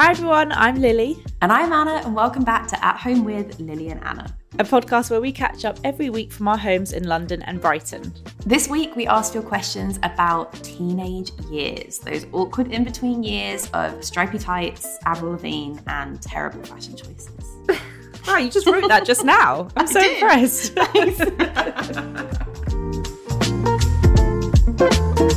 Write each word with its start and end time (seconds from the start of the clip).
Hi 0.00 0.12
everyone, 0.12 0.50
I'm 0.52 0.76
Lily, 0.76 1.22
And 1.42 1.52
I'm 1.52 1.74
Anna, 1.74 2.00
and 2.06 2.14
welcome 2.14 2.42
back 2.42 2.66
to 2.68 2.82
At 2.82 2.96
Home 3.00 3.22
with 3.22 3.60
Lily 3.60 3.88
and 3.90 4.02
Anna. 4.02 4.34
a 4.58 4.64
podcast 4.64 5.10
where 5.10 5.20
we 5.20 5.30
catch 5.30 5.66
up 5.66 5.78
every 5.84 6.08
week 6.08 6.32
from 6.32 6.48
our 6.48 6.56
homes 6.56 6.94
in 6.94 7.04
London 7.04 7.42
and 7.42 7.60
Brighton. 7.60 8.14
This 8.46 8.66
week, 8.66 8.96
we 8.96 9.06
asked 9.06 9.34
your 9.34 9.42
questions 9.42 9.98
about 10.02 10.54
teenage 10.64 11.32
years, 11.50 11.98
those 11.98 12.24
awkward 12.32 12.72
in 12.72 12.82
between 12.82 13.22
years 13.22 13.68
of 13.74 14.02
stripy 14.02 14.38
tights, 14.38 14.96
Avril 15.04 15.32
Lavigne, 15.32 15.78
and 15.86 16.22
terrible 16.22 16.62
fashion 16.62 16.96
choices. 16.96 17.44
Wow, 18.26 18.36
you 18.38 18.48
just 18.50 18.66
wrote 18.66 18.88
that 18.88 19.04
just 19.04 19.24
now. 19.24 19.68
I'm 19.76 19.86
so 19.86 20.00
did. 20.00 20.22
impressed. 20.22 20.78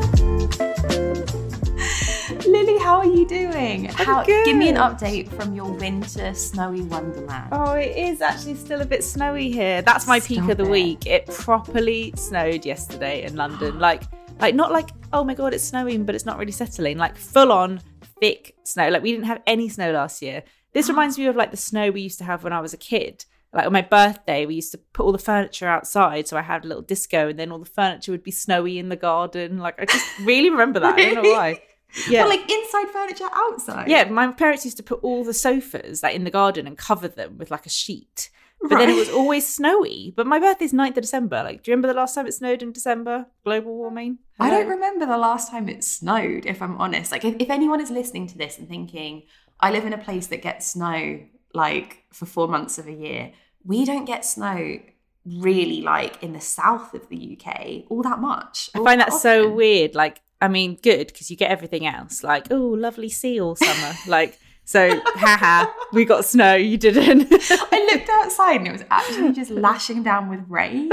Lily, 2.48 2.78
how 2.78 2.96
are 2.96 3.06
you 3.06 3.26
doing? 3.28 3.84
How, 3.84 4.24
give 4.24 4.56
me 4.56 4.70
an 4.70 4.76
update 4.76 5.28
from 5.34 5.54
your 5.54 5.70
winter 5.70 6.32
snowy 6.32 6.80
wonderland. 6.80 7.48
oh, 7.52 7.72
it 7.72 7.94
is 7.94 8.22
actually 8.22 8.54
still 8.54 8.80
a 8.80 8.86
bit 8.86 9.04
snowy 9.04 9.50
here. 9.50 9.82
That's 9.82 10.06
my 10.06 10.18
peak 10.18 10.48
of 10.48 10.56
the 10.56 10.64
it. 10.64 10.70
week. 10.70 11.06
It 11.06 11.26
properly 11.26 12.14
snowed 12.16 12.64
yesterday 12.64 13.24
in 13.24 13.36
London. 13.36 13.78
Like, 13.88 14.02
like 14.40 14.54
not 14.54 14.72
like 14.72 14.90
oh 15.12 15.24
my 15.24 15.34
god, 15.34 15.52
it's 15.52 15.64
snowing, 15.64 16.04
but 16.04 16.14
it's 16.14 16.24
not 16.24 16.38
really 16.38 16.52
settling. 16.52 16.96
Like 16.96 17.16
full 17.16 17.52
on 17.52 17.80
thick 18.20 18.54
snow. 18.64 18.88
Like 18.88 19.02
we 19.02 19.12
didn't 19.12 19.26
have 19.26 19.42
any 19.46 19.68
snow 19.68 19.92
last 19.92 20.22
year. 20.22 20.42
This 20.72 20.88
reminds 20.90 21.18
me 21.18 21.26
of 21.26 21.36
like 21.36 21.50
the 21.50 21.56
snow 21.56 21.90
we 21.90 22.00
used 22.00 22.18
to 22.18 22.24
have 22.24 22.44
when 22.44 22.52
I 22.52 22.60
was 22.60 22.72
a 22.72 22.78
kid. 22.78 23.24
Like 23.52 23.66
on 23.66 23.72
my 23.72 23.82
birthday, 23.82 24.46
we 24.46 24.56
used 24.56 24.72
to 24.72 24.78
put 24.78 25.04
all 25.04 25.12
the 25.12 25.18
furniture 25.18 25.66
outside, 25.66 26.28
so 26.28 26.36
I 26.36 26.42
had 26.42 26.64
a 26.64 26.68
little 26.68 26.82
disco, 26.82 27.28
and 27.28 27.38
then 27.38 27.50
all 27.50 27.58
the 27.58 27.66
furniture 27.66 28.12
would 28.12 28.22
be 28.22 28.30
snowy 28.30 28.78
in 28.78 28.88
the 28.88 28.96
garden. 28.96 29.58
Like 29.58 29.80
I 29.80 29.84
just 29.84 30.06
really 30.20 30.50
remember 30.50 30.80
that. 30.80 30.94
I 30.94 31.14
don't 31.14 31.22
know 31.22 31.30
why. 31.30 31.60
Yeah, 32.08 32.24
like 32.26 32.50
inside 32.50 32.88
furniture, 32.90 33.28
outside. 33.32 33.88
yeah. 33.88 34.04
My 34.04 34.30
parents 34.32 34.64
used 34.64 34.76
to 34.76 34.82
put 34.82 35.02
all 35.02 35.24
the 35.24 35.34
sofas 35.34 36.02
like 36.02 36.14
in 36.14 36.24
the 36.24 36.30
garden 36.30 36.66
and 36.66 36.76
cover 36.76 37.08
them 37.08 37.38
with 37.38 37.50
like 37.50 37.66
a 37.66 37.70
sheet. 37.70 38.30
But 38.60 38.78
then 38.78 38.90
it 38.90 38.96
was 38.96 39.08
always 39.08 39.46
snowy. 39.48 40.12
But 40.16 40.26
my 40.26 40.40
birthday's 40.40 40.72
9th 40.72 40.96
of 40.96 41.02
December. 41.02 41.42
Like, 41.44 41.62
do 41.62 41.70
you 41.70 41.72
remember 41.72 41.88
the 41.88 41.98
last 41.98 42.14
time 42.14 42.26
it 42.26 42.34
snowed 42.34 42.62
in 42.62 42.72
December? 42.72 43.26
Global 43.44 43.76
warming. 43.76 44.18
I 44.40 44.50
don't 44.50 44.68
remember 44.68 45.06
the 45.06 45.16
last 45.16 45.50
time 45.50 45.68
it 45.68 45.84
snowed, 45.84 46.44
if 46.44 46.60
I'm 46.60 46.76
honest. 46.80 47.12
Like, 47.12 47.24
if, 47.24 47.36
if 47.38 47.50
anyone 47.50 47.80
is 47.80 47.90
listening 47.90 48.26
to 48.28 48.38
this 48.38 48.58
and 48.58 48.68
thinking, 48.68 49.22
I 49.60 49.70
live 49.70 49.84
in 49.84 49.92
a 49.92 49.98
place 49.98 50.26
that 50.28 50.42
gets 50.42 50.66
snow 50.66 51.20
like 51.54 52.04
for 52.12 52.26
four 52.26 52.48
months 52.48 52.78
of 52.78 52.88
a 52.88 52.92
year, 52.92 53.32
we 53.64 53.84
don't 53.84 54.04
get 54.04 54.24
snow 54.24 54.80
really 55.24 55.82
like 55.82 56.22
in 56.22 56.32
the 56.32 56.40
south 56.40 56.94
of 56.94 57.08
the 57.10 57.38
UK 57.38 57.84
all 57.90 58.02
that 58.02 58.18
much. 58.18 58.70
I 58.74 58.78
find 58.82 59.00
that 59.00 59.10
that 59.10 59.20
so 59.20 59.50
weird. 59.50 59.94
Like, 59.94 60.20
I 60.40 60.48
mean, 60.48 60.78
good 60.82 61.08
because 61.08 61.30
you 61.30 61.36
get 61.36 61.50
everything 61.50 61.86
else. 61.86 62.22
Like, 62.22 62.50
oh, 62.50 62.56
lovely 62.56 63.08
sea 63.08 63.40
all 63.40 63.56
summer. 63.56 63.94
like, 64.06 64.38
so, 64.68 65.00
haha, 65.04 65.70
we 65.94 66.04
got 66.04 66.26
snow. 66.26 66.54
You 66.54 66.76
didn't. 66.76 67.26
I 67.32 67.88
looked 67.90 68.10
outside 68.10 68.56
and 68.56 68.68
it 68.68 68.72
was 68.72 68.84
actually 68.90 69.32
just 69.32 69.50
lashing 69.50 70.02
down 70.02 70.28
with 70.28 70.40
rain. 70.46 70.90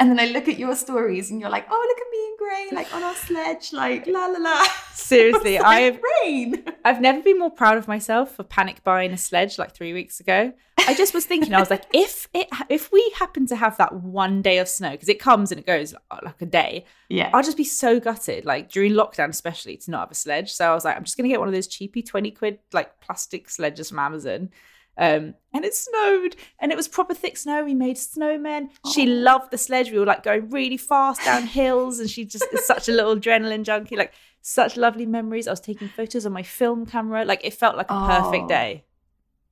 And 0.00 0.10
then 0.10 0.18
I 0.18 0.24
look 0.26 0.48
at 0.48 0.58
your 0.58 0.74
stories 0.74 1.30
and 1.30 1.38
you're 1.38 1.50
like, 1.50 1.66
oh, 1.70 1.86
look 1.86 1.98
at 1.98 2.10
me 2.10 2.18
in 2.26 2.36
grey, 2.38 2.76
like 2.78 2.94
on 2.94 3.02
our 3.02 3.14
sledge, 3.14 3.74
like 3.74 4.06
la 4.06 4.24
la 4.24 4.38
la. 4.38 4.64
Seriously, 4.94 5.58
like, 5.62 5.94
have. 5.94 6.00
rain. 6.24 6.64
I've 6.82 7.02
never 7.02 7.20
been 7.20 7.38
more 7.38 7.50
proud 7.50 7.76
of 7.76 7.86
myself 7.86 8.36
for 8.36 8.42
panic 8.42 8.82
buying 8.84 9.12
a 9.12 9.18
sledge 9.18 9.58
like 9.58 9.74
three 9.74 9.92
weeks 9.92 10.18
ago. 10.20 10.54
I 10.88 10.94
just 10.94 11.12
was 11.12 11.26
thinking, 11.26 11.52
I 11.52 11.60
was 11.60 11.68
like, 11.68 11.84
if 11.92 12.26
it, 12.32 12.48
if 12.70 12.90
we 12.90 13.12
happen 13.18 13.46
to 13.48 13.56
have 13.56 13.76
that 13.76 13.92
one 13.92 14.40
day 14.40 14.56
of 14.58 14.66
snow, 14.66 14.92
because 14.92 15.10
it 15.10 15.20
comes 15.20 15.52
and 15.52 15.60
it 15.60 15.66
goes 15.66 15.94
uh, 16.10 16.18
like 16.22 16.40
a 16.40 16.46
day, 16.46 16.86
Yeah. 17.10 17.30
I'll 17.34 17.42
just 17.42 17.58
be 17.58 17.64
so 17.64 18.00
gutted, 18.00 18.46
like 18.46 18.70
during 18.70 18.92
lockdown, 18.92 19.28
especially 19.28 19.76
to 19.76 19.90
not 19.90 20.00
have 20.00 20.10
a 20.10 20.14
sledge. 20.14 20.50
So 20.52 20.70
I 20.70 20.74
was 20.74 20.86
like, 20.86 20.96
I'm 20.96 21.04
just 21.04 21.18
gonna 21.18 21.28
get 21.28 21.38
one 21.38 21.48
of 21.48 21.54
those 21.54 21.66
cheapy 21.66 22.02
20 22.02 22.30
quid 22.30 22.58
like 22.72 22.98
plastic 23.10 23.50
sledges 23.50 23.88
from 23.88 23.98
Amazon. 23.98 24.50
Um, 24.96 25.34
and 25.54 25.64
it 25.64 25.74
snowed 25.74 26.36
and 26.60 26.70
it 26.70 26.76
was 26.76 26.86
proper 26.86 27.14
thick 27.14 27.36
snow. 27.36 27.64
We 27.64 27.74
made 27.74 27.96
snowmen. 27.96 28.68
She 28.92 29.02
Oh. 29.08 29.14
loved 29.14 29.50
the 29.50 29.58
sledge. 29.58 29.90
We 29.90 29.98
were 29.98 30.06
like 30.06 30.22
going 30.22 30.50
really 30.50 30.76
fast 30.76 31.24
down 31.24 31.42
hills, 31.58 31.98
and 32.00 32.08
she 32.10 32.24
just 32.24 32.46
is 32.52 32.66
such 32.66 32.88
a 32.88 32.92
little 32.92 33.16
adrenaline 33.16 33.64
junkie. 33.64 33.96
Like 33.96 34.12
such 34.42 34.76
lovely 34.76 35.06
memories. 35.06 35.48
I 35.48 35.52
was 35.52 35.60
taking 35.60 35.88
photos 35.88 36.24
on 36.26 36.32
my 36.32 36.42
film 36.42 36.86
camera. 36.86 37.24
Like 37.24 37.44
it 37.44 37.54
felt 37.54 37.76
like 37.76 37.90
a 37.90 38.06
perfect 38.06 38.44
Oh. 38.44 38.48
day. 38.48 38.84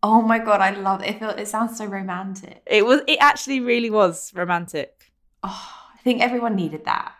Oh 0.02 0.22
my 0.22 0.38
god, 0.38 0.60
I 0.60 0.70
love 0.78 1.02
it. 1.02 1.08
It, 1.10 1.18
feel, 1.18 1.30
it 1.30 1.48
sounds 1.48 1.76
so 1.78 1.86
romantic. 1.86 2.62
It 2.66 2.84
was 2.86 3.00
it 3.08 3.18
actually 3.20 3.60
really 3.60 3.90
was 3.90 4.32
romantic. 4.34 5.12
Oh, 5.42 5.68
I 5.94 5.98
think 6.02 6.20
everyone 6.22 6.54
needed 6.56 6.84
that. 6.84 7.12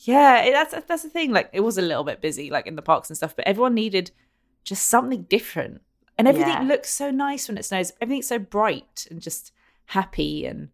Yeah, 0.00 0.42
it, 0.42 0.52
that's 0.52 0.74
that's 0.86 1.02
the 1.04 1.08
thing. 1.08 1.30
Like, 1.32 1.48
it 1.52 1.60
was 1.60 1.78
a 1.78 1.82
little 1.82 2.04
bit 2.04 2.20
busy, 2.20 2.50
like 2.50 2.66
in 2.66 2.76
the 2.76 2.82
parks 2.82 3.08
and 3.10 3.16
stuff, 3.16 3.34
but 3.36 3.46
everyone 3.46 3.74
needed 3.74 4.10
just 4.64 4.86
something 4.86 5.22
different. 5.22 5.80
And 6.18 6.26
everything 6.26 6.52
Yeah. 6.54 6.62
looks 6.62 6.90
so 6.90 7.10
nice 7.10 7.48
when 7.48 7.58
it 7.58 7.64
snows. 7.64 7.92
Everything's 8.00 8.26
so 8.28 8.38
bright 8.38 9.06
and 9.10 9.20
just 9.20 9.52
happy, 9.86 10.46
and 10.46 10.70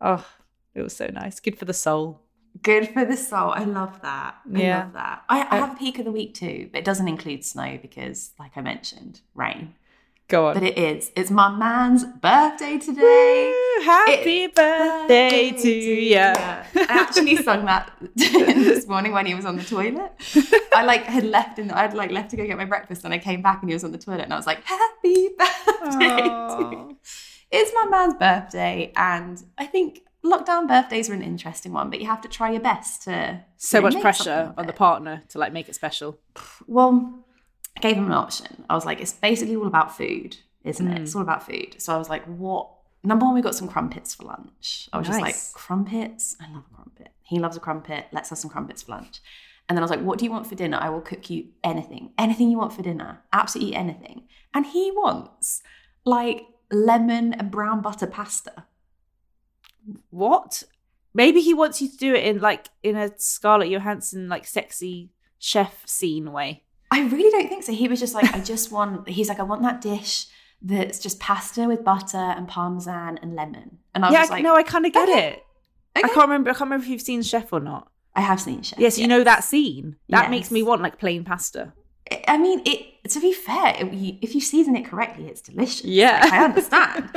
oh, 0.00 0.26
it 0.74 0.82
was 0.82 0.96
so 0.96 1.06
nice. 1.08 1.38
Good 1.40 1.58
for 1.58 1.64
the 1.64 1.72
soul. 1.74 2.22
Good 2.62 2.88
for 2.88 3.04
the 3.04 3.16
soul. 3.16 3.50
I 3.52 3.62
love 3.64 4.02
that. 4.02 4.34
I 4.52 4.58
Yeah. 4.58 4.78
love 4.84 4.92
that. 4.94 5.22
I, 5.28 5.42
I 5.42 5.58
Uh, 5.58 5.66
have 5.66 5.72
a 5.74 5.78
peak 5.78 5.98
of 6.00 6.04
the 6.04 6.10
week 6.12 6.34
too, 6.34 6.68
but 6.72 6.78
it 6.80 6.84
doesn't 6.84 7.06
include 7.06 7.44
snow 7.44 7.78
because, 7.80 8.32
like 8.40 8.56
I 8.56 8.60
mentioned, 8.60 9.20
rain. 9.34 9.74
Go 10.30 10.46
on. 10.46 10.54
But 10.54 10.62
it 10.62 10.78
is. 10.78 11.10
It's 11.16 11.30
my 11.30 11.50
man's 11.50 12.04
birthday 12.04 12.78
today. 12.78 13.52
Woo, 13.52 13.84
happy 13.84 14.44
It's 14.44 14.54
birthday 14.54 15.50
to 15.50 15.68
you. 15.68 16.18
I 16.18 16.64
actually 16.88 17.34
sung 17.48 17.64
that 17.64 17.92
this 18.14 18.86
morning 18.86 19.10
when 19.10 19.26
he 19.26 19.34
was 19.34 19.44
on 19.44 19.56
the 19.56 19.64
toilet. 19.64 20.12
I 20.72 20.84
like 20.84 21.02
had 21.02 21.24
left 21.24 21.58
in 21.58 21.72
I'd 21.72 21.94
like 21.94 22.12
left 22.12 22.30
to 22.30 22.36
go 22.36 22.46
get 22.46 22.56
my 22.56 22.64
breakfast 22.64 23.04
and 23.04 23.12
I 23.12 23.18
came 23.18 23.42
back 23.42 23.60
and 23.60 23.68
he 23.68 23.74
was 23.74 23.82
on 23.82 23.90
the 23.90 23.98
toilet 23.98 24.20
and 24.20 24.32
I 24.32 24.36
was 24.36 24.46
like, 24.46 24.62
Happy 24.62 25.30
birthday 25.36 26.22
to 26.22 26.68
you. 26.70 26.98
It's 27.50 27.72
my 27.74 27.86
man's 27.90 28.14
birthday 28.14 28.92
and 28.94 29.42
I 29.58 29.66
think 29.66 30.02
lockdown 30.24 30.68
birthdays 30.68 31.10
are 31.10 31.14
an 31.14 31.22
interesting 31.22 31.72
one, 31.72 31.90
but 31.90 32.00
you 32.00 32.06
have 32.06 32.20
to 32.20 32.28
try 32.28 32.52
your 32.52 32.60
best 32.60 33.02
to 33.02 33.44
So 33.56 33.80
much 33.80 34.00
pressure 34.00 34.54
on 34.56 34.68
the 34.68 34.72
partner 34.72 35.24
to 35.30 35.38
like 35.38 35.52
make 35.52 35.68
it 35.68 35.74
special. 35.74 36.20
Well, 36.68 37.19
I 37.76 37.80
gave 37.80 37.96
him 37.96 38.06
an 38.06 38.12
option. 38.12 38.64
I 38.68 38.74
was 38.74 38.84
like, 38.84 39.00
it's 39.00 39.12
basically 39.12 39.56
all 39.56 39.66
about 39.66 39.96
food, 39.96 40.36
isn't 40.64 40.86
it? 40.86 40.98
Mm. 40.98 41.02
It's 41.02 41.14
all 41.14 41.22
about 41.22 41.46
food. 41.46 41.76
So 41.78 41.94
I 41.94 41.98
was 41.98 42.08
like, 42.08 42.24
what? 42.24 42.68
Number 43.02 43.24
one, 43.24 43.34
we 43.34 43.40
got 43.40 43.54
some 43.54 43.68
crumpets 43.68 44.14
for 44.14 44.24
lunch. 44.24 44.88
I 44.92 44.98
was 44.98 45.06
just 45.06 45.20
like, 45.20 45.36
crumpets? 45.54 46.36
I 46.40 46.52
love 46.52 46.64
a 46.70 46.74
crumpet. 46.74 47.12
He 47.22 47.38
loves 47.38 47.56
a 47.56 47.60
crumpet. 47.60 48.06
Let's 48.12 48.28
have 48.28 48.38
some 48.38 48.50
crumpets 48.50 48.82
for 48.82 48.92
lunch. 48.92 49.20
And 49.68 49.76
then 49.76 49.82
I 49.82 49.84
was 49.84 49.90
like, 49.90 50.02
what 50.02 50.18
do 50.18 50.24
you 50.24 50.32
want 50.32 50.48
for 50.48 50.56
dinner? 50.56 50.78
I 50.80 50.90
will 50.90 51.00
cook 51.00 51.30
you 51.30 51.46
anything. 51.62 52.10
Anything 52.18 52.50
you 52.50 52.58
want 52.58 52.72
for 52.72 52.82
dinner. 52.82 53.22
Absolutely 53.32 53.76
anything. 53.76 54.24
And 54.52 54.66
he 54.66 54.90
wants 54.90 55.62
like 56.04 56.42
lemon 56.72 57.34
and 57.34 57.50
brown 57.50 57.80
butter 57.80 58.08
pasta. 58.08 58.64
What? 60.10 60.64
Maybe 61.14 61.40
he 61.40 61.54
wants 61.54 61.80
you 61.80 61.88
to 61.88 61.96
do 61.96 62.14
it 62.14 62.24
in 62.24 62.40
like 62.40 62.68
in 62.82 62.96
a 62.96 63.16
Scarlett 63.16 63.70
Johansson 63.70 64.28
like 64.28 64.46
sexy 64.46 65.10
chef 65.38 65.86
scene 65.86 66.32
way. 66.32 66.64
I 66.90 67.02
really 67.02 67.30
don't 67.30 67.48
think 67.48 67.62
so. 67.62 67.72
He 67.72 67.88
was 67.88 68.00
just 68.00 68.14
like, 68.14 68.34
I 68.34 68.40
just 68.40 68.72
want, 68.72 69.08
he's 69.08 69.28
like, 69.28 69.40
I 69.40 69.44
want 69.44 69.62
that 69.62 69.80
dish 69.80 70.26
that's 70.62 70.98
just 70.98 71.20
pasta 71.20 71.66
with 71.66 71.84
butter 71.84 72.18
and 72.18 72.46
parmesan 72.46 73.18
and 73.22 73.34
lemon. 73.34 73.78
And 73.94 74.04
I 74.04 74.08
was 74.08 74.14
yeah, 74.14 74.34
like, 74.34 74.42
no, 74.42 74.54
I 74.54 74.62
kind 74.62 74.84
of 74.86 74.92
get 74.92 75.08
okay, 75.08 75.28
it. 75.28 75.46
I 75.96 76.08
can't 76.08 76.16
remember. 76.28 76.50
I 76.50 76.52
can't 76.52 76.62
remember 76.62 76.84
if 76.84 76.90
you've 76.90 77.00
seen 77.00 77.22
Chef 77.22 77.52
or 77.52 77.60
not. 77.60 77.90
I 78.14 78.20
have 78.20 78.40
seen 78.40 78.62
Chef. 78.62 78.78
Yes, 78.78 78.98
you 78.98 79.08
know 79.08 79.24
that 79.24 79.42
scene. 79.44 79.96
That 80.08 80.30
makes 80.30 80.50
me 80.50 80.62
want 80.62 80.82
like 80.82 80.98
plain 80.98 81.24
pasta. 81.24 81.72
I 82.28 82.38
mean, 82.38 82.62
it. 82.64 82.86
To 83.08 83.18
be 83.18 83.32
fair, 83.32 83.74
it, 83.78 84.18
if 84.20 84.34
you 84.34 84.40
season 84.40 84.76
it 84.76 84.84
correctly, 84.84 85.26
it's 85.26 85.40
delicious. 85.40 85.84
Yeah. 85.84 86.20
Like, 86.22 86.32
I 86.32 86.44
understand. 86.44 87.10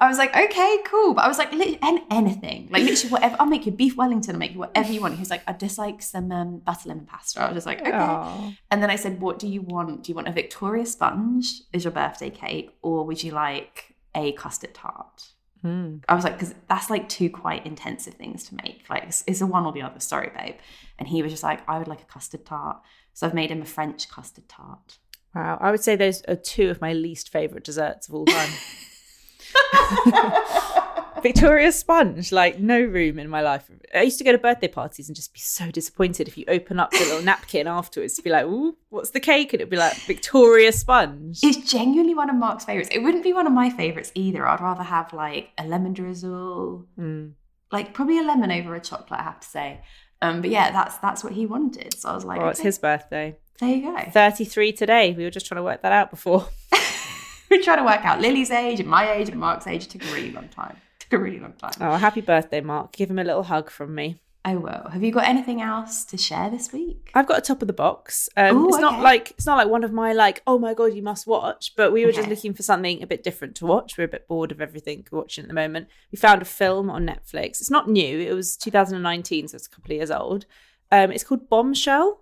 I 0.00 0.08
was 0.08 0.18
like, 0.18 0.36
okay, 0.36 0.78
cool. 0.84 1.14
But 1.14 1.24
I 1.24 1.28
was 1.28 1.38
like, 1.38 1.52
and 1.52 2.00
anything, 2.10 2.68
like 2.70 2.82
literally 2.82 3.12
whatever. 3.12 3.36
I'll 3.38 3.46
make 3.46 3.64
you 3.64 3.72
beef 3.72 3.96
Wellington. 3.96 4.34
I'll 4.34 4.38
make 4.38 4.52
you 4.52 4.58
whatever 4.58 4.92
you 4.92 5.00
want. 5.00 5.14
He 5.14 5.20
was 5.20 5.30
like, 5.30 5.42
I'd 5.46 5.60
just 5.60 5.78
like 5.78 6.02
some 6.02 6.32
um, 6.32 6.58
butter 6.58 6.88
lemon 6.88 7.06
pasta. 7.06 7.40
I 7.40 7.46
was 7.46 7.54
just 7.54 7.66
like, 7.66 7.80
okay. 7.80 7.92
Aw. 7.92 8.52
And 8.70 8.82
then 8.82 8.90
I 8.90 8.96
said, 8.96 9.20
what 9.20 9.38
do 9.38 9.46
you 9.46 9.62
want? 9.62 10.02
Do 10.02 10.10
you 10.10 10.16
want 10.16 10.28
a 10.28 10.32
Victoria 10.32 10.84
sponge 10.84 11.62
as 11.72 11.84
your 11.84 11.92
birthday 11.92 12.30
cake, 12.30 12.70
or 12.82 13.04
would 13.04 13.22
you 13.22 13.30
like 13.30 13.94
a 14.14 14.32
custard 14.32 14.74
tart? 14.74 15.28
Mm. 15.64 16.02
I 16.08 16.14
was 16.14 16.24
like, 16.24 16.34
because 16.34 16.54
that's 16.68 16.90
like 16.90 17.08
two 17.08 17.30
quite 17.30 17.64
intensive 17.66 18.14
things 18.14 18.44
to 18.44 18.56
make. 18.56 18.84
Like, 18.90 19.04
it's, 19.04 19.24
it's 19.26 19.40
a 19.40 19.46
one 19.46 19.66
or 19.66 19.72
the 19.72 19.82
other. 19.82 20.00
Sorry, 20.00 20.30
babe. 20.36 20.56
And 20.98 21.08
he 21.08 21.22
was 21.22 21.32
just 21.32 21.42
like, 21.42 21.68
I 21.68 21.78
would 21.78 21.88
like 21.88 22.02
a 22.02 22.06
custard 22.06 22.44
tart. 22.44 22.78
So 23.14 23.26
I've 23.26 23.34
made 23.34 23.50
him 23.50 23.62
a 23.62 23.64
French 23.64 24.08
custard 24.08 24.48
tart. 24.48 24.98
Wow, 25.34 25.58
I 25.60 25.70
would 25.70 25.82
say 25.82 25.94
those 25.96 26.22
are 26.22 26.36
two 26.36 26.70
of 26.70 26.80
my 26.80 26.92
least 26.92 27.28
favorite 27.30 27.64
desserts 27.64 28.08
of 28.08 28.14
all 28.14 28.24
time. 28.26 28.50
Victoria 31.22 31.72
sponge, 31.72 32.30
like 32.30 32.60
no 32.60 32.80
room 32.80 33.18
in 33.18 33.28
my 33.28 33.40
life. 33.40 33.68
I 33.94 34.02
used 34.02 34.18
to 34.18 34.24
go 34.24 34.30
to 34.32 34.38
birthday 34.38 34.68
parties 34.68 35.08
and 35.08 35.16
just 35.16 35.32
be 35.34 35.40
so 35.40 35.70
disappointed 35.70 36.28
if 36.28 36.38
you 36.38 36.44
open 36.46 36.78
up 36.78 36.90
the 36.92 36.98
little 37.00 37.22
napkin 37.22 37.66
afterwards 37.66 38.14
to 38.14 38.22
be 38.22 38.30
like, 38.30 38.44
"Ooh, 38.46 38.76
what's 38.90 39.10
the 39.10 39.18
cake?" 39.20 39.52
and 39.52 39.60
it'd 39.60 39.70
be 39.70 39.76
like 39.76 39.96
Victoria 40.06 40.70
sponge. 40.72 41.40
It's 41.42 41.70
genuinely 41.70 42.14
one 42.14 42.30
of 42.30 42.36
Mark's 42.36 42.64
favorites. 42.64 42.90
It 42.92 43.00
wouldn't 43.00 43.24
be 43.24 43.32
one 43.32 43.46
of 43.48 43.52
my 43.52 43.68
favorites 43.70 44.12
either. 44.14 44.46
I'd 44.46 44.60
rather 44.60 44.84
have 44.84 45.12
like 45.12 45.50
a 45.58 45.66
lemon 45.66 45.92
drizzle, 45.92 46.86
Mm. 46.98 47.32
like 47.72 47.94
probably 47.94 48.18
a 48.18 48.22
lemon 48.22 48.52
over 48.52 48.74
a 48.76 48.80
chocolate. 48.80 49.18
I 49.20 49.24
have 49.24 49.40
to 49.40 49.48
say. 49.48 49.80
Um, 50.20 50.40
but 50.40 50.50
yeah, 50.50 50.70
that's 50.70 50.96
that's 50.98 51.22
what 51.22 51.32
he 51.32 51.46
wanted. 51.46 51.94
So 51.98 52.08
I 52.08 52.14
was 52.14 52.24
like, 52.24 52.40
Well, 52.40 52.50
it's 52.50 52.60
his 52.60 52.78
birthday. 52.78 53.36
there 53.60 53.68
you 53.70 53.82
go. 53.82 54.10
Thirty-three 54.10 54.72
today. 54.72 55.14
We 55.16 55.24
were 55.24 55.30
just 55.30 55.46
trying 55.46 55.58
to 55.58 55.62
work 55.62 55.82
that 55.82 55.92
out 55.92 56.10
before. 56.10 56.48
we 57.50 57.58
are 57.58 57.62
trying 57.62 57.78
to 57.78 57.84
work 57.84 58.04
out 58.04 58.20
Lily's 58.20 58.50
age 58.50 58.80
and 58.80 58.88
my 58.88 59.10
age 59.12 59.28
and 59.28 59.38
Mark's 59.38 59.66
age. 59.66 59.84
It 59.84 59.90
took 59.90 60.04
a 60.04 60.12
really 60.12 60.32
long 60.32 60.48
time. 60.48 60.76
It 61.00 61.04
took 61.04 61.12
a 61.20 61.22
really 61.22 61.38
long 61.38 61.52
time. 61.52 61.72
Oh, 61.80 61.96
happy 61.96 62.20
birthday, 62.20 62.60
Mark. 62.60 62.92
Give 62.92 63.10
him 63.10 63.18
a 63.18 63.24
little 63.24 63.44
hug 63.44 63.70
from 63.70 63.94
me. 63.94 64.20
I 64.44 64.56
will. 64.56 64.88
Have 64.92 65.02
you 65.02 65.12
got 65.12 65.26
anything 65.26 65.60
else 65.60 66.04
to 66.06 66.16
share 66.16 66.48
this 66.48 66.72
week? 66.72 67.10
I've 67.12 67.26
got 67.26 67.38
a 67.38 67.42
top 67.42 67.60
of 67.60 67.66
the 67.66 67.74
box. 67.74 68.28
Um, 68.36 68.56
Ooh, 68.56 68.68
it's 68.68 68.78
not 68.78 69.00
like 69.00 69.32
it's 69.32 69.46
not 69.46 69.58
like 69.58 69.68
one 69.68 69.84
of 69.84 69.92
my 69.92 70.12
like 70.12 70.42
oh 70.46 70.58
my 70.58 70.74
god 70.74 70.94
you 70.94 71.02
must 71.02 71.26
watch, 71.26 71.74
but 71.76 71.92
we 71.92 72.06
were 72.06 72.12
just 72.12 72.28
looking 72.28 72.54
for 72.54 72.62
something 72.62 73.02
a 73.02 73.06
bit 73.06 73.22
different 73.22 73.56
to 73.56 73.66
watch. 73.66 73.98
We're 73.98 74.04
a 74.04 74.08
bit 74.08 74.28
bored 74.28 74.52
of 74.52 74.60
everything 74.60 75.06
we're 75.10 75.18
watching 75.18 75.42
at 75.44 75.48
the 75.48 75.54
moment. 75.54 75.88
We 76.12 76.16
found 76.16 76.40
a 76.40 76.46
film 76.46 76.88
on 76.88 77.06
Netflix. 77.06 77.60
It's 77.60 77.70
not 77.70 77.90
new. 77.90 78.20
It 78.20 78.32
was 78.32 78.56
2019, 78.56 79.48
so 79.48 79.56
it's 79.56 79.66
a 79.66 79.70
couple 79.70 79.92
of 79.92 79.96
years 79.96 80.10
old. 80.10 80.46
Um, 80.90 81.12
it's 81.12 81.24
called 81.24 81.48
Bombshell. 81.48 82.20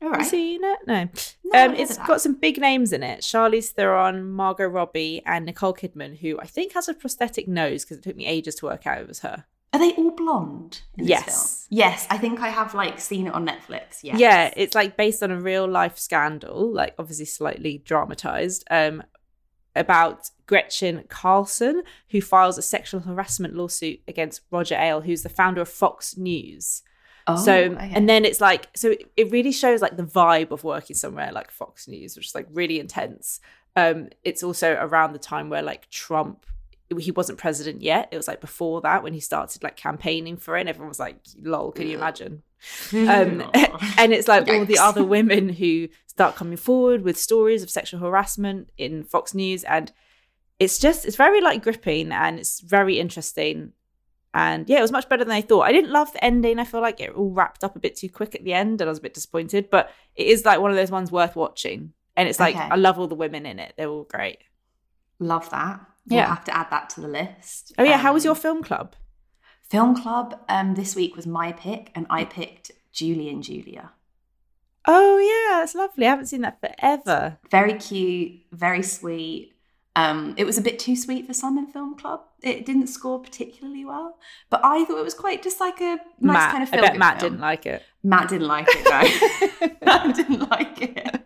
All 0.00 0.10
Have 0.10 0.20
you 0.20 0.26
seen 0.26 0.60
it? 0.62 0.78
No. 0.86 1.08
No, 1.44 1.64
um, 1.66 1.74
that. 1.74 2.04
got 2.06 2.20
some 2.20 2.34
big 2.34 2.60
names 2.60 2.92
in 2.92 3.02
it. 3.02 3.20
Charlize 3.20 3.70
Theron, 3.70 4.30
Margot 4.30 4.68
Robbie, 4.68 5.22
and 5.26 5.44
Nicole 5.44 5.74
Kidman, 5.74 6.18
who 6.18 6.38
I 6.38 6.46
think 6.46 6.72
has 6.74 6.88
a 6.88 6.94
prosthetic 6.94 7.48
nose 7.48 7.84
because 7.84 7.98
it 7.98 8.04
took 8.04 8.16
me 8.16 8.26
ages 8.26 8.54
to 8.56 8.66
work 8.66 8.86
out 8.86 9.00
it 9.00 9.08
was 9.08 9.20
her. 9.20 9.44
Are 9.72 9.78
they 9.78 9.92
all 9.92 10.10
blonde? 10.12 10.80
In 10.96 11.04
this 11.04 11.10
Yes. 11.10 11.66
Film? 11.68 11.78
Yes. 11.78 12.06
I 12.10 12.18
think 12.18 12.40
I 12.40 12.48
have 12.48 12.74
like 12.74 12.98
seen 13.00 13.26
it 13.26 13.34
on 13.34 13.46
Netflix. 13.46 14.00
Yes. 14.02 14.18
Yeah, 14.18 14.52
it's 14.56 14.74
like 14.74 14.96
based 14.96 15.22
on 15.22 15.30
a 15.30 15.40
real 15.40 15.66
life 15.68 15.98
scandal, 15.98 16.72
like 16.72 16.94
obviously 16.98 17.26
slightly 17.26 17.78
dramatized, 17.84 18.64
um, 18.70 19.02
about 19.76 20.30
Gretchen 20.46 21.04
Carlson, 21.08 21.82
who 22.10 22.20
files 22.20 22.58
a 22.58 22.62
sexual 22.62 23.00
harassment 23.00 23.54
lawsuit 23.54 24.00
against 24.08 24.40
Roger 24.50 24.74
Ailes, 24.74 25.04
who's 25.04 25.22
the 25.22 25.28
founder 25.28 25.60
of 25.60 25.68
Fox 25.68 26.16
News. 26.16 26.82
Oh, 27.26 27.36
so, 27.36 27.54
okay. 27.54 27.92
and 27.94 28.08
then 28.08 28.24
it's 28.24 28.40
like, 28.40 28.68
so 28.74 28.92
it, 28.92 29.10
it 29.16 29.30
really 29.30 29.52
shows 29.52 29.82
like 29.82 29.98
the 29.98 30.02
vibe 30.02 30.50
of 30.50 30.64
working 30.64 30.96
somewhere 30.96 31.30
like 31.30 31.50
Fox 31.50 31.86
News, 31.86 32.16
which 32.16 32.28
is 32.28 32.34
like 32.34 32.46
really 32.50 32.80
intense. 32.80 33.40
Um, 33.76 34.08
it's 34.24 34.42
also 34.42 34.72
around 34.80 35.12
the 35.12 35.18
time 35.18 35.50
where 35.50 35.62
like 35.62 35.90
Trump, 35.90 36.46
he 36.96 37.10
wasn't 37.10 37.38
president 37.38 37.82
yet. 37.82 38.08
It 38.10 38.16
was 38.16 38.28
like 38.28 38.40
before 38.40 38.80
that 38.80 39.02
when 39.02 39.12
he 39.12 39.20
started 39.20 39.62
like 39.62 39.76
campaigning 39.76 40.36
for 40.36 40.56
it. 40.56 40.60
And 40.60 40.68
everyone 40.68 40.88
was 40.88 40.98
like, 40.98 41.18
lol, 41.42 41.72
can 41.72 41.86
you 41.86 41.96
imagine? 41.98 42.42
um, 42.92 43.50
and 43.98 44.12
it's 44.12 44.28
like 44.28 44.48
all 44.48 44.64
the 44.64 44.78
other 44.78 45.04
women 45.04 45.50
who 45.50 45.88
start 46.06 46.34
coming 46.34 46.56
forward 46.56 47.02
with 47.02 47.18
stories 47.18 47.62
of 47.62 47.70
sexual 47.70 48.00
harassment 48.00 48.70
in 48.76 49.04
Fox 49.04 49.34
News, 49.34 49.64
and 49.64 49.92
it's 50.58 50.78
just 50.78 51.04
it's 51.04 51.16
very 51.16 51.40
like 51.40 51.62
gripping 51.62 52.10
and 52.10 52.38
it's 52.38 52.60
very 52.60 52.98
interesting. 52.98 53.72
And 54.34 54.68
yeah, 54.68 54.78
it 54.78 54.82
was 54.82 54.92
much 54.92 55.08
better 55.08 55.24
than 55.24 55.32
I 55.32 55.40
thought. 55.40 55.62
I 55.62 55.72
didn't 55.72 55.90
love 55.90 56.12
the 56.12 56.22
ending. 56.24 56.58
I 56.58 56.64
feel 56.64 56.80
like 56.80 57.00
it 57.00 57.10
all 57.10 57.30
wrapped 57.30 57.64
up 57.64 57.76
a 57.76 57.80
bit 57.80 57.96
too 57.96 58.08
quick 58.08 58.34
at 58.34 58.44
the 58.44 58.52
end, 58.52 58.80
and 58.80 58.88
I 58.88 58.90
was 58.90 58.98
a 58.98 59.02
bit 59.02 59.14
disappointed. 59.14 59.70
But 59.70 59.90
it 60.16 60.26
is 60.26 60.44
like 60.44 60.60
one 60.60 60.70
of 60.70 60.76
those 60.76 60.90
ones 60.90 61.12
worth 61.12 61.36
watching. 61.36 61.92
And 62.16 62.28
it's 62.28 62.40
like 62.40 62.56
Okay. 62.56 62.68
I 62.70 62.76
love 62.76 62.98
all 62.98 63.06
the 63.08 63.14
women 63.14 63.46
in 63.46 63.58
it; 63.58 63.74
they're 63.76 63.88
all 63.88 64.04
great. 64.04 64.38
Love 65.20 65.48
that. 65.50 65.80
We'll 66.08 66.18
Yeah. 66.20 66.28
have 66.28 66.44
to 66.44 66.56
add 66.56 66.70
that 66.70 66.90
to 66.90 67.00
the 67.00 67.08
list. 67.08 67.72
Oh 67.78 67.84
yeah, 67.84 67.98
how 67.98 68.12
was 68.12 68.24
Um, 68.24 68.28
your 68.28 68.34
film 68.34 68.62
club? 68.62 68.94
film 69.68 69.94
club? 69.94 70.38
Um, 70.48 70.74
this 70.74 70.96
week 70.96 71.14
was 71.14 71.26
my 71.26 71.52
pick, 71.52 71.90
and 71.94 72.06
I 72.08 72.24
picked 72.24 72.70
Julie 72.92 73.28
and 73.28 73.42
Julia. 73.42 73.92
Oh 74.86 75.18
yeah, 75.18 75.60
that's 75.60 75.74
lovely. 75.74 76.06
I 76.06 76.10
haven't 76.10 76.26
seen 76.26 76.40
that 76.42 76.60
forever. 76.60 77.38
Very 77.50 77.74
cute, 77.74 78.40
very 78.52 78.82
sweet. 78.82 79.52
Um, 79.94 80.34
it 80.38 80.44
was 80.44 80.56
a 80.56 80.62
bit 80.62 80.78
too 80.78 80.96
sweet 80.96 81.26
for 81.26 81.34
some 81.34 81.58
in 81.58 81.66
film 81.66 81.96
club. 81.96 82.20
It 82.42 82.64
didn't 82.64 82.86
score 82.86 83.18
particularly 83.18 83.84
well, 83.84 84.18
but 84.48 84.60
I 84.62 84.84
thought 84.84 84.98
it 84.98 85.04
was 85.04 85.14
quite 85.14 85.42
just 85.42 85.58
like 85.58 85.80
a 85.80 85.98
nice 86.20 86.34
Matt, 86.34 86.50
kind 86.52 86.62
of 86.62 86.68
film. 86.68 86.84
I 86.84 86.88
bet 86.88 86.96
Matt 86.98 87.18
didn't 87.18 87.40
like 87.40 87.66
it. 87.66 87.82
Matt 88.04 88.28
didn't 88.28 88.46
like 88.46 88.68
it. 88.68 89.60
No, 89.60 89.68
Matt 89.82 90.16
didn't 90.16 90.50
like 90.50 90.80
it. 90.80 91.20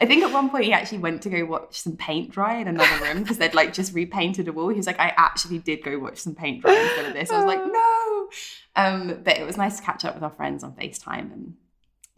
I 0.00 0.06
think 0.06 0.24
at 0.24 0.32
one 0.32 0.50
point 0.50 0.64
he 0.64 0.72
actually 0.72 0.98
went 0.98 1.22
to 1.22 1.30
go 1.30 1.44
watch 1.44 1.80
some 1.80 1.96
paint 1.96 2.30
dry 2.32 2.56
in 2.56 2.66
another 2.66 3.04
room 3.04 3.22
because 3.22 3.38
they'd 3.38 3.54
like 3.54 3.72
just 3.72 3.94
repainted 3.94 4.48
a 4.48 4.52
wall. 4.52 4.68
He 4.68 4.76
was 4.76 4.86
like, 4.86 4.98
I 4.98 5.12
actually 5.16 5.58
did 5.58 5.84
go 5.84 5.98
watch 5.98 6.18
some 6.18 6.34
paint 6.34 6.62
dry 6.62 6.74
instead 6.74 7.06
of 7.06 7.14
this. 7.14 7.30
I 7.30 7.36
was 7.36 7.46
like, 7.46 7.64
no. 7.64 8.28
Um, 8.74 9.22
but 9.24 9.38
it 9.38 9.46
was 9.46 9.56
nice 9.56 9.78
to 9.78 9.82
catch 9.82 10.04
up 10.04 10.14
with 10.14 10.22
our 10.22 10.30
friends 10.30 10.64
on 10.64 10.72
FaceTime 10.72 11.32
and 11.32 11.54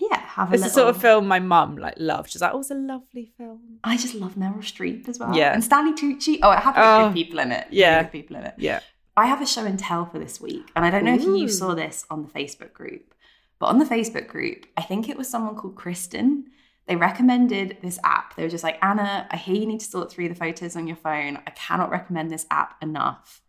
yeah, 0.00 0.18
have 0.20 0.50
a 0.50 0.54
It's 0.54 0.64
the 0.64 0.70
sort 0.70 0.88
of 0.88 1.00
film 1.00 1.26
my 1.28 1.38
mum 1.38 1.76
like 1.76 1.94
loved. 1.98 2.30
She's 2.30 2.40
like, 2.40 2.52
"Oh, 2.54 2.60
it's 2.60 2.70
a 2.70 2.74
lovely 2.74 3.32
film." 3.36 3.78
I 3.84 3.96
just 3.96 4.14
love 4.14 4.34
Meryl 4.34 4.58
Streep 4.58 5.08
as 5.08 5.18
well. 5.18 5.36
Yeah. 5.36 5.52
and 5.52 5.62
Stanley 5.62 5.92
Tucci. 5.92 6.38
Oh, 6.42 6.50
it 6.52 6.60
had 6.60 6.74
Oh, 6.76 7.08
good 7.08 7.14
people 7.14 7.38
in 7.38 7.52
it. 7.52 7.66
Really 7.66 7.80
yeah. 7.80 8.02
good 8.02 8.12
people 8.12 8.36
in 8.36 8.44
it. 8.44 8.54
Yeah. 8.56 8.80
I 9.16 9.26
have 9.26 9.42
a 9.42 9.46
show 9.46 9.64
and 9.64 9.78
tell 9.78 10.06
for 10.06 10.18
this 10.18 10.40
week, 10.40 10.70
and 10.74 10.84
I 10.84 10.90
don't 10.90 11.04
know 11.04 11.14
if 11.14 11.22
you 11.22 11.48
saw 11.48 11.74
this 11.74 12.04
on 12.10 12.22
the 12.22 12.28
Facebook 12.28 12.72
group, 12.72 13.12
but 13.58 13.66
on 13.66 13.78
the 13.78 13.84
Facebook 13.84 14.26
group, 14.28 14.66
I 14.76 14.82
think 14.82 15.08
it 15.08 15.18
was 15.18 15.28
someone 15.28 15.56
called 15.56 15.76
Kristen. 15.76 16.46
They 16.86 16.96
recommended 16.96 17.76
this 17.82 17.98
app. 18.02 18.34
They 18.34 18.42
were 18.42 18.48
just 18.48 18.64
like, 18.64 18.78
Anna, 18.82 19.26
I 19.30 19.36
hear 19.36 19.54
you 19.56 19.66
need 19.66 19.80
to 19.80 19.86
sort 19.86 20.10
through 20.10 20.28
the 20.30 20.34
photos 20.34 20.74
on 20.74 20.86
your 20.86 20.96
phone. 20.96 21.36
I 21.46 21.50
cannot 21.50 21.90
recommend 21.90 22.30
this 22.30 22.46
app 22.50 22.82
enough. 22.82 23.42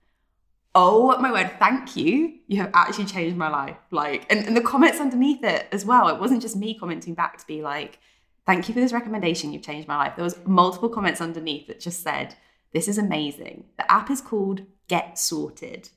Oh 0.74 1.18
my 1.20 1.32
word, 1.32 1.52
thank 1.60 1.98
you. 1.98 2.40
You 2.48 2.58
have 2.58 2.72
actually 2.74 3.06
changed 3.06 3.36
my 3.36 3.50
life. 3.50 3.78
Like, 3.92 4.26
and, 4.32 4.46
and 4.48 4.56
the 4.56 4.62
comments 4.62 5.00
underneath 5.00 5.44
it 5.44 5.68
as 5.72 5.86
well. 5.86 6.08
It 6.08 6.20
wasn't 6.20 6.42
just 6.42 6.56
me 6.56 6.78
commenting 6.78 7.14
back 7.14 7.38
to 7.40 7.48
be 7.48 7.62
like, 7.62 8.00
thank 8.46 8.68
you 8.68 8.74
for 8.74 8.80
this 8.80 8.94
recommendation. 8.94 9.52
You've 9.52 9.64
changed 9.64 9.88
my 9.88 9.98
life. 9.98 10.16
There 10.16 10.24
was 10.24 10.38
multiple 10.46 10.90
comments 10.90 11.20
underneath 11.20 11.68
that 11.68 11.82
just 11.82 12.02
said, 12.02 12.36
this 12.74 12.88
is 12.88 12.98
amazing. 12.98 13.66
The 13.78 13.92
app 13.92 14.10
is 14.10 14.22
called 14.22 14.62
Get 14.88 15.20
Sorted. 15.20 15.90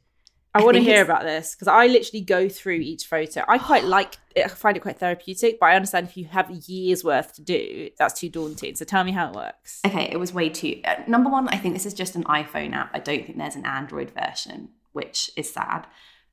I, 0.54 0.60
I 0.60 0.64
want 0.64 0.76
to 0.76 0.82
hear 0.82 1.00
it's- 1.02 1.06
about 1.06 1.22
this 1.24 1.54
because 1.54 1.68
I 1.68 1.86
literally 1.86 2.20
go 2.20 2.48
through 2.48 2.76
each 2.76 3.06
photo. 3.06 3.44
I 3.48 3.58
quite 3.58 3.84
like 3.96 4.16
it. 4.34 4.44
I 4.44 4.48
find 4.48 4.76
it 4.76 4.80
quite 4.80 4.98
therapeutic, 4.98 5.58
but 5.58 5.66
I 5.66 5.76
understand 5.76 6.08
if 6.08 6.16
you 6.16 6.26
have 6.26 6.50
years 6.50 7.02
worth 7.02 7.34
to 7.34 7.42
do, 7.42 7.90
that's 7.98 8.18
too 8.20 8.28
daunting. 8.28 8.76
So 8.76 8.84
tell 8.84 9.04
me 9.04 9.12
how 9.12 9.30
it 9.30 9.34
works. 9.34 9.80
Okay, 9.84 10.08
it 10.10 10.18
was 10.18 10.32
way 10.32 10.48
too. 10.48 10.80
Uh, 10.84 10.96
number 11.06 11.28
one, 11.30 11.48
I 11.48 11.56
think 11.56 11.74
this 11.74 11.86
is 11.86 11.94
just 11.94 12.14
an 12.14 12.24
iPhone 12.24 12.72
app. 12.72 12.90
I 12.94 12.98
don't 12.98 13.24
think 13.26 13.38
there's 13.38 13.56
an 13.56 13.66
Android 13.66 14.10
version, 14.12 14.70
which 14.92 15.30
is 15.36 15.52
sad. 15.52 15.86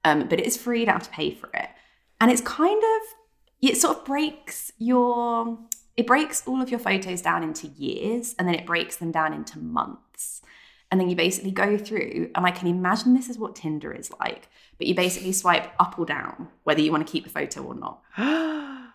Um, 0.04 0.28
but 0.28 0.40
it 0.40 0.46
is 0.46 0.58
free. 0.58 0.82
You 0.82 0.86
don't 0.88 0.96
have 0.96 1.04
to 1.04 1.10
pay 1.12 1.32
for 1.34 1.50
it, 1.54 1.70
and 2.20 2.32
it's 2.32 2.42
kind 2.42 2.82
of 2.82 3.02
it 3.62 3.78
sort 3.78 3.98
of 4.00 4.06
breaks 4.06 4.72
your 4.80 5.60
it 5.96 6.08
breaks 6.08 6.48
all 6.48 6.62
of 6.62 6.72
your 6.72 6.80
photos 6.80 7.22
down 7.22 7.44
into 7.44 7.68
years, 7.68 8.34
and 8.40 8.48
then 8.48 8.56
it 8.56 8.66
breaks 8.66 8.96
them 8.98 9.12
down 9.12 9.34
into 9.34 9.60
months. 9.60 10.42
And 10.92 11.00
then 11.00 11.10
you 11.10 11.16
basically 11.16 11.52
go 11.52 11.78
through, 11.78 12.30
and 12.36 12.46
I 12.46 12.52
can 12.52 12.68
imagine 12.68 13.14
this 13.14 13.30
is 13.30 13.38
what 13.40 13.56
Tinder 13.56 13.94
is 13.94 14.12
like, 14.20 14.50
but 14.78 14.88
you 14.88 14.94
basically 14.94 15.32
swipe 15.32 15.72
up 15.80 15.98
or 15.98 16.06
down 16.06 16.50
whether 16.64 16.82
you 16.82 16.92
want 16.92 17.08
to 17.08 17.12
keep 17.12 17.24
the 17.24 17.30
photo 17.30 17.64
or 17.64 17.76
not. 17.76 18.02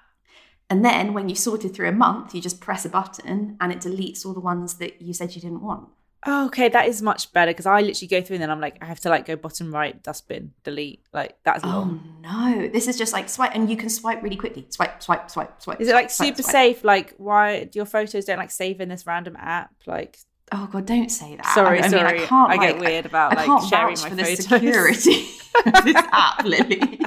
And 0.69 0.85
then 0.85 1.15
when 1.15 1.29
you've 1.29 1.39
sorted 1.39 1.75
through 1.75 1.89
a 1.89 1.93
month, 1.93 2.35
you 2.35 2.41
just 2.41 2.61
press 2.61 2.85
a 2.85 2.89
button 2.89 3.57
and 3.61 3.71
it 3.73 3.79
deletes 3.79 4.27
all 4.27 4.33
the 4.35 4.41
ones 4.41 4.75
that 4.79 5.01
you 5.01 5.15
said 5.15 5.33
you 5.37 5.41
didn't 5.41 5.63
want. 5.63 5.89
Oh, 6.27 6.47
okay, 6.47 6.69
that 6.69 6.89
is 6.89 7.01
much 7.01 7.33
better 7.33 7.53
because 7.53 7.67
I 7.67 7.83
literally 7.83 8.09
go 8.09 8.21
through 8.21 8.35
and 8.35 8.43
then 8.43 8.51
I'm 8.51 8.61
like, 8.61 8.79
I 8.83 8.87
have 8.87 8.99
to 9.01 9.09
like 9.09 9.27
go 9.27 9.37
bottom 9.37 9.73
right, 9.73 10.03
dustbin, 10.03 10.55
delete. 10.65 11.05
Like 11.13 11.37
that's 11.45 11.63
Oh 11.63 11.69
long. 11.69 12.17
no, 12.21 12.69
this 12.73 12.89
is 12.89 12.99
just 12.99 13.13
like 13.13 13.29
swipe, 13.29 13.55
and 13.55 13.71
you 13.71 13.77
can 13.77 13.89
swipe 13.89 14.25
really 14.25 14.35
quickly. 14.35 14.67
Swipe, 14.71 15.01
swipe, 15.01 15.31
swipe, 15.31 15.63
swipe. 15.63 15.81
Is 15.81 15.87
it 15.89 15.93
like 15.95 16.11
swipe, 16.11 16.31
super 16.31 16.43
swipe. 16.43 16.53
safe? 16.53 16.83
Like 16.85 17.15
why 17.19 17.69
your 17.73 17.85
photos 17.85 18.25
don't 18.25 18.39
like 18.39 18.51
save 18.51 18.81
in 18.81 18.89
this 18.89 19.07
random 19.07 19.37
app? 19.39 19.71
Like 19.87 20.19
Oh 20.53 20.69
god, 20.71 20.87
don't 20.87 21.09
say 21.09 21.37
that. 21.37 21.47
Sorry, 21.55 21.81
I, 21.81 21.87
I 21.87 21.89
sorry. 21.89 22.15
Mean, 22.15 22.23
I 22.23 22.27
can't. 22.27 22.51
I 22.51 22.57
get 22.57 22.79
like, 22.79 22.89
weird 22.89 23.07
about, 23.07 23.33
I 23.33 23.37
like, 23.37 23.47
can't 23.47 23.65
sharing 23.65 23.99
my 24.01 24.09
for 24.09 24.15
the 24.15 24.25
photos. 24.25 24.45
security 24.45 25.29
of 25.67 25.85
this 25.85 25.97
app, 26.13 26.45
Lily. 26.45 27.01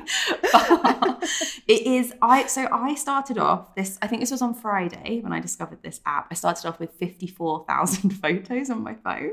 it 1.68 1.88
is. 1.88 2.14
I 2.22 2.48
so 2.48 2.68
I 2.72 2.96
started 2.96 3.38
off 3.38 3.76
this. 3.76 3.98
I 4.02 4.08
think 4.08 4.22
this 4.22 4.32
was 4.32 4.42
on 4.42 4.54
Friday 4.54 5.22
when 5.22 5.32
I 5.32 5.40
discovered 5.40 5.82
this 5.84 6.02
app. 6.06 6.28
I 6.30 6.34
started 6.34 6.68
off 6.68 6.80
with 6.80 6.92
fifty 6.92 7.28
four 7.28 7.66
thousand 7.66 8.10
photos 8.22 8.70
on 8.70 8.84
my 8.84 8.96
phone, 8.96 9.32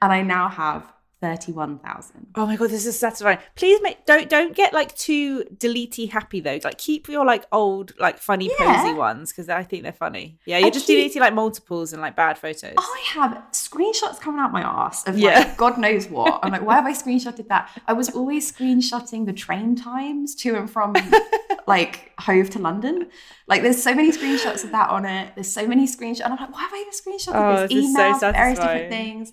and 0.00 0.12
I 0.12 0.22
now 0.22 0.48
have 0.48 0.92
thirty 1.20 1.52
one 1.52 1.78
thousand. 1.80 2.28
Oh 2.34 2.46
my 2.46 2.56
god, 2.56 2.70
this 2.70 2.86
is 2.86 2.98
satisfying. 2.98 3.38
Please 3.56 3.80
make 3.82 4.04
don't 4.06 4.28
don't 4.28 4.54
get 4.54 4.72
like 4.72 4.94
too 4.96 5.44
deletey 5.56 6.10
happy 6.10 6.40
though. 6.40 6.58
Like 6.62 6.78
keep 6.78 7.08
your 7.08 7.24
like 7.24 7.44
old 7.52 7.92
like 7.98 8.18
funny 8.18 8.50
Yeah. 8.58 8.82
posy 8.82 8.94
ones 8.94 9.32
because 9.32 9.48
I 9.48 9.62
think 9.64 9.82
they're 9.82 9.92
funny. 9.92 10.38
Yeah, 10.46 10.58
you're 10.58 10.68
I 10.68 10.70
just 10.70 10.86
keep- 10.86 10.98
deleting 10.98 11.20
like 11.22 11.34
multiples 11.34 11.92
and 11.92 12.00
like 12.00 12.14
bad 12.16 12.38
photos. 12.38 12.74
I 12.78 13.04
have 13.14 13.42
screenshots 13.52 14.20
coming 14.20 14.40
out 14.40 14.52
my 14.52 14.62
ass 14.62 15.06
of 15.08 15.18
Yeah. 15.18 15.38
like 15.40 15.56
God 15.56 15.78
knows 15.78 16.06
what. 16.08 16.38
I'm 16.42 16.52
like, 16.52 16.62
why 16.64 16.76
have 16.76 16.86
I 16.86 16.92
screenshotted 17.02 17.48
that? 17.48 17.70
I 17.86 17.92
was 17.92 18.10
always 18.10 18.50
screenshotting 18.52 19.26
the 19.26 19.32
train 19.32 19.74
times 19.76 20.34
to 20.36 20.54
and 20.56 20.70
from 20.70 20.94
like 21.66 22.12
Hove 22.20 22.50
to 22.50 22.58
London. 22.58 23.08
Like 23.46 23.62
there's 23.62 23.82
so 23.82 23.94
many 23.94 24.12
screenshots 24.12 24.64
of 24.64 24.70
that 24.72 24.90
on 24.90 25.04
it. 25.04 25.32
There's 25.34 25.50
so 25.52 25.66
many 25.66 25.86
screenshots. 25.86 26.20
And 26.24 26.32
I'm 26.34 26.38
like, 26.40 26.52
why 26.52 26.60
have 26.62 26.72
I 26.72 26.78
even 26.78 26.92
screenshotted 26.92 27.34
Oh, 27.34 27.60
this? 27.62 27.70
this 27.72 27.84
is 27.86 27.94
so 27.94 28.00
Emails, 28.00 28.32
various 28.32 28.58
different 28.58 28.90
things. 28.90 29.32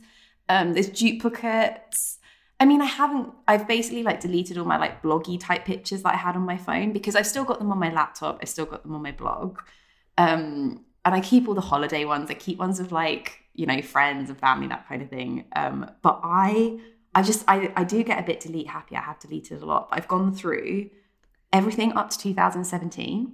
Um, 0.49 0.73
there's 0.73 0.89
duplicates. 0.89 2.19
I 2.59 2.65
mean, 2.65 2.81
I 2.81 2.85
haven't. 2.85 3.33
I've 3.47 3.67
basically 3.67 4.03
like 4.03 4.21
deleted 4.21 4.57
all 4.57 4.65
my 4.65 4.77
like 4.77 5.01
bloggy 5.01 5.39
type 5.39 5.65
pictures 5.65 6.03
that 6.03 6.13
I 6.13 6.17
had 6.17 6.35
on 6.35 6.43
my 6.43 6.57
phone 6.57 6.93
because 6.93 7.15
I've 7.15 7.27
still 7.27 7.43
got 7.43 7.59
them 7.59 7.71
on 7.71 7.79
my 7.79 7.91
laptop. 7.91 8.39
I've 8.41 8.49
still 8.49 8.65
got 8.65 8.83
them 8.83 8.93
on 8.93 9.01
my 9.01 9.11
blog. 9.11 9.59
Um, 10.17 10.85
and 11.03 11.13
I 11.13 11.19
keep 11.19 11.47
all 11.47 11.53
the 11.53 11.61
holiday 11.61 12.05
ones. 12.05 12.31
I 12.31 12.33
keep 12.33 12.57
ones 12.57 12.79
of 12.79 12.91
like, 12.91 13.43
you 13.53 13.65
know, 13.65 13.81
friends 13.81 14.29
and 14.29 14.39
family, 14.39 14.67
that 14.67 14.87
kind 14.87 15.01
of 15.01 15.09
thing. 15.09 15.45
Um, 15.55 15.91
but 16.01 16.19
I 16.23 16.79
I 17.13 17.21
just 17.21 17.43
I, 17.47 17.71
I 17.75 17.83
do 17.83 18.03
get 18.03 18.19
a 18.19 18.23
bit 18.23 18.39
delete 18.39 18.67
happy. 18.67 18.95
I 18.95 19.01
have 19.01 19.19
deleted 19.19 19.61
a 19.61 19.65
lot. 19.65 19.89
But 19.89 19.99
I've 19.99 20.07
gone 20.07 20.33
through 20.33 20.89
everything 21.51 21.93
up 21.93 22.09
to 22.11 22.17
2017. 22.17 23.33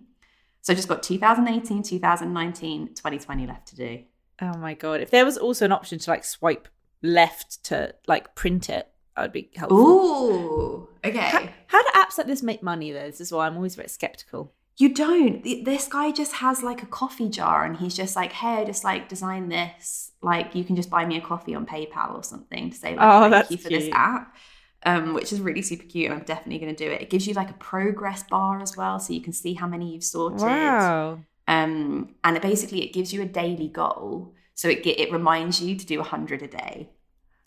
So 0.61 0.73
I 0.73 0.75
just 0.75 0.87
got 0.87 1.01
2018, 1.01 1.81
2019, 1.81 2.87
2020 2.89 3.47
left 3.47 3.67
to 3.69 3.75
do. 3.75 4.03
Oh 4.41 4.57
my 4.57 4.73
god! 4.73 5.01
If 5.01 5.09
there 5.09 5.25
was 5.25 5.37
also 5.37 5.65
an 5.65 5.71
option 5.71 5.99
to 5.99 6.09
like 6.09 6.23
swipe 6.23 6.67
left 7.01 7.63
to 7.65 7.93
like 8.07 8.35
print 8.35 8.69
it, 8.69 8.87
that 9.15 9.21
would 9.23 9.33
be 9.33 9.49
helpful. 9.55 9.77
Ooh, 9.79 10.89
How, 11.03 11.09
okay. 11.09 11.53
how 11.67 11.81
do 11.81 11.87
apps 11.95 12.17
like 12.17 12.27
this 12.27 12.43
make 12.43 12.63
money 12.63 12.91
though? 12.91 13.07
This 13.07 13.21
is 13.21 13.31
why 13.31 13.47
I'm 13.47 13.55
always 13.55 13.75
very 13.75 13.89
skeptical. 13.89 14.53
You 14.77 14.93
don't. 14.93 15.43
This 15.43 15.87
guy 15.87 16.11
just 16.11 16.33
has 16.35 16.63
like 16.63 16.81
a 16.81 16.85
coffee 16.87 17.29
jar 17.29 17.65
and 17.65 17.77
he's 17.77 17.95
just 17.95 18.15
like, 18.15 18.31
hey, 18.31 18.61
I 18.61 18.65
just 18.65 18.83
like 18.83 19.09
design 19.09 19.49
this. 19.49 20.11
Like, 20.23 20.55
you 20.55 20.63
can 20.63 20.75
just 20.75 20.89
buy 20.89 21.05
me 21.05 21.17
a 21.17 21.21
coffee 21.21 21.53
on 21.53 21.65
PayPal 21.65 22.15
or 22.15 22.23
something 22.23 22.71
to 22.71 22.77
say, 22.77 22.95
like, 22.95 22.99
Oh, 23.01 23.21
thank 23.21 23.31
that's 23.31 23.51
you 23.51 23.57
for 23.57 23.69
this 23.69 23.89
app. 23.91 24.35
Um, 24.83 25.13
which 25.13 25.31
is 25.31 25.39
really 25.39 25.61
super 25.61 25.83
cute, 25.83 26.09
and 26.09 26.19
I'm 26.19 26.25
definitely 26.25 26.57
going 26.57 26.75
to 26.75 26.85
do 26.85 26.89
it. 26.91 27.01
It 27.03 27.11
gives 27.11 27.27
you 27.27 27.35
like 27.35 27.51
a 27.51 27.55
progress 27.55 28.23
bar 28.23 28.59
as 28.63 28.75
well, 28.75 28.97
so 28.97 29.13
you 29.13 29.21
can 29.21 29.33
see 29.33 29.53
how 29.53 29.67
many 29.67 29.93
you've 29.93 30.03
sorted. 30.03 30.41
Wow. 30.41 31.19
Um, 31.47 32.15
and 32.23 32.35
it 32.35 32.41
basically 32.41 32.83
it 32.83 32.91
gives 32.91 33.13
you 33.13 33.21
a 33.21 33.25
daily 33.27 33.67
goal, 33.67 34.33
so 34.61 34.69
it 34.69 34.85
it 34.85 35.09
reminds 35.11 35.55
you 35.65 35.71
to 35.81 35.85
do 35.85 35.95
hundred 36.13 36.41
a 36.43 36.47
day. 36.47 36.75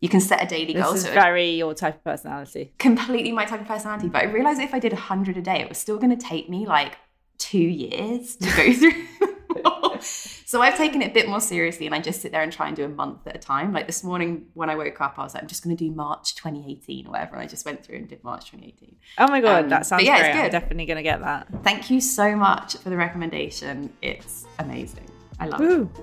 You 0.00 0.08
can 0.14 0.20
set 0.20 0.38
a 0.42 0.46
daily 0.54 0.72
This 0.74 0.82
goal, 0.84 0.94
is 0.94 1.02
so 1.04 1.10
it- 1.10 1.14
very 1.14 1.48
your 1.62 1.72
type 1.82 1.96
of 2.00 2.04
personality. 2.10 2.64
completely 2.78 3.32
my 3.40 3.44
type 3.50 3.60
of 3.64 3.68
personality. 3.74 4.08
But 4.14 4.20
I 4.22 4.26
realized 4.38 4.60
if 4.60 4.74
I 4.74 4.80
did 4.86 4.92
100 4.92 5.36
a 5.42 5.44
day, 5.50 5.58
it 5.64 5.68
was 5.72 5.78
still 5.78 5.98
going 6.02 6.14
to 6.18 6.22
take 6.32 6.46
me 6.54 6.60
like 6.66 6.92
two 7.38 7.66
years 7.84 8.36
to 8.36 8.48
go 8.60 8.72
through. 8.80 10.02
so 10.46 10.60
I've 10.60 10.76
taken 10.76 11.00
it 11.02 11.10
a 11.12 11.14
bit 11.14 11.26
more 11.28 11.40
seriously 11.40 11.86
and 11.86 11.94
I 11.94 12.00
just 12.00 12.20
sit 12.20 12.32
there 12.32 12.42
and 12.42 12.52
try 12.52 12.66
and 12.68 12.76
do 12.76 12.84
a 12.84 12.88
month 13.02 13.26
at 13.26 13.34
a 13.36 13.38
time. 13.38 13.72
Like 13.72 13.86
this 13.86 14.04
morning 14.04 14.46
when 14.54 14.68
I 14.68 14.74
woke 14.74 15.00
up, 15.00 15.14
I 15.18 15.22
was 15.22 15.32
like, 15.34 15.42
I'm 15.42 15.48
just 15.48 15.64
going 15.64 15.74
to 15.76 15.84
do 15.86 15.90
March 15.90 16.34
2018 16.34 17.06
or 17.06 17.10
whatever. 17.12 17.34
And 17.36 17.42
I 17.42 17.46
just 17.46 17.64
went 17.64 17.82
through 17.84 17.96
and 17.96 18.08
did 18.08 18.22
March 18.22 18.50
2018. 18.50 18.96
Oh 19.18 19.28
my 19.28 19.40
god, 19.40 19.64
Um, 19.64 19.70
that 19.70 19.86
sounds 19.86 20.04
yeah, 20.04 20.16
it's 20.16 20.22
great. 20.24 20.34
I'm 20.34 20.42
good. 20.46 20.52
definitely 20.52 20.86
gonna 20.86 21.02
get 21.12 21.20
that. 21.20 21.46
Thank 21.62 21.90
you 21.90 22.00
so 22.02 22.36
much 22.36 22.76
for 22.76 22.90
the 22.90 22.96
recommendation. 22.96 23.90
It's 24.02 24.44
amazing. 24.58 25.06
I 25.40 25.46
love 25.46 25.60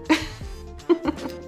it. 0.09 0.19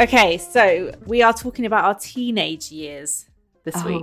Okay, 0.00 0.38
so 0.38 0.90
we 1.04 1.20
are 1.20 1.34
talking 1.34 1.66
about 1.66 1.84
our 1.84 1.94
teenage 1.94 2.72
years 2.72 3.26
this 3.64 3.84
week. 3.84 4.02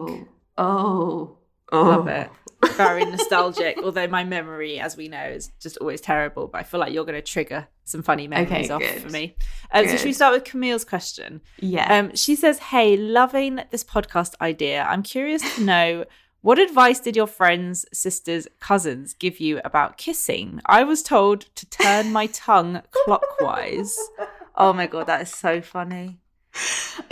Oh, 0.55 1.37
oh, 1.71 1.81
Love 1.83 2.07
it. 2.07 2.29
Very 2.73 3.03
nostalgic, 3.03 3.79
although 3.83 4.05
my 4.05 4.23
memory, 4.23 4.79
as 4.79 4.95
we 4.95 5.07
know, 5.07 5.23
is 5.23 5.51
just 5.59 5.77
always 5.77 5.99
terrible. 5.99 6.47
But 6.47 6.59
I 6.59 6.63
feel 6.63 6.79
like 6.79 6.93
you're 6.93 7.03
going 7.03 7.15
to 7.15 7.21
trigger 7.23 7.67
some 7.83 8.03
funny 8.03 8.27
memories 8.27 8.69
Okay, 8.69 8.69
off 8.69 8.81
good. 8.81 9.01
for 9.01 9.09
me. 9.09 9.35
Um, 9.71 9.87
so, 9.87 9.97
should 9.97 10.05
we 10.05 10.13
start 10.13 10.33
with 10.35 10.43
Camille's 10.43 10.85
question? 10.85 11.41
Yeah. 11.59 11.91
Um, 11.91 12.15
she 12.15 12.35
says, 12.35 12.59
Hey, 12.59 12.95
loving 12.95 13.61
this 13.71 13.83
podcast 13.83 14.35
idea. 14.39 14.83
I'm 14.83 15.01
curious 15.01 15.41
to 15.55 15.63
know 15.63 16.05
what 16.41 16.59
advice 16.59 16.99
did 16.99 17.15
your 17.15 17.27
friends, 17.27 17.85
sisters, 17.91 18.47
cousins 18.59 19.13
give 19.13 19.39
you 19.39 19.59
about 19.65 19.97
kissing? 19.97 20.61
I 20.65 20.83
was 20.83 21.03
told 21.03 21.41
to 21.55 21.65
turn 21.69 22.11
my 22.11 22.27
tongue 22.27 22.81
clockwise. 22.91 23.97
Oh 24.59 24.73
my 24.73 24.87
God, 24.87 25.05
that 25.05 25.21
is 25.21 25.29
so 25.29 25.61
funny. 25.61 26.17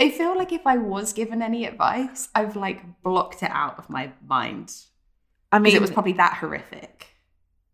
I 0.00 0.10
feel 0.10 0.36
like 0.36 0.50
if 0.50 0.66
I 0.66 0.78
was 0.78 1.12
given 1.12 1.42
any 1.42 1.64
advice, 1.64 2.28
I've 2.34 2.56
like 2.56 3.04
blocked 3.04 3.44
it 3.44 3.52
out 3.52 3.78
of 3.78 3.88
my 3.88 4.10
mind 4.26 4.72
I 5.52 5.60
mean, 5.60 5.76
it 5.76 5.80
was 5.80 5.90
probably 5.90 6.14
that 6.14 6.34
horrific. 6.34 7.06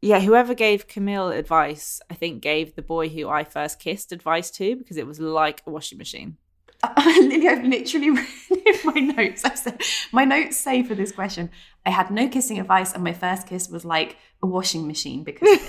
yeah, 0.01 0.21
whoever 0.21 0.55
gave 0.55 0.89
Camille 0.89 1.31
advice, 1.31 2.01
I 2.11 2.15
think 2.15 2.43
gave 2.43 2.75
the 2.75 2.83
boy 2.83 3.09
who 3.09 3.29
I 3.29 3.45
first 3.45 3.81
kissed 3.81 4.13
advice 4.13 4.51
to 4.53 4.77
because 4.77 4.97
it 4.97 5.07
was 5.07 5.19
like 5.21 5.63
a 5.67 5.71
washing 5.71 5.99
machine. 5.99 6.37
Lily, 7.07 7.49
I've 7.49 7.65
literally 7.65 8.11
in 8.67 8.75
my 8.85 9.01
notes. 9.01 9.45
I 9.45 9.55
said 9.55 9.81
my 10.13 10.25
notes 10.25 10.57
say 10.57 10.83
for 10.83 10.95
this 10.95 11.13
question, 11.13 11.51
I 11.87 11.91
had 11.91 12.11
no 12.11 12.29
kissing 12.29 12.59
advice, 12.59 12.93
and 12.93 13.03
my 13.05 13.13
first 13.13 13.47
kiss 13.47 13.69
was 13.69 13.85
like 13.85 14.17
a 14.43 14.47
washing 14.47 14.87
machine 14.87 15.25
because 15.25 15.49
of 15.61 15.69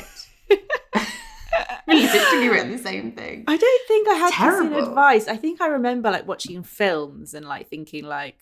it. 0.50 0.59
I 1.88 1.93
literally 1.95 2.50
written 2.50 2.71
the 2.71 2.77
same 2.77 3.12
thing. 3.12 3.43
I 3.47 3.57
don't 3.57 3.88
think 3.88 4.07
I 4.07 4.13
had 4.13 4.31
kissing 4.31 4.69
Terrible. 4.71 4.89
advice. 4.89 5.27
I 5.27 5.35
think 5.38 5.62
I 5.62 5.67
remember 5.67 6.09
like 6.12 6.27
watching 6.27 6.63
films 6.63 7.33
and 7.33 7.45
like 7.45 7.67
thinking 7.69 8.05
like, 8.05 8.38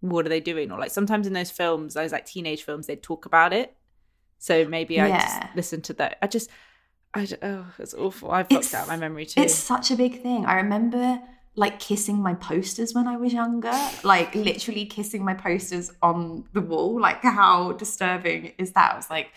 what 0.00 0.24
are 0.24 0.28
they 0.28 0.40
doing? 0.40 0.70
Or 0.70 0.78
like 0.78 0.90
sometimes 0.90 1.26
in 1.26 1.32
those 1.32 1.50
films, 1.50 1.94
those 1.94 2.12
like 2.12 2.26
teenage 2.26 2.62
films, 2.62 2.86
they'd 2.86 3.02
talk 3.02 3.26
about 3.26 3.52
it. 3.52 3.74
So 4.38 4.66
maybe 4.66 5.00
I 5.00 5.08
Yeah. 5.08 5.20
just 5.20 5.56
listened 5.56 5.84
to 5.84 5.92
that. 5.94 6.16
I 6.22 6.26
just, 6.26 6.48
I 7.12 7.26
oh, 7.42 7.66
it's 7.78 7.92
awful. 7.94 8.30
I've 8.30 8.48
blocked 8.48 8.66
It's- 8.66 8.80
out 8.82 8.88
my 8.88 8.96
memory 8.96 9.26
too. 9.26 9.40
It's 9.42 9.54
such 9.54 9.90
a 9.90 9.96
big 9.96 10.22
thing. 10.22 10.46
I 10.46 10.54
remember 10.56 11.20
like 11.56 11.80
kissing 11.80 12.22
my 12.22 12.34
posters 12.34 12.94
when 12.94 13.06
I 13.08 13.16
was 13.16 13.32
younger, 13.32 13.76
like 14.04 14.34
literally 14.34 14.86
kissing 14.86 15.24
my 15.24 15.34
posters 15.34 15.90
on 16.02 16.44
the 16.52 16.60
wall. 16.60 17.00
Like, 17.00 17.22
how 17.22 17.72
disturbing 17.72 18.52
is 18.56 18.72
that? 18.72 18.92
It 18.92 18.96
was 18.96 19.10
like 19.10 19.30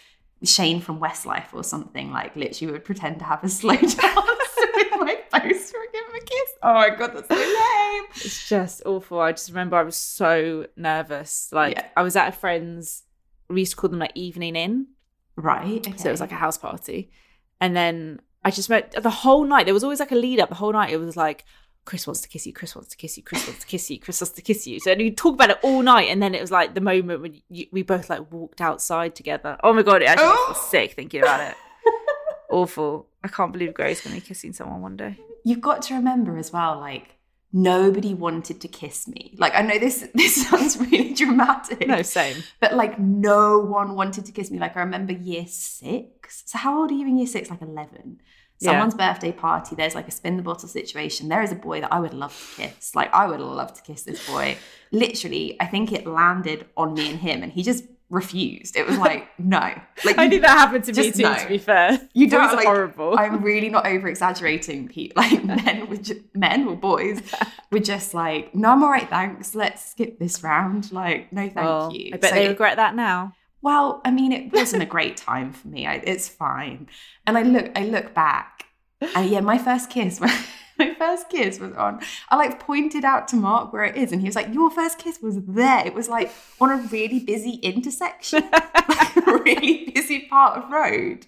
Shane 0.43 0.79
from 0.79 0.99
Westlife 0.99 1.53
or 1.53 1.63
something. 1.63 2.11
Like, 2.11 2.35
literally 2.35 2.71
would 2.73 2.85
pretend 2.85 3.19
to 3.19 3.25
have 3.25 3.43
a 3.43 3.49
slow 3.59 3.75
dance 3.75 3.95
with 3.95 4.91
my 4.99 5.17
poster 5.31 5.77
and 5.77 5.91
give 5.91 6.05
him 6.05 6.15
a 6.15 6.19
kiss. 6.25 6.49
Oh 6.61 6.73
my 6.73 6.89
god, 6.91 7.11
that's 7.15 7.27
so 7.27 7.35
lame. 7.35 8.03
It's 8.15 8.47
just 8.47 8.83
awful. 8.85 9.19
I 9.19 9.31
just 9.31 9.49
remember 9.49 9.75
I 9.75 9.83
was 9.83 9.97
so 9.97 10.67
nervous. 10.77 11.49
Like 11.51 11.75
Yeah. 11.75 11.87
I 11.97 12.03
was 12.03 12.15
at 12.15 12.29
a 12.29 12.31
friend's. 12.31 13.03
We 13.49 13.61
used 13.61 13.71
to 13.73 13.77
call 13.77 13.89
them 13.89 13.99
like 13.99 14.11
evening 14.15 14.55
in. 14.55 14.87
Right. 15.35 15.83
So 15.99 16.09
it 16.09 16.11
was 16.11 16.21
like 16.21 16.31
a 16.31 16.35
house 16.35 16.57
party. 16.57 17.11
And 17.59 17.75
then 17.75 18.21
I 18.45 18.51
just 18.51 18.69
met 18.69 18.91
the 18.91 19.09
whole 19.09 19.43
night. 19.43 19.65
There 19.65 19.73
was 19.73 19.83
always 19.83 19.99
like 19.99 20.11
a 20.11 20.15
lead 20.15 20.39
up. 20.39 20.49
The 20.49 20.55
whole 20.55 20.73
night 20.73 20.91
it 20.91 20.97
was 20.97 21.17
like, 21.17 21.43
Chris 21.85 22.07
wants 22.07 22.21
to 22.21 22.29
kiss 22.29 22.47
you, 22.47 22.53
Chris 22.53 22.75
wants 22.75 22.89
to 22.91 22.97
kiss 22.97 23.17
you, 23.17 23.23
Chris 23.23 23.45
wants 23.45 23.61
to 23.61 23.67
kiss 23.67 23.89
you, 23.89 23.99
Chris 23.99 24.21
wants 24.21 24.33
to 24.33 24.41
kiss 24.41 24.65
you. 24.67 24.79
So 24.79 24.91
you 24.93 25.11
talk 25.11 25.33
about 25.35 25.49
it 25.49 25.59
all 25.63 25.81
night. 25.81 26.09
And 26.09 26.21
then 26.23 26.33
it 26.33 26.41
was 26.41 26.51
like 26.51 26.73
the 26.75 26.81
moment 26.81 27.21
when 27.21 27.41
you, 27.49 27.65
we 27.71 27.83
both 27.83 28.09
like 28.09 28.31
walked 28.31 28.61
outside 28.61 29.15
together. 29.15 29.57
Oh 29.63 29.73
my 29.73 29.81
God, 29.83 30.01
it 30.01 30.05
actually 30.05 30.27
Oh. 30.27 30.67
sick 30.69 30.93
thinking 30.93 31.21
about 31.21 31.41
it. 31.51 31.55
Awful. 32.49 33.07
I 33.23 33.27
can't 33.27 33.51
believe 33.51 33.73
Grace 33.73 34.01
going 34.01 34.15
to 34.15 34.21
be 34.21 34.27
kissing 34.27 34.53
someone 34.53 34.81
one 34.81 34.95
day. 34.97 35.17
You've 35.43 35.61
got 35.61 35.81
to 35.83 35.95
remember 35.95 36.37
as 36.37 36.53
well, 36.53 36.77
like 36.79 37.15
nobody 37.51 38.13
wanted 38.13 38.61
to 38.61 38.67
kiss 38.67 39.07
me. 39.07 39.35
Like 39.37 39.53
I 39.55 39.61
know 39.61 39.77
this 39.77 40.07
this 40.13 40.47
sounds 40.47 40.77
really 40.77 41.13
dramatic. 41.13 41.87
No, 41.87 42.01
same. 42.01 42.43
But 42.59 42.75
like 42.75 42.97
no 42.99 43.59
one 43.59 43.95
wanted 43.95 44.25
to 44.25 44.31
kiss 44.31 44.51
me. 44.51 44.59
Like 44.59 44.77
I 44.77 44.81
remember 44.81 45.13
year 45.13 45.45
six. 45.47 46.43
So 46.45 46.57
how 46.57 46.79
old 46.81 46.91
are 46.91 46.93
you 46.93 47.07
in 47.07 47.17
year 47.17 47.27
six? 47.27 47.49
Like 47.49 47.61
eleven. 47.61 48.21
Yeah. 48.59 48.71
Someone's 48.71 48.95
birthday 48.95 49.31
party. 49.31 49.75
There's 49.75 49.95
like 49.95 50.07
a 50.07 50.11
spin 50.11 50.37
the 50.37 50.43
bottle 50.43 50.69
situation. 50.69 51.27
There 51.27 51.41
is 51.41 51.51
a 51.51 51.55
boy 51.55 51.81
that 51.81 51.91
I 51.91 51.99
would 51.99 52.13
love 52.13 52.33
to 52.55 52.61
kiss. 52.61 52.95
Like 52.95 53.13
I 53.13 53.27
would 53.27 53.39
love 53.39 53.73
to 53.73 53.81
kiss 53.81 54.03
this 54.03 54.25
boy. 54.27 54.57
Literally, 54.91 55.57
I 55.59 55.65
think 55.65 55.91
it 55.91 56.07
landed 56.07 56.67
on 56.77 56.93
me 56.93 57.09
and 57.09 57.19
him, 57.19 57.43
and 57.43 57.51
he 57.51 57.63
just 57.63 57.83
refused. 58.13 58.77
It 58.77 58.87
was 58.87 58.97
like 58.97 59.27
no. 59.39 59.59
Like 59.59 60.17
I 60.17 60.29
think 60.29 60.43
that 60.43 60.57
happened 60.57 60.85
to 60.85 60.93
me 60.93 61.11
too, 61.11 61.23
no. 61.23 61.35
to 61.35 61.47
be 61.47 61.57
fair. 61.57 61.99
you 62.13 62.29
don't 62.29 62.55
like, 62.55 62.65
horrible. 62.65 63.15
I'm 63.17 63.43
really 63.43 63.69
not 63.69 63.85
over 63.85 64.07
exaggerating. 64.07 64.87
Pete. 64.87 65.13
Like 65.23 65.43
men 65.43 65.89
would 65.89 66.03
ju- 66.03 66.23
men 66.33 66.67
or 66.67 66.75
boys 66.75 67.21
were 67.71 67.79
just 67.79 68.13
like, 68.13 68.53
no, 68.53 68.71
I'm 68.71 68.83
all 68.83 68.89
right, 68.89 69.09
thanks. 69.09 69.55
Let's 69.55 69.91
skip 69.91 70.19
this 70.19 70.43
round. 70.43 70.91
Like, 70.91 71.31
no, 71.31 71.41
thank 71.43 71.55
Well, 71.55 71.93
you. 71.93 72.11
I 72.13 72.17
bet 72.17 72.31
So 72.31 72.35
they 72.35 72.47
regret 72.49 72.75
that 72.77 72.93
now. 72.95 73.33
Well, 73.63 74.01
I 74.05 74.11
mean, 74.11 74.31
it 74.31 74.53
wasn't 74.53 74.83
a 74.83 74.85
great 74.85 75.17
time 75.17 75.51
for 75.51 75.67
me. 75.67 75.87
I, 75.87 75.95
it's 75.95 76.29
fine. 76.29 76.87
And 77.25 77.37
I 77.37 77.41
look, 77.41 77.71
I 77.75 77.85
look 77.85 78.13
back, 78.13 78.67
and 79.15 79.29
yeah, 79.29 79.39
my 79.39 79.57
first 79.57 79.89
kiss, 79.89 80.19
my 80.77 80.93
first 80.95 81.29
kiss 81.29 81.59
was 81.59 81.73
on. 81.73 82.01
I 82.29 82.35
like 82.35 82.59
pointed 82.59 83.03
out 83.03 83.27
to 83.29 83.35
Mark 83.35 83.73
where 83.73 83.85
it 83.85 83.95
is, 83.95 84.11
and 84.11 84.21
he 84.21 84.27
was 84.27 84.35
like, 84.35 84.53
"Your 84.53 84.69
first 84.69 84.99
kiss 84.99 85.19
was 85.21 85.37
there. 85.47 85.85
It 85.85 85.95
was 85.95 86.09
like 86.09 86.31
on 86.61 86.69
a 86.69 86.77
really 86.77 87.19
busy 87.19 87.55
intersection, 87.63 88.43
like 88.51 89.15
a 89.17 89.21
really 89.43 89.89
busy 89.93 90.27
part 90.27 90.57
of 90.57 90.69
road." 90.69 91.25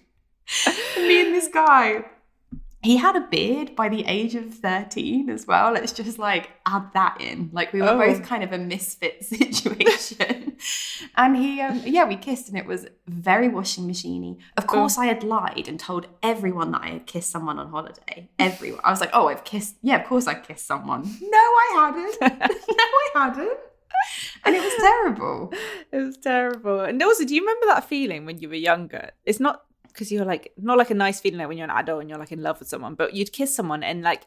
And 0.96 1.08
me 1.08 1.26
and 1.26 1.34
this 1.34 1.48
guy. 1.48 2.04
He 2.86 2.96
had 2.98 3.16
a 3.16 3.20
beard 3.20 3.74
by 3.74 3.88
the 3.88 4.04
age 4.06 4.34
of 4.36 4.54
13 4.54 5.28
as 5.28 5.46
well. 5.46 5.72
Let's 5.72 5.92
just 5.92 6.18
like 6.18 6.50
add 6.66 6.92
that 6.94 7.20
in. 7.20 7.50
Like 7.52 7.72
we 7.72 7.82
were 7.82 7.88
Oh. 7.88 7.98
both 7.98 8.22
kind 8.22 8.44
of 8.44 8.52
a 8.52 8.58
misfit 8.58 9.24
situation. 9.34 10.56
and 11.16 11.36
he, 11.36 11.60
um, 11.60 11.82
yeah, 11.84 12.04
we 12.06 12.16
kissed 12.16 12.48
and 12.48 12.56
it 12.56 12.64
was 12.66 12.86
very 13.08 13.48
washing 13.48 13.88
machiney. 13.88 14.38
Of 14.56 14.66
course, 14.68 14.96
I 14.98 15.06
had 15.06 15.24
lied 15.24 15.66
and 15.66 15.80
told 15.80 16.06
everyone 16.22 16.70
that 16.72 16.82
I 16.82 16.90
had 16.90 17.06
kissed 17.06 17.30
someone 17.30 17.58
on 17.58 17.70
holiday. 17.70 18.28
Everyone. 18.38 18.80
I 18.84 18.90
was 18.90 19.00
like, 19.00 19.10
oh, 19.12 19.26
I've 19.28 19.42
kissed, 19.44 19.76
yeah, 19.82 19.96
of 20.00 20.06
course 20.06 20.26
I've 20.28 20.44
kissed 20.46 20.66
someone. 20.66 21.02
No, 21.20 21.38
I 21.38 21.68
hadn't. 21.76 22.16
no, 22.68 22.78
I 22.86 23.10
hadn't. 23.14 23.58
And 24.44 24.54
it 24.54 24.62
was 24.62 24.74
terrible. 24.80 25.52
It 25.90 25.96
was 25.98 26.16
terrible. 26.18 26.80
And 26.80 27.02
also, 27.02 27.24
do 27.24 27.34
you 27.34 27.40
remember 27.40 27.66
that 27.66 27.88
feeling 27.88 28.26
when 28.26 28.38
you 28.38 28.48
were 28.48 28.54
younger? 28.54 29.10
It's 29.24 29.40
not 29.40 29.62
because 29.96 30.12
you're 30.12 30.26
like 30.26 30.52
not 30.58 30.76
like 30.76 30.90
a 30.90 30.94
nice 30.94 31.20
feeling 31.20 31.38
like 31.38 31.48
when 31.48 31.56
you're 31.56 31.64
an 31.70 31.70
adult 31.76 32.00
and 32.02 32.10
you're 32.10 32.18
like 32.18 32.32
in 32.32 32.42
love 32.42 32.58
with 32.58 32.68
someone, 32.68 32.94
but 32.94 33.14
you'd 33.14 33.32
kiss 33.32 33.54
someone 33.56 33.82
and 33.82 34.02
like 34.02 34.26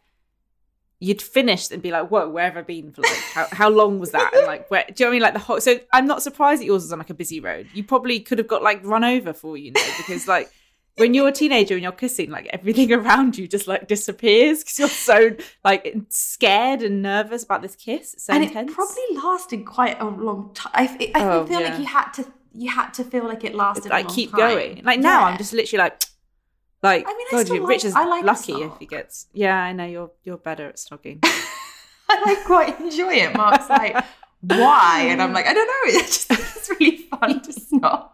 you'd 0.99 1.21
finish 1.21 1.71
and 1.71 1.81
be 1.81 1.91
like, 1.91 2.09
"Whoa, 2.09 2.27
where 2.27 2.45
have 2.45 2.57
I 2.57 2.61
been 2.63 2.91
for 2.91 3.01
like 3.03 3.17
how, 3.33 3.47
how 3.51 3.69
long 3.69 3.99
was 3.99 4.11
that?" 4.11 4.33
And 4.33 4.47
like, 4.47 4.69
where 4.71 4.83
do 4.87 4.93
you 4.97 5.05
know 5.05 5.09
what 5.09 5.11
I 5.11 5.13
mean? 5.13 5.21
Like 5.21 5.33
the 5.33 5.39
whole. 5.39 5.61
So 5.61 5.79
I'm 5.93 6.07
not 6.07 6.21
surprised 6.23 6.61
that 6.61 6.65
yours 6.65 6.83
was 6.83 6.91
on 6.91 6.99
like 6.99 7.09
a 7.11 7.13
busy 7.13 7.39
road. 7.39 7.67
You 7.73 7.83
probably 7.83 8.19
could 8.19 8.37
have 8.39 8.47
got 8.47 8.63
like 8.63 8.83
run 8.83 9.03
over 9.03 9.31
for 9.33 9.55
you 9.57 9.71
know 9.71 9.81
because 9.97 10.27
like. 10.27 10.49
When 10.97 11.13
you're 11.13 11.29
a 11.29 11.31
teenager 11.31 11.75
and 11.75 11.83
you're 11.83 11.93
kissing, 11.93 12.29
like 12.29 12.47
everything 12.51 12.91
around 12.99 13.37
you 13.37 13.47
just 13.47 13.69
like 13.69 13.87
disappears 13.87 14.59
because 14.65 14.79
you're 14.79 14.89
so 14.89 15.29
like 15.63 15.95
scared 16.09 16.81
and 16.81 17.01
nervous 17.01 17.41
about 17.45 17.61
this 17.61 17.73
kiss. 17.77 18.15
It's 18.15 18.25
so 18.25 18.33
and 18.33 18.43
intense. 18.43 18.69
it 18.71 18.75
probably 18.75 19.03
lasted 19.15 19.65
quite 19.65 19.97
a 20.01 20.05
long 20.05 20.51
time. 20.53 20.71
I, 20.75 21.11
I 21.15 21.23
Oh, 21.23 21.45
feel 21.45 21.61
yeah. 21.61 21.69
like 21.69 21.79
you 21.79 21.85
had 21.85 22.09
to 22.15 22.25
you 22.53 22.69
had 22.71 22.91
to 22.95 23.03
feel 23.03 23.25
like 23.25 23.43
it 23.43 23.55
lasted. 23.55 23.87
a 23.87 23.89
like 23.89 24.07
keep 24.09 24.31
time. 24.31 24.39
going. 24.39 24.81
Like 24.83 24.99
now, 24.99 25.19
Yeah. 25.21 25.25
I'm 25.27 25.37
just 25.37 25.53
literally 25.53 25.83
like, 25.83 26.03
like 26.83 27.05
I 27.07 27.13
mean, 27.13 27.27
I 27.27 27.31
God, 27.31 27.45
still 27.45 27.55
you- 27.55 27.61
like- 27.63 27.69
Rich 27.69 27.85
is 27.85 27.95
I 27.95 28.05
like 28.05 28.23
lucky 28.23 28.53
if 28.53 28.71
he 28.79 28.85
gets. 28.85 29.27
Yeah, 29.33 29.55
I 29.61 29.73
know 29.73 29.85
you're 29.85 30.11
you're 30.23 30.37
better 30.37 30.67
at 30.67 30.77
snogging. 30.77 31.19
I 32.09 32.21
like 32.25 32.43
quite 32.45 32.79
enjoy 32.79 33.13
it. 33.13 33.35
Mark's 33.35 33.69
like, 33.69 33.95
why? 34.41 35.05
And 35.09 35.21
I'm 35.21 35.31
like, 35.33 35.45
I 35.45 35.53
don't 35.53 35.67
know. 35.67 35.73
It's 35.99 36.27
just 36.27 36.31
it's 36.57 36.69
really 36.69 36.97
fun 36.97 37.41
to 37.41 37.51
snog. 37.53 38.09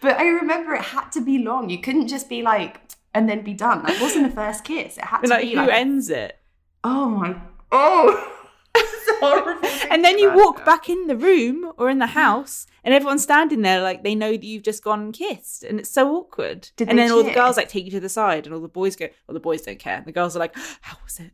But 0.00 0.18
I 0.18 0.24
remember 0.28 0.74
it 0.74 0.82
had 0.82 1.10
to 1.12 1.20
be 1.20 1.38
long. 1.38 1.70
You 1.70 1.78
couldn't 1.80 2.06
just 2.08 2.28
be 2.28 2.40
like, 2.42 2.80
and 3.14 3.28
then 3.28 3.42
be 3.42 3.52
done. 3.54 3.82
That 3.84 4.00
wasn't 4.00 4.26
a 4.26 4.30
first 4.30 4.62
kiss. 4.62 4.96
It 4.96 5.04
had 5.04 5.22
to 5.22 5.28
like 5.28 5.42
be 5.42 5.50
who 5.50 5.56
like, 5.56 5.70
ends 5.72 6.08
it? 6.10 6.38
oh 6.84 7.08
my, 7.10 7.34
oh. 7.72 8.36
And 9.90 10.04
then 10.04 10.18
you 10.18 10.32
walk 10.32 10.64
back 10.64 10.88
in 10.88 11.08
the 11.08 11.16
room 11.16 11.72
or 11.76 11.90
in 11.90 11.98
the 11.98 12.06
house, 12.06 12.66
and 12.84 12.94
everyone's 12.94 13.24
standing 13.24 13.62
there 13.62 13.82
like 13.82 14.04
they 14.04 14.14
know 14.14 14.30
that 14.30 14.44
you've 14.44 14.62
just 14.62 14.84
gone 14.84 15.00
and 15.00 15.12
kissed, 15.12 15.64
and 15.64 15.80
it's 15.80 15.90
so 15.90 16.14
awkward. 16.14 16.70
Did 16.76 16.88
and 16.88 16.98
then 16.98 17.10
all 17.10 17.24
the 17.24 17.34
girls 17.34 17.56
like 17.56 17.68
take 17.68 17.84
you 17.84 17.90
to 17.90 18.00
the 18.00 18.08
side, 18.08 18.46
and 18.46 18.54
all 18.54 18.60
the 18.60 18.68
boys 18.68 18.94
go. 18.94 19.08
Well, 19.26 19.34
the 19.34 19.40
boys 19.40 19.62
don't 19.62 19.80
care. 19.80 19.96
And 19.96 20.06
the 20.06 20.12
girls 20.12 20.36
are 20.36 20.38
like, 20.38 20.56
"How 20.82 20.96
was 21.04 21.18
it?" 21.18 21.32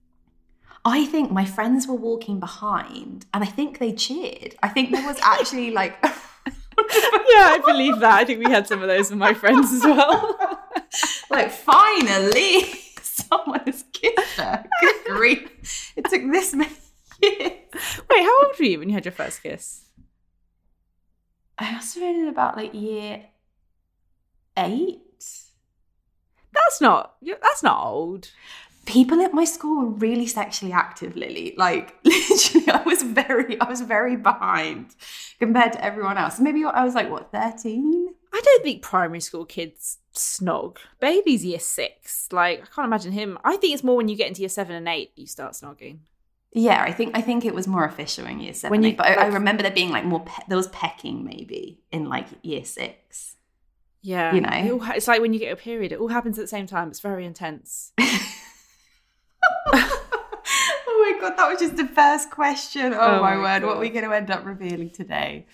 I 0.86 1.04
think 1.04 1.30
my 1.30 1.44
friends 1.44 1.86
were 1.86 1.94
walking 1.94 2.40
behind, 2.40 3.26
and 3.34 3.44
I 3.44 3.46
think 3.46 3.78
they 3.78 3.92
cheered. 3.92 4.56
I 4.62 4.68
think 4.68 4.90
there 4.90 5.06
was 5.06 5.18
actually 5.22 5.70
like. 5.70 5.96
yeah, 6.02 6.08
I 6.78 7.62
believe 7.64 8.00
that. 8.00 8.14
I 8.14 8.24
think 8.24 8.44
we 8.44 8.50
had 8.50 8.66
some 8.66 8.82
of 8.82 8.88
those 8.88 9.10
with 9.10 9.18
my 9.18 9.34
friends 9.34 9.72
as 9.72 9.82
well. 9.82 10.38
like 11.30 11.50
finally 11.50 12.86
someone 13.02 13.60
has 13.66 13.84
kissed 13.92 14.36
her. 14.36 14.64
Good 14.80 15.04
grief. 15.06 15.92
It 15.96 16.04
took 16.06 16.22
this 16.30 16.54
many 16.54 16.70
years. 17.22 17.50
Wait, 18.10 18.22
how 18.22 18.44
old 18.44 18.55
were 18.66 18.72
you 18.72 18.78
when 18.78 18.88
you 18.88 18.94
had 18.94 19.04
your 19.04 19.12
first 19.12 19.42
kiss? 19.42 19.84
I 21.58 21.72
must 21.72 21.94
have 21.94 22.02
been 22.02 22.16
in 22.16 22.28
about 22.28 22.56
like 22.56 22.74
year 22.74 23.24
eight. 24.56 25.00
That's 26.52 26.80
not. 26.80 27.16
That's 27.22 27.62
not 27.62 27.84
old. 27.84 28.30
People 28.84 29.20
at 29.20 29.34
my 29.34 29.44
school 29.44 29.84
were 29.84 29.90
really 29.90 30.26
sexually 30.26 30.72
active, 30.72 31.16
Lily. 31.16 31.54
Like 31.56 31.96
literally, 32.04 32.68
I 32.68 32.82
was 32.82 33.02
very, 33.02 33.60
I 33.60 33.68
was 33.68 33.80
very 33.80 34.16
behind 34.16 34.94
compared 35.38 35.72
to 35.72 35.84
everyone 35.84 36.18
else. 36.18 36.38
Maybe 36.38 36.64
I 36.64 36.84
was 36.84 36.94
like 36.94 37.10
what 37.10 37.32
thirteen. 37.32 38.14
I 38.32 38.40
don't 38.44 38.62
think 38.62 38.82
primary 38.82 39.20
school 39.20 39.44
kids 39.46 39.98
snog. 40.14 40.76
Baby's 41.00 41.44
year 41.44 41.58
six. 41.58 42.28
Like 42.32 42.62
I 42.62 42.66
can't 42.74 42.86
imagine 42.86 43.12
him. 43.12 43.38
I 43.44 43.56
think 43.56 43.74
it's 43.74 43.84
more 43.84 43.96
when 43.96 44.08
you 44.08 44.16
get 44.16 44.28
into 44.28 44.42
year 44.42 44.48
seven 44.48 44.76
and 44.76 44.88
eight 44.88 45.12
you 45.16 45.26
start 45.26 45.52
snogging. 45.52 45.98
Yeah, 46.58 46.82
I 46.82 46.90
think 46.90 47.14
I 47.14 47.20
think 47.20 47.44
it 47.44 47.54
was 47.54 47.68
more 47.68 47.84
official 47.84 48.26
in 48.26 48.40
year 48.40 48.54
seven. 48.54 48.70
When 48.70 48.82
you- 48.82 48.88
eight, 48.90 48.96
but 48.96 49.06
I, 49.06 49.14
I 49.14 49.26
remember 49.26 49.62
there 49.62 49.70
being 49.70 49.90
like 49.90 50.06
more. 50.06 50.20
Pe- 50.24 50.44
there 50.48 50.56
was 50.56 50.68
pecking 50.68 51.22
maybe 51.22 51.80
in 51.92 52.08
like 52.08 52.26
year 52.42 52.64
six. 52.64 53.36
Yeah, 54.00 54.34
You 54.34 54.40
know. 54.40 54.48
It 54.50 54.70
all 54.70 54.82
it's 54.92 55.06
like 55.06 55.20
when 55.20 55.34
you 55.34 55.38
get 55.38 55.52
a 55.52 55.56
period. 55.56 55.92
It 55.92 55.98
all 56.00 56.08
happens 56.08 56.38
at 56.38 56.42
the 56.44 56.48
same 56.48 56.66
time. 56.66 56.88
It's 56.88 57.00
very 57.00 57.26
intense. 57.26 57.92
oh 59.74 61.12
my 61.12 61.20
god, 61.20 61.36
that 61.36 61.48
was 61.50 61.58
just 61.60 61.76
the 61.76 61.86
first 61.86 62.30
question. 62.30 62.94
Oh, 62.94 62.98
Oh 63.00 63.20
my, 63.20 63.36
my 63.36 63.42
word, 63.42 63.66
what 63.66 63.76
are 63.76 63.80
we 63.80 63.90
going 63.90 64.04
to 64.04 64.12
end 64.14 64.30
up 64.30 64.44
revealing 64.46 64.90
today? 64.90 65.46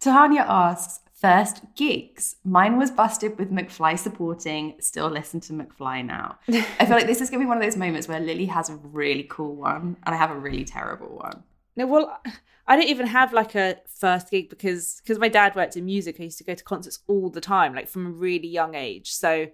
Tanya 0.00 0.44
asks, 0.48 1.00
first 1.20 1.62
gigs. 1.76 2.36
Mine 2.44 2.78
was 2.78 2.90
busted 2.90 3.38
with 3.38 3.50
McFly 3.52 3.98
supporting. 3.98 4.76
Still 4.80 5.08
listen 5.08 5.40
to 5.40 5.52
McFly 5.52 6.04
now. 6.04 6.38
I 6.48 6.86
feel 6.86 6.96
like 6.96 7.06
this 7.06 7.20
is 7.20 7.28
going 7.28 7.40
to 7.40 7.44
be 7.44 7.48
one 7.48 7.58
of 7.58 7.62
those 7.62 7.76
moments 7.76 8.08
where 8.08 8.20
Lily 8.20 8.46
has 8.46 8.70
a 8.70 8.76
really 8.76 9.26
cool 9.28 9.54
one 9.54 9.96
and 10.04 10.14
I 10.14 10.18
have 10.18 10.30
a 10.30 10.38
really 10.38 10.64
terrible 10.64 11.08
one. 11.08 11.42
No, 11.76 11.86
well, 11.86 12.20
I 12.66 12.76
don't 12.76 12.88
even 12.88 13.06
have 13.06 13.32
like 13.32 13.54
a 13.54 13.76
first 13.86 14.30
gig 14.30 14.48
because 14.48 15.00
because 15.02 15.18
my 15.18 15.28
dad 15.28 15.54
worked 15.54 15.76
in 15.76 15.84
music. 15.84 16.16
I 16.18 16.24
used 16.24 16.38
to 16.38 16.44
go 16.44 16.54
to 16.54 16.64
concerts 16.64 17.00
all 17.06 17.28
the 17.30 17.40
time, 17.40 17.74
like 17.74 17.88
from 17.88 18.06
a 18.06 18.10
really 18.10 18.48
young 18.48 18.74
age. 18.74 19.12
So, 19.12 19.48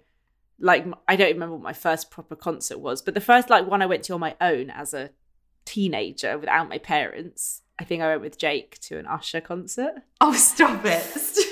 like, 0.59 0.85
I 1.07 1.15
don't 1.15 1.33
remember 1.33 1.55
what 1.55 1.63
my 1.63 1.73
first 1.73 2.09
proper 2.09 2.35
concert 2.35 2.79
was, 2.79 3.01
but 3.01 3.13
the 3.13 3.21
first 3.21 3.49
like 3.49 3.67
one 3.67 3.81
I 3.81 3.85
went 3.85 4.03
to 4.03 4.13
on 4.13 4.19
my 4.19 4.35
own 4.41 4.69
as 4.69 4.93
a 4.93 5.11
teenager 5.65 6.37
without 6.37 6.69
my 6.69 6.77
parents. 6.77 7.61
I 7.79 7.83
think 7.83 8.01
I 8.01 8.07
went 8.07 8.21
with 8.21 8.39
Jake 8.39 8.79
to 8.81 8.97
an 8.97 9.05
Usher 9.05 9.41
concert, 9.41 9.95
Oh, 10.19 10.33
stop 10.33 10.83
it. 10.85 11.03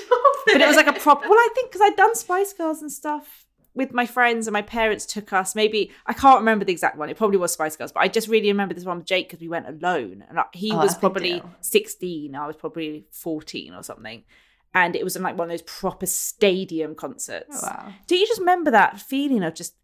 But 0.46 0.60
it 0.60 0.66
was 0.66 0.76
like 0.76 0.86
a 0.86 0.92
proper. 0.92 1.28
Well, 1.28 1.38
I 1.38 1.48
think 1.54 1.70
because 1.70 1.82
I'd 1.82 1.96
done 1.96 2.14
Spice 2.14 2.52
Girls 2.52 2.80
and 2.80 2.90
stuff 2.90 3.44
with 3.74 3.92
my 3.92 4.06
friends, 4.06 4.46
and 4.46 4.52
my 4.52 4.62
parents 4.62 5.04
took 5.04 5.32
us. 5.32 5.54
Maybe 5.54 5.90
I 6.06 6.12
can't 6.12 6.38
remember 6.38 6.64
the 6.64 6.72
exact 6.72 6.96
one. 6.96 7.10
It 7.10 7.16
probably 7.16 7.36
was 7.36 7.52
Spice 7.52 7.76
Girls, 7.76 7.92
but 7.92 8.00
I 8.00 8.08
just 8.08 8.28
really 8.28 8.48
remember 8.48 8.72
this 8.74 8.84
one 8.84 8.98
with 8.98 9.06
Jake 9.06 9.28
because 9.28 9.40
we 9.40 9.48
went 9.48 9.68
alone, 9.68 10.24
and 10.28 10.38
he 10.54 10.72
Oh, 10.72 10.78
was 10.78 10.94
probably 10.94 11.42
sixteen. 11.60 12.34
I 12.34 12.46
was 12.46 12.56
probably 12.56 13.06
fourteen 13.12 13.74
or 13.74 13.82
something, 13.82 14.24
and 14.74 14.96
it 14.96 15.04
was 15.04 15.16
in 15.16 15.22
like 15.22 15.36
one 15.36 15.48
of 15.48 15.50
those 15.50 15.62
proper 15.62 16.06
stadium 16.06 16.94
concerts. 16.94 17.60
Oh, 17.62 17.66
wow. 17.66 17.92
Do 18.06 18.16
you 18.16 18.26
just 18.26 18.40
remember 18.40 18.70
that 18.70 19.00
feeling 19.00 19.42
of 19.42 19.54
just 19.54 19.74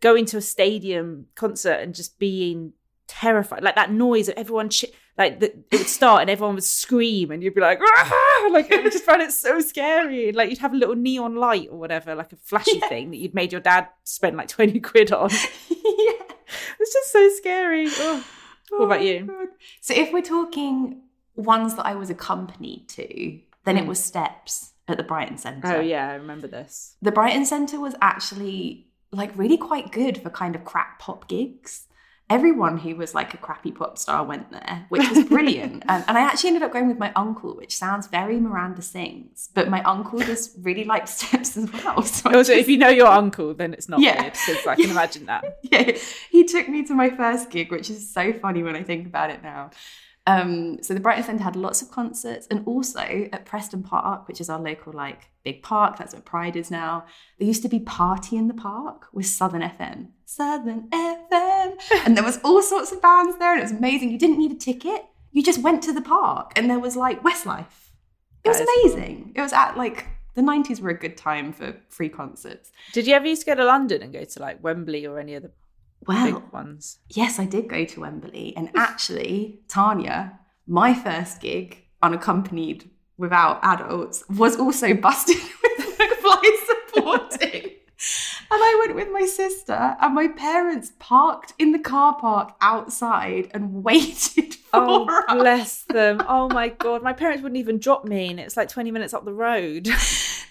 going 0.00 0.26
to 0.26 0.36
a 0.38 0.40
stadium 0.42 1.26
concert 1.34 1.80
and 1.80 1.94
just 1.94 2.18
being 2.18 2.72
terrified, 3.08 3.62
like 3.62 3.74
that 3.74 3.90
noise 3.92 4.28
of 4.28 4.34
everyone, 4.36 4.68
ch- 4.70 4.86
like 5.18 5.40
the, 5.40 5.46
it 5.70 5.78
would 5.78 5.86
start 5.88 6.22
and 6.22 6.30
everyone 6.30 6.54
would 6.54 6.64
scream, 6.64 7.30
and 7.30 7.42
you'd 7.42 7.54
be 7.54 7.60
like, 7.60 7.78
"Ah!" 7.82 8.48
like 8.52 8.72
I 8.72 8.82
just 8.84 9.04
found 9.04 9.22
it 9.22 9.32
so 9.32 9.60
scary. 9.60 10.28
And, 10.28 10.36
Like 10.36 10.50
you'd 10.50 10.58
have 10.60 10.72
a 10.72 10.76
little 10.76 10.94
neon 10.96 11.36
light 11.36 11.68
or 11.70 11.78
whatever, 11.78 12.14
like 12.14 12.32
a 12.32 12.36
flashy 12.36 12.78
Yeah. 12.80 12.88
thing 12.88 13.10
that 13.10 13.16
you'd 13.18 13.34
made 13.34 13.52
your 13.52 13.60
dad 13.60 13.88
spend 14.04 14.36
like 14.36 14.48
twenty 14.48 14.80
quid 14.80 15.12
on. 15.12 15.30
yeah. 15.68 16.12
It's 16.78 16.92
just 16.92 17.12
so 17.12 17.28
scary. 17.36 17.86
Oh. 17.88 18.24
What 18.70 18.84
about 18.84 19.00
Oh, 19.00 19.02
you? 19.02 19.24
God. 19.26 19.48
So 19.80 19.94
if 19.94 20.12
we're 20.12 20.22
talking 20.22 21.02
ones 21.36 21.74
that 21.76 21.86
I 21.86 21.94
was 21.94 22.08
accompanied 22.10 22.88
to, 22.90 23.38
then 23.64 23.76
it 23.76 23.84
Mm. 23.84 23.88
was 23.88 24.02
Steps 24.02 24.72
at 24.88 24.96
the 24.96 25.02
Brighton 25.02 25.38
Centre. 25.38 25.76
Oh 25.76 25.80
yeah, 25.80 26.08
I 26.10 26.14
remember 26.14 26.46
this. 26.46 26.96
The 27.02 27.12
Brighton 27.12 27.44
Centre 27.44 27.78
was 27.80 27.94
actually 28.00 28.86
like 29.12 29.36
really 29.36 29.56
quite 29.56 29.90
good 29.92 30.18
for 30.18 30.30
kind 30.30 30.54
of 30.54 30.64
crap 30.64 30.98
pop 31.00 31.28
gigs. 31.28 31.86
Everyone 32.30 32.78
who 32.78 32.94
was 32.94 33.12
like 33.14 33.34
a 33.34 33.36
crappy 33.36 33.72
pop 33.72 33.98
star 33.98 34.24
went 34.24 34.50
there, 34.52 34.86
which 34.88 35.08
was 35.10 35.24
brilliant. 35.24 35.82
um, 35.88 36.04
and 36.06 36.16
I 36.16 36.20
actually 36.22 36.48
ended 36.48 36.62
up 36.62 36.72
going 36.72 36.86
with 36.88 36.98
my 36.98 37.12
uncle, 37.16 37.56
which 37.56 37.76
sounds 37.76 38.06
very 38.06 38.38
Miranda 38.38 38.82
sings, 38.82 39.48
but 39.52 39.68
my 39.68 39.82
uncle 39.82 40.20
just 40.20 40.52
really 40.60 40.84
liked 40.84 41.08
Steps 41.18 41.56
as 41.56 41.70
well. 41.72 42.02
So 42.02 42.30
Also, 42.30 42.38
just- 42.38 42.50
if 42.52 42.68
you 42.68 42.78
know 42.78 42.88
your 42.88 43.08
uncle, 43.08 43.52
then 43.52 43.74
it's 43.74 43.88
not 43.88 44.00
Yeah. 44.00 44.20
weird 44.22 44.32
because 44.34 44.66
I 44.66 44.76
can 44.82 44.90
imagine 44.90 45.26
that. 45.26 45.58
yeah, 45.62 45.98
he 46.30 46.44
took 46.44 46.68
me 46.68 46.84
to 46.84 46.94
my 46.94 47.10
first 47.10 47.50
gig, 47.50 47.70
which 47.72 47.90
is 47.90 48.08
so 48.14 48.32
funny 48.32 48.62
when 48.62 48.76
I 48.76 48.84
think 48.84 49.06
about 49.06 49.30
it 49.30 49.42
now. 49.42 49.70
Um, 50.26 50.80
so 50.82 50.94
the 50.94 51.00
Brighton 51.00 51.24
Centre 51.24 51.42
had 51.42 51.56
lots 51.56 51.82
of 51.82 51.90
concerts, 51.90 52.46
and 52.50 52.62
also 52.66 53.00
at 53.32 53.44
Preston 53.46 53.82
Park, 53.82 54.28
which 54.28 54.40
is 54.40 54.48
our 54.48 54.60
local 54.60 54.92
like 54.92 55.30
big 55.42 55.62
park, 55.62 55.96
that's 55.96 56.12
where 56.12 56.22
Pride 56.22 56.54
is 56.56 56.70
now. 56.70 57.06
There 57.38 57.48
used 57.48 57.62
to 57.62 57.68
be 57.68 57.80
Party 57.80 58.36
in 58.36 58.46
the 58.46 58.54
Park 58.54 59.06
with 59.12 59.26
Southern 59.26 59.62
FM, 59.62 60.08
Southern 60.30 60.88
FM, 60.90 61.76
and 62.06 62.16
there 62.16 62.22
was 62.22 62.38
all 62.44 62.62
sorts 62.62 62.92
of 62.92 63.02
bands 63.02 63.36
there, 63.38 63.50
and 63.52 63.58
it 63.58 63.64
was 63.64 63.72
amazing. 63.72 64.12
You 64.12 64.18
didn't 64.18 64.38
need 64.38 64.52
a 64.52 64.54
ticket; 64.54 65.04
you 65.32 65.42
just 65.42 65.60
went 65.60 65.82
to 65.82 65.92
the 65.92 66.00
park, 66.00 66.52
and 66.54 66.70
there 66.70 66.78
was 66.78 66.94
like 66.94 67.20
Westlife. 67.24 67.90
It 68.44 68.48
was 68.50 68.60
is 68.60 68.66
cool. 68.66 68.92
amazing. 68.92 69.32
It 69.34 69.40
was 69.40 69.52
at 69.52 69.76
like 69.76 70.06
the 70.36 70.42
'90s 70.42 70.80
were 70.80 70.90
a 70.90 70.98
good 70.98 71.16
time 71.16 71.52
for 71.52 71.74
free 71.88 72.08
concerts. 72.08 72.70
Did 72.92 73.08
you 73.08 73.14
ever 73.14 73.26
used 73.26 73.42
to 73.42 73.46
go 73.46 73.54
to 73.56 73.64
London 73.64 74.02
and 74.02 74.12
go 74.12 74.22
to 74.22 74.40
like 74.40 74.62
Wembley 74.62 75.04
or 75.04 75.18
any 75.18 75.34
of 75.34 75.42
the 75.42 75.50
Well, 76.06 76.24
big 76.40 76.52
ones? 76.52 76.98
Yes, 77.08 77.40
I 77.40 77.44
did 77.44 77.68
go 77.68 77.84
to 77.84 78.00
Wembley. 78.00 78.54
And 78.56 78.70
actually, 78.76 79.62
Tanya, 79.66 80.38
my 80.68 80.94
first 80.94 81.40
gig 81.40 81.84
unaccompanied 82.04 82.88
without 83.18 83.58
adults 83.64 84.22
was 84.30 84.56
also 84.56 84.94
busted 84.94 85.36
with 85.62 85.98
McFly 85.98 86.42
supporting. 86.66 87.69
And 88.52 88.60
I 88.60 88.76
went 88.84 88.96
with 88.96 89.12
my 89.12 89.26
sister, 89.26 89.96
and 90.00 90.14
my 90.14 90.26
parents 90.28 90.92
parked 90.98 91.52
in 91.58 91.70
the 91.72 91.78
car 91.78 92.16
park 92.18 92.54
outside 92.60 93.48
and 93.54 93.84
waited 93.84 94.54
for 94.54 94.70
Oh, 94.72 95.06
us. 95.28 95.34
bless 95.34 95.82
them. 95.84 96.20
Oh 96.28 96.48
my 96.48 96.68
God. 96.68 97.02
My 97.02 97.12
parents 97.12 97.42
wouldn't 97.42 97.58
even 97.58 97.78
drop 97.78 98.04
me, 98.04 98.28
and 98.28 98.40
it's 98.40 98.56
like 98.56 98.68
20 98.68 98.90
minutes 98.90 99.14
up 99.14 99.24
the 99.24 99.32
road. 99.34 99.88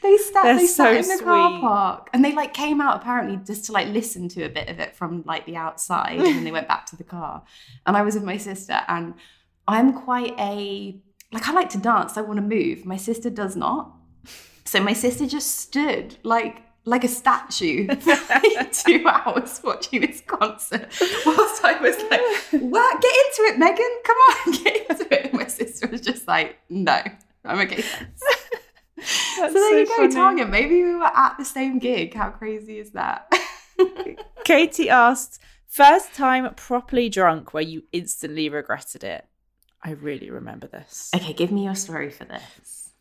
They 0.01 0.15
sat, 0.15 0.43
They're 0.43 0.55
they 0.55 0.65
sat 0.65 1.05
so 1.05 1.11
in 1.11 1.17
the 1.17 1.23
car 1.25 1.59
park 1.59 2.09
and 2.13 2.23
they 2.23 2.31
like 2.31 2.53
came 2.53 2.79
out 2.79 2.95
apparently 3.01 3.35
just 3.45 3.65
to 3.65 3.73
like 3.73 3.89
listen 3.89 4.29
to 4.29 4.43
a 4.45 4.49
bit 4.49 4.69
of 4.69 4.79
it 4.79 4.95
from 4.95 5.23
like 5.25 5.45
the 5.45 5.57
outside 5.57 6.15
and 6.19 6.25
then 6.25 6.45
they 6.45 6.53
went 6.53 6.69
back 6.69 6.85
to 6.85 6.95
the 6.95 7.03
car. 7.03 7.43
And 7.85 7.97
I 7.97 8.01
was 8.03 8.15
with 8.15 8.23
my 8.23 8.37
sister 8.37 8.79
and 8.87 9.13
I'm 9.67 9.91
quite 9.91 10.35
a 10.39 10.97
like 11.33 11.45
I 11.49 11.51
like 11.51 11.69
to 11.71 11.77
dance, 11.79 12.15
I 12.15 12.21
want 12.21 12.37
to 12.37 12.41
move. 12.41 12.85
My 12.85 12.95
sister 12.95 13.29
does 13.29 13.57
not. 13.57 13.91
So 14.63 14.79
my 14.81 14.93
sister 14.93 15.27
just 15.27 15.57
stood 15.59 16.15
like 16.23 16.61
like 16.85 17.03
a 17.03 17.07
statue 17.07 17.87
for 17.95 18.17
like 18.29 18.71
two 18.71 19.03
hours 19.07 19.61
watching 19.63 20.01
this 20.01 20.21
concert 20.21 20.87
whilst 21.25 21.63
I 21.63 21.79
was 21.81 21.97
like, 22.09 22.61
what? 22.61 23.01
Get 23.01 23.15
into 23.15 23.53
it, 23.53 23.59
Megan. 23.59 23.99
Come 24.03 24.17
on, 24.17 24.51
get 24.63 24.89
into 24.89 25.13
it. 25.13 25.25
And 25.25 25.33
my 25.33 25.47
sister 25.47 25.87
was 25.87 26.01
just 26.01 26.27
like, 26.27 26.57
no, 26.69 27.01
I'm 27.45 27.59
okay. 27.59 27.81
thanks." 27.81 28.21
That's 29.37 29.53
so 29.53 29.59
there 29.59 29.79
you 29.79 29.85
go, 29.85 29.95
funny. 29.95 30.13
Tanya. 30.13 30.45
Maybe 30.45 30.83
we 30.83 30.95
were 30.95 31.05
at 31.05 31.37
the 31.37 31.45
same 31.45 31.79
gig. 31.79 32.13
How 32.13 32.31
crazy 32.31 32.79
is 32.79 32.91
that? 32.91 33.31
Katie 34.43 34.89
asked, 34.89 35.39
first 35.67 36.13
time 36.13 36.53
properly 36.55 37.07
drunk 37.07 37.53
where 37.53 37.63
you 37.63 37.83
instantly 37.93 38.49
regretted 38.49 39.05
it. 39.05 39.25
I 39.81 39.91
really 39.91 40.29
remember 40.29 40.67
this. 40.67 41.09
okay, 41.15 41.31
give 41.31 41.51
me 41.51 41.63
your 41.63 41.75
story 41.75 42.09
for 42.09 42.25
this. 42.25 42.91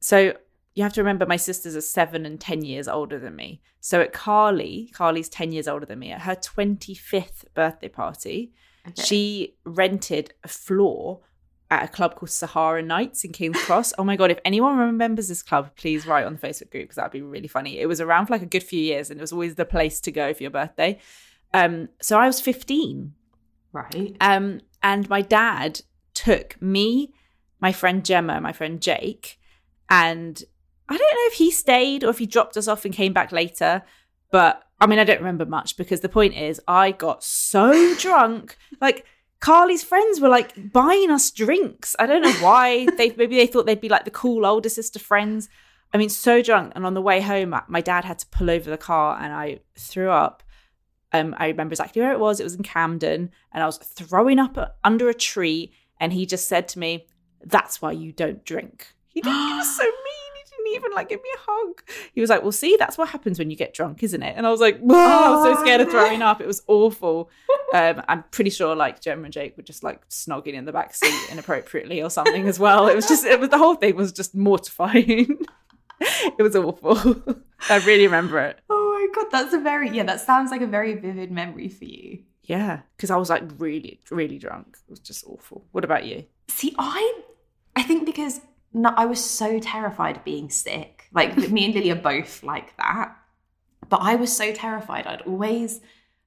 So 0.00 0.34
you 0.78 0.84
have 0.84 0.92
to 0.92 1.00
remember 1.02 1.26
my 1.26 1.36
sisters 1.36 1.74
are 1.74 1.80
seven 1.80 2.24
and 2.24 2.40
10 2.40 2.64
years 2.64 2.86
older 2.86 3.18
than 3.18 3.34
me. 3.34 3.60
So 3.80 4.00
at 4.00 4.12
Carly, 4.12 4.88
Carly's 4.94 5.28
10 5.28 5.50
years 5.50 5.66
older 5.66 5.84
than 5.84 5.98
me, 5.98 6.12
at 6.12 6.20
her 6.20 6.36
25th 6.36 7.44
birthday 7.54 7.88
party, 7.88 8.52
Okay. 8.86 9.02
she 9.02 9.56
rented 9.64 10.32
a 10.44 10.48
floor 10.48 11.20
at 11.68 11.82
a 11.82 11.88
club 11.88 12.14
called 12.14 12.30
Sahara 12.30 12.80
Nights 12.80 13.24
in 13.24 13.32
King's 13.32 13.60
Cross. 13.64 13.92
Oh 13.98 14.04
my 14.04 14.14
God, 14.14 14.30
if 14.30 14.38
anyone 14.44 14.78
remembers 14.78 15.26
this 15.26 15.42
club, 15.42 15.72
please 15.76 16.06
write 16.06 16.24
on 16.24 16.34
the 16.36 16.40
Facebook 16.40 16.70
group 16.70 16.84
because 16.84 16.94
that'd 16.96 17.10
be 17.10 17.20
really 17.20 17.48
funny. 17.48 17.80
It 17.80 17.86
was 17.86 18.00
around 18.00 18.26
for 18.26 18.34
like 18.34 18.42
a 18.42 18.46
good 18.46 18.62
few 18.62 18.80
years 18.80 19.10
and 19.10 19.18
it 19.18 19.22
was 19.22 19.32
always 19.32 19.56
the 19.56 19.64
place 19.66 20.00
to 20.02 20.12
go 20.12 20.32
for 20.32 20.42
your 20.44 20.52
birthday. 20.52 20.98
Um, 21.52 21.88
so 22.00 22.18
I 22.20 22.26
was 22.28 22.40
15 22.40 23.14
Right. 23.72 24.16
um, 24.20 24.60
and 24.82 25.08
my 25.10 25.22
dad 25.22 25.80
took 26.14 26.56
me, 26.62 27.12
my 27.60 27.72
friend 27.72 28.04
Gemma, 28.04 28.40
my 28.40 28.52
friend 28.52 28.80
Jake, 28.80 29.38
and 29.90 30.42
I 30.88 30.96
don't 30.96 31.00
know 31.00 31.26
if 31.26 31.34
he 31.34 31.50
stayed 31.50 32.04
or 32.04 32.10
if 32.10 32.18
he 32.18 32.26
dropped 32.26 32.56
us 32.56 32.68
off 32.68 32.84
and 32.84 32.94
came 32.94 33.12
back 33.12 33.32
later. 33.32 33.82
But 34.30 34.62
I 34.80 34.86
mean, 34.86 34.98
I 34.98 35.04
don't 35.04 35.18
remember 35.18 35.46
much 35.46 35.76
because 35.76 36.00
the 36.00 36.08
point 36.08 36.34
is, 36.34 36.60
I 36.68 36.92
got 36.92 37.24
so 37.24 37.94
drunk. 37.98 38.56
Like, 38.80 39.04
Carly's 39.40 39.84
friends 39.84 40.20
were 40.20 40.28
like 40.28 40.72
buying 40.72 41.10
us 41.10 41.30
drinks. 41.30 41.94
I 41.98 42.06
don't 42.06 42.22
know 42.22 42.32
why. 42.34 42.86
they 42.96 43.14
maybe 43.16 43.36
they 43.36 43.46
thought 43.46 43.66
they'd 43.66 43.80
be 43.80 43.88
like 43.88 44.04
the 44.04 44.10
cool 44.10 44.46
older 44.46 44.68
sister 44.68 44.98
friends. 44.98 45.48
I 45.92 45.98
mean, 45.98 46.08
so 46.08 46.42
drunk. 46.42 46.72
And 46.74 46.84
on 46.84 46.94
the 46.94 47.02
way 47.02 47.20
home, 47.20 47.54
my 47.68 47.80
dad 47.80 48.04
had 48.04 48.18
to 48.18 48.26
pull 48.26 48.50
over 48.50 48.68
the 48.68 48.76
car 48.76 49.18
and 49.20 49.32
I 49.32 49.60
threw 49.76 50.10
up. 50.10 50.42
Um, 51.12 51.34
I 51.38 51.48
remember 51.48 51.72
exactly 51.72 52.02
where 52.02 52.12
it 52.12 52.20
was. 52.20 52.38
It 52.38 52.44
was 52.44 52.54
in 52.54 52.62
Camden, 52.62 53.30
and 53.52 53.62
I 53.62 53.66
was 53.66 53.78
throwing 53.78 54.38
up 54.38 54.78
under 54.84 55.08
a 55.08 55.14
tree. 55.14 55.72
And 55.98 56.12
he 56.12 56.26
just 56.26 56.48
said 56.48 56.68
to 56.68 56.78
me, 56.78 57.06
"That's 57.42 57.80
why 57.80 57.92
you 57.92 58.12
don't 58.12 58.44
drink." 58.44 58.94
He, 59.08 59.22
did, 59.22 59.32
he 59.32 59.54
was 59.54 59.74
so 59.74 59.84
mean. 60.04 60.07
Didn't 60.68 60.84
even 60.84 60.92
like 60.92 61.08
give 61.08 61.22
me 61.22 61.28
a 61.34 61.38
hug. 61.40 61.82
He 62.14 62.20
was 62.20 62.30
like, 62.30 62.42
"Well, 62.42 62.52
see, 62.52 62.76
that's 62.78 62.98
what 62.98 63.08
happens 63.08 63.38
when 63.38 63.50
you 63.50 63.56
get 63.56 63.74
drunk, 63.74 64.02
isn't 64.02 64.22
it?" 64.22 64.34
And 64.36 64.46
I 64.46 64.50
was 64.50 64.60
like, 64.60 64.78
"Whoa!" 64.80 64.96
I 64.96 65.30
was 65.30 65.42
so 65.56 65.62
scared 65.62 65.80
of 65.80 65.90
throwing 65.90 66.22
up. 66.22 66.40
It 66.40 66.46
was 66.46 66.62
awful. 66.66 67.30
Um, 67.74 68.02
I'm 68.08 68.24
pretty 68.30 68.48
sure 68.48 68.74
like 68.74 69.02
Gemma 69.02 69.24
and 69.24 69.32
Jake 69.32 69.54
were 69.58 69.62
just 69.62 69.82
like 69.82 70.08
snogging 70.08 70.54
in 70.54 70.64
the 70.64 70.72
back 70.72 70.94
seat 70.94 71.12
inappropriately 71.30 72.02
or 72.02 72.08
something 72.08 72.48
as 72.48 72.58
well. 72.58 72.88
It 72.88 72.94
was 72.94 73.06
just 73.06 73.26
it 73.26 73.38
was 73.38 73.50
the 73.50 73.58
whole 73.58 73.74
thing 73.74 73.94
was 73.94 74.10
just 74.10 74.34
mortifying. 74.34 75.38
it 76.00 76.42
was 76.42 76.56
awful. 76.56 76.96
I 77.68 77.76
really 77.84 78.06
remember 78.06 78.38
it. 78.38 78.58
Oh 78.70 78.92
my 78.94 79.22
god, 79.22 79.30
that's 79.30 79.52
a 79.52 79.60
very 79.60 79.90
yeah. 79.90 80.04
That 80.04 80.22
sounds 80.22 80.50
like 80.50 80.62
a 80.62 80.66
very 80.66 80.94
vivid 80.94 81.30
memory 81.30 81.68
for 81.68 81.84
you. 81.84 82.20
Yeah, 82.44 82.80
because 82.96 83.10
I 83.10 83.16
was 83.18 83.28
like 83.28 83.42
really, 83.58 84.00
really 84.10 84.38
drunk. 84.38 84.78
It 84.88 84.90
was 84.90 85.00
just 85.00 85.26
awful. 85.26 85.66
What 85.72 85.84
about 85.84 86.06
you? 86.06 86.24
See, 86.48 86.74
I 86.78 87.20
I 87.76 87.82
think 87.82 88.06
because 88.06 88.40
no, 88.72 88.92
I 88.96 89.06
was 89.06 89.24
so 89.24 89.58
terrified 89.58 90.18
of 90.18 90.24
being 90.24 90.50
sick. 90.50 91.06
Like 91.12 91.36
me 91.50 91.64
and 91.66 91.74
Lily 91.74 91.90
are 91.90 91.96
both 91.96 92.42
like 92.42 92.76
that. 92.76 93.16
But 93.88 94.00
I 94.02 94.16
was 94.16 94.34
so 94.34 94.52
terrified. 94.52 95.06
I'd 95.06 95.22
always 95.22 95.80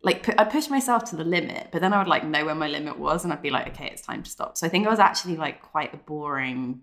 like 0.04 0.24
pu- 0.24 0.34
I'd 0.38 0.50
push 0.50 0.70
myself 0.70 1.04
to 1.12 1.16
the 1.16 1.24
limit, 1.24 1.68
but 1.72 1.82
then 1.82 1.94
I 1.94 2.00
would 2.00 2.08
like 2.08 2.24
know 2.24 2.46
where 2.46 2.56
my 2.56 2.68
limit 2.68 2.98
was, 2.98 3.24
and 3.24 3.32
I'd 3.32 3.42
be 3.42 3.52
like, 3.52 3.68
okay, 3.70 3.88
it's 3.92 4.02
time 4.02 4.24
to 4.24 4.32
stop. 4.32 4.58
So 4.58 4.66
I 4.66 4.70
think 4.70 4.88
I 4.88 4.90
was 4.90 5.00
actually 5.00 5.38
like 5.38 5.62
quite 5.62 5.94
a 5.94 5.98
boring 5.98 6.82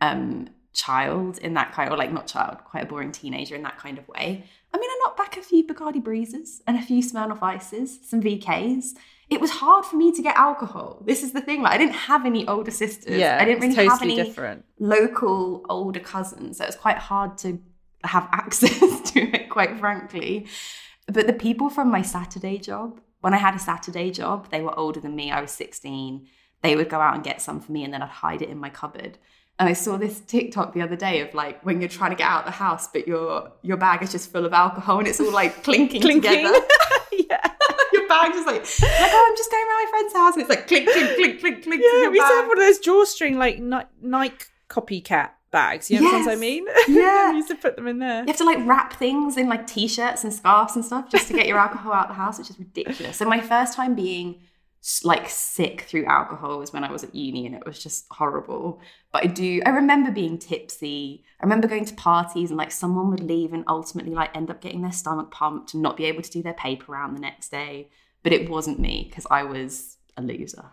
um 0.00 0.48
child 0.72 1.38
in 1.38 1.54
that 1.54 1.72
kind, 1.72 1.90
or 1.90 1.96
like 1.96 2.12
not 2.12 2.26
child, 2.26 2.58
quite 2.64 2.84
a 2.84 2.86
boring 2.86 3.12
teenager 3.12 3.54
in 3.54 3.62
that 3.62 3.78
kind 3.78 3.98
of 3.98 4.06
way. 4.08 4.44
I 4.72 4.78
mean, 4.78 4.90
I 4.90 5.00
knocked 5.04 5.16
back 5.16 5.36
a 5.36 5.42
few 5.42 5.66
Bacardi 5.66 6.02
Breezes 6.02 6.62
and 6.66 6.76
a 6.76 6.82
few 6.82 7.02
Smirnoff 7.02 7.42
Ices, 7.42 7.98
some 8.04 8.22
VKs. 8.22 8.94
It 9.30 9.40
was 9.40 9.50
hard 9.50 9.84
for 9.84 9.96
me 9.96 10.10
to 10.12 10.22
get 10.22 10.36
alcohol. 10.36 11.02
This 11.06 11.22
is 11.22 11.32
the 11.32 11.40
thing. 11.40 11.62
Like, 11.62 11.72
I 11.72 11.78
didn't 11.78 11.94
have 11.94 12.26
any 12.26 12.46
older 12.48 12.72
sisters. 12.72 13.20
I 13.22 13.44
didn't 13.44 13.60
really 13.62 13.74
it's 13.74 13.76
have 13.76 13.98
totally 14.00 14.14
any 14.18 14.22
different. 14.24 14.64
local 14.78 15.64
older 15.68 16.00
cousins. 16.00 16.58
So 16.58 16.64
it 16.64 16.68
was 16.68 16.76
quite 16.76 16.98
hard 16.98 17.38
to 17.38 17.60
have 18.04 18.28
access 18.32 19.10
to 19.12 19.20
it, 19.20 19.48
quite 19.48 19.78
frankly. 19.78 20.46
But 21.06 21.26
the 21.28 21.32
people 21.32 21.70
from 21.70 21.90
my 21.90 22.02
Saturday 22.02 22.58
job, 22.58 23.00
when 23.20 23.32
I 23.32 23.38
had 23.38 23.54
a 23.54 23.58
Saturday 23.60 24.10
job, 24.10 24.50
they 24.50 24.62
were 24.62 24.76
older 24.78 24.98
than 25.00 25.14
me. 25.14 25.30
I 25.30 25.40
was 25.40 25.52
16. 25.52 26.26
They 26.62 26.76
would 26.76 26.88
go 26.88 27.00
out 27.00 27.14
and 27.14 27.24
get 27.24 27.40
some 27.40 27.60
for 27.60 27.70
me, 27.72 27.84
and 27.84 27.94
then 27.94 28.02
I'd 28.02 28.08
hide 28.08 28.42
it 28.42 28.48
in 28.50 28.58
my 28.58 28.68
cupboard. 28.70 29.16
And 29.58 29.68
I 29.68 29.74
saw 29.74 29.96
this 29.98 30.20
TikTok 30.20 30.72
the 30.72 30.80
other 30.82 30.96
day 30.96 31.20
of 31.20 31.34
like 31.34 31.64
when 31.64 31.80
you're 31.80 31.88
trying 31.88 32.10
to 32.10 32.16
get 32.16 32.26
out 32.26 32.40
of 32.40 32.46
the 32.46 32.52
house, 32.52 32.88
but 32.88 33.06
your 33.06 33.52
your 33.62 33.76
bag 33.76 34.02
is 34.02 34.10
just 34.10 34.32
full 34.32 34.46
of 34.46 34.52
alcohol 34.54 34.98
and 34.98 35.06
it's 35.06 35.20
all 35.20 35.32
like 35.32 35.62
clinking, 35.64 36.00
Clinking. 36.00 36.30
together. 36.30 36.58
your 38.26 38.32
just 38.32 38.46
like, 38.46 38.62
like, 38.62 39.10
oh, 39.12 39.28
I'm 39.30 39.36
just 39.36 39.50
going 39.50 39.64
around 39.66 39.84
my 39.84 39.90
friend's 39.90 40.12
house, 40.12 40.34
and 40.34 40.42
it's 40.42 40.50
like 40.50 40.66
clink, 40.66 40.90
clink, 40.90 41.40
clink, 41.40 41.62
clink. 41.62 41.66
in 41.66 41.80
Yeah, 41.82 42.08
we 42.08 42.18
used 42.18 42.30
to 42.30 42.34
have 42.34 42.48
one 42.48 42.58
of 42.58 42.64
those 42.64 42.78
drawstring 42.80 43.38
like 43.38 43.60
Nike 43.60 44.44
copycat 44.68 45.30
bags. 45.50 45.90
You 45.90 46.00
know 46.00 46.10
what 46.10 46.28
I 46.28 46.36
mean? 46.36 46.66
Yeah. 46.88 47.30
we 47.30 47.38
used 47.38 47.48
to 47.48 47.56
put 47.56 47.76
them 47.76 47.86
in 47.86 47.98
there. 47.98 48.20
You 48.20 48.28
have 48.28 48.36
to 48.36 48.44
like 48.44 48.58
wrap 48.66 48.94
things 48.94 49.36
in 49.36 49.48
like 49.48 49.66
t-shirts 49.66 50.24
and 50.24 50.32
scarves 50.32 50.76
and 50.76 50.84
stuff 50.84 51.10
just 51.10 51.28
to 51.28 51.34
get 51.34 51.46
your 51.46 51.58
alcohol 51.66 51.92
out 51.92 52.08
the 52.08 52.14
house, 52.14 52.38
which 52.38 52.50
is 52.50 52.58
ridiculous. 52.58 53.16
So 53.16 53.24
my 53.24 53.40
first 53.40 53.74
time 53.74 53.94
being 53.94 54.40
like 55.04 55.28
sick 55.28 55.82
through 55.82 56.06
alcohol 56.06 56.58
was 56.58 56.72
when 56.72 56.84
I 56.84 56.90
was 56.90 57.04
at 57.04 57.14
uni, 57.14 57.46
and 57.46 57.54
it 57.54 57.66
was 57.66 57.82
just 57.82 58.06
horrible. 58.10 58.80
But 59.12 59.24
I 59.24 59.26
do, 59.26 59.60
I 59.66 59.70
remember 59.70 60.10
being 60.10 60.38
tipsy. 60.38 61.24
I 61.40 61.44
remember 61.44 61.68
going 61.68 61.84
to 61.84 61.94
parties 61.94 62.50
and 62.50 62.58
like 62.58 62.72
someone 62.72 63.10
would 63.10 63.22
leave 63.22 63.52
and 63.52 63.64
ultimately 63.68 64.12
like 64.12 64.34
end 64.36 64.50
up 64.50 64.60
getting 64.60 64.82
their 64.82 64.92
stomach 64.92 65.30
pumped 65.30 65.74
and 65.74 65.82
not 65.82 65.96
be 65.96 66.04
able 66.04 66.22
to 66.22 66.30
do 66.30 66.42
their 66.42 66.54
paper 66.54 66.92
round 66.92 67.16
the 67.16 67.20
next 67.20 67.50
day. 67.50 67.88
But 68.22 68.32
it 68.32 68.48
wasn't 68.48 68.78
me 68.78 69.06
because 69.08 69.26
I 69.30 69.44
was 69.44 69.96
a 70.16 70.22
loser. 70.22 70.70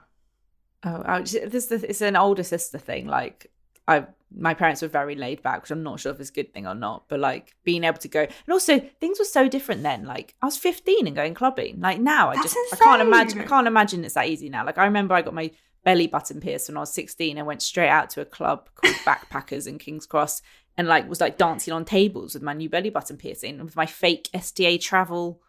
Oh, 0.84 0.98
oh 0.98 1.02
I 1.02 1.20
was- 1.20 1.32
this 1.32 1.72
is 1.72 1.84
it's 1.84 2.02
an 2.02 2.16
older 2.16 2.44
sister 2.44 2.78
thing. 2.78 3.08
Like, 3.08 3.52
I 3.88 4.08
my 4.36 4.54
parents 4.54 4.82
were 4.82 4.90
very 4.90 5.16
laid 5.16 5.42
back, 5.42 5.62
which 5.62 5.72
I'm 5.72 5.84
not 5.84 6.02
sure 6.02 6.12
if 6.12 6.20
it's 6.20 6.30
a 6.30 6.34
good 6.34 6.54
thing 6.54 6.68
or 6.68 6.76
not. 6.76 7.06
But 7.08 7.20
like 7.20 7.56
being 7.64 7.84
able 7.84 8.00
to 8.00 8.08
go, 8.08 8.22
and 8.22 8.52
also 8.52 8.80
things 9.00 9.20
were 9.20 9.26
so 9.26 9.48
different 9.48 9.84
then. 9.84 10.06
Like 10.06 10.36
I 10.42 10.46
was 10.46 10.58
15 10.58 11.08
and 11.08 11.16
going 11.16 11.34
clubbing. 11.34 11.80
Like 11.80 12.00
now, 12.00 12.30
I 12.30 12.36
That's 12.36 12.54
just 12.54 12.74
I 12.74 12.78
can't 12.78 13.02
imagine. 13.02 13.40
I 13.40 13.46
can't 13.46 13.68
imagine 13.68 14.04
it's 14.04 14.16
that 14.16 14.28
easy 14.28 14.50
now. 14.50 14.66
Like 14.66 14.78
I 14.78 14.86
remember 14.86 15.14
I 15.14 15.22
got 15.22 15.34
my 15.34 15.52
belly 15.84 16.08
button 16.08 16.42
pierced 16.42 16.68
when 16.68 16.76
I 16.76 16.82
was 16.82 16.94
16 16.94 17.38
and 17.38 17.48
went 17.48 17.62
straight 17.62 17.88
out 17.88 18.10
to 18.10 18.22
a 18.22 18.26
club 18.26 18.68
called 18.76 18.96
Backpackers 19.06 19.68
in 19.68 19.78
King's 19.78 20.06
Cross 20.06 20.42
and 20.78 20.86
like 20.86 21.08
was 21.08 21.22
like 21.22 21.38
dancing 21.38 21.74
on 21.74 21.86
tables 21.86 22.34
with 22.34 22.44
my 22.44 22.52
new 22.52 22.70
belly 22.70 22.90
button 22.90 23.16
piercing 23.16 23.56
and 23.56 23.64
with 23.64 23.78
my 23.78 23.86
fake 23.86 24.30
STA 24.34 24.78
travel 24.80 25.42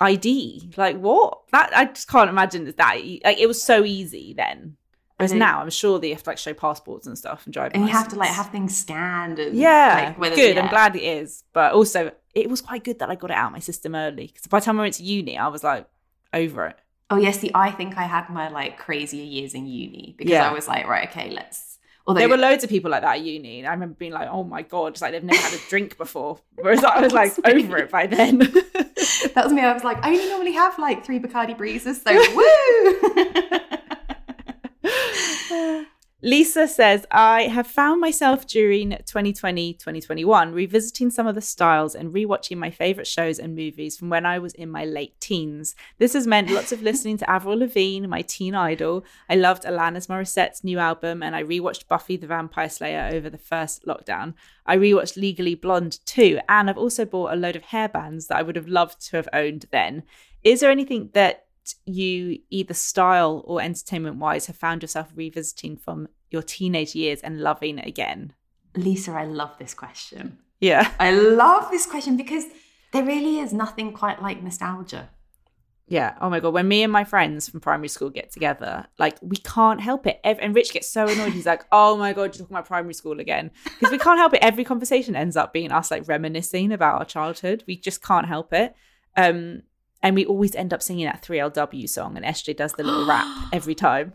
ID. 0.00 0.72
Like 0.76 0.98
what? 0.98 1.40
That 1.52 1.70
I 1.76 1.86
just 1.86 2.08
can't 2.08 2.30
imagine 2.30 2.64
that. 2.64 2.76
that 2.76 2.98
e- 2.98 3.20
like 3.24 3.38
it 3.38 3.46
was 3.46 3.62
so 3.62 3.84
easy 3.84 4.34
then. 4.34 4.76
Whereas 5.18 5.32
now 5.32 5.60
I'm 5.62 5.70
sure 5.70 5.98
that 5.98 6.06
you 6.06 6.12
have 6.12 6.22
to 6.24 6.30
like 6.30 6.36
show 6.38 6.52
passports 6.52 7.06
and 7.06 7.16
stuff 7.16 7.46
and 7.46 7.54
drive. 7.54 7.72
And 7.74 7.84
you 7.86 7.90
have 7.90 8.08
to 8.08 8.16
like 8.16 8.28
have 8.28 8.50
things 8.50 8.76
scanned 8.76 9.38
and 9.38 9.56
yeah, 9.56 10.08
like, 10.08 10.18
whether- 10.18 10.36
good. 10.36 10.58
I'm 10.58 10.68
glad 10.68 10.94
it 10.94 11.02
is, 11.02 11.42
but 11.54 11.72
also 11.72 12.12
it 12.34 12.50
was 12.50 12.60
quite 12.60 12.84
good 12.84 12.98
that 12.98 13.08
I 13.08 13.14
got 13.14 13.30
it 13.30 13.36
out 13.36 13.46
of 13.46 13.52
my 13.52 13.58
system 13.60 13.94
early 13.94 14.26
because 14.26 14.46
by 14.46 14.60
the 14.60 14.66
time 14.66 14.78
I 14.78 14.82
went 14.82 14.94
to 14.94 15.02
uni, 15.04 15.38
I 15.38 15.48
was 15.48 15.64
like 15.64 15.88
over 16.34 16.66
it. 16.66 16.76
Oh 17.08 17.16
yes, 17.16 17.38
see, 17.40 17.50
I 17.54 17.70
think 17.70 17.96
I 17.96 18.02
had 18.02 18.28
my 18.28 18.48
like 18.48 18.76
crazier 18.78 19.24
years 19.24 19.54
in 19.54 19.64
uni 19.66 20.14
because 20.18 20.30
Yeah. 20.32 20.50
I 20.50 20.52
was 20.52 20.68
like, 20.68 20.86
right, 20.86 21.08
okay, 21.08 21.30
let's. 21.30 21.75
Although 22.06 22.20
There 22.20 22.28
were 22.28 22.36
loads 22.36 22.62
of 22.62 22.70
people 22.70 22.90
like 22.92 23.02
that 23.02 23.16
at 23.16 23.22
uni. 23.22 23.66
I 23.66 23.72
remember 23.72 23.96
being 23.96 24.12
like, 24.12 24.28
"Oh 24.30 24.44
my 24.44 24.62
god!" 24.62 24.92
It's 24.92 25.02
like 25.02 25.10
they've 25.10 25.24
never 25.24 25.40
had 25.42 25.54
a 25.54 25.58
drink 25.68 25.98
before. 25.98 26.38
Whereas 26.54 26.84
I 26.84 27.00
was 27.00 27.12
like 27.12 27.32
over 27.44 27.78
it 27.78 27.90
by 27.90 28.06
then. 28.06 28.38
that 28.38 29.40
was 29.42 29.52
me. 29.52 29.62
I 29.62 29.72
was 29.72 29.82
like, 29.82 29.98
I 30.04 30.10
only 30.10 30.28
normally 30.28 30.52
have 30.52 30.78
like 30.78 31.04
three 31.04 31.18
Bacardi 31.18 31.56
breezes, 31.56 32.00
so 32.02 32.12
woo. 32.36 32.46
Lisa 36.26 36.66
says, 36.66 37.06
I 37.12 37.42
have 37.42 37.68
found 37.68 38.00
myself 38.00 38.48
during 38.48 38.90
2020 38.90 39.74
2021 39.74 40.52
revisiting 40.52 41.08
some 41.08 41.28
of 41.28 41.36
the 41.36 41.40
styles 41.40 41.94
and 41.94 42.12
rewatching 42.12 42.56
my 42.56 42.68
favorite 42.68 43.06
shows 43.06 43.38
and 43.38 43.54
movies 43.54 43.96
from 43.96 44.08
when 44.08 44.26
I 44.26 44.40
was 44.40 44.52
in 44.54 44.68
my 44.68 44.84
late 44.84 45.14
teens. 45.20 45.76
This 45.98 46.14
has 46.14 46.26
meant 46.26 46.50
lots 46.50 46.72
of 46.72 46.82
listening 46.82 47.16
to 47.18 47.30
Avril 47.30 47.58
Lavigne, 47.58 48.08
my 48.08 48.22
teen 48.22 48.56
idol. 48.56 49.04
I 49.30 49.36
loved 49.36 49.62
Alanis 49.62 50.08
Morissette's 50.08 50.64
new 50.64 50.80
album 50.80 51.22
and 51.22 51.36
I 51.36 51.44
rewatched 51.44 51.86
Buffy 51.86 52.16
the 52.16 52.26
Vampire 52.26 52.70
Slayer 52.70 53.08
over 53.12 53.30
the 53.30 53.38
first 53.38 53.86
lockdown. 53.86 54.34
I 54.66 54.76
rewatched 54.78 55.16
Legally 55.16 55.54
Blonde 55.54 56.04
too, 56.06 56.40
and 56.48 56.68
I've 56.68 56.76
also 56.76 57.04
bought 57.04 57.34
a 57.34 57.36
load 57.36 57.54
of 57.54 57.62
hairbands 57.62 58.26
that 58.26 58.38
I 58.38 58.42
would 58.42 58.56
have 58.56 58.66
loved 58.66 59.00
to 59.10 59.16
have 59.16 59.28
owned 59.32 59.66
then. 59.70 60.02
Is 60.42 60.58
there 60.58 60.72
anything 60.72 61.10
that 61.12 61.44
you 61.84 62.38
either 62.50 62.74
style 62.74 63.42
or 63.46 63.60
entertainment 63.60 64.16
wise 64.16 64.46
have 64.46 64.56
found 64.56 64.82
yourself 64.82 65.08
revisiting 65.14 65.76
from 65.76 66.08
your 66.30 66.42
teenage 66.42 66.94
years 66.94 67.20
and 67.20 67.40
loving 67.40 67.78
again? 67.78 68.32
Lisa, 68.76 69.12
I 69.12 69.24
love 69.24 69.56
this 69.58 69.74
question. 69.74 70.38
Yeah. 70.60 70.90
I 70.98 71.12
love 71.12 71.70
this 71.70 71.86
question 71.86 72.16
because 72.16 72.44
there 72.92 73.04
really 73.04 73.38
is 73.38 73.52
nothing 73.52 73.92
quite 73.92 74.22
like 74.22 74.42
nostalgia. 74.42 75.10
Yeah. 75.88 76.16
Oh 76.20 76.28
my 76.28 76.40
God. 76.40 76.52
When 76.52 76.66
me 76.66 76.82
and 76.82 76.92
my 76.92 77.04
friends 77.04 77.48
from 77.48 77.60
primary 77.60 77.88
school 77.88 78.10
get 78.10 78.32
together, 78.32 78.86
like 78.98 79.18
we 79.22 79.36
can't 79.36 79.80
help 79.80 80.06
it. 80.06 80.18
And 80.24 80.54
Rich 80.54 80.72
gets 80.72 80.90
so 80.90 81.06
annoyed. 81.06 81.32
He's 81.32 81.46
like, 81.46 81.64
oh 81.70 81.96
my 81.96 82.12
God, 82.12 82.22
you're 82.22 82.32
talking 82.32 82.56
about 82.56 82.66
primary 82.66 82.94
school 82.94 83.20
again. 83.20 83.52
Because 83.64 83.92
we 83.92 83.98
can't 83.98 84.18
help 84.18 84.34
it. 84.34 84.42
Every 84.42 84.64
conversation 84.64 85.14
ends 85.14 85.36
up 85.36 85.52
being 85.52 85.70
us 85.70 85.90
like 85.90 86.08
reminiscing 86.08 86.72
about 86.72 86.98
our 86.98 87.04
childhood. 87.04 87.62
We 87.68 87.76
just 87.76 88.02
can't 88.02 88.26
help 88.26 88.52
it. 88.52 88.74
Um, 89.16 89.62
and 90.02 90.14
we 90.14 90.26
always 90.26 90.54
end 90.54 90.74
up 90.74 90.82
singing 90.82 91.06
that 91.06 91.22
3LW 91.22 91.88
song, 91.88 92.16
and 92.16 92.24
SJ 92.24 92.56
does 92.56 92.72
the 92.74 92.84
little 92.84 93.06
rap 93.06 93.26
every 93.52 93.74
time. 93.74 94.12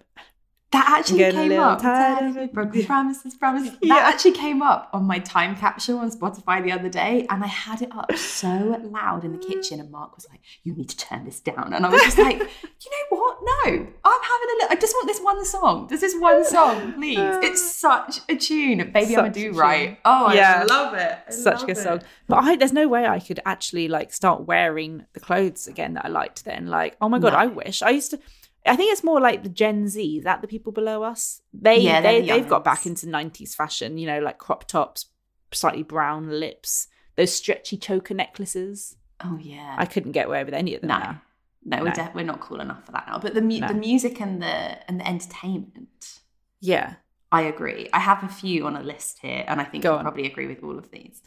That 0.72 0.86
actually 0.88 1.18
getting 1.18 1.50
came 1.50 1.60
up. 1.60 1.82
tired 1.82 2.20
Tired 2.20 2.30
of 2.32 2.38
of 2.38 2.44
it. 2.44 2.54
broken 2.54 2.86
promises, 2.86 3.36
promises. 3.36 3.78
That 3.82 4.04
actually 4.14 4.32
came 4.32 4.62
up 4.62 4.90
on 4.94 5.04
my 5.04 5.20
time 5.20 5.56
capsule 5.58 6.00
on 6.00 6.12
Spotify 6.12 6.64
the 6.64 6.72
other 6.72 6.88
day, 6.88 7.28
and 7.30 7.44
I 7.44 7.48
had 7.48 7.82
it 7.82 7.90
up 7.94 8.16
so 8.16 8.80
loud 8.84 9.26
in 9.26 9.34
the 9.34 9.38
kitchen, 9.38 9.82
and 9.82 9.92
Mark 9.92 10.16
was 10.16 10.28
like, 10.30 10.40
"You 10.64 10.74
need 10.74 10.88
to 10.88 10.96
turn 10.98 11.26
this 11.26 11.42
down," 11.42 11.74
and 11.74 11.86
I 11.86 11.90
was 11.90 12.02
just 12.02 12.18
like, 12.18 12.38
"You 12.40 12.46
know 12.46 13.18
what? 13.18 13.38
No, 13.44 13.72
I'm 13.72 14.22
having 14.22 14.48
a 14.50 14.56
look. 14.62 14.72
I 14.72 14.76
just 14.80 14.94
want 14.96 15.08
this 15.08 15.20
one 15.20 15.44
song. 15.44 15.90
Just 15.90 16.02
this 16.02 16.16
one 16.18 16.46
song, 16.46 16.94
please. 16.94 17.18
It's 17.44 17.62
such 17.76 18.20
a 18.30 18.36
tune, 18.38 18.78
baby. 18.94 19.18
I'm 19.18 19.26
a 19.26 19.28
Such 19.28 19.34
do 19.34 19.52
right. 19.52 20.00
Oh, 20.06 20.32
Yeah. 20.32 20.60
I 20.62 20.64
love 20.64 20.94
it. 20.94 21.18
I 21.28 21.32
Such 21.32 21.64
a 21.64 21.66
good 21.66 21.78
it. 21.78 21.82
song. 21.82 22.02
But 22.30 22.44
I 22.46 22.56
there's 22.56 22.72
no 22.72 22.88
way 22.88 23.06
I 23.08 23.20
could 23.20 23.42
actually 23.46 23.90
like 23.90 24.14
start 24.14 24.46
wearing 24.48 25.06
the 25.14 25.20
clothes 25.20 25.68
again 25.68 25.96
that 25.96 26.06
I 26.06 26.08
liked 26.10 26.46
then. 26.46 26.68
Like, 26.68 26.96
oh 27.02 27.10
my 27.10 27.20
god, 27.20 27.34
No. 27.34 27.40
I 27.40 27.48
wish. 27.48 27.82
I 27.82 27.90
used 27.90 28.12
to 28.12 28.20
I 28.66 28.76
think 28.76 28.92
it's 28.92 29.04
more 29.04 29.20
like 29.20 29.44
the 29.44 29.50
Gen 29.50 29.88
Z, 29.88 30.18
is 30.18 30.24
that 30.24 30.42
the 30.42 30.48
people 30.48 30.72
below 30.72 31.04
us. 31.04 31.42
They 31.54 31.80
Yeah, 31.80 32.02
they 32.02 32.22
the 32.22 32.28
they've 32.28 32.48
got 32.50 32.64
back 32.64 32.86
into 32.86 33.10
nineties 33.10 33.56
fashion, 33.56 33.98
you 33.98 34.06
know, 34.08 34.20
like 34.20 34.38
crop 34.38 34.68
tops, 34.68 35.08
slightly 35.52 35.84
brown 35.84 36.30
lips, 36.40 36.88
those 37.16 37.34
stretchy 37.34 37.78
choker 37.78 38.14
necklaces. 38.14 38.98
Oh 39.24 39.38
yeah. 39.42 39.76
I 39.78 39.86
couldn't 39.86 40.12
get 40.12 40.28
away 40.28 40.44
with 40.44 40.54
any 40.54 40.76
of 40.76 40.82
them 40.82 40.90
No. 40.90 40.98
now. 41.00 41.22
no, 41.64 41.78
we're 41.80 41.90
No. 41.90 41.94
de- 41.94 42.12
we're 42.16 42.26
not 42.26 42.40
cool 42.40 42.60
enough 42.62 42.86
for 42.86 42.92
that 42.94 43.06
now. 43.08 43.18
But 43.20 43.34
the 43.34 43.42
mu- 43.42 43.60
No. 43.60 43.68
the 43.68 43.74
music 43.74 44.20
and 44.22 44.42
the 44.42 44.48
and 44.90 45.00
the 45.00 45.08
entertainment. 45.08 46.20
Yeah. 46.60 46.96
I 47.32 47.42
agree. 47.44 47.88
I 47.94 48.00
have 48.00 48.24
a 48.24 48.28
few 48.28 48.66
on 48.68 48.76
a 48.76 48.84
list 48.84 49.20
here, 49.22 49.46
and 49.48 49.62
I 49.62 49.64
think 49.64 49.84
Go 49.84 49.92
you'll 49.92 50.00
on. 50.00 50.04
probably 50.04 50.26
agree 50.28 50.48
with 50.48 50.64
all 50.64 50.78
of 50.78 50.92
these. 50.92 51.22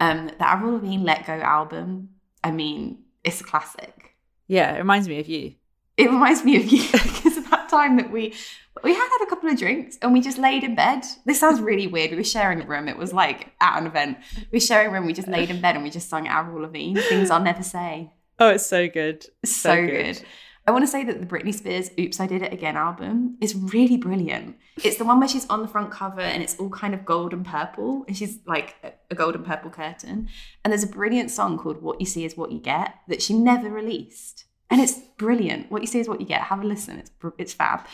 Um, 0.00 0.26
the 0.28 0.46
Avril 0.48 0.74
Lavigne 0.74 1.02
"Let 1.04 1.26
Go" 1.26 1.32
album. 1.34 2.10
I 2.42 2.50
mean, 2.52 3.04
it's 3.24 3.40
a 3.40 3.44
classic. 3.44 4.16
Yeah. 4.46 4.74
It 4.74 4.78
reminds 4.78 5.08
me 5.08 5.18
of 5.18 5.28
you. 5.28 5.54
It 5.96 6.10
reminds 6.10 6.44
me 6.44 6.56
of 6.56 6.64
you 6.66 6.82
because 6.92 7.36
of 7.36 7.48
that 7.50 7.68
time 7.68 7.96
that 7.96 8.10
we 8.10 8.34
we 8.82 8.92
had 8.92 9.08
had 9.08 9.24
a 9.26 9.30
couple 9.30 9.48
of 9.48 9.58
drinks 9.58 9.96
and 10.02 10.12
we 10.12 10.20
just 10.20 10.36
laid 10.38 10.64
in 10.64 10.74
bed. 10.74 11.04
This 11.24 11.38
sounds 11.38 11.60
really 11.60 11.86
weird. 11.86 12.10
We 12.10 12.16
were 12.16 12.24
sharing 12.24 12.60
a 12.60 12.66
room. 12.66 12.88
It 12.88 12.98
was 12.98 13.12
like 13.12 13.52
at 13.60 13.78
an 13.80 13.86
event. 13.86 14.18
We 14.50 14.56
were 14.56 14.60
sharing 14.60 14.88
a 14.88 14.90
room. 14.90 15.06
We 15.06 15.12
just 15.12 15.28
laid 15.28 15.48
in 15.50 15.60
bed 15.60 15.76
and 15.76 15.84
we 15.84 15.90
just 15.90 16.08
sung 16.08 16.26
Avril 16.26 16.62
Lavigne. 16.62 17.00
Things 17.00 17.30
I'll 17.30 17.40
never 17.40 17.62
say. 17.62 18.12
Oh, 18.40 18.48
it's 18.50 18.66
so 18.66 18.88
good. 18.88 19.22
So, 19.44 19.50
So 19.70 19.76
good. 19.86 19.90
good. 20.16 20.22
I 20.66 20.70
want 20.72 20.82
to 20.82 20.88
say 20.90 21.04
that 21.04 21.20
the 21.20 21.26
Britney 21.26 21.54
Spears 21.54 21.90
"Oops, 22.00 22.18
I 22.18 22.26
Did 22.26 22.42
It 22.42 22.52
Again" 22.52 22.74
album 22.76 23.36
is 23.40 23.54
really 23.54 23.98
brilliant. 23.98 24.56
It's 24.82 24.96
the 24.96 25.04
one 25.04 25.20
where 25.20 25.28
she's 25.28 25.46
on 25.48 25.60
the 25.62 25.68
front 25.68 25.90
cover 25.90 26.22
and 26.22 26.42
it's 26.42 26.56
all 26.58 26.70
kind 26.70 26.94
of 26.94 27.04
gold 27.04 27.32
and 27.34 27.44
purple, 27.44 28.04
and 28.08 28.16
she's 28.16 28.38
like 28.46 28.74
a- 28.82 28.92
a 29.10 29.14
gold 29.14 29.34
and 29.36 29.44
purple 29.44 29.70
curtain. 29.70 30.28
And 30.64 30.72
there's 30.72 30.82
a 30.82 30.86
brilliant 30.88 31.30
song 31.30 31.58
called 31.58 31.82
"What 31.82 32.00
You 32.00 32.06
See 32.06 32.24
Is 32.24 32.36
What 32.36 32.50
You 32.50 32.60
Get" 32.60 32.94
that 33.08 33.20
she 33.20 33.34
never 33.34 33.68
released, 33.68 34.46
and 34.74 34.82
it's 34.82 34.98
brilliant. 35.24 35.70
What 35.70 35.80
you 35.82 35.86
see 35.86 36.00
is 36.00 36.08
what 36.08 36.20
you 36.20 36.26
get. 36.26 36.40
Have 36.50 36.60
a 36.64 36.66
listen. 36.66 36.98
It's 36.98 37.12
it's 37.38 37.54
fab. 37.54 37.86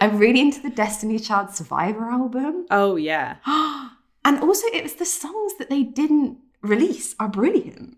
I'm 0.00 0.16
really 0.16 0.38
into 0.40 0.60
the 0.62 0.70
Destiny 0.70 1.18
Child 1.18 1.50
Survivor 1.50 2.04
album, 2.08 2.66
Oh 2.70 2.94
yeah. 2.94 3.36
and 4.26 4.38
also 4.46 4.66
it 4.72 4.84
was 4.84 4.94
the 4.94 5.04
songs 5.04 5.54
that 5.58 5.68
they 5.68 5.82
didn't 5.82 6.38
release 6.62 7.16
are 7.18 7.28
brilliant. 7.28 7.96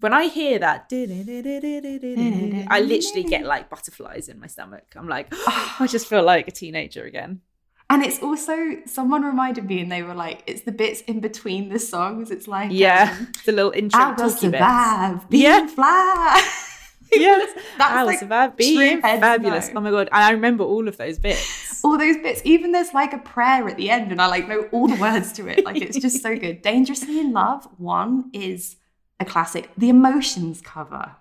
When 0.00 0.12
I 0.12 0.24
hear 0.28 0.58
that, 0.58 0.88
I 0.92 2.80
literally 2.92 3.24
get 3.24 3.44
like 3.46 3.70
butterflies 3.70 4.28
in 4.28 4.38
my 4.40 4.46
stomach. 4.46 4.84
I'm 4.94 5.08
like, 5.08 5.28
I 5.82 5.86
just 5.90 6.06
feel 6.06 6.22
like 6.22 6.48
a 6.48 6.50
teenager 6.52 7.04
again. 7.04 7.40
And 7.88 8.04
it's 8.04 8.22
also 8.22 8.54
someone 8.86 9.22
reminded 9.22 9.64
me, 9.66 9.80
and 9.80 9.90
they 9.90 10.02
were 10.04 10.14
like, 10.14 10.42
"It's 10.46 10.62
the 10.62 10.72
bits 10.72 11.00
in 11.02 11.20
between 11.20 11.70
the 11.70 11.78
songs. 11.80 12.30
It's 12.30 12.46
like, 12.46 12.70
Yeah, 12.72 13.16
um, 13.18 13.32
the 13.46 13.52
little 13.52 13.72
intro 13.72 14.00
I 14.00 14.12
will 14.12 14.28
bits. 14.28 14.40
survive, 14.40 15.28
being 15.30 15.42
Yeah. 15.44 15.66
fly." 15.66 16.40
Yes, 17.12 17.58
That's 17.78 17.98
will 17.98 18.06
like 18.06 18.18
survive 18.18 18.56
being 18.56 19.00
fabulous. 19.00 19.70
Oh 19.74 19.80
my 19.80 19.90
god, 19.90 20.08
and 20.12 20.24
I 20.24 20.30
remember 20.30 20.64
all 20.64 20.88
of 20.88 20.96
those 20.96 21.18
bits. 21.18 21.80
All 21.84 21.98
those 21.98 22.16
bits. 22.18 22.42
Even 22.44 22.72
there's 22.72 22.92
like 22.94 23.12
a 23.12 23.18
prayer 23.18 23.68
at 23.68 23.76
the 23.76 23.90
end, 23.90 24.12
and 24.12 24.20
I 24.20 24.26
like 24.26 24.48
know 24.48 24.68
all 24.72 24.88
the 24.88 25.00
words 25.00 25.32
to 25.34 25.48
it. 25.48 25.64
Like 25.70 25.82
it's 25.82 25.98
just 25.98 26.22
so 26.22 26.36
good. 26.36 26.62
Dangerously 26.62 27.20
in 27.20 27.32
Love 27.32 27.68
one 27.76 28.30
is 28.32 28.76
a 29.20 29.24
classic. 29.24 29.70
The 29.76 29.90
Emotions 29.90 30.60
cover. 30.60 31.16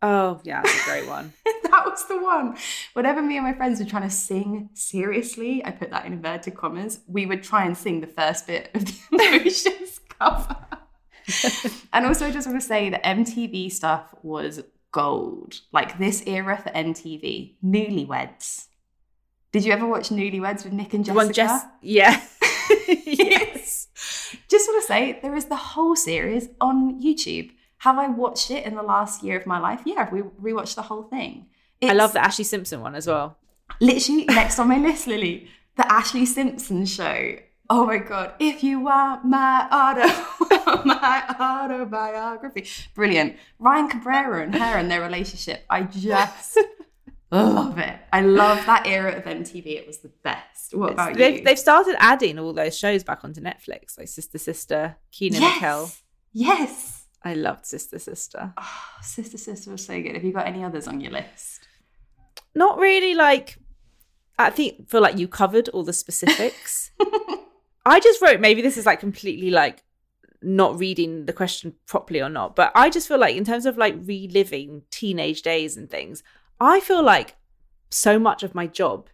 Oh 0.00 0.40
yeah, 0.44 0.62
that's 0.62 0.82
a 0.82 0.84
great 0.84 1.08
one. 1.08 1.32
that 1.44 1.84
was 1.84 2.06
the 2.06 2.18
one. 2.22 2.56
Whenever 2.92 3.20
me 3.20 3.36
and 3.36 3.44
my 3.44 3.52
friends 3.52 3.80
were 3.80 3.86
trying 3.86 4.04
to 4.04 4.10
sing 4.10 4.70
seriously, 4.74 5.64
I 5.64 5.72
put 5.72 5.90
that 5.90 6.06
in 6.06 6.12
inverted 6.12 6.54
commas, 6.54 7.00
we 7.08 7.26
would 7.26 7.42
try 7.42 7.64
and 7.64 7.76
sing 7.76 8.00
the 8.00 8.06
first 8.06 8.46
bit 8.46 8.70
of 8.74 8.84
the 8.84 8.98
emotions 9.12 10.00
cover. 10.08 10.56
and 11.92 12.06
also, 12.06 12.26
I 12.26 12.30
just 12.30 12.46
want 12.46 12.60
to 12.60 12.66
say 12.66 12.90
that 12.90 13.04
MTV 13.04 13.72
stuff 13.72 14.14
was 14.22 14.62
gold. 14.92 15.60
Like 15.72 15.98
this 15.98 16.22
era 16.26 16.56
for 16.56 16.70
MTV, 16.70 17.54
Newlyweds. 17.64 18.66
Did 19.52 19.64
you 19.64 19.72
ever 19.72 19.86
watch 19.86 20.10
Newlyweds 20.10 20.64
with 20.64 20.72
Nick 20.72 20.92
and 20.94 21.04
Jessica? 21.04 21.24
one 21.24 21.32
Jess, 21.32 21.64
yeah, 21.80 22.20
yes. 22.88 23.88
Just 24.48 24.68
want 24.68 24.82
to 24.82 24.86
say 24.86 25.18
there 25.22 25.34
is 25.34 25.46
the 25.46 25.56
whole 25.56 25.96
series 25.96 26.48
on 26.60 27.00
YouTube. 27.00 27.52
Have 27.78 27.98
I 27.98 28.08
watched 28.08 28.50
it 28.50 28.66
in 28.66 28.74
the 28.74 28.82
last 28.82 29.22
year 29.22 29.38
of 29.38 29.46
my 29.46 29.58
life? 29.58 29.80
Yeah, 29.86 30.08
we 30.12 30.20
rewatched 30.22 30.74
the 30.74 30.82
whole 30.82 31.04
thing. 31.04 31.46
I 31.82 31.92
love 31.92 32.12
the 32.12 32.18
Ashlee 32.18 32.44
Simpson 32.44 32.80
one 32.80 32.94
as 32.94 33.06
well. 33.06 33.36
literally 33.80 34.24
next 34.28 34.58
on 34.58 34.68
my 34.68 34.78
list, 34.78 35.06
Lily, 35.06 35.48
the 35.76 35.84
Ashlee 35.84 36.26
Simpson 36.26 36.84
show. 36.86 37.36
Oh 37.70 37.86
my 37.86 37.98
god! 37.98 38.32
If 38.40 38.64
you 38.64 38.80
want 38.80 39.24
my 39.24 39.68
auto, 39.70 40.08
my 40.88 41.36
autobiography, 41.40 42.66
brilliant. 42.94 43.36
Ryan 43.58 43.88
Cabrera 43.88 44.42
and 44.42 44.54
her 44.54 44.78
and 44.78 44.90
their 44.90 45.00
relationship. 45.00 45.64
I 45.70 45.82
just 45.82 46.58
love 47.30 47.78
it. 47.78 47.98
I 48.12 48.20
love 48.22 48.64
that 48.66 48.86
era 48.86 49.12
of 49.12 49.24
MTV. 49.24 49.66
It 49.66 49.86
was 49.86 49.98
the 49.98 50.10
best. 50.22 50.74
What 50.74 50.92
about 50.92 51.14
they've, 51.14 51.38
you? 51.38 51.44
they've 51.44 51.58
started 51.58 51.96
adding 51.98 52.38
all 52.38 52.52
those 52.52 52.76
shows 52.76 53.04
back 53.04 53.24
onto 53.24 53.40
Netflix, 53.40 53.98
like 53.98 54.08
Sister 54.08 54.38
Sister, 54.38 54.96
Kenan 55.12 55.40
Kel. 55.58 55.90
yes, 56.32 56.58
yes. 56.58 57.04
I 57.22 57.34
loved 57.34 57.66
Sister 57.66 57.98
Sister. 57.98 58.54
Oh, 58.56 58.80
Sister 59.02 59.38
Sister 59.38 59.70
was 59.70 59.84
so 59.84 60.00
good. 60.00 60.14
Have 60.14 60.24
you 60.24 60.32
got 60.32 60.46
any 60.46 60.64
others 60.64 60.86
on 60.86 61.00
your 61.00 61.12
list? 61.12 61.66
Not 62.54 62.78
really 62.78 63.14
like. 63.14 63.58
I 64.38 64.50
think 64.50 64.88
feel 64.88 65.00
like 65.00 65.18
you 65.18 65.26
covered 65.26 65.68
all 65.70 65.82
the 65.82 65.92
specifics. 65.92 66.92
I 67.84 68.00
just 68.00 68.22
wrote 68.22 68.40
maybe 68.40 68.62
this 68.62 68.76
is 68.76 68.86
like 68.86 69.00
completely 69.00 69.50
like 69.50 69.82
not 70.42 70.78
reading 70.78 71.26
the 71.26 71.32
question 71.32 71.74
properly 71.86 72.20
or 72.20 72.28
not, 72.28 72.54
but 72.54 72.72
I 72.74 72.90
just 72.90 73.08
feel 73.08 73.18
like 73.18 73.36
in 73.36 73.44
terms 73.44 73.66
of 73.66 73.76
like 73.76 73.96
reliving 74.02 74.82
teenage 74.90 75.42
days 75.42 75.76
and 75.76 75.90
things, 75.90 76.22
I 76.60 76.80
feel 76.80 77.02
like 77.02 77.36
so 77.90 78.18
much 78.18 78.42
of 78.42 78.54
my 78.54 78.66
job, 78.66 79.08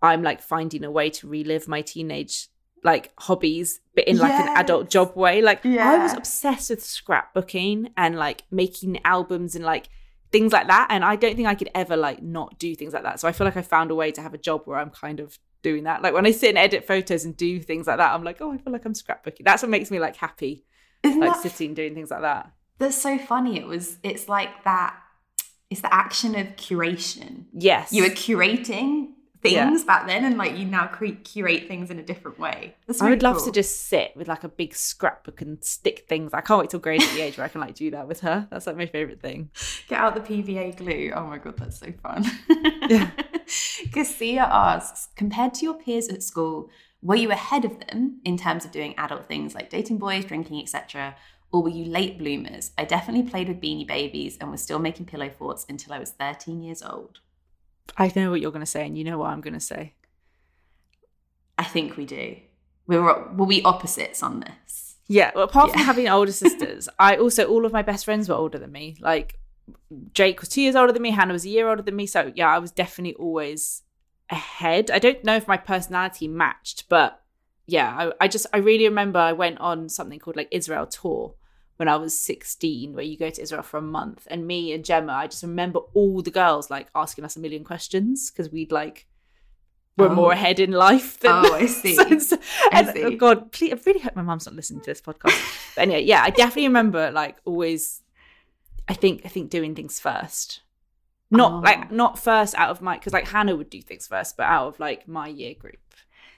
I'm 0.00 0.22
like 0.22 0.40
finding 0.40 0.84
a 0.84 0.90
way 0.90 1.10
to 1.10 1.28
relive 1.28 1.68
my 1.68 1.82
teenage 1.82 2.48
like 2.84 3.12
hobbies, 3.18 3.80
but 3.94 4.06
in 4.06 4.18
like 4.18 4.32
an 4.32 4.56
adult 4.56 4.88
job 4.88 5.16
way. 5.16 5.42
Like 5.42 5.64
I 5.66 5.98
was 5.98 6.14
obsessed 6.14 6.70
with 6.70 6.80
scrapbooking 6.80 7.90
and 7.96 8.16
like 8.16 8.44
making 8.50 9.00
albums 9.04 9.54
and 9.54 9.64
like 9.64 9.88
things 10.30 10.52
like 10.52 10.68
that. 10.68 10.88
And 10.90 11.04
I 11.04 11.16
don't 11.16 11.36
think 11.36 11.48
I 11.48 11.54
could 11.54 11.70
ever 11.74 11.96
like 11.96 12.22
not 12.22 12.58
do 12.58 12.74
things 12.74 12.92
like 12.92 13.02
that. 13.02 13.20
So 13.20 13.28
I 13.28 13.32
feel 13.32 13.46
like 13.46 13.56
I 13.56 13.62
found 13.62 13.90
a 13.90 13.94
way 13.94 14.12
to 14.12 14.22
have 14.22 14.34
a 14.34 14.38
job 14.38 14.62
where 14.64 14.78
I'm 14.78 14.90
kind 14.90 15.20
of 15.20 15.38
doing 15.62 15.84
that. 15.84 16.02
Like 16.02 16.14
when 16.14 16.26
I 16.26 16.30
sit 16.30 16.50
and 16.50 16.58
edit 16.58 16.86
photos 16.86 17.24
and 17.24 17.36
do 17.36 17.60
things 17.60 17.86
like 17.86 17.98
that, 17.98 18.12
I'm 18.14 18.24
like, 18.24 18.40
oh, 18.40 18.52
I 18.52 18.58
feel 18.58 18.72
like 18.72 18.84
I'm 18.84 18.94
scrapbooking. 18.94 19.44
That's 19.44 19.62
what 19.62 19.70
makes 19.70 19.90
me 19.90 19.98
like 20.00 20.16
happy, 20.16 20.64
Isn't 21.02 21.20
like 21.20 21.32
that 21.34 21.42
sitting 21.42 21.74
doing 21.74 21.94
things 21.94 22.10
like 22.10 22.22
that. 22.22 22.52
That's 22.78 22.96
so 22.96 23.18
funny. 23.18 23.58
It 23.58 23.66
was. 23.66 23.98
It's 24.02 24.28
like 24.28 24.64
that. 24.64 24.96
It's 25.70 25.80
the 25.82 25.92
action 25.92 26.34
of 26.34 26.46
curation. 26.56 27.44
Yes. 27.52 27.92
You 27.92 28.04
were 28.04 28.08
curating 28.10 29.08
things 29.42 29.54
Yeah. 29.80 29.84
back 29.86 30.06
then, 30.06 30.24
and 30.24 30.36
like 30.38 30.56
you 30.56 30.64
now 30.64 30.86
cre- 30.86 31.06
curate 31.22 31.68
things 31.68 31.90
in 31.90 31.98
a 31.98 32.02
different 32.02 32.38
way. 32.38 32.74
That's 32.86 33.00
I 33.00 33.04
really 33.04 33.16
would 33.16 33.22
love 33.22 33.36
cool. 33.36 33.46
to 33.46 33.52
just 33.52 33.86
sit 33.88 34.12
with 34.16 34.26
like 34.28 34.44
a 34.44 34.48
big 34.48 34.74
scrapbook 34.74 35.40
and 35.42 35.62
stick 35.62 36.06
things. 36.08 36.32
I 36.34 36.40
can't 36.40 36.58
wait 36.60 36.70
till 36.70 36.80
Grace 36.80 37.06
at 37.06 37.14
the 37.14 37.20
age 37.20 37.36
where 37.36 37.44
I 37.44 37.48
can 37.48 37.60
like 37.60 37.74
do 37.74 37.90
that 37.92 38.08
with 38.08 38.20
her. 38.20 38.48
That's 38.50 38.66
like 38.66 38.76
my 38.76 38.86
favorite 38.86 39.20
thing. 39.20 39.50
get 39.88 40.00
out 40.00 40.14
the 40.14 40.20
PVA 40.20 40.76
glue. 40.76 41.12
Oh 41.14 41.24
my 41.26 41.38
god, 41.38 41.56
that's 41.58 41.78
so 41.78 41.92
fun. 42.02 42.24
Yeah. 42.88 43.10
Cassia 43.92 44.48
asks, 44.50 45.08
compared 45.16 45.54
to 45.54 45.64
your 45.64 45.74
peers 45.74 46.08
at 46.08 46.22
school, 46.22 46.70
were 47.02 47.16
you 47.16 47.30
ahead 47.30 47.64
of 47.64 47.78
them 47.86 48.20
in 48.24 48.36
terms 48.36 48.64
of 48.64 48.72
doing 48.72 48.94
adult 48.98 49.26
things 49.26 49.54
like 49.54 49.70
dating 49.70 49.98
boys, 49.98 50.24
drinking, 50.24 50.60
etc., 50.60 51.16
or 51.50 51.62
were 51.62 51.70
you 51.70 51.86
late 51.86 52.18
bloomers? 52.18 52.72
I 52.76 52.84
definitely 52.84 53.28
played 53.28 53.48
with 53.48 53.60
Beanie 53.60 53.86
Babies 53.86 54.36
and 54.38 54.50
was 54.50 54.62
still 54.62 54.78
making 54.78 55.06
pillow 55.06 55.30
forts 55.30 55.64
until 55.68 55.94
I 55.94 55.98
was 55.98 56.10
13 56.10 56.62
years 56.62 56.82
old. 56.82 57.20
I 57.96 58.12
know 58.14 58.30
what 58.30 58.40
you're 58.40 58.52
going 58.52 58.60
to 58.60 58.66
say, 58.66 58.86
and 58.86 58.98
you 58.98 59.04
know 59.04 59.18
what 59.18 59.30
I'm 59.30 59.40
going 59.40 59.54
to 59.54 59.60
say. 59.60 59.94
I 61.56 61.64
think 61.64 61.96
we 61.96 62.04
do. 62.04 62.36
We 62.86 62.98
were 62.98 63.30
were 63.34 63.46
we 63.46 63.62
opposites 63.62 64.22
on 64.22 64.40
this? 64.40 64.96
Yeah. 65.08 65.32
Well, 65.34 65.44
apart 65.44 65.72
from 65.72 65.80
having 65.80 66.08
older 66.08 66.32
sisters, 66.44 66.88
I 66.98 67.16
also 67.16 67.46
all 67.46 67.64
of 67.64 67.72
my 67.72 67.82
best 67.82 68.04
friends 68.04 68.28
were 68.28 68.34
older 68.34 68.58
than 68.58 68.72
me. 68.72 68.96
Like 69.00 69.38
Jake 70.12 70.40
was 70.40 70.48
two 70.48 70.60
years 70.62 70.76
older 70.76 70.92
than 70.92 71.02
me. 71.02 71.10
Hannah 71.10 71.32
was 71.32 71.44
a 71.44 71.48
year 71.48 71.68
older 71.68 71.82
than 71.82 71.96
me. 71.96 72.06
So 72.06 72.32
yeah, 72.34 72.48
I 72.48 72.58
was 72.58 72.70
definitely 72.70 73.14
always 73.14 73.82
ahead. 74.30 74.90
I 74.90 74.98
don't 74.98 75.24
know 75.24 75.36
if 75.36 75.48
my 75.48 75.56
personality 75.56 76.28
matched, 76.28 76.88
but 76.88 77.20
yeah, 77.66 77.94
I, 78.20 78.24
I 78.24 78.28
just 78.28 78.46
I 78.52 78.58
really 78.58 78.84
remember 78.84 79.18
I 79.18 79.32
went 79.32 79.58
on 79.60 79.88
something 79.88 80.18
called 80.18 80.36
like 80.36 80.48
Israel 80.50 80.86
tour 80.86 81.34
when 81.76 81.86
I 81.88 81.94
was 81.96 82.18
16, 82.18 82.92
where 82.94 83.04
you 83.04 83.16
go 83.16 83.30
to 83.30 83.40
Israel 83.40 83.62
for 83.62 83.76
a 83.76 83.82
month, 83.82 84.26
and 84.30 84.46
me 84.48 84.72
and 84.72 84.84
Gemma, 84.84 85.12
I 85.12 85.28
just 85.28 85.44
remember 85.44 85.78
all 85.94 86.22
the 86.22 86.30
girls 86.32 86.70
like 86.70 86.88
asking 86.94 87.24
us 87.24 87.36
a 87.36 87.40
million 87.40 87.62
questions 87.62 88.30
because 88.30 88.50
we'd 88.50 88.72
like 88.72 89.06
were 89.96 90.08
Oh. 90.08 90.14
more 90.14 90.32
ahead 90.32 90.58
in 90.60 90.72
life 90.72 91.18
than 91.20 91.30
Oh, 91.32 91.54
I 91.54 91.66
see. 91.80 91.94
So- 91.94 92.18
so- 92.18 92.38
I 92.72 92.80
and, 92.80 92.88
oh 92.88 92.92
see. 92.94 93.04
oh 93.04 93.16
God, 93.16 93.52
please, 93.52 93.72
I 93.72 93.78
really 93.86 94.00
hope 94.00 94.16
my 94.16 94.22
mum's 94.22 94.46
not 94.46 94.54
listening 94.56 94.80
to 94.80 94.86
this 94.90 95.00
podcast. 95.00 95.36
but 95.76 95.82
anyway, 95.82 96.02
yeah, 96.04 96.22
I 96.22 96.30
definitely 96.30 96.66
remember 96.68 97.10
like 97.12 97.36
always. 97.44 98.02
I 98.88 98.94
think 98.94 99.22
I 99.24 99.28
think 99.28 99.50
doing 99.50 99.74
things 99.74 100.00
first, 100.00 100.60
not 101.30 101.52
Oh. 101.52 101.58
like 101.58 101.90
not 101.90 102.18
first 102.18 102.54
out 102.54 102.70
of 102.70 102.80
my 102.80 102.96
because 102.96 103.12
like 103.12 103.28
Hannah 103.28 103.56
would 103.56 103.70
do 103.70 103.82
things 103.82 104.06
first, 104.06 104.36
but 104.36 104.44
out 104.44 104.68
of 104.68 104.80
like 104.80 105.06
my 105.06 105.28
year 105.28 105.54
group. 105.54 105.78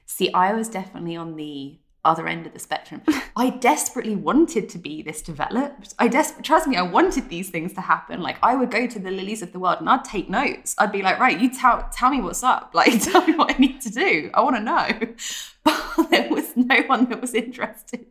See, 0.07 0.33
I 0.33 0.53
was 0.53 0.69
definitely 0.69 1.15
on 1.17 1.37
the 1.37 1.79
other 2.05 2.27
end 2.27 2.47
of 2.47 2.53
the 2.53 2.59
spectrum. 2.59 3.03
I 3.37 3.51
desperately 3.51 4.17
wanted 4.17 4.69
to 4.71 4.79
be 4.79 5.03
this 5.03 5.21
developed. 5.23 5.95
I 5.99 6.09
des- 6.09 6.41
trust 6.43 6.67
me, 6.67 6.77
I 6.77 6.83
wanted 6.83 7.29
these 7.29 7.51
things 7.51 7.73
to 7.75 7.81
happen. 7.81 8.21
Like 8.21 8.39
I 8.43 8.57
would 8.57 8.71
go 8.71 8.87
to 8.87 8.99
the 8.99 9.11
lilies 9.11 9.43
of 9.43 9.53
the 9.53 9.59
world 9.59 9.79
and 9.81 9.89
I'd 9.89 10.05
take 10.05 10.29
notes. 10.31 10.75
I'd 10.79 10.93
be 10.93 11.03
like, 11.03 11.19
right, 11.19 11.39
you 11.39 11.53
tell 11.55 11.89
tell 11.93 12.11
me 12.11 12.21
what's 12.21 12.43
up. 12.43 12.73
Like 12.81 13.03
tell 13.03 13.27
me 13.27 13.35
what 13.35 13.55
I 13.55 13.59
need 13.59 13.81
to 13.83 13.91
do. 13.91 14.31
I 14.35 14.41
want 14.43 14.57
to 14.57 14.63
know. 14.63 14.89
But 15.63 16.09
there 16.11 16.29
was 16.31 16.57
no 16.57 16.81
one 16.87 17.11
that 17.11 17.21
was 17.21 17.35
interested 17.35 18.07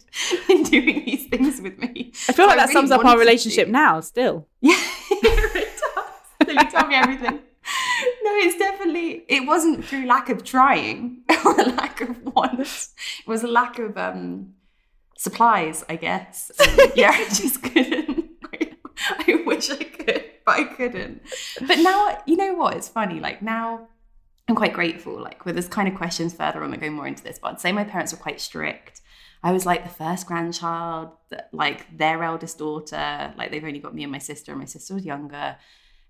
in 0.47 0.61
doing 0.63 1.03
these 1.03 1.25
things 1.27 1.59
with 1.59 1.79
me. 1.79 2.11
I 2.27 2.33
feel 2.33 2.35
So 2.35 2.45
like 2.45 2.57
that 2.57 2.63
really 2.69 2.73
sums 2.73 2.91
up 2.91 3.03
our 3.03 3.17
relationship 3.17 3.67
now. 3.67 4.01
Still, 4.01 4.47
Yeah, 4.61 4.79
it 5.11 5.79
does. 5.79 6.47
So 6.47 6.51
you 6.51 6.69
tell 6.69 6.85
me 6.87 6.93
everything. 6.95 7.39
No, 8.29 8.35
it's 8.35 8.57
definitely 8.57 9.25
it 9.27 9.47
wasn't 9.47 9.83
through 9.83 10.05
lack 10.05 10.29
of 10.29 10.43
trying 10.43 11.23
or 11.45 11.55
lack 11.55 11.99
of 12.01 12.23
want. 12.23 12.59
It 12.59 13.27
was 13.27 13.43
a 13.43 13.47
lack 13.47 13.79
of 13.79 13.97
um 13.97 14.53
supplies, 15.17 15.83
I 15.89 15.95
guess. 15.95 16.51
Yeah, 16.95 17.09
I 17.11 17.25
just 17.25 17.63
couldn't. 17.63 18.29
I, 18.53 18.71
I 19.27 19.43
wish 19.45 19.71
I 19.71 19.83
could, 19.83 20.25
but 20.45 20.59
I 20.59 20.63
couldn't. 20.65 21.23
But 21.65 21.79
now, 21.79 22.19
you 22.27 22.37
know 22.37 22.53
what? 22.53 22.77
It's 22.77 22.87
funny. 22.87 23.19
Like 23.19 23.41
now, 23.41 23.87
I'm 24.47 24.55
quite 24.55 24.73
grateful. 24.73 25.19
Like 25.19 25.43
with 25.45 25.55
this 25.55 25.67
kind 25.67 25.87
of 25.87 25.95
questions 25.95 26.33
further 26.33 26.63
on 26.63 26.69
that 26.69 26.81
go 26.81 26.91
more 26.91 27.07
into 27.07 27.23
this, 27.23 27.39
but 27.39 27.53
I'd 27.53 27.59
say 27.59 27.71
my 27.71 27.83
parents 27.83 28.11
were 28.13 28.19
quite 28.19 28.39
strict. 28.39 29.01
I 29.41 29.53
was 29.53 29.65
like 29.65 29.83
the 29.83 29.89
first 29.89 30.27
grandchild, 30.27 31.13
like 31.51 31.97
their 31.97 32.23
eldest 32.23 32.59
daughter. 32.59 33.33
Like 33.35 33.49
they've 33.49 33.63
only 33.63 33.79
got 33.79 33.95
me 33.95 34.03
and 34.03 34.11
my 34.11 34.19
sister, 34.19 34.51
and 34.51 34.59
my 34.59 34.65
sister 34.65 34.93
was 34.93 35.03
younger. 35.03 35.57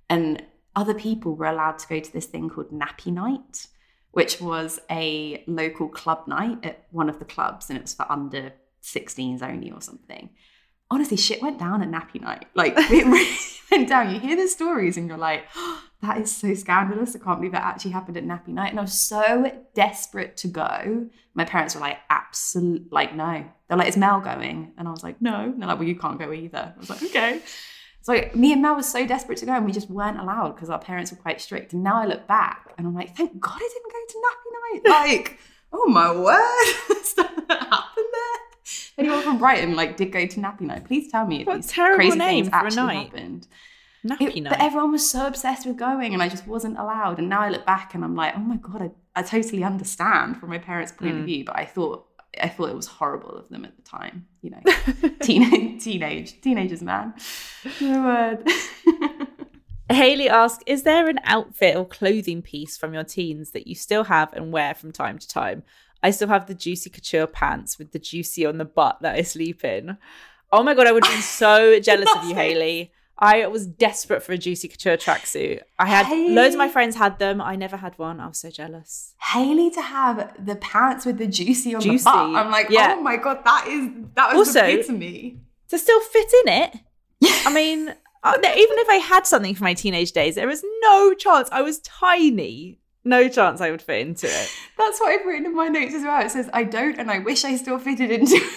And 0.10 0.44
other 0.76 0.94
people 0.94 1.36
were 1.36 1.46
allowed 1.46 1.80
to 1.80 1.88
go 1.88 2.00
to 2.00 2.14
this 2.14 2.26
thing 2.26 2.50
called 2.50 2.72
Nappy 2.72 3.12
Night, 3.12 3.68
which 4.12 4.42
was 4.42 4.80
a 4.90 5.44
local 5.48 5.88
club 5.88 6.28
night 6.28 6.60
at 6.64 6.86
one 6.92 7.10
of 7.10 7.20
the 7.20 7.26
clubs, 7.26 7.70
and 7.70 7.78
it 7.78 7.82
was 7.82 7.94
for 7.94 8.12
under 8.12 8.54
16s 8.84 9.42
only 9.42 9.72
or 9.72 9.82
something. 9.82 10.30
Honestly, 10.92 11.18
shit 11.18 11.42
went 11.42 11.60
down 11.60 11.84
at 11.84 11.90
Nappy 11.90 12.22
Night. 12.22 12.46
Like 12.56 12.74
it 12.78 13.06
really 13.06 13.38
went 13.72 13.90
down. 13.90 14.14
You 14.14 14.20
hear 14.20 14.36
the 14.36 14.48
stories, 14.48 14.98
and 14.98 15.08
you're 15.08 15.18
like, 15.18 15.46
oh, 15.56 15.84
that 16.02 16.18
is 16.18 16.36
so 16.36 16.54
scandalous. 16.54 17.16
I 17.16 17.20
can't 17.20 17.40
believe 17.40 17.52
that 17.52 17.64
actually 17.64 17.92
happened 17.92 18.18
at 18.18 18.24
Nappy 18.26 18.50
Night. 18.50 18.70
And 18.70 18.80
I 18.80 18.84
was 18.84 19.00
so 19.00 19.52
desperate 19.74 20.38
to 20.38 20.48
go. 20.48 21.08
My 21.34 21.46
parents 21.46 21.76
were 21.76 21.82
like, 21.82 21.98
absolute, 22.10 22.92
like, 22.92 23.16
no. 23.16 23.46
They're 23.68 23.78
like, 23.78 23.90
is 23.90 23.98
Mel 23.98 24.22
going? 24.22 24.72
And 24.78 24.88
I 24.88 24.92
was 24.92 25.04
like, 25.04 25.22
no. 25.22 25.44
And 25.44 25.62
they're 25.62 25.68
like, 25.68 25.78
well, 25.78 25.88
you 25.88 25.98
can't 25.98 26.18
go 26.18 26.32
either. 26.32 26.74
I 26.76 26.80
was 26.80 26.90
like, 26.90 27.04
okay. 27.04 27.42
So 28.10 28.30
me 28.34 28.52
and 28.54 28.62
Mel 28.62 28.76
was 28.76 28.90
so 28.90 29.06
desperate 29.06 29.38
to 29.40 29.46
go, 29.46 29.54
and 29.54 29.66
we 29.66 29.72
just 29.72 29.90
weren't 29.90 30.20
allowed 30.20 30.56
because 30.56 30.70
our 30.70 30.80
parents 30.80 31.12
were 31.12 31.18
quite 31.18 31.40
strict. 31.42 31.74
And 31.74 31.84
now 31.84 31.96
I 32.02 32.06
look 32.06 32.26
back, 32.28 32.74
and 32.78 32.88
I'm 32.88 32.96
like, 32.96 33.16
thank 33.16 33.40
God 33.40 33.54
I 33.56 33.70
didn't 33.74 33.94
go 33.94 34.00
to 34.08 34.18
Nappy 34.26 34.52
Night. 34.54 34.82
Like, 34.90 35.40
oh 35.72 35.86
my 35.88 36.12
word, 36.12 36.98
stuff 37.04 37.32
that 37.48 37.60
happened 37.60 38.06
there. 38.12 38.40
Anyone 38.98 39.22
from 39.24 39.38
Brighton 39.38 39.76
like 39.76 39.96
did 39.98 40.12
go 40.12 40.26
to 40.26 40.40
Nappy 40.40 40.62
Night? 40.62 40.86
Please 40.86 41.12
tell 41.12 41.26
me 41.28 41.42
if 41.42 41.48
What 41.48 41.58
these 41.58 41.68
terrible 41.68 41.98
crazy 41.98 42.18
name 42.18 42.46
things 42.46 42.54
actually 42.54 42.86
night. 42.88 43.06
happened. 43.10 43.48
nappy 44.06 44.22
It- 44.38 44.42
night. 44.44 44.50
But 44.52 44.62
everyone 44.62 44.92
was 44.92 45.08
so 45.10 45.28
obsessed 45.28 45.68
with 45.68 45.78
going, 45.78 46.14
and 46.16 46.24
I 46.24 46.30
just 46.30 46.48
wasn't 46.48 46.80
allowed. 46.80 47.20
And 47.20 47.30
now 47.30 47.42
I 47.42 47.50
look 47.50 47.66
back, 47.66 47.94
and 47.94 48.04
I'm 48.04 48.16
like, 48.16 48.34
oh 48.36 48.40
my 48.40 48.58
god, 48.58 48.82
I, 48.82 49.20
I 49.20 49.22
totally 49.24 49.64
understand 49.64 50.38
from 50.38 50.50
my 50.50 50.58
parents' 50.58 50.92
point 50.92 51.14
Mm. 51.16 51.20
of 51.20 51.26
view. 51.26 51.46
But 51.46 51.58
I 51.58 51.66
thought 51.66 52.08
I 52.42 52.50
thought 52.50 52.70
it 52.70 52.76
was 52.76 52.88
horrible 52.88 53.32
of 53.32 53.50
them 53.50 53.66
at 53.66 53.76
the 53.76 53.82
time. 53.82 54.28
You 54.42 54.52
know, 54.52 55.10
teenage 55.22 55.84
teenage 55.84 56.42
teenagers, 56.42 56.82
man. 56.82 57.14
No 57.82 58.04
word. 58.04 58.48
Haley 59.92 60.30
asks, 60.30 60.64
is 60.68 60.84
there 60.84 61.10
an 61.10 61.20
outfit 61.24 61.76
or 61.76 61.86
clothing 61.86 62.44
piece 62.44 62.78
from 62.78 62.94
your 62.94 63.04
teens 63.04 63.52
that 63.52 63.66
you 63.66 63.74
still 63.74 64.04
have 64.04 64.32
and 64.34 64.52
wear 64.52 64.76
from 64.76 64.92
time 64.92 65.18
to 65.18 65.28
time? 65.28 65.64
I 66.04 66.12
still 66.12 66.28
have 66.28 66.46
the 66.46 66.54
juicy 66.54 66.90
couture 66.90 67.28
pants 67.28 67.80
with 67.80 67.92
the 67.92 68.00
juicy 68.00 68.46
on 68.46 68.60
the 68.60 68.66
butt 68.66 69.00
that 69.02 69.16
I 69.16 69.24
sleep 69.24 69.66
in. 69.66 69.98
Oh 70.52 70.64
my 70.64 70.74
god, 70.74 70.88
I 70.88 70.92
would 70.92 71.04
have 71.06 71.14
been 71.14 71.22
so 71.22 71.80
jealous 71.82 72.10
of 72.16 72.26
you, 72.26 72.36
Haley. 72.36 72.92
I 73.22 73.46
was 73.48 73.68
desperate 73.68 74.24
for 74.24 74.32
a 74.32 74.38
juicy 74.38 74.70
couture 74.70 74.96
tracksuit. 74.96 75.60
I 75.78 75.88
had 75.88 76.06
Haley. 76.06 76.34
loads 76.34 76.56
of 76.56 76.60
my 76.60 76.70
friends 76.70 76.96
had 76.96 77.20
them. 77.20 77.42
I 77.42 77.56
never 77.58 77.76
had 77.78 77.98
one. 78.00 78.20
I 78.22 78.28
was 78.28 78.38
so 78.40 78.50
jealous. 78.50 79.14
Haley 79.22 79.70
to 79.72 79.82
have 79.82 80.34
the 80.44 80.56
pants 80.56 81.06
with 81.06 81.18
the 81.18 81.28
juicy 81.28 81.76
on 81.76 81.82
Juicy, 81.82 82.06
the 82.06 82.10
butt. 82.10 82.36
I'm 82.36 82.50
like, 82.50 82.68
yeah. 82.70 82.96
oh 82.98 83.02
my 83.02 83.18
god, 83.18 83.44
that 83.44 83.68
is 83.68 83.90
that 84.16 84.34
was 84.36 84.48
Also- 84.56 84.82
the 84.84 84.94
me. 84.94 85.38
To 85.68 85.78
still 85.78 86.00
fit 86.00 86.32
in 86.46 86.54
it. 86.64 86.76
I 87.46 87.54
mean, 87.54 87.90
uh, 88.24 88.34
even 88.38 88.78
if 88.80 88.90
I 88.90 88.96
had 88.96 89.28
something 89.28 89.54
for 89.54 89.64
my 89.66 89.74
teenage 89.74 90.14
days, 90.14 90.36
there 90.36 90.48
was 90.48 90.64
no 90.82 91.14
chance. 91.14 91.48
I 91.52 91.62
was 91.62 91.80
tiny. 91.80 92.80
No 93.06 93.30
chance 93.30 93.62
I 93.62 93.70
would 93.72 93.82
fit 93.82 94.02
into 94.08 94.28
it. 94.28 94.52
That's 94.78 95.00
what 95.00 95.10
I've 95.10 95.26
written 95.26 95.46
in 95.46 95.56
my 95.56 95.68
notes 95.68 95.94
as 95.94 96.04
well. 96.04 96.26
It 96.26 96.32
says, 96.32 96.50
I 96.54 96.64
don't, 96.64 96.98
and 96.98 97.10
I 97.12 97.20
wish 97.20 97.46
I 97.46 97.56
still 97.56 97.80
fitted 97.80 98.12
into 98.12 98.36
it. 98.36 98.54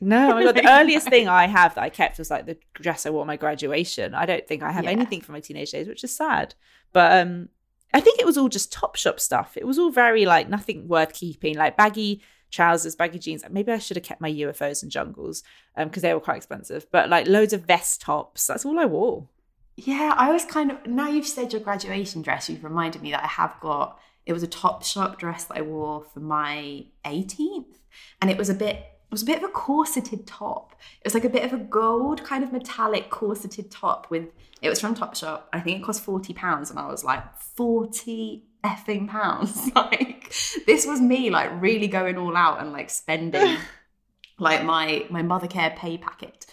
No, 0.00 0.32
oh 0.32 0.34
my 0.34 0.44
god, 0.44 0.56
the 0.56 0.68
earliest 0.80 1.08
thing 1.08 1.28
I 1.28 1.46
have 1.46 1.74
that 1.76 1.82
I 1.84 1.88
kept 1.88 2.18
was 2.18 2.30
like 2.30 2.46
the 2.46 2.58
dress 2.74 3.06
I 3.06 3.10
wore 3.10 3.22
at 3.22 3.26
my 3.26 3.36
graduation. 3.36 4.14
I 4.14 4.26
don't 4.26 4.46
think 4.46 4.62
I 4.62 4.72
have 4.72 4.84
Yeah. 4.84 4.90
anything 4.90 5.20
from 5.20 5.34
my 5.34 5.40
teenage 5.40 5.70
days, 5.70 5.88
which 5.88 6.04
is 6.04 6.14
sad. 6.14 6.54
But 6.92 7.12
um 7.26 7.48
I 7.92 8.00
think 8.00 8.18
it 8.18 8.26
was 8.26 8.36
all 8.36 8.48
just 8.48 8.72
Topshop 8.72 9.20
stuff. 9.20 9.56
It 9.56 9.66
was 9.66 9.78
all 9.78 9.90
very 9.90 10.26
like 10.26 10.48
nothing 10.48 10.88
worth 10.88 11.12
keeping, 11.12 11.56
like 11.56 11.76
baggy 11.76 12.22
trousers, 12.50 12.96
baggy 12.96 13.18
jeans. 13.18 13.44
Maybe 13.48 13.72
I 13.72 13.78
should 13.78 13.96
have 13.96 14.04
kept 14.04 14.20
my 14.20 14.30
UFOs 14.32 14.82
and 14.82 14.90
jungles 14.92 15.42
um 15.76 15.88
because 15.88 16.02
they 16.02 16.12
were 16.12 16.20
quite 16.20 16.36
expensive. 16.38 16.86
But 16.90 17.08
like 17.08 17.26
loads 17.26 17.52
of 17.52 17.62
vest 17.62 18.00
tops. 18.00 18.46
That's 18.46 18.64
all 18.64 18.78
I 18.78 18.84
wore. 18.86 19.28
Yeah, 19.76 20.14
I 20.16 20.30
was 20.32 20.44
kind 20.44 20.70
of 20.70 20.86
now 20.86 21.08
you've 21.08 21.26
said 21.26 21.52
your 21.52 21.62
graduation 21.62 22.22
dress, 22.22 22.48
you've 22.50 22.62
reminded 22.64 23.00
me 23.02 23.10
that 23.12 23.24
I 23.24 23.28
have 23.28 23.58
got 23.60 23.98
it 24.26 24.32
was 24.32 24.42
a 24.42 24.48
Topshop 24.48 25.18
dress 25.18 25.44
that 25.44 25.58
I 25.58 25.60
wore 25.60 26.02
for 26.02 26.20
my 26.20 26.86
18th. 27.04 27.76
And 28.22 28.30
it 28.30 28.38
was 28.38 28.48
a 28.48 28.54
bit 28.54 28.76
it 28.76 28.93
was 29.14 29.22
a 29.22 29.26
bit 29.26 29.38
of 29.38 29.44
a 29.44 29.52
corseted 29.52 30.26
top. 30.26 30.74
It 31.00 31.06
was 31.06 31.14
like 31.14 31.24
a 31.24 31.28
bit 31.28 31.44
of 31.44 31.52
a 31.52 31.62
gold 31.62 32.24
kind 32.24 32.42
of 32.42 32.52
metallic 32.52 33.10
corseted 33.10 33.70
top 33.70 34.10
with 34.10 34.28
it 34.60 34.68
was 34.68 34.80
from 34.80 34.94
Topshop. 34.94 35.42
I 35.52 35.60
think 35.60 35.80
it 35.80 35.84
cost 35.84 36.02
40 36.02 36.32
pounds 36.34 36.70
and 36.70 36.78
I 36.78 36.86
was 36.86 37.04
like 37.04 37.38
40 37.38 38.44
effing 38.64 39.08
pounds. 39.08 39.70
like 39.76 40.34
this 40.66 40.86
was 40.86 41.00
me 41.00 41.30
like 41.30 41.50
really 41.60 41.86
going 41.86 42.16
all 42.16 42.36
out 42.36 42.60
and 42.60 42.72
like 42.72 42.90
spending 42.90 43.58
like 44.38 44.64
my 44.64 45.06
my 45.10 45.22
Mothercare 45.22 45.76
pay 45.76 45.96
packet. 45.96 46.46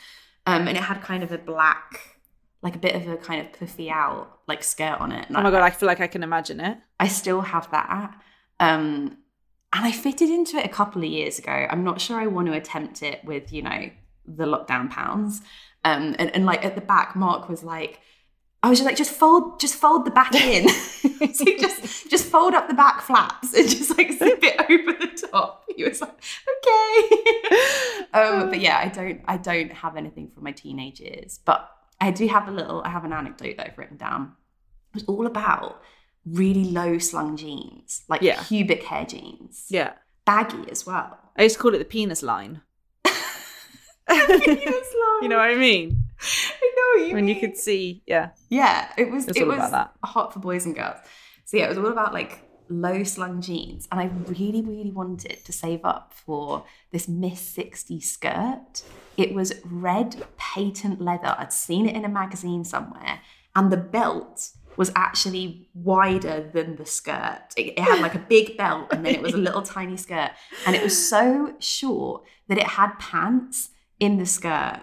Um 0.45 0.67
and 0.67 0.78
it 0.78 0.84
had 0.84 1.02
kind 1.02 1.24
of 1.24 1.32
a 1.32 1.38
black 1.38 2.17
like 2.62 2.76
a 2.76 2.80
bit 2.80 2.95
of 2.95 3.08
a 3.08 3.17
kind 3.17 3.45
of 3.45 3.54
puffy 3.54 3.89
out 3.89 4.39
like 4.47 4.63
skirt 4.63 5.00
on 5.00 5.12
it. 5.12 5.26
And 5.28 5.38
Oh 5.38 5.41
my 5.41 5.50
I, 5.50 5.52
god, 5.52 5.62
I 5.63 5.71
feel 5.71 5.88
like 5.88 6.02
I 6.02 6.08
can 6.08 6.21
imagine 6.21 6.60
it. 6.60 6.78
I 7.00 7.08
still 7.08 7.41
have 7.41 7.71
that. 7.71 8.15
Um, 8.60 9.17
and 9.74 9.86
I 9.86 9.92
fitted 9.92 10.30
into 10.30 10.58
it 10.58 10.66
a 10.66 10.70
couple 10.70 11.02
of 11.02 11.10
years 11.10 11.40
ago. 11.40 11.52
I'm 11.52 11.84
not 11.84 12.02
sure 12.02 12.20
I 12.20 12.28
want 12.28 12.48
to 12.48 12.54
attempt 12.54 13.02
it 13.04 13.24
with, 13.24 13.54
you 13.54 13.62
know, 13.62 13.90
the 14.26 14.46
lockdown 14.46 14.90
pounds. 14.90 15.42
Um, 15.86 16.16
and, 16.20 16.34
and 16.36 16.46
like 16.46 16.66
at 16.66 16.76
the 16.76 16.82
back, 16.82 17.16
Mark 17.16 17.48
was 17.48 17.64
like, 17.64 18.02
I 18.64 18.70
was 18.70 18.80
just 18.80 18.86
like, 18.86 18.98
just 18.98 19.12
fold, 19.12 19.60
just 19.60 19.76
fold 19.76 20.06
the 20.06 20.12
back 20.12 20.36
in. 20.36 20.68
so 21.34 21.46
just, 21.58 22.10
just 22.10 22.26
fold 22.26 22.54
up 22.54 22.68
the 22.68 22.76
back 22.76 23.02
flaps 23.02 23.54
and 23.54 23.68
just 23.68 23.98
like 23.98 24.12
zip 24.12 24.40
it 24.44 24.60
over 24.70 25.00
the 25.00 25.28
top. 25.32 25.64
He 25.76 25.84
was 25.84 26.02
like, 26.02 26.22
okay. 26.68 28.04
um, 28.14 28.50
but 28.50 28.60
yeah, 28.60 28.78
I 28.78 28.90
don't, 28.90 29.22
I 29.26 29.38
don't 29.38 29.72
have 29.72 29.96
anything 29.96 30.30
from 30.30 30.44
my 30.44 30.52
teenage 30.52 31.00
years, 31.00 31.40
but 31.44 31.72
I 32.00 32.12
do 32.12 32.28
have 32.28 32.50
a 32.50 32.52
little, 32.52 32.82
I 32.84 32.90
have 32.90 33.06
an 33.06 33.14
anecdote 33.14 33.56
that 33.58 33.68
I've 33.68 33.78
written 33.78 33.98
down. 33.98 34.34
It 34.94 34.96
was 34.96 35.04
all 35.06 35.26
about 35.26 35.82
really 36.26 36.65
low 36.65 36.98
slung 37.00 37.36
jeans, 37.38 38.04
like 38.08 38.22
Yeah. 38.22 38.44
pubic 38.44 38.84
hair 38.84 39.06
jeans, 39.06 39.65
Yeah. 39.69 39.94
baggy 40.26 40.69
as 40.69 40.86
well. 40.86 41.17
I 41.38 41.44
used 41.44 41.56
to 41.56 41.62
call 41.62 41.74
it 41.74 41.80
the 41.80 41.86
penis 41.86 42.22
line. 42.24 42.62
Penis 44.08 44.08
line. 44.08 44.86
You 45.22 45.30
know 45.30 45.38
what 45.38 45.50
I 45.52 45.56
mean? 45.56 46.04
I 46.19 46.74
know 46.76 47.02
what 47.02 47.08
you 47.10 47.13
When 47.13 47.28
you 47.28 47.40
could 47.40 47.56
see, 47.56 48.02
yeah. 48.08 48.30
Yeah, 48.50 48.92
it 48.98 49.12
was 49.12 49.28
it 49.28 49.46
was 49.48 49.56
about 49.58 49.72
that. 49.72 49.94
hot 50.04 50.34
for 50.34 50.40
boys 50.40 50.65
and 50.65 50.74
girls. 50.76 50.98
So 51.46 51.58
yeah, 51.58 51.65
it 51.65 51.69
was 51.69 51.78
all 51.78 51.88
about 51.92 52.12
like 52.12 52.42
low 52.69 53.04
slung 53.04 53.40
jeans, 53.42 53.88
and 53.92 54.00
I 54.00 54.06
really, 54.28 54.62
really 54.63 54.90
wanted 54.92 55.46
to 55.46 55.52
save 55.54 55.82
up 55.84 56.13
for 56.13 56.63
this 56.92 57.08
Miss 57.08 57.40
Sixty 57.40 58.00
skirt. 58.00 58.82
It 59.15 59.36
was 59.36 59.54
red 59.63 60.24
patent 60.38 61.00
leather. 61.02 61.36
I'd 61.38 61.54
seen 61.54 61.88
it 61.88 61.96
in 61.96 62.04
a 62.04 62.10
magazine 62.10 62.63
somewhere, 62.63 63.19
and 63.56 63.72
the 63.72 63.78
belt 63.78 64.50
was 64.78 64.92
actually 64.96 65.67
wider 65.74 66.50
than 66.54 66.76
the 66.76 66.86
skirt. 66.86 67.42
It, 67.58 67.74
it 67.78 67.80
had 67.80 68.02
like 68.02 68.15
a 68.15 68.19
big 68.19 68.58
belt, 68.58 68.88
and 68.92 69.06
then 69.06 69.15
it 69.15 69.22
was 69.22 69.34
a 69.34 69.38
little 69.38 69.62
tiny 69.78 69.98
skirt, 69.98 70.32
and 70.65 70.76
it 70.76 70.84
was 70.84 71.10
so 71.10 71.54
short 71.60 72.24
that 72.48 72.58
it 72.58 72.67
had 72.67 72.94
pants 73.00 73.69
in 74.00 74.17
the 74.17 74.26
skirt. 74.26 74.80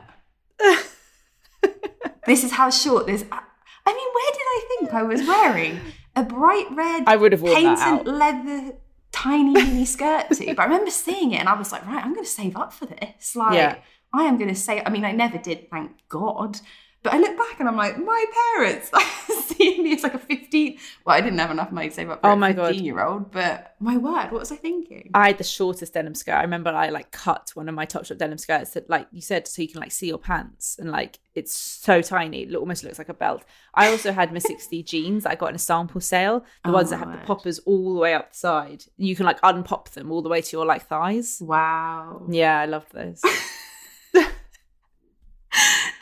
this 2.26 2.44
is 2.44 2.52
how 2.52 2.70
short 2.70 3.06
this. 3.06 3.24
I 3.30 3.92
mean, 3.92 4.08
where 4.14 4.32
did 4.32 4.42
I 4.42 4.66
think 4.68 4.94
I 4.94 5.02
was 5.02 5.26
wearing 5.26 5.80
a 6.14 6.22
bright 6.22 6.66
red 6.72 7.04
I 7.06 7.16
would 7.16 7.32
have 7.32 7.42
worn 7.42 7.54
patent 7.54 8.06
leather 8.06 8.74
tiny 9.12 9.52
mini 9.52 9.84
skirt 9.84 10.30
to. 10.32 10.46
But 10.54 10.60
I 10.60 10.64
remember 10.64 10.90
seeing 10.90 11.32
it 11.32 11.40
and 11.40 11.48
I 11.48 11.54
was 11.54 11.72
like, 11.72 11.86
right, 11.86 12.04
I'm 12.04 12.12
going 12.12 12.24
to 12.24 12.30
save 12.30 12.56
up 12.56 12.72
for 12.72 12.86
this. 12.86 13.34
Like, 13.34 13.54
Yeah. 13.54 13.76
I 14.12 14.24
am 14.24 14.36
going 14.36 14.48
to 14.48 14.54
say, 14.54 14.82
I 14.84 14.90
mean, 14.90 15.04
I 15.04 15.12
never 15.12 15.38
did, 15.38 15.70
thank 15.70 15.92
God. 16.08 16.60
But 17.02 17.14
I 17.14 17.18
look 17.18 17.36
back 17.36 17.60
and 17.60 17.68
I'm 17.68 17.76
like, 17.76 17.96
my 17.98 18.24
parents 18.56 18.90
seeing 19.46 19.84
me 19.84 19.94
as 19.94 20.02
like 20.02 20.14
a 20.14 20.18
15. 20.18 20.78
Well, 21.04 21.16
I 21.16 21.20
didn't 21.20 21.38
have 21.38 21.50
enough 21.50 21.70
money 21.70 21.88
to 21.88 21.94
save 21.94 22.10
up 22.10 22.20
for 22.20 22.28
Oh 22.28 22.32
a 22.32 22.36
my 22.36 22.52
God. 22.52 22.68
15 22.68 22.84
year 22.84 23.00
old, 23.02 23.30
but 23.30 23.76
my 23.78 23.96
word, 23.96 24.30
what 24.32 24.40
was 24.40 24.50
I 24.52 24.56
thinking? 24.56 25.10
I 25.14 25.28
had 25.28 25.38
the 25.38 25.44
shortest 25.44 25.94
denim 25.94 26.14
skirt. 26.14 26.34
I 26.34 26.42
remember 26.42 26.70
I 26.70 26.88
like 26.88 27.12
cut 27.12 27.50
one 27.54 27.68
of 27.68 27.74
my 27.74 27.86
Topshop 27.86 28.18
denim 28.18 28.38
skirts 28.38 28.72
that, 28.72 28.90
like 28.90 29.06
you 29.12 29.20
said, 29.20 29.46
so 29.46 29.62
you 29.62 29.68
can 29.68 29.80
like 29.80 29.92
see 29.92 30.08
your 30.08 30.18
pants, 30.18 30.76
and 30.78 30.90
like 30.90 31.20
it's 31.34 31.54
so 31.54 32.02
tiny, 32.02 32.42
it 32.42 32.54
almost 32.56 32.82
looks 32.82 32.98
like 32.98 33.08
a 33.08 33.14
belt. 33.14 33.44
I 33.74 33.88
also 33.88 34.10
had 34.12 34.32
my 34.32 34.40
60 34.40 34.82
jeans 34.82 35.22
that 35.22 35.30
I 35.30 35.34
got 35.36 35.50
in 35.50 35.54
a 35.54 35.58
sample 35.60 36.00
sale, 36.00 36.40
the 36.64 36.70
Oh 36.70 36.72
ones 36.72 36.90
that 36.90 36.98
have 36.98 37.12
the 37.12 37.22
oh, 37.22 37.26
poppers 37.26 37.60
all 37.60 37.94
the 37.94 38.00
way 38.00 38.14
up 38.14 38.32
the 38.32 38.38
side. 38.38 38.84
You 38.96 39.14
can 39.14 39.24
like 39.24 39.40
unpop 39.42 39.90
them 39.90 40.10
all 40.10 40.20
the 40.22 40.28
way 40.28 40.42
to 40.42 40.56
your 40.56 40.66
like 40.66 40.86
thighs. 40.88 41.38
Wow. 41.40 42.22
Yeah, 42.28 42.58
I 42.60 42.66
loved 42.66 42.92
those. 42.92 43.22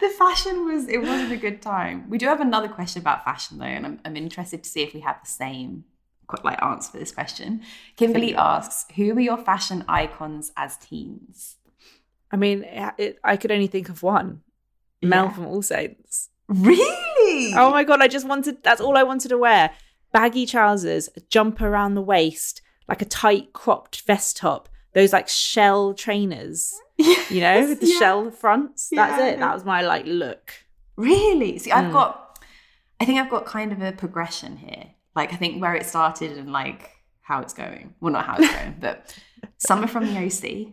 the 0.09 0.15
fashion 0.15 0.65
was 0.67 0.89
it 0.89 0.99
wasn't 1.03 1.33
a 1.33 1.37
good 1.37 1.61
time. 1.63 2.09
We 2.09 2.19
do 2.19 2.27
have 2.27 2.41
another 2.41 2.69
question 2.69 3.01
about 3.03 3.25
fashion 3.25 3.59
though, 3.59 3.65
and 3.65 3.87
I'm, 3.87 4.01
I'm 4.05 4.17
interested 4.17 4.63
to 4.65 4.69
see 4.71 4.83
if 4.83 4.95
we 4.95 5.01
have 5.01 5.19
the 5.23 5.31
same 5.31 5.85
like 6.43 6.61
answer 6.63 6.91
for 6.93 6.99
this 6.99 7.13
question. 7.13 7.63
Kimberly 7.97 8.35
asks, 8.35 8.87
"Who 8.97 9.15
were 9.15 9.21
your 9.21 9.37
fashion 9.39 9.85
icons 9.89 10.53
as 10.57 10.77
teens?" 10.77 11.57
I 12.33 12.37
mean, 12.37 12.65
it, 12.65 12.95
it, 12.99 13.19
I 13.23 13.37
could 13.37 13.53
only 13.53 13.69
think 13.69 13.89
of 13.89 14.03
one. 14.03 14.43
Mel 15.03 15.27
Yeah. 15.27 15.33
from 15.33 15.47
All 15.47 15.63
Saints. 15.63 16.31
Really? 16.49 17.53
Oh 17.55 17.71
my 17.71 17.85
god, 17.85 18.01
I 18.01 18.09
just 18.09 18.27
wanted 18.27 18.63
that's 18.63 18.81
all 18.81 18.97
I 18.97 19.03
wanted 19.03 19.29
to 19.29 19.39
wear. 19.39 19.71
Baggy 20.13 20.47
trousers, 20.47 21.09
a 21.17 21.21
jumper 21.21 21.67
around 21.69 21.95
the 21.95 22.03
waist, 22.03 22.63
like 22.89 23.03
a 23.03 23.05
tight 23.05 23.53
cropped 23.53 24.01
vest 24.03 24.37
top, 24.39 24.69
those 24.95 25.13
like 25.13 25.29
shell 25.29 25.93
trainers, 25.95 26.75
you 27.31 27.41
know, 27.41 27.67
with 27.69 27.81
the 27.81 27.87
yeah. 27.89 27.99
shell 27.99 28.31
fronts. 28.31 28.91
That's 28.93 29.19
Yeah. 29.19 29.27
it. 29.29 29.39
That 29.39 29.55
was 29.55 29.65
my 29.65 29.83
like 29.83 30.05
look. 30.07 30.53
Really? 30.97 31.59
See. 31.59 31.71
I've 31.73 31.87
mm. 31.91 31.93
got, 31.93 32.39
I 33.01 33.05
think 33.05 33.21
I've 33.21 33.31
got 33.31 33.45
kind 33.47 33.73
of 33.73 33.83
a 33.83 33.93
progression 33.93 34.57
here. 34.57 34.85
Like, 35.15 35.33
I 35.33 35.37
think 35.37 35.61
where 35.61 35.75
it 35.75 35.87
started 35.87 36.37
and 36.39 36.53
like 36.53 36.91
how 37.23 37.41
it's 37.41 37.53
going. 37.55 37.95
Well, 38.01 38.13
not 38.13 38.25
how 38.27 38.37
it's 38.39 38.51
going, 38.53 38.77
but 38.81 39.19
Summer 39.59 39.87
from 39.87 40.07
the 40.07 40.19
OC. 40.19 40.73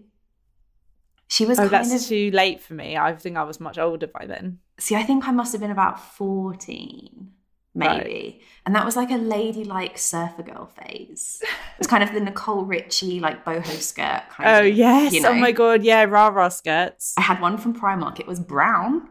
She 1.27 1.45
was 1.45 1.57
Oh, 1.57 1.63
kind 1.63 1.71
that's 1.71 2.03
of, 2.03 2.07
too 2.07 2.29
late 2.31 2.61
for 2.61 2.73
me. 2.73 2.95
I 2.97 3.15
think 3.15 3.37
I 3.37 3.43
was 3.43 3.59
much 3.59 3.77
older 3.77 4.07
by 4.07 4.25
then. 4.25 4.59
see, 4.79 4.95
I 4.95 5.03
think 5.03 5.27
I 5.27 5.31
must 5.31 5.51
have 5.53 5.61
been 5.61 5.71
about 5.71 5.99
14, 5.99 7.31
maybe. 7.75 8.41
And 8.65 8.75
that 8.75 8.85
was 8.85 8.95
like 8.95 9.11
a 9.11 9.15
ladylike 9.17 9.97
surfer 9.97 10.43
girl 10.43 10.67
phase. 10.67 11.39
It 11.41 11.49
was 11.79 11.87
kind 11.87 12.03
of 12.03 12.13
the 12.13 12.19
Nicole 12.21 12.63
Richie, 12.63 13.19
like 13.19 13.43
boho 13.43 13.65
skirt 13.65 14.23
kind 14.29 14.49
Oh 14.49 14.67
of. 14.67 14.73
yes. 14.75 15.11
you 15.13 15.21
know. 15.21 15.31
Oh 15.31 15.35
my 15.35 15.51
god, 15.51 15.83
yeah, 15.83 16.03
rah 16.03 16.27
rah 16.27 16.49
skirts. 16.49 17.13
I 17.17 17.21
had 17.21 17.41
one 17.41 17.57
from 17.57 17.73
Primark. 17.77 18.19
It 18.19 18.27
was 18.27 18.39
brown. 18.39 19.09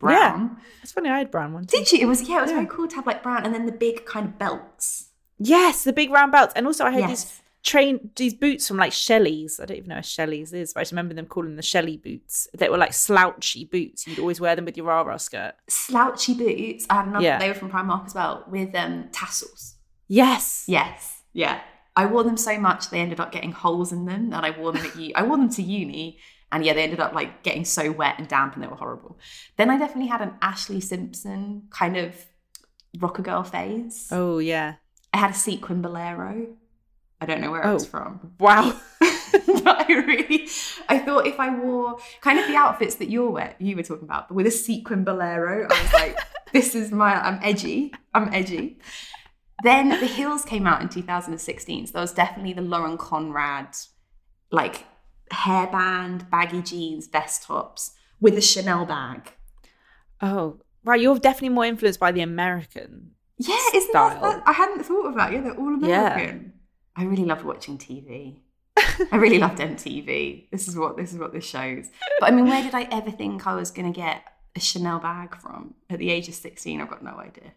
Brown. 0.00 0.58
It's 0.82 0.92
funny 0.92 1.08
I 1.08 1.18
had 1.18 1.30
brown 1.30 1.52
ones. 1.54 1.66
Did 1.68 1.90
you? 1.92 1.98
It 2.00 2.06
was, 2.06 2.28
yeah, 2.28 2.38
it 2.38 2.42
was 2.42 2.50
Yeah. 2.50 2.56
very 2.56 2.66
cool 2.66 2.88
to 2.88 2.96
have 2.96 3.06
like 3.06 3.22
brown 3.22 3.44
and 3.44 3.54
then 3.54 3.64
the 3.66 3.72
big 3.72 4.04
kind 4.04 4.26
of 4.26 4.38
belts. 4.38 5.10
Yes, 5.38 5.84
the 5.84 5.92
big 5.92 6.10
round 6.10 6.30
belts. 6.32 6.52
And 6.56 6.66
also 6.66 6.84
I 6.84 6.90
had 6.90 7.00
Yes. 7.00 7.24
these 7.24 7.40
train 7.64 8.10
these 8.16 8.34
boots 8.34 8.68
from 8.68 8.76
like 8.76 8.92
Shelley's. 8.92 9.58
I 9.58 9.64
don't 9.64 9.78
even 9.78 9.88
know 9.88 9.96
what 9.96 10.04
Shelley's 10.04 10.52
is, 10.52 10.72
but 10.72 10.80
I 10.80 10.82
just 10.82 10.92
remember 10.92 11.14
them 11.14 11.26
calling 11.26 11.50
them 11.50 11.56
the 11.56 11.62
Shelley 11.62 11.96
boots. 11.96 12.46
They 12.56 12.68
were 12.68 12.78
like 12.78 12.92
slouchy 12.92 13.64
boots. 13.64 14.06
You'd 14.06 14.18
always 14.18 14.40
wear 14.40 14.54
them 14.54 14.66
with 14.66 14.76
your 14.76 14.86
rah 14.86 15.02
rah 15.02 15.16
skirt. 15.16 15.54
slouchy 15.68 16.34
boots. 16.34 16.86
I 16.90 16.94
had 16.96 17.06
another. 17.08 17.24
Yeah. 17.24 17.38
They 17.38 17.48
were 17.48 17.54
from 17.54 17.70
Primark 17.70 18.06
as 18.06 18.14
well 18.14 18.44
with 18.48 18.74
um, 18.74 19.08
tassels. 19.12 19.74
Yes. 20.06 20.64
Yes, 20.68 21.22
yeah. 21.32 21.60
I 21.96 22.06
wore 22.06 22.24
them 22.24 22.36
so 22.36 22.58
much 22.58 22.90
they 22.90 23.00
ended 23.00 23.20
up 23.20 23.32
getting 23.32 23.52
holes 23.52 23.92
in 23.92 24.04
them, 24.04 24.32
and 24.32 24.44
I 24.46 24.50
wore 24.50 24.72
them 24.72 24.84
at 24.84 24.96
u- 24.96 25.12
I 25.14 25.22
wore 25.22 25.36
them 25.36 25.48
to 25.50 25.62
uni, 25.62 26.18
and 26.52 26.64
yeah, 26.64 26.72
they 26.74 26.82
ended 26.82 27.00
up 27.00 27.14
like 27.14 27.42
getting 27.44 27.64
so 27.64 27.90
wet 27.92 28.16
and 28.18 28.26
damp, 28.28 28.54
and 28.54 28.62
they 28.62 28.66
were 28.68 28.76
horrible. 28.76 29.16
Then 29.56 29.70
I 29.70 29.78
definitely 29.78 30.08
had 30.08 30.20
an 30.20 30.32
Ashlee 30.42 30.82
Simpson 30.82 31.68
kind 31.70 31.96
of 31.96 32.26
rocker 32.98 33.22
girl 33.22 33.44
phase. 33.44 34.08
Oh 34.10 34.38
yeah. 34.38 34.74
I 35.12 35.18
had 35.18 35.30
a 35.30 35.34
sequin 35.34 35.80
bolero. 35.82 36.48
I 37.24 37.26
don't 37.32 37.40
know 37.40 37.50
where 37.50 37.62
it 37.62 37.66
oh. 37.66 37.74
was 37.74 37.84
Oh. 37.84 37.88
from. 37.88 38.32
Wow. 38.38 38.80
but 39.00 39.90
I 39.90 39.92
really, 40.06 40.48
I 40.88 40.98
thought 40.98 41.26
if 41.26 41.40
I 41.40 41.54
wore 41.58 41.98
kind 42.20 42.38
of 42.38 42.46
the 42.46 42.56
outfits 42.56 42.96
that 42.96 43.10
you're 43.10 43.30
wear, 43.30 43.54
you 43.58 43.74
were 43.76 43.82
talking 43.82 44.04
about, 44.04 44.28
but 44.28 44.34
with 44.34 44.46
a 44.46 44.50
sequin 44.50 45.04
bolero, 45.04 45.66
I 45.70 45.82
was 45.82 45.92
like, 45.92 46.18
this 46.52 46.74
is 46.74 46.92
my, 46.92 47.14
I'm 47.20 47.40
edgy, 47.42 47.92
I'm 48.14 48.32
edgy. 48.32 48.78
Then 49.62 49.88
the 49.88 50.06
heels 50.06 50.44
came 50.44 50.66
out 50.66 50.82
in 50.82 50.88
2016, 50.88 51.86
so 51.86 51.92
there 51.92 52.00
was 52.02 52.12
definitely 52.12 52.52
the 52.52 52.62
Lauren 52.62 52.98
Conrad, 52.98 53.74
like 54.50 54.84
hairband, 55.32 56.28
baggy 56.30 56.60
jeans, 56.62 57.06
vest 57.06 57.44
tops 57.44 57.92
with 58.20 58.36
a 58.36 58.42
Chanel 58.42 58.84
bag. 58.86 59.32
oh. 60.22 60.60
Right, 60.86 61.00
you're 61.00 61.18
definitely 61.18 61.48
more 61.48 61.64
influenced 61.64 61.98
by 61.98 62.12
the 62.12 62.20
American. 62.20 63.12
Yeah, 63.38 63.56
isn't 63.74 63.88
Style. 63.88 64.20
that? 64.20 64.42
I 64.46 64.52
hadn't 64.52 64.84
thought 64.84 65.06
of 65.06 65.14
that. 65.14 65.32
Yeah, 65.32 65.40
they're 65.40 65.56
all 65.56 65.78
Yeah. 65.82 66.34
I 66.96 67.04
really 67.04 67.24
loved 67.24 67.44
watching 67.44 67.78
TV. 67.78 68.36
I 69.10 69.16
really 69.16 69.38
loved 69.38 69.58
MTV. 69.60 70.50
This 70.50 70.68
is 70.68 70.76
what 70.76 70.96
this 70.96 71.12
is 71.12 71.18
what 71.18 71.32
this 71.32 71.44
shows. 71.44 71.90
But 72.20 72.32
I 72.32 72.34
mean, 72.34 72.46
where 72.46 72.62
did 72.62 72.74
I 72.74 72.84
ever 72.90 73.10
think 73.10 73.46
I 73.46 73.54
was 73.54 73.70
going 73.70 73.92
to 73.92 73.96
get 73.98 74.22
a 74.56 74.60
Chanel 74.60 75.00
bag 75.00 75.36
from 75.40 75.74
at 75.90 75.98
the 75.98 76.10
age 76.10 76.28
of 76.28 76.34
sixteen? 76.34 76.80
I've 76.80 76.90
got 76.90 77.02
no 77.02 77.16
idea. 77.16 77.52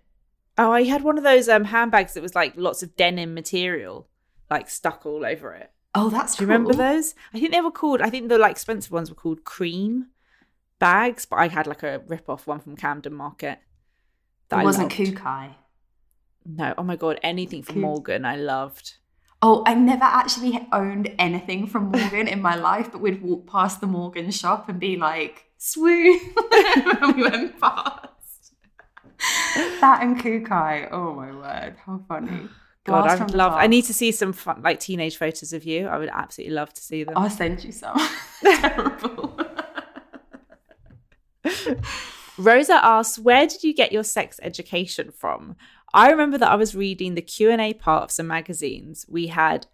Oh, 0.58 0.72
I 0.72 0.84
had 0.84 1.04
one 1.04 1.18
of 1.18 1.24
those 1.24 1.48
um 1.50 1.66
handbags 1.66 2.14
that 2.14 2.24
was 2.24 2.36
like 2.36 2.54
lots 2.56 2.82
of 2.82 2.96
denim 2.96 3.34
material, 3.34 4.08
like 4.50 4.70
stuck 4.70 5.06
all 5.06 5.26
over 5.26 5.54
it. 5.54 5.72
Oh, 5.94 6.10
that's 6.10 6.36
Do 6.36 6.44
you 6.44 6.48
remember 6.48 6.74
those? 6.74 7.16
I 7.34 7.40
think 7.40 7.52
they 7.52 7.62
were 7.62 7.72
called. 7.72 8.02
I 8.02 8.10
think 8.10 8.30
the 8.30 8.38
like 8.38 8.52
expensive 8.52 8.92
ones 8.92 9.10
were 9.10 9.16
called 9.16 9.44
cream 9.44 10.08
bags, 10.80 11.26
but 11.26 11.38
I 11.38 11.48
had 11.48 11.68
like 11.68 11.84
a 11.84 12.02
rip 12.08 12.30
off 12.30 12.48
one 12.48 12.60
from 12.60 12.76
Camden 12.76 13.14
Market. 13.14 13.60
that 14.50 14.58
It 14.58 14.62
I 14.62 14.64
wasn't 14.64 14.98
loved. 14.98 15.16
Kookai. 15.16 15.56
No, 16.46 16.74
oh 16.78 16.84
my 16.84 16.96
god, 16.96 17.20
anything 17.24 17.62
from 17.62 17.82
Morgan, 17.82 18.26
I 18.26 18.36
loved. 18.38 18.96
Oh, 19.42 19.64
I 19.68 19.76
never 19.76 20.04
actually 20.04 20.68
owned 20.72 21.14
anything 21.20 21.68
from 21.68 21.92
Morgan 21.92 22.28
in 22.28 22.42
my 22.42 22.56
life, 22.56 22.92
but 22.92 23.02
we'd 23.02 23.22
walk 23.22 23.48
past 23.48 23.82
the 23.82 23.88
Morgan 23.88 24.32
shop 24.32 24.68
and 24.68 24.80
be 24.80 24.96
like, 24.98 25.46
swoon 25.58 26.20
when 27.00 27.16
we 27.16 27.24
went 27.24 27.60
past. 27.60 28.54
That 29.82 30.00
and 30.02 30.20
Kookai. 30.20 30.90
Oh 30.92 31.14
my 31.14 31.32
word, 31.32 31.76
how 31.86 32.02
funny. 32.08 32.50
God, 32.86 33.04
Blast 33.04 33.22
I 33.22 33.26
would 33.26 33.34
love. 33.36 33.54
I 33.54 33.68
need 33.68 33.84
to 33.86 33.94
see 33.94 34.14
some 34.14 34.32
fun, 34.32 34.62
like 34.64 34.80
teenage 34.80 35.18
photos 35.18 35.52
of 35.52 35.66
you. 35.66 35.88
I 35.88 35.98
would 35.98 36.10
absolutely 36.10 36.56
love 36.56 36.74
to 36.74 36.82
see 36.82 37.04
them. 37.04 37.18
I'll 37.18 37.30
send 37.30 37.64
you 37.64 37.74
some. 37.74 37.98
Terrible. 38.42 39.38
Rosa 42.38 42.80
asks, 42.86 43.20
"Where 43.20 43.46
did 43.46 43.64
you 43.64 43.74
get 43.74 43.92
your 43.92 44.04
sex 44.04 44.40
education 44.42 45.12
from?" 45.12 45.58
I 45.94 46.10
remember 46.12 46.38
that 46.38 46.52
I 46.52 46.56
was 46.56 46.76
reading 46.76 47.16
the 47.16 47.22
Q 47.22 47.50
and 47.50 47.62
A 47.62 47.74
part 47.74 48.04
of 48.04 48.12
some 48.12 48.28
magazines. 48.28 49.06
We 49.08 49.28
had 49.28 49.68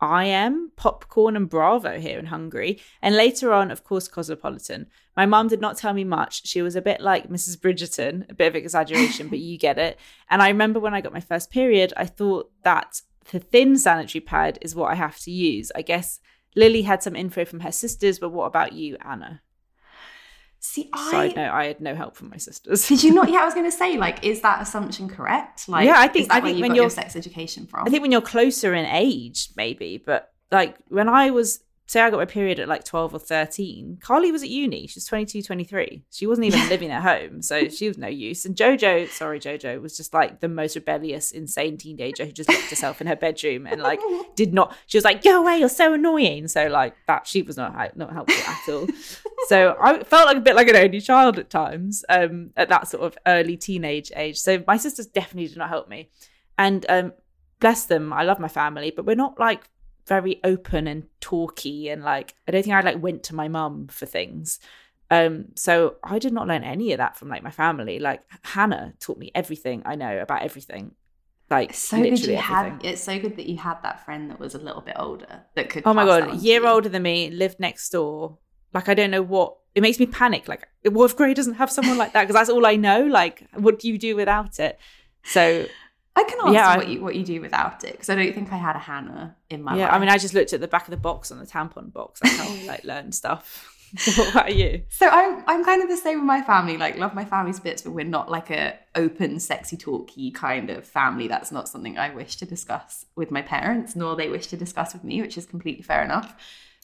I 0.00 0.26
Am, 0.26 0.70
Popcorn, 0.76 1.36
and 1.36 1.48
Bravo 1.48 1.98
here 1.98 2.18
in 2.18 2.26
Hungary, 2.26 2.80
and 3.02 3.16
later 3.16 3.52
on, 3.52 3.70
of 3.70 3.82
course, 3.82 4.06
Cosmopolitan. 4.06 4.86
My 5.16 5.26
mum 5.26 5.48
did 5.48 5.60
not 5.60 5.76
tell 5.76 5.92
me 5.92 6.04
much. 6.04 6.46
She 6.46 6.62
was 6.62 6.76
a 6.76 6.82
bit 6.82 7.00
like 7.00 7.28
Mrs. 7.28 7.58
Bridgerton, 7.58 8.30
a 8.30 8.34
bit 8.34 8.46
of 8.46 8.54
exaggeration, 8.54 9.28
but 9.28 9.40
you 9.40 9.58
get 9.58 9.78
it. 9.78 9.98
And 10.30 10.40
I 10.40 10.48
remember 10.48 10.78
when 10.78 10.94
I 10.94 11.00
got 11.00 11.12
my 11.12 11.20
first 11.20 11.50
period, 11.50 11.92
I 11.96 12.06
thought 12.06 12.50
that 12.62 13.02
the 13.32 13.40
thin 13.40 13.76
sanitary 13.76 14.20
pad 14.20 14.58
is 14.62 14.74
what 14.74 14.90
I 14.90 14.94
have 14.94 15.18
to 15.20 15.30
use. 15.32 15.72
I 15.74 15.82
guess 15.82 16.20
Lily 16.54 16.82
had 16.82 17.02
some 17.02 17.16
info 17.16 17.44
from 17.44 17.60
her 17.60 17.72
sisters, 17.72 18.18
but 18.18 18.30
what 18.30 18.46
about 18.46 18.72
you, 18.72 18.96
Anna? 19.04 19.42
See, 20.60 20.90
I 20.92 21.10
Side 21.10 21.36
note, 21.36 21.50
I 21.52 21.64
had 21.66 21.80
no 21.80 21.94
help 21.94 22.16
from 22.16 22.30
my 22.30 22.36
sisters. 22.36 22.86
did 22.88 23.02
you 23.02 23.12
not? 23.14 23.28
Yeah, 23.32 23.40
I 23.40 23.44
was 23.44 23.54
going 23.54 23.70
to 23.70 23.76
say, 23.76 23.96
like, 23.96 24.24
is 24.24 24.40
that 24.42 24.60
assumption 24.60 25.08
correct? 25.08 25.68
Like, 25.68 25.86
Yeah, 25.86 25.94
I 25.96 26.08
think- 26.08 26.32
I 26.32 26.40
think 26.40 26.56
you 26.56 26.62
when 26.62 26.74
you're- 26.74 26.84
your 26.84 26.90
sex 26.90 27.14
education 27.16 27.66
from. 27.66 27.86
I 27.86 27.90
think 27.90 28.02
when 28.02 28.10
you're 28.12 28.20
closer 28.20 28.74
in 28.74 28.84
age, 28.86 29.50
maybe, 29.56 30.02
but 30.04 30.32
like 30.50 30.76
when 30.88 31.08
I 31.08 31.30
was, 31.30 31.60
say, 31.88 32.02
I 32.02 32.10
got 32.10 32.18
my 32.18 32.26
period 32.26 32.58
at 32.60 32.68
like 32.68 32.84
12 32.84 33.14
or 33.14 33.18
13, 33.18 33.98
Carly 34.02 34.30
was 34.30 34.42
at 34.42 34.50
uni. 34.50 34.86
She's 34.86 35.06
22, 35.06 35.42
23. 35.42 36.02
She 36.10 36.26
wasn't 36.26 36.46
even 36.46 36.68
living 36.68 36.90
at 36.90 37.02
home. 37.02 37.40
So 37.40 37.68
she 37.68 37.88
was 37.88 37.96
no 37.96 38.08
use. 38.08 38.44
And 38.44 38.54
JoJo, 38.54 39.08
sorry, 39.08 39.40
JoJo, 39.40 39.80
was 39.80 39.96
just 39.96 40.12
like 40.12 40.40
the 40.40 40.48
most 40.48 40.76
rebellious, 40.76 41.30
insane 41.30 41.78
teenager 41.78 42.26
who 42.26 42.32
just 42.32 42.50
locked 42.50 42.68
herself 42.68 43.00
in 43.00 43.06
her 43.06 43.16
bedroom 43.16 43.66
and 43.66 43.80
like 43.80 44.00
did 44.36 44.52
not, 44.52 44.76
she 44.86 44.98
was 44.98 45.04
like, 45.04 45.22
go 45.22 45.40
away, 45.40 45.58
you're 45.58 45.68
so 45.70 45.94
annoying. 45.94 46.46
So 46.46 46.66
like 46.66 46.94
that, 47.06 47.26
she 47.26 47.40
was 47.40 47.56
not, 47.56 47.96
not 47.96 48.12
helpful 48.12 48.52
at 48.52 48.68
all. 48.68 48.86
so 49.48 49.74
I 49.80 50.04
felt 50.04 50.26
like 50.26 50.36
a 50.36 50.40
bit 50.40 50.56
like 50.56 50.68
an 50.68 50.76
only 50.76 51.00
child 51.00 51.38
at 51.38 51.48
times 51.48 52.04
um, 52.10 52.50
at 52.56 52.68
that 52.68 52.88
sort 52.88 53.04
of 53.04 53.16
early 53.26 53.56
teenage 53.56 54.12
age. 54.14 54.38
So 54.38 54.62
my 54.66 54.76
sisters 54.76 55.06
definitely 55.06 55.48
did 55.48 55.56
not 55.56 55.70
help 55.70 55.88
me. 55.88 56.10
And 56.58 56.84
um, 56.90 57.12
bless 57.60 57.86
them, 57.86 58.12
I 58.12 58.24
love 58.24 58.38
my 58.38 58.48
family, 58.48 58.92
but 58.94 59.06
we're 59.06 59.16
not 59.16 59.40
like 59.40 59.70
very 60.08 60.40
open 60.42 60.86
and 60.86 61.04
talky 61.20 61.88
and 61.88 62.02
like 62.02 62.34
I 62.46 62.52
don't 62.52 62.62
think 62.62 62.74
I 62.74 62.80
like 62.80 63.02
went 63.02 63.22
to 63.24 63.34
my 63.34 63.48
mum 63.48 63.88
for 63.88 64.06
things. 64.06 64.58
Um, 65.10 65.46
so 65.54 65.96
I 66.02 66.18
did 66.18 66.32
not 66.32 66.48
learn 66.48 66.64
any 66.64 66.92
of 66.92 66.98
that 66.98 67.16
from 67.16 67.28
like 67.28 67.42
my 67.42 67.50
family. 67.50 67.98
Like 67.98 68.22
Hannah 68.42 68.94
taught 69.00 69.18
me 69.18 69.30
everything 69.34 69.82
I 69.86 69.94
know 69.94 70.18
about 70.18 70.42
everything. 70.42 70.92
Like 71.50 71.70
It's 71.70 71.78
so 71.78 71.96
good 71.96 72.10
literally 72.10 72.34
you 72.34 72.42
had. 72.42 72.80
It's 72.84 73.02
so 73.02 73.18
good 73.18 73.36
that 73.36 73.46
you 73.46 73.56
had 73.56 73.82
that 73.82 74.04
friend 74.04 74.30
that 74.30 74.38
was 74.38 74.54
a 74.54 74.58
little 74.58 74.82
bit 74.82 74.96
older 74.98 75.44
that 75.54 75.70
could. 75.70 75.84
Oh 75.86 75.94
my 75.94 76.04
god, 76.04 76.40
year 76.40 76.66
older 76.66 76.88
than 76.88 77.02
me, 77.02 77.30
lived 77.30 77.58
next 77.58 77.88
door. 77.90 78.38
Like 78.74 78.88
I 78.88 78.94
don't 78.94 79.10
know 79.10 79.22
what 79.22 79.56
it 79.74 79.80
makes 79.80 79.98
me 79.98 80.06
panic. 80.06 80.48
Like, 80.48 80.68
what 80.84 81.06
if 81.06 81.16
Gray 81.16 81.32
doesn't 81.32 81.54
have 81.54 81.70
someone 81.70 81.96
like 81.96 82.12
that? 82.12 82.22
Because 82.22 82.34
that's 82.34 82.50
all 82.50 82.66
I 82.66 82.76
know. 82.76 83.06
Like, 83.06 83.46
what 83.54 83.78
do 83.78 83.88
you 83.88 83.96
do 83.96 84.16
without 84.16 84.58
it? 84.58 84.78
So 85.24 85.66
I 86.18 86.24
can 86.24 86.38
ask 86.42 86.52
Yeah, 86.52 86.76
what 86.76 86.88
you 86.88 87.00
what 87.00 87.14
you 87.14 87.24
do 87.24 87.40
without 87.40 87.84
it 87.84 87.92
because 87.92 88.10
I 88.10 88.14
don't 88.16 88.34
think 88.34 88.52
I 88.52 88.56
had 88.56 88.76
a 88.76 88.80
Hannah 88.90 89.36
in 89.50 89.62
my 89.62 89.72
life. 89.72 89.78
yeah, 89.80 89.86
life. 89.86 89.94
I 89.94 89.98
mean, 90.00 90.08
I 90.08 90.18
just 90.18 90.34
looked 90.34 90.52
at 90.52 90.60
the 90.60 90.68
back 90.68 90.84
of 90.88 90.90
the 90.90 90.96
box 90.96 91.30
on 91.32 91.38
the 91.38 91.46
tampon 91.46 91.92
box. 91.92 92.20
That's 92.20 92.36
how 92.36 92.48
I 92.48 92.64
like 92.66 92.84
learn 92.84 93.12
stuff. 93.12 93.74
what 94.18 94.30
about 94.32 94.54
you? 94.54 94.82
So 94.90 95.08
I'm 95.08 95.42
I'm 95.46 95.64
kind 95.64 95.82
of 95.82 95.88
the 95.88 95.96
same 95.96 96.18
with 96.18 96.26
my 96.26 96.42
family. 96.42 96.76
Like 96.76 96.98
love 96.98 97.14
my 97.14 97.24
family's 97.24 97.60
bits, 97.60 97.82
but 97.82 97.92
we're 97.92 98.04
not 98.18 98.30
like 98.30 98.50
a 98.50 98.78
open, 98.94 99.40
sexy, 99.40 99.76
talky 99.76 100.30
kind 100.30 100.68
of 100.70 100.84
family. 100.86 101.26
That's 101.28 101.50
not 101.52 101.68
something 101.68 101.96
I 101.96 102.10
wish 102.14 102.36
to 102.36 102.46
discuss 102.46 103.06
with 103.16 103.30
my 103.30 103.42
parents, 103.42 103.96
nor 103.96 104.14
they 104.16 104.28
wish 104.28 104.46
to 104.48 104.56
discuss 104.56 104.92
with 104.92 105.04
me, 105.04 105.22
which 105.22 105.38
is 105.38 105.46
completely 105.46 105.82
fair 105.82 106.02
enough. 106.04 106.34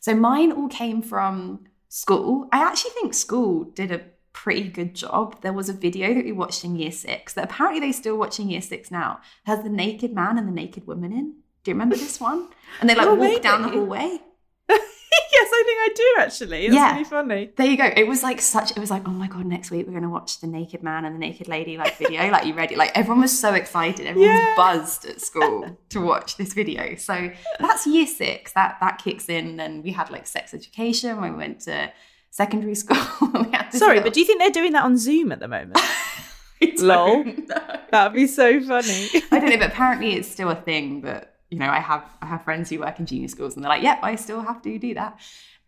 So 0.01 0.15
mine 0.15 0.51
all 0.53 0.69
came 0.69 1.03
from 1.03 1.67
school. 1.89 2.49
I 2.53 2.59
actually 2.63 2.93
think 2.93 3.13
school 3.15 3.65
did 3.65 3.91
a 3.93 4.01
pretty 4.35 4.69
good 4.69 4.95
job. 4.95 5.41
There 5.41 5.53
was 5.55 5.69
a 5.71 5.73
video 5.73 6.13
that 6.13 6.25
we 6.25 6.33
watched 6.33 6.65
in 6.65 6.77
year 6.77 6.93
six 6.93 7.33
that 7.35 7.45
apparently 7.45 7.81
they're 7.81 7.93
still 7.95 8.19
watch 8.19 8.39
in 8.39 8.51
year 8.51 8.61
six 8.61 8.91
now. 8.91 9.21
Has 9.47 9.63
the 9.63 9.71
naked 9.71 10.13
man 10.13 10.37
and 10.37 10.47
the 10.47 10.53
naked 10.53 10.87
woman 10.87 11.13
in. 11.13 11.35
Do 11.63 11.71
you 11.71 11.75
remember 11.75 11.97
this 11.97 12.21
one? 12.21 12.49
And 12.81 12.91
they 12.91 12.95
like 12.95 13.07
Oh, 13.09 13.15
walk 13.15 13.41
down 13.41 13.63
the 13.63 13.69
hallway. 13.69 14.19
yes, 14.69 15.49
I 15.53 15.63
think 15.67 15.79
I 15.79 15.89
do 15.95 16.23
actually. 16.23 16.63
That's 16.69 16.75
Yeah. 16.75 16.93
really 16.93 17.05
funny. 17.05 17.51
There 17.57 17.67
you 17.67 17.77
go. 17.77 17.89
It 17.97 18.07
was 18.07 18.23
like 18.23 18.41
such. 18.41 18.73
It 18.73 18.79
was 18.79 18.91
like, 18.91 19.07
oh 19.09 19.13
my 19.13 19.29
god, 19.29 19.47
next 19.47 19.71
week 19.71 19.87
we're 19.87 19.95
gonna 19.95 20.11
watch 20.11 20.41
the 20.41 20.47
naked 20.47 20.83
man 20.83 21.05
and 21.05 21.15
the 21.15 21.19
naked 21.19 21.49
lady 21.49 21.79
like 21.79 21.97
video. 21.97 22.29
like 22.31 22.45
you 22.45 22.55
ready? 22.55 22.77
Like 22.77 22.93
everyone 22.95 23.23
was 23.23 23.39
so 23.39 23.55
excited. 23.55 24.07
Everyone 24.07 24.29
Yeah. 24.31 24.49
was 24.49 24.57
buzzed 24.57 25.07
at 25.07 25.21
school 25.21 25.79
to 25.91 26.01
watch 26.01 26.37
this 26.37 26.53
video. 26.53 26.97
So 26.97 27.31
that's 27.61 27.87
year 27.87 28.07
six. 28.07 28.53
That 28.53 28.79
that 28.81 28.99
kicks 28.99 29.29
in. 29.29 29.57
Then 29.57 29.83
we 29.83 29.93
had 29.93 30.11
like 30.11 30.27
sex 30.27 30.53
education 30.55 31.21
when 31.21 31.33
we 31.33 31.39
went 31.39 31.61
to 31.63 31.93
secondary 32.35 32.75
school. 32.75 32.97
we 33.33 33.53
had 33.53 33.71
this 33.71 33.79
Sorry, 33.79 34.01
but 34.01 34.13
do 34.13 34.19
you 34.19 34.27
think 34.27 34.41
they're 34.41 34.51
doing 34.51 34.73
that 34.73 34.83
on 34.83 34.99
Zoom 34.99 35.31
at 35.31 35.39
the 35.39 35.47
moment? 35.47 35.79
Lol. 36.79 37.25
That'd 37.93 38.13
be 38.13 38.27
so 38.27 38.61
funny. 38.61 39.09
I 39.31 39.39
don't 39.39 39.51
know, 39.51 39.59
but 39.59 39.71
apparently 39.71 40.15
it's 40.15 40.29
still 40.29 40.51
a 40.51 40.57
thing 40.57 41.03
that 41.03 41.37
you 41.51 41.59
know 41.61 41.69
I 41.69 41.79
have 41.79 42.05
I 42.21 42.27
have 42.27 42.43
friends 42.43 42.71
who 42.71 42.81
work 42.81 42.99
in 42.99 43.07
junior 43.07 43.29
schools 43.29 43.55
and 43.55 43.63
they're 43.63 43.69
like, 43.69 43.83
yep, 43.83 44.01
I 44.03 44.17
still 44.17 44.41
have 44.41 44.63
to 44.63 44.79
do 44.79 44.95
that. 44.95 45.21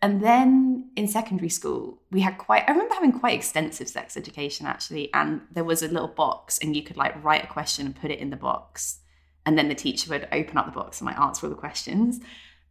And 0.03 0.21
then 0.21 0.91
in 0.97 1.07
secondary 1.07 1.51
school, 1.51 2.03
we 2.11 2.21
had 2.21 2.37
quite 2.37 2.65
I 2.67 2.73
remember 2.73 2.95
having 2.95 3.13
quite 3.13 3.37
extensive 3.37 3.89
sex 3.89 4.17
education 4.17 4.67
actually, 4.67 5.15
and 5.15 5.43
there 5.53 5.65
was 5.65 5.83
a 5.83 5.89
little 5.89 6.09
box 6.09 6.59
and 6.59 6.75
you 6.75 6.83
could 6.83 6.97
like 6.97 7.23
write 7.23 7.45
a 7.45 7.49
question 7.49 7.87
and 7.87 7.95
put 7.95 8.11
it 8.11 8.19
in 8.19 8.31
the 8.31 8.37
box. 8.37 8.99
And 9.45 9.57
then 9.57 9.69
the 9.69 9.77
teacher 9.77 10.11
would 10.11 10.27
open 10.33 10.59
up 10.59 10.67
the 10.67 10.73
box 10.73 11.01
and 11.01 11.07
like 11.07 11.21
answer 11.21 11.47
all 11.47 11.51
the 11.51 11.57
questions. 11.57 12.19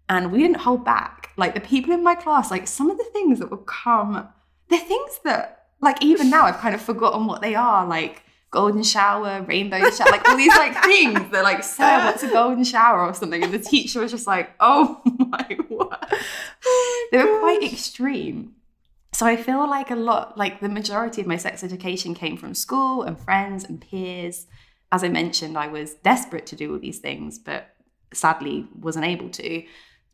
And 0.07 0.31
we 0.31 0.39
didn't 0.39 0.57
hold 0.57 0.85
back. 0.85 1.31
Like 1.37 1.53
the 1.53 1.61
people 1.61 1.93
in 1.93 2.03
my 2.03 2.15
class, 2.15 2.51
like 2.51 2.67
some 2.67 2.89
of 2.89 2.97
the 2.97 3.03
things 3.05 3.39
that 3.39 3.51
would 3.51 3.65
come, 3.65 4.27
they're 4.69 4.79
things 4.79 5.19
that 5.23 5.67
like 5.81 6.03
even 6.03 6.29
now 6.29 6.45
I've 6.45 6.57
kind 6.57 6.75
of 6.75 6.81
forgotten 6.81 7.25
what 7.25 7.41
they 7.41 7.55
are. 7.55 7.85
Like 7.85 8.23
golden 8.51 8.83
shower, 8.83 9.41
rainbow 9.41 9.89
shower, 9.89 10.09
like 10.11 10.27
all 10.29 10.37
these 10.37 10.55
like 10.55 10.81
things. 10.83 11.19
They're 11.31 11.43
like, 11.43 11.63
Sarah, 11.63 12.05
what's 12.05 12.23
a 12.23 12.29
golden 12.29 12.63
shower 12.63 13.01
or 13.01 13.13
something? 13.13 13.43
And 13.43 13.53
the 13.53 13.59
teacher 13.59 13.99
was 13.99 14.11
just 14.11 14.27
like, 14.27 14.51
oh 14.59 15.01
my 15.17 15.57
word. 15.69 15.89
they 17.11 17.17
were 17.17 17.39
quite 17.39 17.59
oh 17.61 17.65
extreme. 17.65 18.55
So 19.13 19.25
I 19.25 19.37
feel 19.37 19.69
like 19.69 19.91
a 19.91 19.95
lot, 19.95 20.37
like 20.37 20.59
the 20.59 20.69
majority 20.69 21.21
of 21.21 21.27
my 21.27 21.37
sex 21.37 21.63
education 21.63 22.13
came 22.13 22.37
from 22.37 22.53
school 22.53 23.03
and 23.03 23.19
friends 23.19 23.63
and 23.63 23.79
peers. 23.79 24.47
As 24.91 25.03
I 25.03 25.09
mentioned, 25.09 25.57
I 25.57 25.67
was 25.67 25.95
desperate 25.95 26.45
to 26.47 26.55
do 26.55 26.73
all 26.73 26.79
these 26.79 26.99
things, 26.99 27.39
but 27.39 27.75
sadly 28.13 28.67
wasn't 28.79 29.05
able 29.05 29.29
to. 29.29 29.63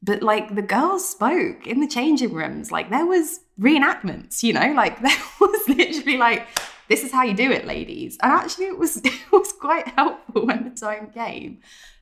But 0.04 0.24
like 0.24 0.56
the 0.56 0.62
girls 0.62 1.08
spoke 1.08 1.68
in 1.68 1.80
the 1.80 1.88
changing 1.88 2.34
rooms, 2.34 2.72
like 2.72 2.89
there 2.89 3.06
was 3.06 3.41
reenactments, 3.60 4.41
you 4.41 4.54
know, 4.54 4.74
like 4.74 5.02
there 5.02 5.18
was 5.39 5.70
literally 5.70 6.18
like, 6.18 6.47
this 6.89 7.04
is 7.04 7.12
how 7.12 7.24
you 7.24 7.34
do 7.34 7.52
it, 7.52 7.66
ladies. 7.66 8.18
And 8.22 8.32
actually 8.32 8.66
it 8.66 8.78
was 8.78 8.97
it 9.04 9.32
was 9.32 9.54
quite 9.54 9.88
helpful 9.89 10.45
when 10.45 10.64
the 10.64 10.72
time 10.72 11.12
came. 11.12 11.60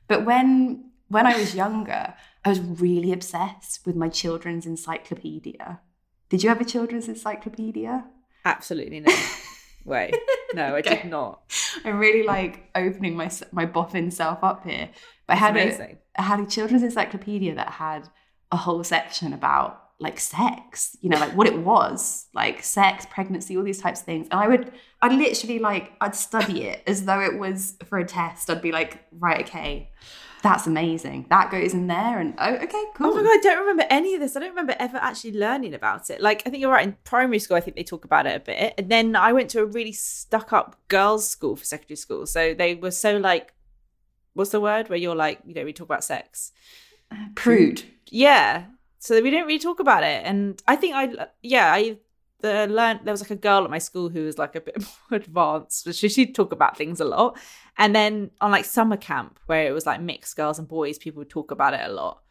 But 0.08 0.24
when 0.24 0.90
when 1.08 1.26
I 1.26 1.36
was 1.36 1.54
younger, 1.54 2.14
I 2.44 2.48
was 2.48 2.60
really 2.60 3.12
obsessed 3.12 3.84
with 3.84 3.96
my 3.96 4.08
children's 4.08 4.64
encyclopedia. 4.64 5.80
Did 6.28 6.42
you 6.42 6.48
have 6.48 6.60
a 6.60 6.64
children's 6.64 7.08
encyclopedia? 7.08 8.04
Absolutely 8.44 9.00
no. 9.00 9.14
way 9.84 10.12
no, 10.54 10.74
I 10.74 10.80
did 10.80 11.04
not. 11.04 11.42
I'm 11.84 11.98
really 11.98 12.22
like 12.22 12.70
opening 12.74 13.16
my 13.16 13.30
my 13.52 13.66
boffin 13.66 14.10
self 14.10 14.42
up 14.42 14.64
here. 14.64 14.90
But 15.26 15.34
I 15.34 15.36
had 15.36 15.56
a, 15.56 15.62
amazing. 15.62 15.98
Had 16.14 16.40
a 16.40 16.46
children's 16.46 16.82
encyclopedia 16.82 17.54
that 17.54 17.70
had 17.70 18.08
a 18.50 18.56
whole 18.56 18.82
section 18.84 19.32
about 19.32 19.82
like 19.98 20.18
sex, 20.18 20.96
you 21.02 21.10
know, 21.10 21.18
like 21.18 21.36
what 21.36 21.46
it 21.46 21.58
was, 21.58 22.26
like 22.34 22.64
sex, 22.64 23.06
pregnancy, 23.10 23.56
all 23.56 23.62
these 23.62 23.82
types 23.82 24.00
of 24.00 24.06
things. 24.06 24.26
And 24.30 24.40
I 24.40 24.48
would, 24.48 24.72
I'd 25.02 25.12
literally 25.12 25.58
like, 25.58 25.92
I'd 26.00 26.14
study 26.14 26.64
it 26.64 26.82
as 26.86 27.04
though 27.04 27.20
it 27.20 27.38
was 27.38 27.76
for 27.84 27.98
a 27.98 28.04
test. 28.06 28.48
I'd 28.48 28.62
be 28.62 28.72
like, 28.72 29.04
right, 29.12 29.46
okay, 29.46 29.90
that's 30.42 30.66
amazing. 30.66 31.26
That 31.28 31.50
goes 31.50 31.74
in 31.74 31.86
there, 31.86 32.18
and 32.18 32.32
oh, 32.38 32.54
okay, 32.54 32.82
cool. 32.94 33.08
Oh 33.08 33.14
my 33.14 33.22
god, 33.22 33.30
I 33.30 33.40
don't 33.42 33.58
remember 33.58 33.84
any 33.90 34.14
of 34.14 34.20
this. 34.22 34.36
I 34.36 34.40
don't 34.40 34.48
remember 34.48 34.74
ever 34.78 34.96
actually 34.96 35.32
learning 35.32 35.74
about 35.74 36.08
it. 36.08 36.22
Like, 36.22 36.42
I 36.46 36.50
think 36.50 36.62
you're 36.62 36.72
right. 36.72 36.86
In 36.86 36.96
primary 37.04 37.38
school, 37.38 37.58
I 37.58 37.60
think 37.60 37.76
they 37.76 37.82
talk 37.82 38.06
about 38.06 38.24
it 38.24 38.36
a 38.36 38.40
bit, 38.40 38.74
and 38.78 38.90
then 38.90 39.14
I 39.14 39.34
went 39.34 39.50
to 39.50 39.60
a 39.60 39.66
really 39.66 39.92
stuck-up 39.92 40.76
girls' 40.88 41.28
school 41.28 41.56
for 41.56 41.64
secondary 41.66 41.96
school. 41.96 42.24
So 42.24 42.54
they 42.54 42.74
were 42.74 42.90
so 42.90 43.18
like, 43.18 43.52
what's 44.34 44.50
the 44.50 44.60
word 44.60 44.88
where 44.88 44.98
you're 44.98 45.14
like, 45.14 45.40
you 45.44 45.54
know, 45.54 45.64
we 45.64 45.72
talk 45.72 45.86
about 45.86 46.04
sex. 46.04 46.52
Uh, 47.10 47.28
prude. 47.34 47.82
Yeah. 48.08 48.64
So 48.98 49.20
we 49.22 49.30
didn't 49.30 49.46
really 49.46 49.58
talk 49.58 49.80
about 49.80 50.02
it, 50.02 50.22
and 50.26 50.62
I 50.68 50.76
think 50.76 50.94
I, 50.94 51.28
yeah, 51.42 51.72
I 51.72 51.96
the 52.40 52.66
learned 52.66 53.00
there 53.04 53.12
was 53.12 53.20
like 53.20 53.30
a 53.30 53.36
girl 53.36 53.64
at 53.64 53.70
my 53.70 53.78
school 53.78 54.08
who 54.08 54.24
was 54.24 54.38
like 54.38 54.54
a 54.54 54.60
bit 54.60 54.76
more 55.10 55.18
advanced, 55.18 55.84
but 55.84 55.94
she 55.94 56.08
she'd 56.08 56.34
talk 56.34 56.52
about 56.52 56.76
things 56.76 57.00
a 57.00 57.04
lot. 57.04 57.38
And 57.78 57.94
then 57.94 58.30
on 58.40 58.50
like 58.50 58.64
summer 58.64 58.96
camp 58.96 59.38
where 59.46 59.66
it 59.66 59.72
was 59.72 59.86
like 59.86 60.00
mixed 60.00 60.36
girls 60.36 60.58
and 60.58 60.68
boys, 60.68 60.98
people 60.98 61.20
would 61.20 61.30
talk 61.30 61.50
about 61.50 61.74
it 61.74 61.80
a 61.82 61.92
lot. 61.92 62.22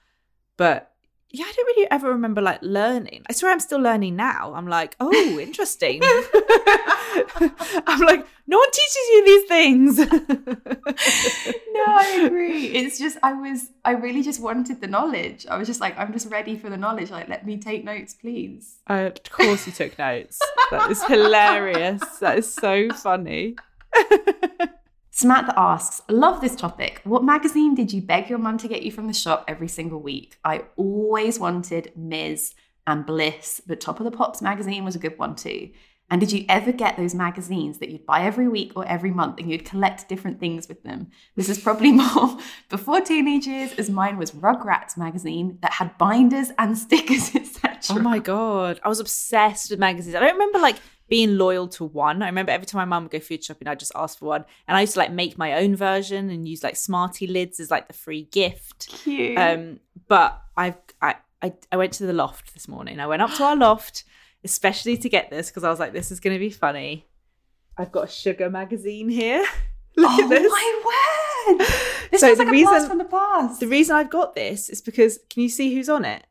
But 0.57 0.91
yeah, 1.31 1.45
I 1.45 1.53
don't 1.55 1.65
really 1.67 1.91
ever 1.91 2.09
remember 2.09 2.41
like 2.41 2.59
learning. 2.61 3.23
I 3.29 3.33
swear 3.33 3.51
I'm 3.51 3.59
still 3.59 3.79
learning 3.79 4.15
now. 4.15 4.53
I'm 4.55 4.67
like, 4.67 4.95
oh, 4.99 5.39
interesting. 5.39 6.01
I'm 7.87 8.01
like, 8.01 8.25
no 8.47 8.57
one 8.57 8.71
teaches 8.71 9.09
you 9.11 9.25
these 9.25 9.47
things. 9.47 9.97
no, 11.73 11.85
I 11.87 12.23
agree. 12.25 12.67
It's 12.67 12.97
just 12.99 13.17
I 13.21 13.33
was 13.33 13.69
I 13.85 13.91
really 13.91 14.23
just 14.23 14.41
wanted 14.41 14.81
the 14.81 14.87
knowledge. 14.87 15.45
I 15.47 15.57
was 15.57 15.67
just 15.67 15.81
like, 15.81 15.97
I'm 15.97 16.11
just 16.11 16.31
ready 16.31 16.57
for 16.57 16.69
the 16.69 16.77
knowledge. 16.77 17.11
Like, 17.11 17.29
let 17.29 17.45
me 17.45 17.57
take 17.57 17.83
notes, 17.83 18.13
please. 18.13 18.77
Uh, 18.87 19.11
of 19.13 19.31
course, 19.31 19.65
you 19.67 19.73
took 19.73 19.97
notes. 19.97 20.39
That 20.71 20.89
is 20.91 21.03
hilarious. 21.03 22.01
That 22.19 22.37
is 22.39 22.53
so 22.53 22.89
funny. 22.89 23.55
Samantha 25.11 25.53
asks, 25.57 26.01
love 26.07 26.39
this 26.39 26.55
topic. 26.55 27.01
What 27.03 27.25
magazine 27.25 27.75
did 27.75 27.91
you 27.91 28.01
beg 28.01 28.29
your 28.29 28.39
mum 28.39 28.57
to 28.59 28.69
get 28.69 28.83
you 28.83 28.91
from 28.91 29.07
the 29.07 29.13
shop 29.13 29.43
every 29.47 29.67
single 29.67 29.99
week? 29.99 30.37
I 30.45 30.63
always 30.77 31.37
wanted 31.37 31.91
Mizz 31.99 32.53
and 32.87 33.05
Bliss, 33.05 33.61
but 33.67 33.81
Top 33.81 33.99
of 33.99 34.05
the 34.05 34.11
Pops 34.11 34.41
magazine 34.41 34.85
was 34.85 34.95
a 34.95 34.99
good 34.99 35.17
one 35.19 35.35
too. 35.35 35.71
And 36.11 36.19
did 36.19 36.31
you 36.31 36.45
ever 36.49 36.71
get 36.71 36.97
those 36.97 37.13
magazines 37.13 37.77
that 37.79 37.89
you'd 37.89 38.05
buy 38.05 38.23
every 38.23 38.47
week 38.47 38.71
or 38.75 38.85
every 38.87 39.11
month 39.11 39.39
and 39.39 39.49
you'd 39.49 39.65
collect 39.65 40.09
different 40.09 40.39
things 40.39 40.67
with 40.67 40.81
them? 40.83 41.11
This 41.35 41.49
is 41.49 41.59
probably 41.59 41.91
more 41.93 42.37
before 42.69 43.01
teenage 43.01 43.45
years, 43.45 43.73
as 43.73 43.89
mine 43.89 44.17
was 44.17 44.31
Rugrats 44.31 44.97
magazine 44.97 45.59
that 45.61 45.73
had 45.73 45.97
binders 45.97 46.51
and 46.57 46.77
stickers, 46.77 47.35
etc. 47.35 47.77
Oh 47.91 47.99
my 47.99 48.19
god, 48.19 48.79
I 48.83 48.89
was 48.89 48.99
obsessed 48.99 49.69
with 49.69 49.79
magazines. 49.79 50.15
I 50.15 50.19
don't 50.19 50.33
remember 50.33 50.59
like 50.59 50.77
being 51.09 51.37
loyal 51.37 51.67
to 51.67 51.83
one. 51.83 52.21
I 52.23 52.27
remember 52.27 52.51
every 52.51 52.65
time 52.65 52.79
my 52.79 52.85
mum 52.85 53.03
would 53.03 53.11
go 53.11 53.19
food 53.19 53.43
shopping, 53.43 53.67
I'd 53.67 53.79
just 53.79 53.91
ask 53.95 54.17
for 54.17 54.25
one, 54.25 54.45
and 54.67 54.77
I 54.77 54.81
used 54.81 54.93
to 54.93 54.99
like 54.99 55.11
make 55.11 55.37
my 55.37 55.53
own 55.53 55.75
version 55.75 56.29
and 56.29 56.47
use 56.47 56.63
like 56.63 56.75
Smarty 56.75 57.27
lids 57.27 57.59
as 57.59 57.69
like 57.69 57.87
the 57.87 57.93
free 57.93 58.23
gift. 58.23 58.87
Cute. 58.89 59.37
Um, 59.37 59.79
but 60.07 60.41
I've 60.57 60.77
I, 61.01 61.15
I 61.41 61.53
I 61.71 61.77
went 61.77 61.93
to 61.93 62.05
the 62.07 62.13
loft 62.13 62.55
this 62.55 62.67
morning. 62.67 62.99
I 62.99 63.05
went 63.05 63.21
up 63.21 63.33
to 63.35 63.43
our 63.43 63.55
loft 63.55 64.05
especially 64.43 64.97
to 64.97 65.09
get 65.09 65.29
this 65.29 65.49
because 65.49 65.63
I 65.63 65.69
was 65.69 65.79
like, 65.79 65.93
this 65.93 66.11
is 66.11 66.19
going 66.19 66.35
to 66.35 66.39
be 66.39 66.49
funny. 66.49 67.05
I've 67.77 67.91
got 67.91 68.05
a 68.05 68.11
sugar 68.11 68.49
magazine 68.49 69.09
here. 69.09 69.45
Look 69.95 70.11
oh 70.11 70.23
at 70.23 70.29
this. 70.29 70.51
my 70.51 70.81
word! 70.85 71.67
This 72.11 72.21
So 72.21 72.33
the 72.33 72.43
like 72.43 72.47
a 72.47 72.51
blast 72.51 72.73
reason- 72.73 72.89
from 72.89 72.97
the 72.97 73.05
past. 73.05 73.59
The 73.59 73.67
reason 73.67 73.95
I've 73.95 74.09
got 74.09 74.33
this 74.35 74.69
is 74.69 74.81
because 74.81 75.19
can 75.29 75.43
you 75.43 75.49
see 75.49 75.73
who's 75.75 75.89
on 75.89 76.05
it? 76.05 76.23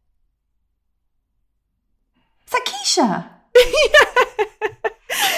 Is 2.47 2.53
that 2.53 2.65
Keisha? 2.65 3.29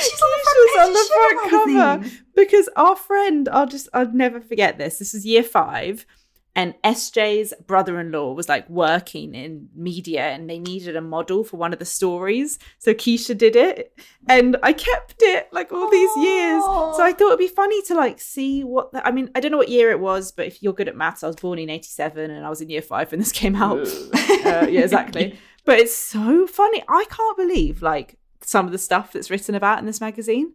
She's 0.02 0.22
on 0.22 0.30
the 0.30 0.42
front 0.44 0.86
on 0.86 0.92
the 0.92 1.10
front 1.12 1.50
cover 1.50 2.10
because 2.34 2.68
our 2.76 2.96
friend, 2.96 3.48
I'll 3.50 3.66
just, 3.66 3.88
I'll 3.92 4.10
never 4.12 4.40
forget 4.40 4.78
this. 4.78 4.98
This 4.98 5.14
is 5.14 5.26
year 5.26 5.42
five, 5.42 6.06
and 6.56 6.74
SJ's 6.82 7.54
brother-in-law 7.66 8.32
was 8.32 8.48
like 8.48 8.68
working 8.68 9.34
in 9.34 9.68
media 9.74 10.22
and 10.22 10.50
they 10.50 10.58
needed 10.58 10.96
a 10.96 11.00
model 11.00 11.44
for 11.44 11.56
one 11.56 11.72
of 11.72 11.78
the 11.78 11.84
stories. 11.84 12.58
So 12.78 12.92
Keisha 12.92 13.38
did 13.38 13.54
it 13.54 13.96
and 14.28 14.56
I 14.62 14.72
kept 14.72 15.16
it 15.20 15.48
like 15.52 15.72
all 15.72 15.88
these 15.88 16.10
years. 16.16 16.62
So 16.62 17.02
I 17.02 17.12
thought 17.12 17.28
it'd 17.28 17.38
be 17.38 17.46
funny 17.48 17.80
to 17.82 17.94
like 17.94 18.20
see 18.20 18.64
what 18.64 18.92
the, 18.92 19.06
I 19.06 19.12
mean, 19.12 19.30
I 19.34 19.40
don't 19.40 19.52
know 19.52 19.58
what 19.58 19.68
year 19.68 19.90
it 19.92 20.00
was, 20.00 20.32
but 20.32 20.46
if 20.46 20.60
you're 20.60 20.72
good 20.72 20.88
at 20.88 20.96
maths, 20.96 21.22
I 21.22 21.28
was 21.28 21.36
born 21.36 21.60
in 21.60 21.70
87 21.70 22.30
and 22.30 22.44
I 22.44 22.50
was 22.50 22.60
in 22.60 22.68
year 22.68 22.82
5 22.82 23.12
when 23.12 23.20
this 23.20 23.32
came 23.32 23.54
out. 23.54 23.86
uh, 23.86 23.86
yeah, 24.68 24.82
exactly. 24.82 25.38
But 25.66 25.78
it's 25.78 25.94
so 25.94 26.46
funny. 26.46 26.82
I 26.88 27.04
can't 27.10 27.36
believe 27.36 27.82
like 27.82 28.18
some 28.40 28.64
of 28.64 28.72
the 28.72 28.78
stuff 28.78 29.12
that's 29.12 29.30
written 29.30 29.54
about 29.54 29.78
in 29.78 29.84
this 29.84 30.00
magazine. 30.00 30.54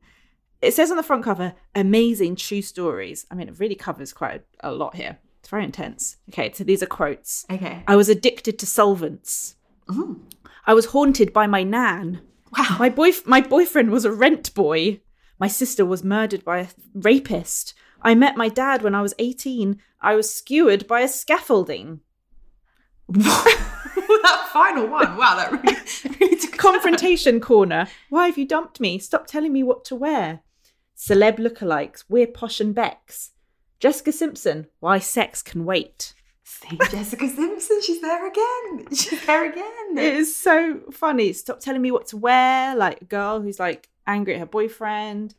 It 0.62 0.74
says 0.74 0.90
on 0.90 0.98
the 0.98 1.04
front 1.04 1.24
cover, 1.24 1.54
amazing 1.76 2.38
true 2.38 2.64
stories. 2.64 3.26
I 3.30 3.36
mean, 3.36 3.48
it 3.48 3.60
really 3.60 3.76
covers 3.76 4.12
quite 4.12 4.42
a, 4.62 4.70
a 4.70 4.72
lot 4.72 4.96
here. 4.96 5.20
It's 5.46 5.52
very 5.52 5.64
intense. 5.64 6.18
Okay, 6.30 6.52
so 6.54 6.64
these 6.64 6.82
are 6.82 6.88
quotes. 6.88 7.46
Okay. 7.52 7.84
I 7.88 7.96
was 7.96 8.10
addicted 8.10 8.58
to 8.58 8.66
solvents. 8.66 9.56
Ooh. 9.92 10.20
I 10.66 10.74
was 10.74 10.88
haunted 10.88 11.34
by 11.34 11.46
my 11.46 11.62
nan. 11.62 12.22
Wow. 12.58 12.78
My 12.80 12.90
boy, 12.90 13.12
my 13.28 13.42
boyfriend 13.42 13.92
was 13.92 14.06
a 14.06 14.12
rent 14.12 14.56
boy. 14.56 15.02
My 15.38 15.48
sister 15.48 15.86
was 15.86 16.04
murdered 16.04 16.44
by 16.44 16.62
a 16.62 16.68
rapist. 16.96 17.76
I 18.02 18.16
met 18.16 18.36
my 18.36 18.50
dad 18.50 18.82
when 18.82 18.96
I 18.96 19.04
was 19.04 19.14
18. 19.20 19.80
I 20.02 20.16
was 20.16 20.34
skewered 20.34 20.88
by 20.88 21.02
a 21.02 21.08
scaffolding. 21.08 22.00
that 23.10 24.50
final 24.52 24.88
one. 24.88 25.16
Wow, 25.16 25.36
that 25.36 25.52
really, 25.52 26.20
really 26.20 26.38
took 26.38 26.58
Confrontation 26.58 27.40
corner. 27.40 27.86
Why 28.10 28.26
have 28.26 28.40
you 28.40 28.48
dumped 28.48 28.80
me? 28.80 28.98
Stop 28.98 29.28
telling 29.28 29.54
me 29.54 29.62
what 29.62 29.86
to 29.86 29.96
wear. 29.96 30.40
Celeb 30.98 31.38
lookalikes. 31.38 32.04
We're 32.10 32.26
posh 32.26 32.60
and 32.60 32.74
Becks. 32.74 33.30
Jessica 33.80 34.12
Simpson. 34.12 34.68
Why 34.80 35.00
sex 35.00 35.42
can 35.42 35.66
wait. 35.66 36.14
See 36.44 36.78
Jessica 36.92 37.28
Simpson, 37.28 37.82
she's 37.82 38.02
there 38.02 38.28
again. 38.28 38.88
She's 38.94 39.26
there 39.26 39.50
again. 39.50 39.98
It 39.98 40.14
is 40.14 40.36
so 40.36 40.82
funny. 40.92 41.34
Stop 41.34 41.60
telling 41.60 41.82
me 41.82 41.92
what 41.92 42.08
to 42.08 42.18
wear. 42.18 42.76
Like 42.76 43.02
a 43.02 43.06
girl 43.06 43.42
who's 43.42 43.60
like 43.60 43.90
angry 44.06 44.36
at 44.36 44.40
her 44.40 44.46
boyfriend. 44.46 45.34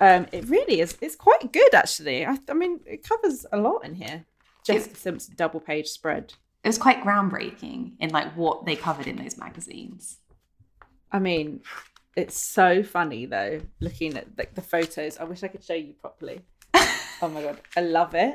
Um, 0.00 0.26
it 0.30 0.48
really 0.48 0.80
is. 0.80 0.96
It's 1.00 1.16
quite 1.16 1.52
good 1.52 1.74
actually. 1.74 2.24
I, 2.24 2.38
I 2.48 2.54
mean, 2.54 2.80
it 2.86 3.02
covers 3.02 3.44
a 3.50 3.56
lot 3.56 3.84
in 3.84 3.94
here. 3.94 4.24
Jessica 4.64 4.96
Simpson 4.96 5.34
double 5.36 5.60
page 5.60 5.88
spread. 5.88 6.34
It 6.62 6.68
was 6.68 6.78
quite 6.78 7.02
groundbreaking 7.02 7.92
in 7.98 8.10
like 8.10 8.34
what 8.36 8.64
they 8.64 8.76
covered 8.76 9.06
in 9.06 9.16
those 9.16 9.36
magazines. 9.36 10.18
I 11.12 11.18
mean, 11.18 11.60
it's 12.16 12.38
so 12.38 12.82
funny 12.82 13.26
though. 13.26 13.60
Looking 13.80 14.16
at 14.16 14.28
like 14.38 14.54
the 14.54 14.62
photos, 14.62 15.18
I 15.18 15.24
wish 15.24 15.42
I 15.42 15.48
could 15.48 15.64
show 15.64 15.74
you 15.74 15.94
properly. 15.94 16.42
Oh 17.24 17.28
my 17.28 17.42
god, 17.42 17.60
I 17.76 17.80
love 17.80 18.14
it. 18.14 18.34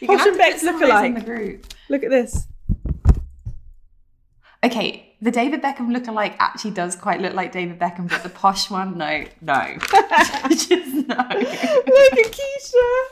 You 0.00 0.08
Posh 0.08 0.26
and 0.26 0.36
Becks 0.36 0.62
look 0.62 0.74
of 0.74 0.80
those 0.80 0.88
in 0.90 0.94
alike. 0.96 1.14
the 1.14 1.20
group. 1.20 1.66
Look 1.88 2.02
at 2.02 2.10
this. 2.10 2.46
Okay, 4.62 5.14
the 5.22 5.30
David 5.30 5.62
Beckham 5.62 5.90
look-alike 5.92 6.36
actually 6.38 6.72
does 6.72 6.94
quite 6.94 7.20
look 7.20 7.32
like 7.32 7.50
David 7.52 7.78
Beckham, 7.78 8.08
but 8.10 8.22
the 8.22 8.28
posh 8.28 8.70
one, 8.70 8.98
no, 8.98 9.24
no, 9.40 9.54
just 10.50 10.70
no. 10.70 11.16
Look 11.16 11.16
at 11.16 12.32
Keisha. 12.32 13.04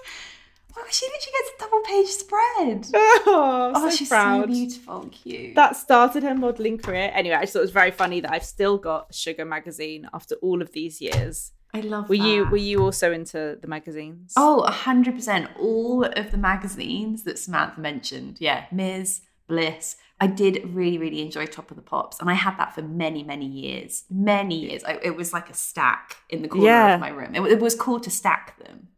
Oh, 0.80 0.86
she 0.90 1.06
literally 1.06 1.32
gets 1.32 1.50
a 1.56 1.60
double 1.60 1.80
page 1.80 2.06
spread. 2.08 2.86
Oh, 3.30 3.72
Oh, 3.74 3.90
so 3.90 3.96
she's 3.96 4.08
proud. 4.08 4.42
so 4.42 4.46
beautiful 4.46 5.02
and 5.02 5.12
cute. 5.12 5.54
that 5.54 5.74
started 5.76 6.22
her 6.22 6.34
modelling 6.34 6.78
career. 6.78 7.10
Anyway, 7.14 7.34
I 7.34 7.40
just 7.42 7.54
thought 7.54 7.60
it 7.60 7.62
was 7.62 7.70
very 7.72 7.90
funny 7.90 8.20
that 8.20 8.30
I've 8.32 8.44
still 8.44 8.76
got 8.78 9.12
Sugar 9.14 9.44
magazine 9.44 10.08
after 10.14 10.34
all 10.36 10.60
of 10.62 10.72
these 10.72 11.00
years. 11.00 11.52
I 11.74 11.80
love 11.80 12.08
Were 12.08 12.14
you 12.14 12.46
were 12.46 12.56
you 12.56 12.82
also 12.82 13.12
into 13.12 13.58
the 13.60 13.68
magazines? 13.68 14.32
Oh, 14.36 14.64
100%. 14.66 15.48
All 15.60 16.04
of 16.04 16.30
the 16.30 16.38
magazines 16.38 17.24
that 17.24 17.38
Samantha 17.38 17.80
mentioned. 17.80 18.38
Yeah, 18.40 18.64
Mizz 18.72 19.20
Bliss. 19.48 19.96
I 20.20 20.26
did 20.26 20.74
really, 20.74 20.98
really 20.98 21.20
enjoy 21.22 21.46
Top 21.46 21.70
of 21.70 21.76
the 21.76 21.82
Pops. 21.82 22.18
And 22.20 22.28
I 22.28 22.34
had 22.34 22.56
that 22.58 22.74
for 22.74 22.82
many, 22.82 23.22
many 23.22 23.46
years. 23.46 24.04
Many 24.10 24.58
years. 24.58 24.82
I, 24.82 24.98
it 25.02 25.14
was 25.14 25.32
like 25.32 25.48
a 25.50 25.54
stack 25.54 26.16
in 26.28 26.42
the 26.42 26.48
corner 26.48 26.66
Yeah. 26.66 26.94
of 26.94 27.00
my 27.00 27.10
room. 27.10 27.34
It, 27.34 27.42
it 27.52 27.60
was 27.60 27.74
cool 27.76 28.00
to 28.00 28.10
stack 28.10 28.58
them. 28.58 28.88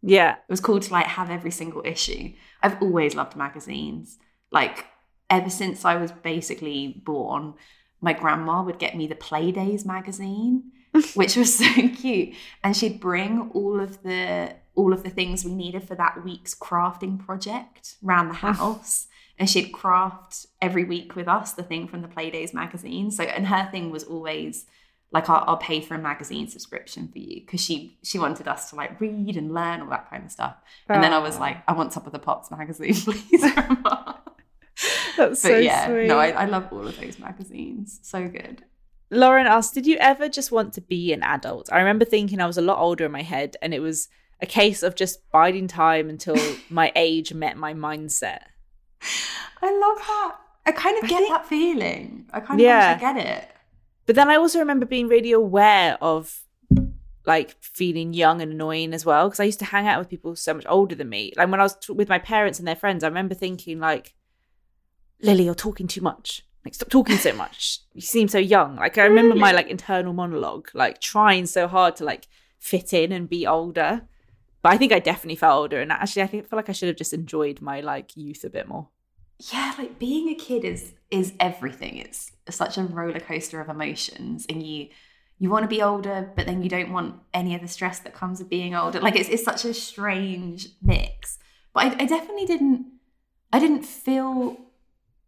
yeah. 0.00 0.32
It 0.36 0.48
was 0.48 0.60
cool 0.60 0.80
to 0.80 0.92
like 0.92 1.06
have 1.06 1.30
every 1.30 1.50
single 1.50 1.82
issue. 1.84 2.32
I've 2.62 2.80
always 2.80 3.14
loved 3.14 3.36
magazines. 3.36 4.18
Like 4.50 4.86
ever 5.28 5.50
since 5.50 5.84
I 5.84 5.96
was 5.96 6.12
basically 6.12 7.02
born, 7.04 7.54
my 8.00 8.12
grandma 8.14 8.62
would 8.62 8.78
get 8.78 8.96
me 8.96 9.06
the 9.06 9.14
Playdays 9.14 9.84
magazine, 9.84 10.72
which 11.14 11.36
was 11.36 11.54
so 11.58 11.88
cute. 11.96 12.34
And 12.62 12.76
she'd 12.76 13.00
bring 13.00 13.50
all 13.54 13.80
of 13.80 14.02
the 14.02 14.54
all 14.74 14.92
of 14.92 15.02
the 15.02 15.10
things 15.10 15.44
we 15.44 15.52
needed 15.52 15.82
for 15.86 15.94
that 15.96 16.24
week's 16.24 16.54
crafting 16.54 17.18
project 17.24 17.96
around 18.06 18.28
the 18.28 18.34
house. 18.34 19.06
and 19.38 19.48
she'd 19.50 19.70
craft 19.72 20.46
every 20.62 20.84
week 20.84 21.16
with 21.16 21.28
us 21.28 21.52
the 21.52 21.62
thing 21.62 21.88
from 21.88 22.02
the 22.02 22.08
Playdays 22.08 22.54
magazine. 22.54 23.10
So 23.10 23.24
and 23.24 23.46
her 23.48 23.68
thing 23.70 23.90
was 23.90 24.04
always 24.04 24.66
like 25.12 25.28
I'll, 25.28 25.44
I'll 25.46 25.56
pay 25.56 25.80
for 25.80 25.94
a 25.94 25.98
magazine 25.98 26.46
subscription 26.48 27.08
for 27.08 27.18
you 27.18 27.40
because 27.40 27.60
she 27.60 27.98
she 28.02 28.18
wanted 28.18 28.46
us 28.48 28.70
to 28.70 28.76
like 28.76 29.00
read 29.00 29.36
and 29.36 29.52
learn 29.52 29.80
all 29.82 29.90
that 29.90 30.08
kind 30.08 30.24
of 30.24 30.30
stuff. 30.30 30.56
And 30.88 31.02
then 31.02 31.12
I 31.12 31.18
was 31.18 31.38
like, 31.38 31.58
I 31.66 31.72
want 31.72 31.92
Top 31.92 32.06
of 32.06 32.12
the 32.12 32.18
Pops 32.18 32.50
magazine, 32.50 32.94
please, 33.06 33.42
That's 35.16 35.16
But 35.16 35.36
so 35.38 35.58
yeah, 35.58 35.86
sweet. 35.86 36.06
no, 36.06 36.18
I, 36.18 36.28
I 36.30 36.44
love 36.46 36.68
all 36.72 36.86
of 36.86 36.98
those 36.98 37.18
magazines. 37.18 37.98
So 38.02 38.28
good. 38.28 38.64
Lauren 39.10 39.46
asked, 39.46 39.74
Did 39.74 39.86
you 39.86 39.96
ever 39.98 40.28
just 40.28 40.52
want 40.52 40.72
to 40.74 40.80
be 40.80 41.12
an 41.12 41.22
adult? 41.22 41.68
I 41.72 41.78
remember 41.78 42.04
thinking 42.04 42.40
I 42.40 42.46
was 42.46 42.58
a 42.58 42.62
lot 42.62 42.78
older 42.78 43.04
in 43.06 43.12
my 43.12 43.22
head, 43.22 43.56
and 43.60 43.74
it 43.74 43.80
was 43.80 44.08
a 44.40 44.46
case 44.46 44.82
of 44.82 44.94
just 44.94 45.28
biding 45.30 45.66
time 45.68 46.08
until 46.08 46.36
my 46.70 46.92
age 46.96 47.34
met 47.34 47.56
my 47.56 47.74
mindset. 47.74 48.40
I 49.62 49.70
love 49.78 49.98
that. 49.98 50.36
I 50.66 50.72
kind 50.72 50.98
of 50.98 51.04
I 51.04 51.06
get 51.08 51.18
think- 51.18 51.30
that 51.30 51.46
feeling. 51.46 52.26
I 52.32 52.40
kind 52.40 52.60
of 52.60 52.64
Yeah. 52.64 52.76
actually 52.78 53.14
get 53.14 53.26
it. 53.26 53.48
But 54.06 54.16
then 54.16 54.28
I 54.30 54.36
also 54.36 54.58
remember 54.58 54.86
being 54.86 55.08
really 55.08 55.32
aware 55.32 55.96
of 56.00 56.42
like 57.26 57.54
feeling 57.62 58.12
young 58.14 58.40
and 58.40 58.50
annoying 58.52 58.92
as 58.94 59.04
well 59.04 59.28
because 59.28 59.40
I 59.40 59.44
used 59.44 59.58
to 59.60 59.64
hang 59.66 59.86
out 59.86 59.98
with 59.98 60.08
people 60.08 60.34
so 60.36 60.54
much 60.54 60.64
older 60.68 60.94
than 60.94 61.08
me. 61.10 61.32
Like 61.36 61.50
when 61.50 61.60
I 61.60 61.64
was 61.64 61.76
t- 61.76 61.92
with 61.92 62.08
my 62.08 62.18
parents 62.18 62.58
and 62.58 62.66
their 62.66 62.74
friends, 62.74 63.04
I 63.04 63.08
remember 63.08 63.34
thinking 63.34 63.78
like, 63.78 64.14
"Lily, 65.22 65.44
you're 65.44 65.54
talking 65.54 65.86
too 65.86 66.00
much. 66.00 66.44
Like 66.64 66.74
stop 66.74 66.90
talking 66.90 67.16
so 67.16 67.32
much. 67.32 67.80
You 67.94 68.00
seem 68.00 68.28
so 68.28 68.38
young." 68.38 68.76
Like 68.76 68.98
I 68.98 69.04
remember 69.04 69.34
my 69.34 69.52
like 69.52 69.68
internal 69.68 70.12
monologue, 70.12 70.68
like 70.74 71.00
trying 71.00 71.46
so 71.46 71.68
hard 71.68 71.96
to 71.96 72.04
like 72.04 72.28
fit 72.58 72.92
in 72.92 73.12
and 73.12 73.28
be 73.28 73.46
older. 73.46 74.02
But 74.62 74.72
I 74.72 74.76
think 74.76 74.92
I 74.92 74.98
definitely 74.98 75.36
felt 75.36 75.58
older, 75.58 75.80
and 75.80 75.90
actually, 75.90 76.22
I 76.22 76.26
feel 76.26 76.44
like 76.52 76.68
I 76.68 76.72
should 76.72 76.88
have 76.88 76.96
just 76.96 77.14
enjoyed 77.14 77.60
my 77.62 77.80
like 77.80 78.16
youth 78.16 78.44
a 78.44 78.50
bit 78.50 78.68
more. 78.68 78.88
Yeah, 79.52 79.72
like 79.78 79.98
being 79.98 80.28
a 80.28 80.34
kid 80.34 80.64
is 80.64 80.92
is 81.10 81.32
everything. 81.40 81.96
It's 81.96 82.32
such 82.50 82.76
a 82.76 82.82
roller 82.82 83.20
coaster 83.20 83.60
of 83.60 83.70
emotions, 83.70 84.44
and 84.48 84.62
you 84.62 84.88
you 85.38 85.48
want 85.48 85.62
to 85.64 85.68
be 85.68 85.80
older, 85.80 86.30
but 86.36 86.44
then 86.44 86.62
you 86.62 86.68
don't 86.68 86.92
want 86.92 87.14
any 87.32 87.54
of 87.54 87.62
the 87.62 87.68
stress 87.68 88.00
that 88.00 88.12
comes 88.12 88.38
with 88.38 88.50
being 88.50 88.74
older. 88.74 89.00
Like 89.00 89.16
it's 89.16 89.30
it's 89.30 89.42
such 89.42 89.64
a 89.64 89.72
strange 89.72 90.68
mix. 90.82 91.38
But 91.72 91.84
I, 91.84 92.02
I 92.02 92.04
definitely 92.04 92.44
didn't 92.44 92.86
I 93.50 93.58
didn't 93.58 93.84
feel 93.84 94.58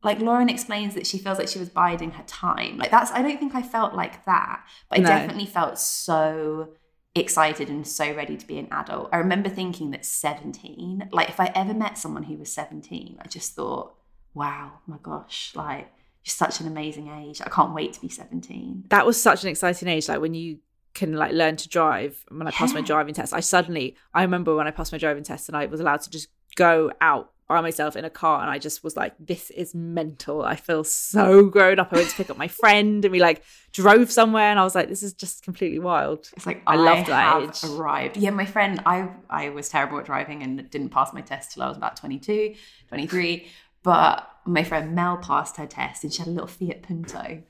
like 0.03 0.19
Lauren 0.21 0.49
explains 0.49 0.95
that 0.95 1.07
she 1.07 1.19
feels 1.19 1.39
like 1.39 1.49
she 1.49 1.59
was 1.59 1.69
biding 1.69 2.13
her 2.13 2.25
time. 2.27 2.77
Like 2.79 2.91
that's 2.91 3.11
I 3.13 3.23
don't 3.23 3.39
think 3.39 3.55
I 3.55 3.63
felt 3.63 3.95
like 3.95 4.25
that, 4.25 4.65
but 4.89 4.99
I 4.99 5.03
No. 5.03 5.09
definitely 5.09 5.47
felt 5.47 5.79
so 5.79 6.71
excited 7.15 7.69
and 7.69 7.87
so 7.87 8.13
ready 8.15 8.37
to 8.37 8.47
be 8.47 8.59
an 8.59 8.69
adult. 8.71 9.11
I 9.13 9.19
remember 9.19 9.49
thinking 9.49 9.91
that 9.91 10.05
17, 10.05 11.11
like 11.13 11.29
if 11.29 11.39
I 11.39 11.53
ever 11.55 11.75
met 11.75 11.99
someone 11.99 12.23
who 12.25 12.37
was 12.39 12.51
17, 12.53 13.19
I 13.23 13.29
just 13.29 13.55
thought, 13.55 13.95
wow, 14.35 14.73
my 14.87 14.97
gosh, 15.03 15.53
like 15.55 15.93
just 16.25 16.39
such 16.39 16.61
an 16.61 16.67
amazing 16.67 17.09
age. 17.09 17.41
I 17.45 17.49
can't 17.51 17.75
wait 17.75 17.93
to 17.95 18.01
be 18.01 18.09
17. 18.09 18.85
that 18.89 19.05
was 19.07 19.21
such 19.21 19.43
an 19.43 19.51
exciting 19.51 19.89
age 19.89 20.09
like 20.09 20.21
when 20.21 20.35
you 20.35 20.59
can 20.95 21.15
like 21.15 21.33
learn 21.33 21.57
to 21.57 21.69
drive 21.71 22.23
when 22.29 22.47
i 22.47 22.51
passed 22.51 22.75
my 22.75 22.83
driving 22.83 23.15
test 23.15 23.33
i 23.33 23.41
suddenly 23.41 23.97
i 24.13 24.21
remember 24.23 24.55
when 24.55 24.67
i 24.67 24.71
passed 24.71 24.93
my 24.93 24.99
driving 24.99 25.23
test 25.25 25.49
and 25.49 25.57
i 25.57 25.65
was 25.65 25.81
allowed 25.81 26.03
to 26.03 26.11
just 26.11 26.29
go 26.55 26.93
out 27.01 27.33
by 27.53 27.61
myself 27.61 27.97
in 27.97 28.05
a 28.05 28.11
car 28.11 28.41
and 28.43 28.51
i 28.51 28.59
just 28.59 28.83
was 28.85 28.97
like 28.97 29.15
this 29.19 29.51
is 29.51 29.75
mental 29.75 30.43
i 30.43 30.57
feel 30.57 30.83
so 30.85 31.45
grown 31.47 31.79
up 31.79 31.89
i 31.93 31.97
went 31.97 32.09
to 32.11 32.17
pick 32.17 32.31
up 32.31 32.37
my 32.37 32.49
friend 32.49 33.05
and 33.05 33.13
we 33.13 33.21
like 33.21 33.43
drove 33.73 34.11
somewhere 34.11 34.51
and 34.51 34.59
i 34.59 34.65
was 34.65 34.75
like 34.75 34.89
this 34.89 35.03
is 35.03 35.13
just 35.13 35.43
completely 35.43 35.79
wild 35.79 36.29
It's 36.37 36.47
like 36.47 36.63
I 36.67 36.75
I, 36.75 36.77
loved 36.77 37.07
that 37.09 37.43
age. 37.43 37.71
arrived. 37.71 38.17
Yeah, 38.17 38.31
my 38.31 38.45
friend, 38.45 38.81
I 38.87 39.09
I 39.31 39.49
was 39.51 39.69
terrible 39.69 39.99
at 39.99 40.05
driving 40.07 40.43
and 40.43 40.69
didn't 40.71 40.91
pass 40.91 41.13
my 41.13 41.21
test 41.21 41.53
till 41.53 41.63
I 41.63 41.69
was 41.69 41.77
about 41.77 41.97
22, 41.97 42.55
23. 42.89 43.47
But 43.83 44.29
my 44.47 44.63
friend 44.63 44.95
Mel 44.95 45.17
passed 45.17 45.57
her 45.57 45.67
test 45.67 46.05
and 46.05 46.13
she 46.13 46.19
had 46.19 46.29
a 46.29 46.31
little 46.31 46.47
Fiat 46.47 46.83
Punto. 46.83 47.43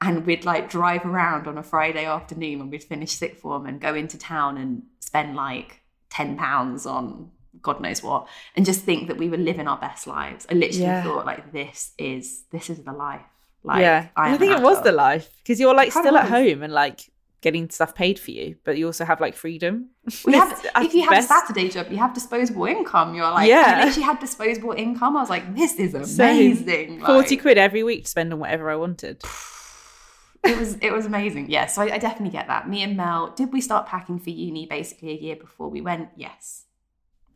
And 0.00 0.26
we'd 0.26 0.44
like 0.44 0.68
drive 0.70 1.04
around 1.04 1.46
on 1.46 1.58
a 1.58 1.62
Friday 1.62 2.04
afternoon 2.04 2.58
when 2.58 2.70
we'd 2.70 2.84
finish 2.84 3.12
sixth 3.12 3.40
form 3.40 3.66
and 3.66 3.80
go 3.80 3.94
into 3.94 4.18
town 4.18 4.56
and 4.58 4.82
spend 5.00 5.34
like 5.36 5.80
10 6.10 6.36
pounds 6.36 6.86
on 6.86 7.30
God 7.62 7.80
knows 7.80 8.02
what 8.02 8.26
and 8.56 8.64
just 8.66 8.80
think 8.84 9.08
that 9.08 9.16
we 9.16 9.28
were 9.28 9.36
living 9.36 9.68
our 9.68 9.78
best 9.78 10.06
lives. 10.06 10.46
I 10.50 10.54
literally 10.54 10.82
Yeah. 10.82 11.02
thought 11.04 11.26
like 11.26 11.52
this 11.52 11.92
is 11.98 12.44
this 12.50 12.70
is 12.70 12.78
the 12.84 12.92
life. 12.92 13.22
Like 13.62 13.80
yeah 13.80 14.08
I, 14.14 14.34
i 14.34 14.36
think 14.36 14.52
it 14.52 14.62
was 14.62 14.82
the 14.82 14.92
life 14.92 15.30
because 15.38 15.58
you're 15.58 15.74
like 15.74 15.90
still 15.90 16.16
at 16.18 16.28
home 16.28 16.62
and 16.62 16.72
like 16.72 17.10
getting 17.40 17.68
stuff 17.68 17.94
paid 17.94 18.18
for 18.18 18.30
you, 18.30 18.56
but 18.64 18.78
you 18.78 18.86
also 18.86 19.04
have 19.04 19.20
like 19.20 19.34
freedom. 19.34 19.90
We 20.24 20.32
have, 20.32 20.64
if 20.76 20.94
you 20.94 21.02
have 21.02 21.10
best. 21.10 21.30
a 21.30 21.34
Saturday 21.34 21.68
job, 21.68 21.88
you 21.90 21.98
have 21.98 22.14
disposable 22.14 22.64
income. 22.64 23.14
You're 23.14 23.30
like, 23.30 23.48
Yeah. 23.50 23.80
I 23.80 23.84
literally 23.84 24.02
had 24.06 24.18
disposable 24.18 24.72
income. 24.72 25.14
I 25.16 25.20
was 25.20 25.28
like, 25.28 25.54
this 25.54 25.74
is 25.78 25.92
amazing. 26.18 27.00
forty 27.04 27.34
Like, 27.36 27.42
quid 27.42 27.58
every 27.58 27.82
week 27.82 28.04
to 28.04 28.10
spend 28.10 28.32
on 28.32 28.38
whatever 28.38 28.70
I 28.70 28.76
wanted. 28.76 29.22
It 30.44 30.58
was 30.58 30.74
it 30.82 30.92
was 30.92 31.06
amazing. 31.06 31.48
Yeah, 31.50 31.66
so 31.66 31.80
I, 31.80 31.94
I 31.94 31.98
definitely 31.98 32.28
get 32.38 32.48
that. 32.48 32.68
Me 32.68 32.82
and 32.82 32.96
Mel, 32.98 33.32
did 33.34 33.50
we 33.50 33.62
start 33.62 33.86
packing 33.86 34.18
for 34.18 34.28
uni 34.28 34.66
basically 34.66 35.10
a 35.10 35.18
year 35.20 35.36
before 35.36 35.70
we 35.70 35.80
went? 35.80 36.10
Yes. 36.16 36.63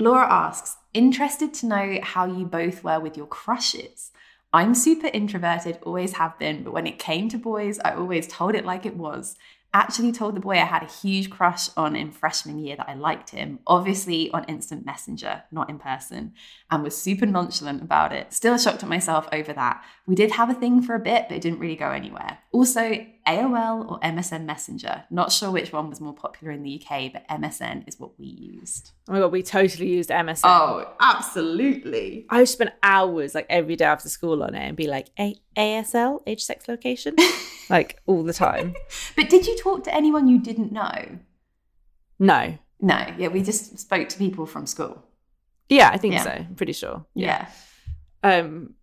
Laura 0.00 0.30
asks, 0.30 0.76
interested 0.94 1.52
to 1.54 1.66
know 1.66 1.98
how 2.02 2.24
you 2.24 2.44
both 2.44 2.84
were 2.84 3.00
with 3.00 3.16
your 3.16 3.26
crushes. 3.26 4.12
I'm 4.52 4.74
super 4.74 5.08
introverted, 5.08 5.78
always 5.82 6.12
have 6.14 6.38
been, 6.38 6.62
but 6.62 6.72
when 6.72 6.86
it 6.86 6.98
came 7.00 7.28
to 7.30 7.38
boys, 7.38 7.80
I 7.84 7.94
always 7.94 8.26
told 8.28 8.54
it 8.54 8.64
like 8.64 8.86
it 8.86 8.96
was. 8.96 9.36
Actually 9.74 10.12
told 10.12 10.34
the 10.34 10.40
boy 10.40 10.52
I 10.52 10.64
had 10.64 10.82
a 10.82 10.86
huge 10.86 11.28
crush 11.28 11.68
on 11.76 11.94
in 11.94 12.12
freshman 12.12 12.58
year 12.58 12.76
that 12.76 12.88
I 12.88 12.94
liked 12.94 13.30
him, 13.30 13.58
obviously 13.66 14.30
on 14.30 14.44
instant 14.44 14.86
messenger, 14.86 15.42
not 15.50 15.68
in 15.68 15.78
person, 15.78 16.32
and 16.70 16.82
was 16.82 16.96
super 16.96 17.26
nonchalant 17.26 17.82
about 17.82 18.12
it. 18.12 18.32
Still 18.32 18.56
shocked 18.56 18.82
at 18.82 18.88
myself 18.88 19.28
over 19.30 19.52
that. 19.52 19.84
We 20.06 20.14
did 20.14 20.30
have 20.32 20.48
a 20.48 20.54
thing 20.54 20.80
for 20.80 20.94
a 20.94 21.00
bit, 21.00 21.26
but 21.28 21.36
it 21.36 21.42
didn't 21.42 21.58
really 21.58 21.76
go 21.76 21.90
anywhere. 21.90 22.38
Also, 22.52 23.04
AOL 23.28 23.90
or 23.90 24.00
MSN 24.00 24.44
Messenger. 24.46 25.04
Not 25.10 25.30
sure 25.32 25.50
which 25.50 25.72
one 25.72 25.88
was 25.90 26.00
more 26.00 26.14
popular 26.14 26.50
in 26.52 26.62
the 26.62 26.80
UK, 26.82 27.12
but 27.12 27.28
MSN 27.28 27.86
is 27.86 27.98
what 28.00 28.18
we 28.18 28.26
used. 28.26 28.92
Oh 29.08 29.12
my 29.12 29.18
god, 29.20 29.32
we 29.32 29.42
totally 29.42 29.88
used 29.88 30.10
MSN. 30.10 30.40
Oh, 30.44 30.90
absolutely. 31.00 32.26
I 32.30 32.38
would 32.38 32.48
spend 32.48 32.72
hours 32.82 33.34
like 33.34 33.46
every 33.50 33.76
day 33.76 33.84
after 33.84 34.08
school 34.08 34.42
on 34.42 34.54
it 34.54 34.60
and 34.66 34.76
be 34.76 34.86
like 34.86 35.08
A- 35.18 35.36
ASL, 35.56 36.22
age, 36.26 36.42
sex, 36.42 36.66
location, 36.68 37.14
like 37.70 38.00
all 38.06 38.22
the 38.22 38.32
time. 38.32 38.74
But 39.16 39.28
did 39.28 39.46
you 39.46 39.56
talk 39.58 39.84
to 39.84 39.94
anyone 39.94 40.26
you 40.28 40.38
didn't 40.38 40.72
know? 40.72 41.18
No, 42.18 42.58
No, 42.80 43.06
yeah, 43.18 43.28
we 43.28 43.42
just 43.42 43.78
spoke 43.78 44.08
to 44.08 44.18
people 44.18 44.46
from 44.46 44.66
school. 44.66 45.02
yeah, 45.68 45.90
I 45.92 45.98
think 45.98 46.14
Yeah. 46.14 46.22
so. 46.24 46.30
I'm 46.30 46.54
pretty 46.56 46.72
sure. 46.72 47.04
Yeah. 47.14 47.46
um 48.24 48.74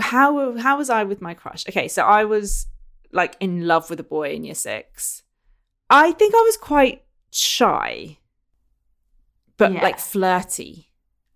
how 0.00 0.56
how 0.58 0.78
was 0.78 0.90
i 0.90 1.02
with 1.04 1.20
my 1.20 1.34
crush 1.34 1.62
okay 1.68 1.88
so 1.88 2.02
i 2.04 2.24
was 2.24 2.66
like 3.12 3.36
in 3.40 3.66
love 3.66 3.88
with 3.90 4.00
a 4.00 4.04
boy 4.04 4.30
in 4.32 4.44
year 4.44 4.54
six 4.54 5.22
i 5.90 6.12
think 6.12 6.34
i 6.34 6.42
was 6.46 6.56
quite 6.56 7.04
shy 7.30 8.18
but 9.56 9.72
Yeah. 9.72 9.82
like 9.82 9.98
flirty 9.98 10.84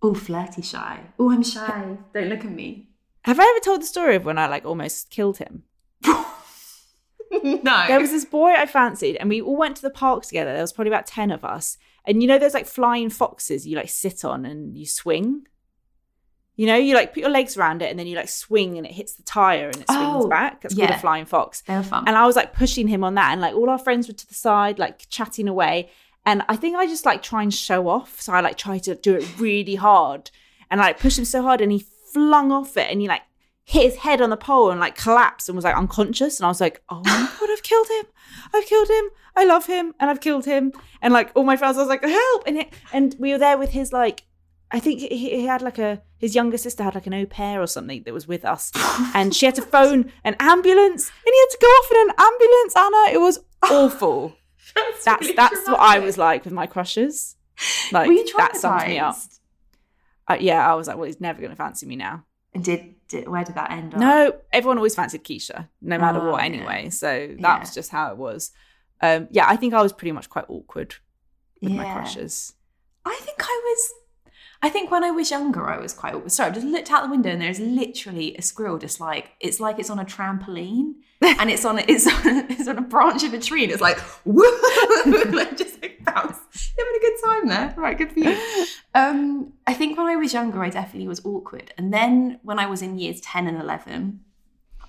Oh, 0.05 0.13
flirty 0.13 0.61
shy. 0.61 0.99
Oh, 1.17 1.31
I'm 1.31 1.43
shy. 1.43 1.95
Don't 2.13 2.27
look 2.27 2.43
at 2.43 2.51
me. 2.51 2.89
have 3.23 3.39
i 3.39 3.43
ever 3.43 3.59
told 3.63 3.81
the 3.81 3.85
story 3.85 4.15
of 4.17 4.25
when 4.25 4.37
i 4.37 4.47
like 4.47 4.65
almost 4.65 5.09
killed 5.09 5.37
him 5.37 5.63
no. 7.43 7.85
there 7.87 7.99
was 7.99 8.11
this 8.11 8.25
boy 8.25 8.51
i 8.51 8.65
fancied 8.65 9.15
and 9.17 9.29
we 9.29 9.41
all 9.41 9.55
went 9.57 9.75
to 9.77 9.81
the 9.81 9.89
park 9.89 10.23
together 10.23 10.51
there 10.53 10.61
was 10.61 10.73
probably 10.73 10.91
about 10.91 11.07
10 11.07 11.31
of 11.31 11.43
us 11.43 11.77
and 12.05 12.21
you 12.21 12.27
know 12.27 12.37
there's 12.37 12.53
like 12.53 12.67
flying 12.67 13.09
foxes 13.09 13.65
you 13.67 13.75
like 13.75 13.89
sit 13.89 14.23
on 14.23 14.45
and 14.45 14.77
you 14.77 14.85
swing 14.85 15.45
you 16.55 16.67
know 16.67 16.75
you 16.75 16.93
like 16.95 17.13
put 17.13 17.21
your 17.21 17.29
legs 17.29 17.57
around 17.57 17.81
it 17.81 17.89
and 17.89 17.97
then 17.97 18.05
you 18.05 18.15
like 18.15 18.29
swing 18.29 18.77
and 18.77 18.85
it 18.85 18.91
hits 18.93 19.15
the 19.15 19.23
tire 19.23 19.67
and 19.67 19.77
it 19.77 19.87
swings 19.89 20.25
Oh, 20.25 20.27
back 20.27 20.61
that's 20.61 20.75
called 20.75 20.89
a 20.89 20.99
flying 20.99 21.25
fox 21.25 21.61
they 21.61 21.75
were 21.75 21.83
fun. 21.83 22.03
And 22.07 22.15
I 22.15 22.25
was 22.25 22.35
like 22.35 22.53
pushing 22.53 22.87
him 22.87 23.03
on 23.03 23.15
that, 23.15 23.31
and 23.31 23.41
like 23.41 23.55
all 23.55 23.69
our 23.69 23.79
friends 23.79 24.07
were 24.07 24.13
to 24.13 24.27
the 24.27 24.33
side, 24.35 24.79
like 24.79 25.07
chatting 25.09 25.47
away. 25.47 25.89
And 26.25 26.43
I 26.47 26.55
think 26.55 26.77
I 26.77 26.85
just 26.87 27.05
like 27.05 27.21
try 27.21 27.43
and 27.43 27.53
show 27.53 27.87
off. 27.89 28.21
So 28.21 28.31
I 28.33 28.39
like 28.41 28.57
try 28.57 28.77
to 28.79 28.95
do 28.95 29.15
it 29.15 29.39
really 29.39 29.75
hard. 29.75 30.31
And 30.71 30.79
I 30.79 30.85
like 30.85 30.99
pushed 30.99 31.19
him 31.19 31.25
so 31.25 31.41
hard, 31.41 31.59
and 31.59 31.71
he 31.71 31.85
flung 32.13 32.51
off 32.51 32.77
it 32.77 32.89
and 32.91 33.01
he 33.01 33.07
like 33.07 33.23
hit 33.65 33.83
his 33.83 33.95
head 33.97 34.21
on 34.21 34.29
the 34.29 34.37
pole 34.37 34.69
and 34.69 34.79
like 34.79 34.95
collapsed 34.95 35.49
and 35.49 35.55
was 35.55 35.65
like 35.65 35.75
unconscious. 35.75 36.39
And 36.39 36.45
I 36.45 36.49
was 36.49 36.61
like, 36.61 36.81
oh 36.89 37.01
my 37.03 37.29
God, 37.39 37.49
I've 37.51 37.63
killed 37.63 37.87
him. 37.87 38.05
I've 38.53 38.65
killed 38.65 38.89
him. 38.89 39.05
I 39.35 39.45
love 39.45 39.65
him. 39.65 39.93
And 39.99 40.09
I've 40.09 40.19
killed 40.21 40.45
him. 40.45 40.73
And 41.01 41.13
like 41.13 41.31
all 41.33 41.43
my 41.43 41.55
friends, 41.55 41.77
I 41.77 41.81
was 41.81 41.89
like, 41.89 42.03
help. 42.03 42.43
And, 42.45 42.57
it, 42.59 42.73
and 42.91 43.15
we 43.17 43.31
were 43.31 43.37
there 43.37 43.57
with 43.57 43.71
his 43.71 43.91
like, 43.91 44.23
I 44.75 44.79
think 44.79 44.99
he, 44.99 45.07
he 45.07 45.45
had 45.45 45.61
like 45.61 45.77
a 45.79 46.01
his 46.17 46.33
younger 46.35 46.57
sister 46.57 46.83
had 46.83 46.95
like 46.95 47.05
an 47.07 47.13
au 47.13 47.25
pair 47.25 47.61
or 47.61 47.67
something 47.67 48.03
that 48.03 48.13
was 48.13 48.27
with 48.27 48.43
us, 48.43 48.71
and 49.13 49.33
she 49.35 49.45
had 49.45 49.55
to 49.55 49.61
phone 49.61 50.11
an 50.23 50.35
ambulance, 50.39 51.09
and 51.09 51.31
he 51.33 51.39
had 51.39 51.49
to 51.51 51.57
go 51.61 51.67
off 51.67 51.91
in 51.91 52.09
an 52.09 52.15
ambulance. 52.19 52.75
Anna, 52.75 53.13
it 53.13 53.21
was 53.21 53.39
awful. 53.71 54.35
That's 55.05 55.21
really 55.21 55.33
that's 55.35 55.67
what 55.67 55.79
I 55.79 55.99
was 55.99 56.17
like 56.17 56.43
with 56.43 56.53
my 56.53 56.65
crushes. 56.67 57.35
Like 57.91 58.07
Were 58.07 58.13
you 58.13 58.25
that 58.37 58.55
sums 58.57 58.83
me 58.85 58.97
up. 58.97 59.15
Uh, 60.27 60.37
yeah, 60.39 60.69
I 60.69 60.73
was 60.73 60.87
like, 60.87 60.97
well, 60.97 61.05
he's 61.05 61.21
never 61.21 61.39
going 61.39 61.51
to 61.51 61.55
fancy 61.55 61.85
me 61.85 61.95
now. 61.95 62.23
And 62.53 62.63
did, 62.63 62.95
did 63.09 63.27
where 63.27 63.43
did 63.43 63.55
that 63.55 63.71
end 63.71 63.93
up? 63.93 63.99
No, 63.99 64.33
everyone 64.51 64.77
always 64.77 64.95
fancied 64.95 65.23
Keisha, 65.23 65.67
no 65.81 65.97
matter 65.99 66.19
Oh, 66.19 66.31
what, 66.31 66.39
yeah. 66.39 66.45
anyway. 66.45 66.89
So 66.89 67.07
that 67.07 67.39
Yeah. 67.41 67.59
was 67.59 67.73
just 67.75 67.91
how 67.91 68.09
it 68.11 68.17
was. 68.17 68.51
Um, 69.01 69.27
yeah, 69.31 69.45
I 69.47 69.55
think 69.57 69.73
I 69.73 69.81
was 69.81 69.91
pretty 69.93 70.13
much 70.13 70.29
quite 70.29 70.45
awkward 70.47 70.95
with 71.61 71.73
my 71.73 71.83
crushes. 71.91 72.53
I 73.05 73.19
think 73.21 73.37
I 73.41 73.61
was. 73.63 73.93
I 74.63 74.69
think 74.69 74.89
when 74.89 75.03
I 75.03 75.11
was 75.11 75.29
younger, 75.29 75.69
I 75.69 75.77
was 75.77 75.91
quite. 75.91 76.31
Sorry, 76.31 76.49
I 76.49 76.53
just 76.53 76.65
looked 76.65 76.89
out 76.89 77.03
the 77.03 77.09
window 77.09 77.29
and 77.29 77.41
there's 77.41 77.59
literally 77.59 78.33
a 78.37 78.41
squirrel, 78.41 78.77
just 78.77 79.01
like 79.01 79.31
it's 79.41 79.59
like 79.59 79.77
it's 79.77 79.89
on 79.89 79.99
a 79.99 80.05
trampoline, 80.05 80.93
and 81.21 81.51
it's 81.51 81.65
on 81.65 81.79
a, 81.79 81.85
it's 81.85 82.07
on 82.07 82.27
a, 82.27 82.45
it's 82.49 82.69
on 82.69 82.77
a 82.77 82.81
branch 82.81 83.25
of 83.25 83.33
a 83.33 83.39
tree, 83.39 83.63
and 83.63 83.73
it's 83.73 83.81
like 83.81 83.99
woo, 84.23 84.41
like 85.05 85.57
just 85.57 85.81
like 85.81 85.99
bounce. 86.05 86.37
Having 86.79 86.95
a 86.95 86.99
good 87.01 87.17
time 87.25 87.47
there, 87.47 87.73
right? 87.75 87.97
Good 87.97 88.13
for 88.13 88.19
you. 88.19 88.65
Um, 88.95 89.51
I 89.67 89.73
think 89.73 89.97
when 89.97 90.07
I 90.07 90.15
was 90.15 90.33
younger, 90.33 90.63
I 90.63 90.69
definitely 90.69 91.09
was 91.09 91.25
awkward, 91.25 91.73
and 91.77 91.93
then 91.93 92.39
when 92.43 92.57
I 92.57 92.65
was 92.65 92.81
in 92.81 92.97
years 92.97 93.19
ten 93.19 93.47
and 93.47 93.61
eleven, 93.61 94.21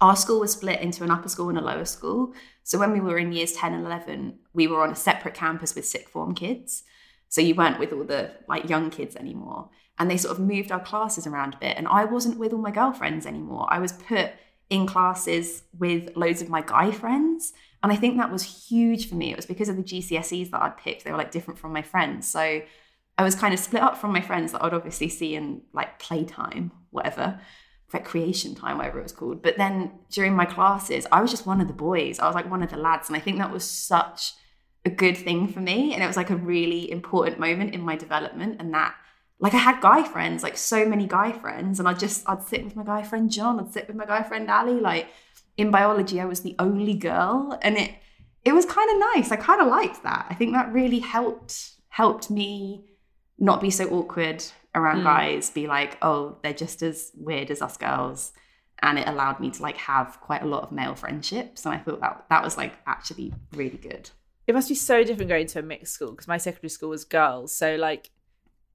our 0.00 0.14
school 0.14 0.38
was 0.38 0.52
split 0.52 0.82
into 0.82 1.02
an 1.02 1.10
upper 1.10 1.28
school 1.28 1.48
and 1.48 1.58
a 1.58 1.60
lower 1.60 1.84
school. 1.84 2.32
So 2.62 2.78
when 2.78 2.92
we 2.92 3.00
were 3.00 3.18
in 3.18 3.32
years 3.32 3.52
10 3.52 3.74
and 3.74 3.84
11, 3.84 4.38
we 4.52 4.66
were 4.66 4.82
on 4.82 4.90
a 4.90 4.96
separate 4.96 5.34
campus 5.34 5.74
with 5.74 5.86
sixth 5.86 6.08
form 6.08 6.34
kids. 6.34 6.82
So 7.34 7.40
you 7.40 7.56
weren't 7.56 7.80
with 7.80 7.92
all 7.92 8.04
the 8.04 8.30
like 8.46 8.68
young 8.68 8.90
kids 8.90 9.16
anymore. 9.16 9.68
And 9.98 10.08
they 10.08 10.16
sort 10.16 10.38
of 10.38 10.38
moved 10.38 10.70
our 10.70 10.78
classes 10.78 11.26
around 11.26 11.54
a 11.54 11.58
bit. 11.58 11.76
And 11.76 11.88
I 11.88 12.04
wasn't 12.04 12.38
with 12.38 12.52
all 12.52 12.60
my 12.60 12.70
girlfriends 12.70 13.26
anymore. 13.26 13.66
I 13.70 13.80
was 13.80 13.90
put 13.90 14.30
in 14.70 14.86
classes 14.86 15.64
with 15.76 16.14
loads 16.14 16.42
of 16.42 16.48
my 16.48 16.60
guy 16.60 16.92
friends. 16.92 17.52
And 17.82 17.90
I 17.90 17.96
think 17.96 18.18
that 18.18 18.30
was 18.30 18.68
huge 18.68 19.08
for 19.08 19.16
me. 19.16 19.32
It 19.32 19.36
was 19.36 19.46
because 19.46 19.68
of 19.68 19.76
the 19.76 19.82
GCSEs 19.82 20.52
that 20.52 20.62
I'd 20.62 20.76
picked. 20.76 21.02
They 21.02 21.10
were 21.10 21.18
like 21.18 21.32
different 21.32 21.58
from 21.58 21.72
my 21.72 21.82
friends. 21.82 22.28
So 22.28 22.62
I 23.18 23.24
was 23.24 23.34
kind 23.34 23.52
of 23.52 23.58
split 23.58 23.82
up 23.82 23.96
from 23.96 24.12
my 24.12 24.20
friends 24.20 24.52
that 24.52 24.62
I'd 24.62 24.72
obviously 24.72 25.08
see 25.08 25.34
in 25.34 25.62
like 25.72 25.98
playtime, 25.98 26.70
whatever, 26.90 27.40
recreation 27.92 28.54
time, 28.54 28.78
whatever 28.78 29.00
it 29.00 29.02
was 29.02 29.10
called. 29.10 29.42
But 29.42 29.56
then 29.56 29.90
during 30.08 30.36
my 30.36 30.44
classes, 30.44 31.04
I 31.10 31.20
was 31.20 31.32
just 31.32 31.48
one 31.48 31.60
of 31.60 31.66
the 31.66 31.74
boys. 31.74 32.20
I 32.20 32.26
was 32.26 32.36
like 32.36 32.48
one 32.48 32.62
of 32.62 32.70
the 32.70 32.76
lads. 32.76 33.08
And 33.08 33.16
I 33.16 33.20
think 33.20 33.38
that 33.38 33.50
was 33.50 33.68
such 33.68 34.34
a 34.84 34.90
good 34.90 35.16
thing 35.16 35.48
for 35.48 35.60
me. 35.60 35.94
And 35.94 36.02
it 36.02 36.06
was 36.06 36.16
like 36.16 36.30
a 36.30 36.36
really 36.36 36.90
important 36.90 37.38
moment 37.38 37.74
in 37.74 37.80
my 37.82 37.96
development. 37.96 38.56
And 38.60 38.72
that, 38.74 38.94
like, 39.38 39.54
I 39.54 39.58
had 39.58 39.80
guy 39.80 40.02
friends, 40.04 40.42
like 40.42 40.56
so 40.56 40.86
many 40.86 41.06
guy 41.06 41.32
friends. 41.32 41.78
And 41.78 41.88
I 41.88 41.94
just, 41.94 42.28
I'd 42.28 42.42
sit 42.42 42.64
with 42.64 42.76
my 42.76 42.84
guy 42.84 43.02
friend 43.02 43.30
John, 43.30 43.60
I'd 43.60 43.72
sit 43.72 43.86
with 43.86 43.96
my 43.96 44.06
guy 44.06 44.22
friend 44.22 44.50
Ali. 44.50 44.80
Like, 44.80 45.08
in 45.56 45.70
biology, 45.70 46.20
I 46.20 46.24
was 46.24 46.40
the 46.40 46.56
only 46.58 46.94
girl. 46.94 47.58
And 47.62 47.76
it, 47.76 47.92
it 48.44 48.52
was 48.52 48.66
kind 48.66 48.90
of 48.90 49.14
nice. 49.14 49.32
I 49.32 49.36
kind 49.36 49.60
of 49.60 49.68
liked 49.68 50.02
that. 50.02 50.26
I 50.28 50.34
think 50.34 50.52
that 50.52 50.72
really 50.72 50.98
helped 50.98 51.70
helped 51.88 52.28
me 52.28 52.84
not 53.38 53.60
be 53.60 53.70
so 53.70 53.88
awkward 53.88 54.44
around 54.74 55.00
Mm. 55.00 55.04
guys, 55.04 55.50
be 55.50 55.66
like, 55.66 55.96
oh, 56.02 56.38
they're 56.42 56.52
just 56.52 56.82
as 56.82 57.12
weird 57.14 57.50
as 57.50 57.62
us 57.62 57.76
girls. 57.76 58.32
And 58.82 58.98
it 58.98 59.08
allowed 59.08 59.38
me 59.38 59.50
to 59.50 59.62
like 59.62 59.76
have 59.76 60.20
quite 60.20 60.42
a 60.42 60.46
lot 60.46 60.64
of 60.64 60.72
male 60.72 60.96
friendships. 60.96 61.64
And 61.64 61.74
I 61.74 61.78
thought 61.78 62.00
that 62.00 62.26
that 62.28 62.42
was 62.42 62.56
like 62.56 62.72
actually 62.86 63.32
really 63.54 63.78
good. 63.78 64.10
It 64.46 64.54
must 64.54 64.68
be 64.68 64.74
so 64.74 65.04
different 65.04 65.28
going 65.28 65.46
to 65.48 65.58
a 65.58 65.62
mixed 65.62 65.94
school 65.94 66.10
because 66.10 66.28
my 66.28 66.36
secondary 66.36 66.68
school 66.68 66.90
was 66.90 67.04
girls. 67.04 67.56
So 67.56 67.76
like 67.76 68.10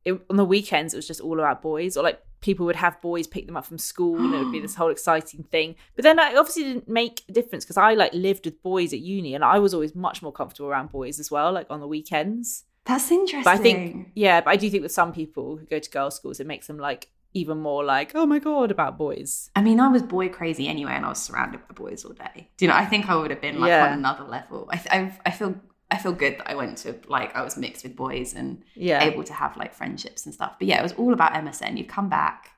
it, 0.06 0.20
on 0.30 0.38
the 0.38 0.46
weekends, 0.46 0.94
it 0.94 0.98
was 0.98 1.08
just 1.08 1.22
all 1.22 1.40
about 1.40 1.62
boys, 1.62 1.98
or 1.98 2.04
like 2.04 2.22
people 2.42 2.66
would 2.66 2.76
have 2.78 3.02
boys 3.02 3.28
pick 3.28 3.46
them 3.46 3.58
up 3.58 3.66
from 3.66 3.78
school, 3.78 4.18
and 4.18 4.34
it 4.34 4.38
would 4.40 4.52
be 4.52 4.60
this 4.62 4.76
whole 4.76 4.90
exciting 4.90 5.44
thing. 5.44 5.76
But 5.96 6.04
then 6.04 6.20
I 6.20 6.36
obviously 6.36 6.64
didn't 6.64 6.88
make 6.88 7.24
a 7.30 7.32
difference 7.32 7.66
because 7.66 7.78
I 7.78 7.94
like 7.94 8.14
lived 8.14 8.46
with 8.46 8.62
boys 8.64 8.94
at 8.94 9.00
uni, 9.00 9.36
and 9.36 9.44
I 9.44 9.60
was 9.60 9.74
always 9.74 9.96
much 9.96 10.22
more 10.22 10.32
comfortable 10.32 10.70
around 10.70 10.92
boys 10.92 11.20
as 11.20 11.30
well, 11.30 11.52
like 11.52 11.68
on 11.70 11.80
the 11.80 11.88
weekends. 11.88 12.66
That's 12.86 13.12
interesting. 13.12 13.44
But 13.44 13.54
I 13.54 13.58
think, 13.58 14.12
yeah, 14.16 14.42
but 14.42 14.52
I 14.52 14.56
do 14.56 14.70
think 14.70 14.84
with 14.84 14.92
some 14.92 15.14
people 15.14 15.58
who 15.58 15.66
go 15.66 15.80
to 15.80 15.90
girls' 15.90 16.16
schools, 16.16 16.40
it 16.40 16.48
makes 16.48 16.68
them 16.68 16.78
like 16.78 17.10
even 17.34 17.60
more 17.60 17.84
like, 17.84 18.12
oh 18.16 18.26
my 18.26 18.40
god, 18.40 18.72
about 18.72 18.98
boys. 18.98 19.50
I 19.56 19.62
mean, 19.62 19.80
I 19.80 19.88
was 19.88 20.02
boy 20.02 20.30
crazy 20.30 20.68
anyway, 20.68 20.94
and 20.94 21.06
I 21.06 21.10
was 21.10 21.22
surrounded 21.22 21.62
by 21.68 21.74
boys 21.74 22.04
all 22.06 22.14
day. 22.14 22.50
Do 22.58 22.66
you 22.66 22.70
know? 22.70 22.76
I 22.78 22.86
think 22.86 23.10
I 23.10 23.16
would 23.16 23.30
have 23.32 23.42
been 23.42 23.60
like 23.60 23.70
Yeah. 23.70 23.86
on 23.88 23.94
another 23.94 24.24
level. 24.24 24.68
I, 24.72 24.82
I, 24.92 25.20
I 25.28 25.32
feel, 25.32 25.56
I 25.92 25.98
feel 25.98 26.12
good 26.14 26.40
that 26.40 26.50
I 26.50 26.56
went 26.56 26.78
to 26.80 26.96
like 27.08 27.36
I 27.36 27.44
was 27.44 27.56
mixed 27.58 27.84
with 27.84 27.96
boys 27.96 28.34
and 28.34 28.64
Yeah, 28.76 29.04
able 29.04 29.24
to 29.24 29.34
have 29.34 29.58
like 29.58 29.74
friendships 29.74 30.26
and 30.26 30.34
stuff. 30.34 30.56
But 30.60 30.68
yeah, 30.68 30.80
it 30.80 30.84
was 30.84 30.94
all 30.94 31.14
about 31.14 31.34
MSN. 31.34 31.78
You'd 31.78 31.88
come 31.88 32.10
back, 32.10 32.50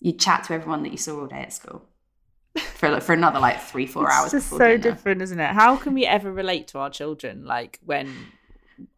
you'd 0.00 0.18
chat 0.18 0.44
to 0.44 0.54
everyone 0.54 0.82
that 0.84 0.92
you 0.92 0.98
saw 0.98 1.20
all 1.20 1.26
day 1.26 1.40
at 1.42 1.52
school 1.52 1.82
for 2.74 2.88
like, 2.90 3.02
for 3.02 3.12
another 3.12 3.38
like 3.38 3.60
three, 3.60 3.86
four 3.86 4.04
it's 4.04 4.14
hours. 4.16 4.30
just 4.32 4.48
so 4.50 4.58
dinner. 4.58 4.78
different, 4.78 5.22
isn't 5.22 5.38
it? 5.38 5.50
How 5.50 5.76
can 5.76 5.92
we 5.94 6.06
ever 6.06 6.32
relate 6.32 6.68
to 6.68 6.78
our 6.78 6.90
children 6.90 7.44
like 7.44 7.78
when 7.84 8.12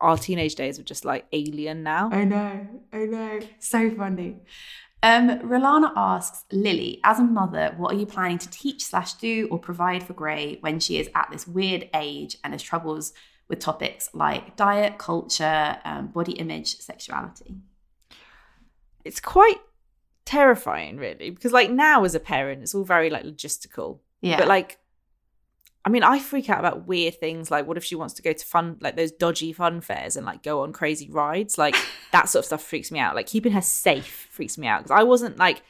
our 0.00 0.16
teenage 0.16 0.54
days 0.54 0.78
were 0.78 0.84
just 0.84 1.04
like 1.04 1.26
alien 1.32 1.82
now? 1.82 2.10
I 2.12 2.24
know, 2.24 2.66
I 2.92 2.98
know. 3.06 3.40
So 3.58 3.90
funny. 3.94 4.36
Um, 5.02 5.40
Rolana 5.40 5.92
asks 5.96 6.44
Lily, 6.52 7.00
as 7.04 7.18
a 7.18 7.24
mother, 7.24 7.74
what 7.78 7.94
are 7.94 7.98
you 7.98 8.06
planning 8.06 8.38
to 8.38 8.50
teach 8.50 8.84
slash 8.84 9.14
do 9.14 9.48
or 9.50 9.58
provide 9.58 10.02
for 10.02 10.12
Gray 10.12 10.58
when 10.60 10.78
she 10.78 10.98
is 10.98 11.08
at 11.14 11.28
this 11.32 11.46
weird 11.46 11.88
age 11.94 12.36
and 12.44 12.52
has 12.52 12.62
troubles 12.62 13.14
with 13.48 13.60
topics 13.60 14.10
like 14.12 14.56
diet, 14.56 14.98
culture, 14.98 15.78
um, 15.84 16.08
body 16.08 16.32
image, 16.32 16.76
sexuality? 16.78 17.56
It's 19.04 19.20
quite 19.20 19.60
terrifying, 20.26 20.98
really, 20.98 21.30
because 21.30 21.52
like 21.52 21.70
now 21.70 22.04
as 22.04 22.14
a 22.14 22.20
parent, 22.20 22.62
it's 22.62 22.74
all 22.74 22.84
very 22.84 23.08
like 23.08 23.24
logistical. 23.24 24.00
Yeah. 24.20 24.36
But 24.36 24.48
like, 24.48 24.78
I 25.84 25.88
mean, 25.88 26.02
I 26.02 26.18
freak 26.18 26.50
out 26.50 26.58
about 26.58 26.86
weird 26.86 27.18
things 27.18 27.50
like 27.50 27.66
what 27.66 27.78
if 27.78 27.84
she 27.84 27.94
wants 27.94 28.14
to 28.14 28.22
go 28.22 28.32
to 28.32 28.46
fun, 28.46 28.76
like 28.80 28.96
those 28.96 29.12
dodgy 29.12 29.52
fun 29.52 29.80
fairs 29.80 30.16
and 30.16 30.26
like 30.26 30.42
go 30.42 30.62
on 30.62 30.72
crazy 30.72 31.08
rides? 31.08 31.56
Like 31.56 31.74
that 32.12 32.28
sort 32.28 32.40
of 32.40 32.46
stuff 32.46 32.62
freaks 32.62 32.90
me 32.90 32.98
out. 32.98 33.14
Like 33.14 33.26
keeping 33.26 33.52
her 33.52 33.62
safe 33.62 34.28
freaks 34.30 34.58
me 34.58 34.66
out 34.66 34.82
because 34.82 34.98
I 34.98 35.04
wasn't 35.04 35.38
like, 35.38 35.62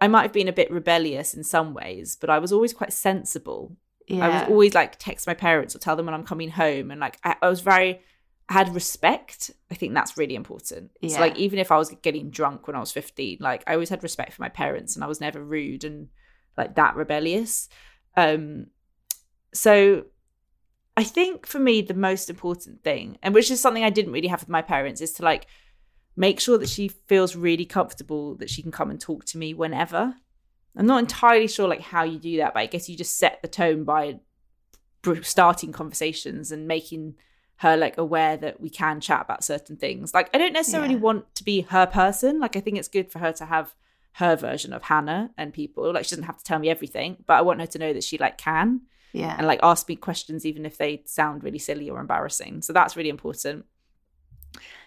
I 0.00 0.08
might 0.08 0.22
have 0.22 0.32
been 0.32 0.48
a 0.48 0.52
bit 0.52 0.70
rebellious 0.70 1.34
in 1.34 1.44
some 1.44 1.74
ways, 1.74 2.16
but 2.18 2.30
I 2.30 2.38
was 2.38 2.52
always 2.52 2.72
quite 2.72 2.92
sensible. 2.92 3.76
yeah. 4.06 4.26
I 4.26 4.28
was 4.28 4.48
always 4.50 4.74
like 4.74 4.98
text 4.98 5.26
my 5.26 5.34
parents 5.34 5.74
or 5.74 5.78
tell 5.78 5.96
them 5.96 6.06
when 6.06 6.14
I'm 6.14 6.24
coming 6.24 6.50
home, 6.50 6.90
and 6.90 7.00
like 7.00 7.18
I, 7.22 7.36
I 7.40 7.48
was 7.48 7.60
very, 7.60 8.00
I 8.48 8.52
had 8.52 8.74
respect. 8.74 9.50
I 9.70 9.74
think 9.74 9.94
that's 9.94 10.18
really 10.18 10.34
important. 10.34 10.90
Yeah. 11.00 11.16
So 11.16 11.20
like 11.20 11.36
even 11.36 11.58
if 11.58 11.70
I 11.70 11.76
was 11.76 11.90
getting 12.02 12.30
drunk 12.30 12.66
when 12.66 12.76
I 12.76 12.80
was 12.80 12.92
15, 12.92 13.38
like 13.40 13.62
I 13.66 13.74
always 13.74 13.88
had 13.88 14.02
respect 14.02 14.32
for 14.32 14.42
my 14.42 14.48
parents, 14.48 14.94
and 14.94 15.04
I 15.04 15.06
was 15.06 15.20
never 15.20 15.42
rude 15.42 15.84
and 15.84 16.08
like 16.56 16.74
that 16.74 16.96
rebellious. 16.96 17.68
Um, 18.16 18.66
so 19.54 20.04
I 20.96 21.04
think 21.04 21.46
for 21.46 21.58
me 21.58 21.80
the 21.82 21.94
most 21.94 22.28
important 22.28 22.82
thing, 22.84 23.18
and 23.22 23.34
which 23.34 23.50
is 23.50 23.60
something 23.60 23.84
I 23.84 23.90
didn't 23.90 24.12
really 24.12 24.28
have 24.28 24.40
with 24.40 24.48
my 24.48 24.62
parents, 24.62 25.00
is 25.00 25.12
to 25.14 25.22
like 25.22 25.46
make 26.16 26.38
sure 26.40 26.58
that 26.58 26.68
she 26.68 26.88
feels 26.88 27.34
really 27.34 27.64
comfortable 27.64 28.34
that 28.36 28.50
she 28.50 28.62
can 28.62 28.70
come 28.70 28.90
and 28.90 29.00
talk 29.00 29.24
to 29.26 29.38
me 29.38 29.54
whenever. 29.54 30.14
I'm 30.76 30.86
not 30.86 30.98
entirely 30.98 31.48
sure 31.48 31.68
like 31.68 31.80
how 31.80 32.02
you 32.04 32.18
do 32.18 32.36
that, 32.38 32.54
but 32.54 32.60
I 32.60 32.66
guess 32.66 32.88
you 32.88 32.96
just 32.96 33.16
set 33.16 33.40
the 33.42 33.48
tone 33.48 33.84
by 33.84 34.20
starting 35.22 35.70
conversations 35.72 36.50
and 36.50 36.66
making 36.66 37.14
her 37.56 37.76
like 37.76 37.98
aware 37.98 38.36
that 38.36 38.60
we 38.60 38.68
can 38.70 39.00
chat 39.00 39.20
about 39.22 39.44
certain 39.44 39.76
things. 39.76 40.14
Like 40.14 40.30
I 40.34 40.38
don't 40.38 40.52
necessarily 40.52 40.94
Yeah. 40.94 41.00
want 41.00 41.34
to 41.36 41.44
be 41.44 41.62
her 41.62 41.86
person. 41.86 42.40
Like 42.40 42.56
I 42.56 42.60
think 42.60 42.78
it's 42.78 42.88
good 42.88 43.10
for 43.12 43.18
her 43.20 43.32
to 43.32 43.46
have 43.46 43.74
her 44.14 44.34
version 44.36 44.72
of 44.72 44.84
Hannah 44.84 45.30
and 45.36 45.52
people. 45.52 45.92
Like 45.92 46.04
she 46.04 46.10
doesn't 46.10 46.24
have 46.24 46.38
to 46.38 46.44
tell 46.44 46.58
me 46.58 46.70
everything, 46.70 47.18
but 47.26 47.34
I 47.34 47.42
want 47.42 47.60
her 47.60 47.66
to 47.66 47.78
know 47.78 47.92
that 47.92 48.04
she 48.04 48.18
like 48.18 48.38
can 48.38 48.82
yeah. 49.14 49.34
and 49.38 49.46
like 49.46 49.60
ask 49.62 49.88
me 49.88 49.96
questions 49.96 50.44
even 50.44 50.66
if 50.66 50.76
they 50.76 51.02
sound 51.06 51.44
really 51.44 51.58
silly 51.58 51.88
or 51.88 52.00
embarrassing. 52.00 52.62
So 52.62 52.72
that's 52.72 52.96
really 52.96 53.08
important. 53.08 53.64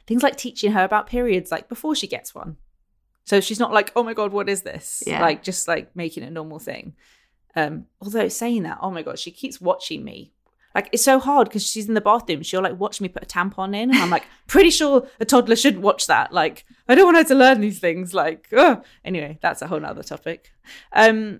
Things 0.05 0.21
like 0.21 0.35
teaching 0.35 0.73
her 0.73 0.83
about 0.83 1.07
periods 1.07 1.49
like 1.49 1.69
before 1.69 1.95
she 1.95 2.07
gets 2.07 2.35
one. 2.35 2.57
So 3.23 3.41
she's 3.41 3.59
not 3.59 3.73
like, 3.73 3.91
"Oh 3.95 4.03
my 4.03 4.13
god, 4.13 4.31
what 4.31 4.49
is 4.49 4.61
this?" 4.61 5.03
Yeah. 5.07 5.21
Like 5.21 5.43
just 5.43 5.67
like 5.67 5.95
making 5.95 6.23
it 6.23 6.27
a 6.27 6.31
normal 6.31 6.59
thing. 6.59 6.93
Um 7.55 7.85
although 8.01 8.27
saying 8.27 8.63
that, 8.63 8.79
oh 8.81 8.91
my 8.91 9.01
god, 9.01 9.17
she 9.17 9.31
keeps 9.31 9.61
watching 9.61 10.03
me. 10.03 10.33
Like 10.75 10.89
it's 10.91 11.03
so 11.03 11.19
hard 11.19 11.47
because 11.47 11.65
she's 11.65 11.87
in 11.87 11.93
the 11.93 12.01
bathroom. 12.01 12.43
She'll 12.43 12.61
like 12.61 12.79
watch 12.79 12.99
me 12.99 13.07
put 13.07 13.23
a 13.23 13.25
tampon 13.25 13.69
in, 13.69 13.89
and 13.89 13.95
I'm 13.95 14.09
like, 14.09 14.27
pretty 14.47 14.69
sure 14.69 15.07
a 15.19 15.25
toddler 15.25 15.55
shouldn't 15.55 15.81
watch 15.81 16.07
that. 16.07 16.33
Like, 16.33 16.65
I 16.87 16.95
don't 16.95 17.05
want 17.05 17.17
her 17.17 17.23
to 17.23 17.35
learn 17.35 17.61
these 17.61 17.79
things. 17.79 18.13
Like, 18.13 18.49
ugh. 18.55 18.83
anyway, 19.03 19.39
that's 19.41 19.61
a 19.61 19.67
whole 19.67 19.79
nother 19.79 20.03
topic. 20.03 20.51
Um, 20.93 21.39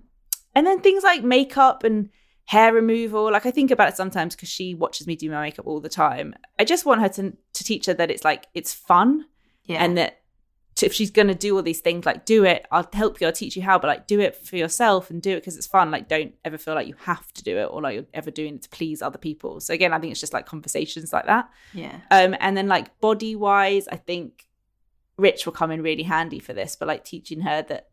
and 0.56 0.66
then 0.66 0.82
things 0.82 1.04
like 1.04 1.24
makeup 1.24 1.84
and 1.84 2.10
hair 2.48 2.74
removal. 2.74 3.30
Like 3.32 3.46
I 3.46 3.52
think 3.52 3.72
about 3.72 3.90
it 3.90 3.98
sometimes 3.98 4.36
because 4.36 4.50
she 4.50 4.74
watches 4.74 5.06
me 5.06 5.16
do 5.16 5.30
my 5.30 5.42
makeup 5.42 5.68
all 5.68 5.82
the 5.82 5.90
time. 5.90 6.34
I 6.58 6.64
just 6.64 6.86
want 6.86 7.02
her 7.02 7.10
to 7.10 7.34
to 7.54 7.64
teach 7.64 7.86
her 7.86 7.94
that 7.94 8.10
it's 8.10 8.24
like 8.24 8.48
it's 8.54 8.74
fun 8.74 9.26
yeah. 9.66 9.84
and 9.84 9.98
that 9.98 10.22
to, 10.76 10.86
if 10.86 10.94
she's 10.94 11.12
gonna 11.12 11.36
do 11.36 11.58
all 11.58 11.62
these 11.62 11.82
things, 11.82 12.06
like 12.06 12.26
do 12.26 12.46
it. 12.46 12.66
I'll 12.72 12.88
help 12.94 13.20
you. 13.20 13.28
I'll 13.28 13.34
teach 13.34 13.58
you 13.58 13.64
how, 13.64 13.78
but 13.78 13.88
like 13.88 14.08
do 14.08 14.22
it 14.22 14.34
for 14.38 14.56
yourself 14.56 15.10
and 15.10 15.22
do 15.22 15.32
it 15.32 15.42
because 15.42 15.58
it's 15.58 15.68
fun. 15.68 15.92
Like 15.92 16.08
don't 16.08 16.36
ever 16.46 16.58
feel 16.58 16.74
like 16.74 16.88
you 16.88 16.96
have 17.02 17.34
to 17.34 17.44
do 17.44 17.58
it 17.58 17.66
or 17.66 17.82
like 17.82 17.96
you're 17.96 18.06
ever 18.14 18.32
doing 18.32 18.56
it 18.56 18.62
to 18.62 18.70
please 18.70 19.02
other 19.02 19.18
people. 19.18 19.60
So 19.60 19.74
again, 19.74 19.92
I 19.92 20.00
think 20.00 20.12
it's 20.12 20.22
just 20.22 20.34
like 20.34 20.46
conversations 20.46 21.12
like 21.12 21.26
that. 21.26 21.50
yeah. 21.74 22.00
Um, 22.12 22.34
and 22.40 22.56
then 22.56 22.70
like 22.70 22.98
body 23.02 23.36
wise, 23.36 23.90
I 23.90 23.98
think 23.98 24.48
Rich 25.18 25.46
will 25.46 25.54
come 25.54 25.72
in 25.72 25.82
really 25.82 26.04
handy 26.04 26.40
for 26.40 26.54
this, 26.54 26.78
but 26.78 26.88
like 26.88 27.04
teaching 27.04 27.42
her 27.42 27.62
that 27.64 27.90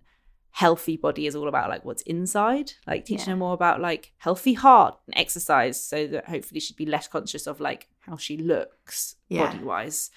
healthy 0.58 0.96
body 0.96 1.26
is 1.26 1.34
all 1.34 1.48
about 1.48 1.68
like 1.68 1.84
what's 1.84 2.02
inside, 2.02 2.72
like 2.86 3.04
teaching 3.04 3.26
Yeah. 3.26 3.32
her 3.32 3.36
more 3.36 3.54
about 3.54 3.80
like 3.80 4.12
healthy 4.18 4.52
heart 4.54 4.96
and 5.06 5.14
exercise 5.18 5.82
so 5.84 6.06
that 6.06 6.26
hopefully 6.28 6.60
she'd 6.60 6.76
be 6.76 6.86
less 6.86 7.08
conscious 7.08 7.48
of 7.48 7.58
like 7.58 7.88
how 8.00 8.16
she 8.16 8.36
looks 8.36 9.16
Yeah. 9.28 9.46
body 9.46 9.64
wise. 9.64 10.10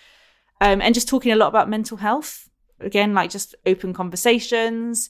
Um, 0.61 0.79
and 0.79 0.93
just 0.93 1.07
talking 1.07 1.31
a 1.31 1.35
lot 1.35 1.47
about 1.47 1.69
mental 1.69 1.97
health. 1.97 2.49
Again, 2.79 3.15
like 3.15 3.31
just 3.31 3.55
open 3.65 3.93
conversations. 3.93 5.09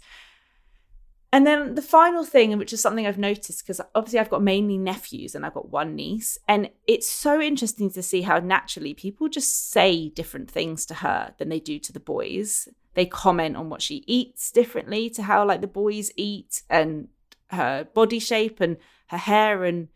And 1.33 1.45
then 1.45 1.75
the 1.75 1.81
final 1.81 2.23
thing, 2.23 2.57
which 2.57 2.71
is 2.71 2.81
something 2.81 3.05
I've 3.05 3.17
noticed, 3.17 3.61
because 3.65 3.81
obviously 3.93 4.19
I've 4.19 4.29
got 4.29 4.41
mainly 4.41 4.77
nephews 4.77 5.35
and 5.35 5.45
I've 5.45 5.53
got 5.53 5.69
one 5.69 5.93
niece, 5.93 6.37
and 6.47 6.69
it's 6.87 7.09
so 7.09 7.41
interesting 7.41 7.91
to 7.91 8.01
see 8.01 8.21
how 8.21 8.39
naturally 8.39 8.93
people 8.93 9.27
just 9.27 9.69
say 9.69 10.07
different 10.07 10.49
things 10.49 10.85
to 10.85 10.93
her 10.95 11.33
than 11.37 11.49
they 11.49 11.59
do 11.59 11.79
to 11.79 11.91
the 11.91 11.99
boys. 11.99 12.69
They 12.97 13.05
comment 13.05 13.55
on 13.55 13.69
what 13.69 13.81
she 13.81 14.03
eats 14.07 14.51
differently 14.51 15.09
to 15.11 15.21
how 15.23 15.45
like 15.45 15.61
the 15.61 15.67
boys 15.67 16.11
eat 16.17 16.63
and 16.69 17.07
her 17.51 17.87
body 17.93 18.17
shape 18.19 18.59
and 18.59 18.75
her 19.09 19.17
hair. 19.17 19.63
And 19.63 19.89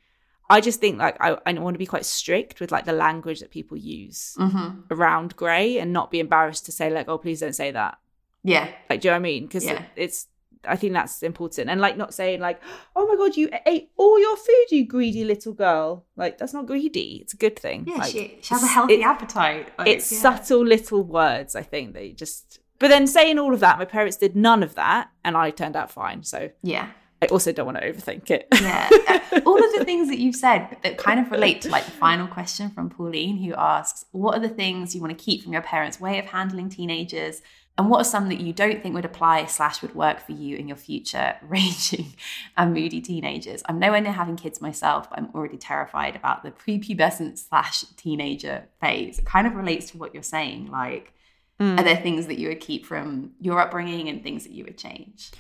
I 0.50 0.62
just 0.62 0.80
think 0.80 1.00
like 1.00 1.18
I, 1.20 1.36
I 1.46 1.54
want 1.54 1.74
to 1.74 1.80
be 1.80 1.88
quite 1.88 2.06
strict 2.06 2.60
with 2.60 2.72
like 2.72 2.86
the 2.86 2.94
language 2.94 3.40
that 3.40 3.50
people 3.50 3.76
use 3.76 4.36
Mm-hmm. 4.40 4.82
around 4.94 5.36
Grey 5.36 5.80
and 5.80 5.92
not 5.92 6.12
be 6.12 6.20
embarrassed 6.20 6.66
to 6.68 6.72
say 6.72 6.92
like, 6.92 7.10
oh, 7.10 7.18
please 7.18 7.40
don't 7.40 7.56
say 7.56 7.72
that. 7.72 7.98
Yeah. 8.44 8.68
Like, 8.88 9.02
do 9.02 9.08
you 9.08 9.12
know 9.12 9.16
what 9.16 9.22
I 9.28 9.32
mean? 9.32 9.48
Because 9.48 9.66
Yeah. 9.66 9.84
it's, 9.96 10.28
I 10.64 10.76
think 10.76 10.94
that's 10.94 11.24
important. 11.24 11.72
And 11.72 11.82
like, 11.82 11.98
not 11.98 12.14
saying 12.14 12.40
like, 12.40 12.62
oh 12.96 13.08
my 13.08 13.16
God, 13.16 13.36
you 13.36 13.50
ate 13.66 13.90
all 13.98 14.20
your 14.20 14.38
food, 14.38 14.66
you 14.70 14.86
greedy 14.86 15.24
little 15.26 15.54
girl. 15.54 16.06
Like, 16.16 16.38
that's 16.38 16.54
not 16.54 16.68
greedy. 16.68 17.18
It's 17.24 17.34
a 17.34 17.38
good 17.38 17.58
thing. 17.58 17.86
Yeah. 17.88 17.96
Like, 17.98 18.12
she, 18.12 18.38
she 18.42 18.54
has 18.54 18.62
a 18.64 18.68
healthy 18.68 19.02
it- 19.02 19.04
appetite. 19.06 19.70
Like, 19.80 19.88
it's 19.88 20.12
yeah. 20.12 20.20
subtle 20.20 20.64
little 20.64 21.04
words, 21.04 21.56
I 21.56 21.64
think. 21.64 21.94
They 21.96 22.12
just, 22.12 22.60
but 22.82 22.90
then 22.90 23.08
saying 23.08 23.40
all 23.40 23.54
of 23.54 23.62
that, 23.62 23.78
my 23.78 23.86
parents 23.86 24.18
did 24.18 24.36
none 24.36 24.64
of 24.64 24.76
that 24.76 25.10
and 25.24 25.38
I 25.38 25.52
turned 25.52 25.76
out 25.78 25.90
fine. 25.92 26.24
So 26.24 26.50
Yeah. 26.64 26.90
I 27.24 27.28
also 27.28 27.52
don't 27.52 27.68
want 27.68 27.78
to 27.78 27.84
overthink 27.92 28.30
it. 28.32 28.48
Yeah. 28.60 28.90
Uh, 29.32 29.40
All 29.46 29.64
of 29.64 29.72
the 29.78 29.86
things 29.86 30.10
that 30.10 30.20
you've 30.20 30.36
said 30.36 30.76
that 30.84 30.98
kind 30.98 31.18
of 31.18 31.32
relate 31.32 31.62
to 31.62 31.70
like 31.70 31.86
the 31.86 31.92
final 31.92 32.28
question 32.28 32.70
from 32.70 32.90
Pauline, 32.90 33.38
who 33.38 33.54
asks, 33.54 34.04
What 34.12 34.36
are 34.36 34.42
the 34.42 34.50
things 34.50 34.94
you 34.94 35.00
want 35.00 35.18
to 35.18 35.24
keep 35.24 35.44
from 35.44 35.54
your 35.54 35.62
parents' 35.62 36.02
way 36.02 36.20
of 36.20 36.26
handling 36.26 36.68
teenagers? 36.68 37.42
And 37.78 37.90
what 37.90 38.02
are 38.02 38.04
some 38.04 38.28
that 38.28 38.42
you 38.42 38.52
don't 38.52 38.82
think 38.84 38.94
would 38.94 39.06
apply 39.06 39.46
slash 39.46 39.82
would 39.82 39.96
work 39.96 40.20
for 40.20 40.34
you 40.34 40.58
in 40.58 40.68
your 40.68 40.76
future 40.76 41.36
raging 41.48 42.14
and 42.58 42.74
moody 42.74 43.00
teenagers? 43.00 43.64
I'm 43.68 43.80
nowhere 43.80 44.02
near 44.02 44.12
having 44.12 44.36
kids 44.36 44.60
myself, 44.60 45.10
but 45.10 45.20
I'm 45.20 45.30
already 45.34 45.58
terrified 45.58 46.16
about 46.18 46.44
the 46.44 46.52
prepubescent 46.52 47.38
slash 47.38 47.84
teenager 47.96 48.66
phase. 48.82 49.20
It 49.20 49.26
kind 49.26 49.48
of 49.48 49.56
relates 49.56 49.92
to 49.92 49.98
what 49.98 50.14
you're 50.14 50.24
saying. 50.24 50.70
Like, 50.72 51.14
Mm. 51.62 51.80
are 51.80 51.84
there 51.84 51.96
things 51.98 52.26
that 52.28 52.40
you 52.40 52.48
would 52.50 52.60
keep 52.60 52.86
from 52.86 53.32
your 53.40 53.60
upbringing 53.60 54.10
and 54.10 54.24
things 54.24 54.44
that 54.44 54.52
you 54.52 54.64
would 54.66 54.78
change? 54.78 55.32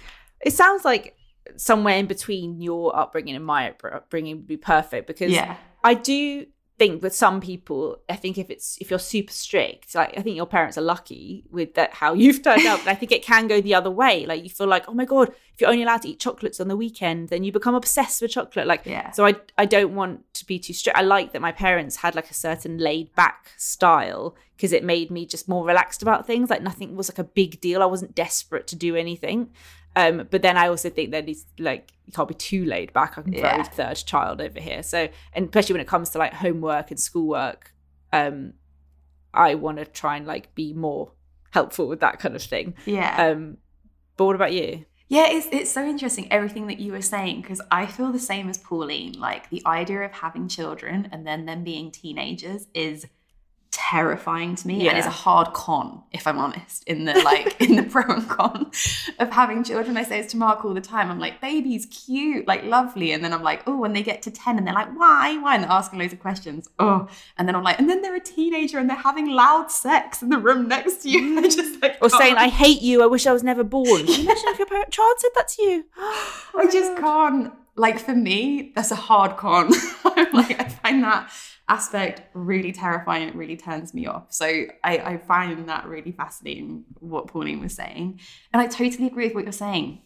it 0.43 0.53
sounds 0.53 0.83
like 0.85 1.15
somewhere 1.57 1.95
in 1.97 2.05
between 2.07 2.61
your 2.61 2.95
upbringing 2.95 3.35
and 3.35 3.45
my 3.45 3.73
upbringing 3.83 4.37
would 4.37 4.47
be 4.47 4.57
perfect 4.57 5.07
because 5.07 5.31
Yeah. 5.31 5.55
I 5.83 5.93
do 5.95 6.45
think 6.77 7.03
with 7.03 7.13
some 7.13 7.41
people, 7.41 7.97
I 8.09 8.15
think 8.15 8.37
if 8.37 8.49
it's 8.49 8.77
if 8.81 8.89
you're 8.89 8.99
super 8.99 9.31
strict, 9.31 9.93
like 9.93 10.17
I 10.17 10.21
think 10.21 10.35
your 10.35 10.45
parents 10.47 10.77
are 10.77 10.81
lucky 10.81 11.43
with 11.51 11.75
that 11.75 11.93
how 11.93 12.13
you've 12.21 12.41
turned 12.43 12.65
out. 12.65 12.79
But 12.83 12.91
I 12.91 12.95
think 12.95 13.11
it 13.11 13.23
can 13.23 13.47
go 13.47 13.61
the 13.61 13.75
other 13.75 13.91
way. 13.91 14.25
Like 14.25 14.43
you 14.43 14.49
feel 14.49 14.67
like, 14.67 14.87
oh 14.87 14.93
my 14.93 15.05
god, 15.05 15.29
if 15.53 15.61
you're 15.61 15.69
only 15.69 15.83
allowed 15.83 16.01
to 16.03 16.09
eat 16.09 16.19
chocolates 16.19 16.59
on 16.59 16.67
the 16.67 16.77
weekend, 16.77 17.29
then 17.29 17.43
you 17.43 17.51
become 17.51 17.75
obsessed 17.75 18.21
with 18.21 18.31
chocolate. 18.31 18.67
Like 18.67 18.85
Yeah. 18.85 19.11
so 19.11 19.25
I 19.25 19.35
I 19.57 19.65
don't 19.65 19.93
want 19.95 20.33
to 20.33 20.45
be 20.45 20.57
too 20.59 20.73
strict. 20.73 20.97
I 20.97 21.01
like 21.01 21.33
that 21.33 21.41
my 21.41 21.51
parents 21.51 21.97
had 21.97 22.15
like 22.15 22.29
a 22.31 22.33
certain 22.33 22.77
laid 22.77 23.13
back 23.15 23.51
style 23.57 24.35
because 24.55 24.73
it 24.73 24.83
made 24.83 25.09
me 25.11 25.25
just 25.25 25.47
more 25.49 25.65
relaxed 25.65 26.01
about 26.01 26.27
things. 26.27 26.49
Like 26.49 26.61
nothing 26.61 26.95
was 26.95 27.09
like 27.09 27.19
a 27.19 27.23
big 27.23 27.61
deal. 27.61 27.81
I 27.81 27.85
wasn't 27.85 28.15
desperate 28.15 28.67
to 28.67 28.75
do 28.75 28.95
anything. 28.95 29.49
Um, 29.95 30.27
but 30.31 30.41
then 30.41 30.57
I 30.57 30.67
also 30.69 30.89
think 30.89 31.11
that 31.11 31.27
it's 31.27 31.45
like 31.59 31.91
you 32.05 32.13
can't 32.13 32.27
be 32.27 32.33
too 32.33 32.65
laid 32.65 32.93
back. 32.93 33.17
I'm 33.17 33.25
very 33.25 33.39
Yeah. 33.39 33.63
third 33.63 33.95
child 33.95 34.39
over 34.41 34.59
here. 34.59 34.83
So 34.83 35.09
and 35.33 35.45
especially 35.45 35.73
when 35.73 35.81
it 35.81 35.87
comes 35.87 36.09
to 36.11 36.17
like 36.17 36.33
homework 36.33 36.91
and 36.91 36.99
schoolwork, 36.99 37.73
um, 38.13 38.53
I 39.33 39.55
want 39.55 39.77
to 39.79 39.85
try 39.85 40.17
and 40.17 40.25
like 40.25 40.53
be 40.55 40.73
more 40.73 41.11
helpful 41.51 41.87
with 41.87 41.99
that 41.99 42.19
kind 42.19 42.35
of 42.35 42.41
thing. 42.43 42.75
Yeah. 42.85 43.15
Um, 43.27 43.57
but 44.17 44.25
what 44.25 44.35
about 44.35 44.53
you? 44.53 44.85
Yeah, 45.09 45.27
it's 45.29 45.47
it's 45.51 45.69
so 45.71 45.85
interesting 45.85 46.31
everything 46.31 46.67
that 46.67 46.79
you 46.79 46.93
were 46.93 47.01
saying 47.01 47.41
because 47.41 47.61
I 47.69 47.85
feel 47.85 48.13
the 48.13 48.19
same 48.19 48.49
as 48.49 48.57
Pauline. 48.57 49.19
Like 49.19 49.49
the 49.49 49.61
idea 49.65 50.03
of 50.03 50.13
having 50.13 50.47
children 50.47 51.09
and 51.11 51.27
then 51.27 51.45
them 51.45 51.65
being 51.65 51.91
teenagers 51.91 52.67
is 52.73 53.05
terrifying 53.71 54.55
to 54.55 54.67
me 54.67 54.73
and 54.75 54.83
Yeah. 54.83 54.97
is 54.99 55.05
a 55.05 55.09
hard 55.09 55.53
con, 55.53 56.03
if 56.11 56.27
I'm 56.27 56.37
honest, 56.37 56.83
in 56.87 57.05
the 57.05 57.13
like 57.21 57.59
in 57.61 57.75
the 57.77 57.83
pro 57.93 58.03
and 58.03 58.27
con 58.29 58.69
of 59.19 59.29
having 59.31 59.63
children. 59.63 59.97
I 59.97 60.03
say 60.03 60.21
this 60.21 60.31
to 60.33 60.37
Mark 60.37 60.63
all 60.65 60.73
the 60.73 60.81
time. 60.81 61.09
I'm 61.09 61.19
like, 61.19 61.39
baby's 61.41 61.85
cute, 61.87 62.47
like 62.47 62.63
lovely. 62.65 63.11
And 63.13 63.23
then 63.23 63.33
I'm 63.33 63.43
like, 63.43 63.63
oh, 63.67 63.77
when 63.77 63.93
they 63.93 64.03
get 64.03 64.21
to 64.23 64.31
10 64.31 64.57
and 64.57 64.67
they're 64.67 64.73
like, 64.73 64.93
why? 64.97 65.37
Why? 65.37 65.55
And 65.55 65.63
they're 65.63 65.71
asking 65.71 65.99
loads 65.99 66.13
of 66.13 66.19
questions. 66.19 66.69
Oh, 66.79 67.07
and 67.37 67.47
then 67.47 67.55
I'm 67.55 67.63
like, 67.63 67.79
and 67.79 67.89
then 67.89 68.01
they're 68.01 68.15
a 68.15 68.19
teenager 68.19 68.77
and 68.77 68.89
they're 68.89 68.97
having 68.97 69.29
loud 69.29 69.71
sex 69.71 70.21
in 70.21 70.29
the 70.29 70.37
room 70.37 70.67
next 70.67 71.03
to 71.03 71.09
you. 71.09 71.39
I 71.43 71.43
just 71.43 71.81
like 71.81 71.97
Or 72.01 72.09
saying. 72.09 72.35
I 72.35 72.49
hate 72.49 72.81
you, 72.81 73.01
I 73.03 73.05
wish 73.07 73.25
I 73.25 73.33
was 73.33 73.43
never 73.43 73.63
born. 73.63 74.05
Can 74.05 74.07
you 74.07 74.21
imagine 74.23 74.43
if 74.47 74.59
your 74.59 74.67
parent, 74.67 74.91
child 74.91 75.15
said 75.19 75.31
that 75.35 75.47
to 75.49 75.61
you? 75.63 75.85
I 75.97 76.43
oh 76.55 76.69
just 76.71 76.97
can't. 76.97 77.53
Like 77.77 77.99
for 77.99 78.13
me, 78.13 78.73
that's 78.75 78.91
a 78.91 78.95
hard 78.95 79.37
con. 79.37 79.71
I'm 80.05 80.31
like 80.33 80.59
I 80.59 80.65
find 80.67 81.01
that 81.03 81.31
aspect 81.71 82.21
really 82.33 82.71
terrifying. 82.71 83.27
It 83.29 83.35
really 83.35 83.55
turns 83.57 83.93
me 83.93 84.05
off. 84.05 84.25
So 84.29 84.45
I, 84.83 84.97
I 85.11 85.17
find 85.17 85.67
that 85.69 85.85
really 85.87 86.11
fascinating. 86.11 86.83
What 86.99 87.27
Pauline 87.27 87.61
was 87.61 87.73
saying, 87.73 88.19
and 88.51 88.61
I 88.61 88.67
totally 88.67 89.07
agree 89.07 89.25
with 89.27 89.35
what 89.35 89.43
you're 89.45 89.53
saying. 89.53 90.01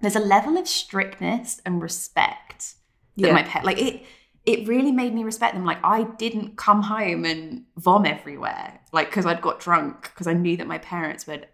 There's 0.00 0.16
a 0.16 0.20
level 0.20 0.56
of 0.56 0.66
strictness 0.68 1.60
and 1.66 1.82
respect 1.82 2.74
that 3.16 3.26
Yeah. 3.26 3.32
my 3.32 3.42
pet 3.42 3.64
like 3.64 3.78
it. 3.78 4.02
It 4.46 4.66
really 4.66 4.90
made 4.92 5.12
me 5.14 5.22
respect 5.22 5.54
them. 5.54 5.66
Like 5.66 5.80
I 5.84 6.04
didn't 6.04 6.56
come 6.56 6.82
home 6.82 7.24
and 7.26 7.64
vom 7.76 8.06
everywhere, 8.06 8.80
like 8.92 9.08
because 9.10 9.26
I'd 9.26 9.42
got 9.42 9.60
drunk 9.60 10.02
because 10.12 10.26
I 10.26 10.32
knew 10.32 10.56
that 10.56 10.66
my 10.66 10.78
parents 10.78 11.26
would 11.26 11.46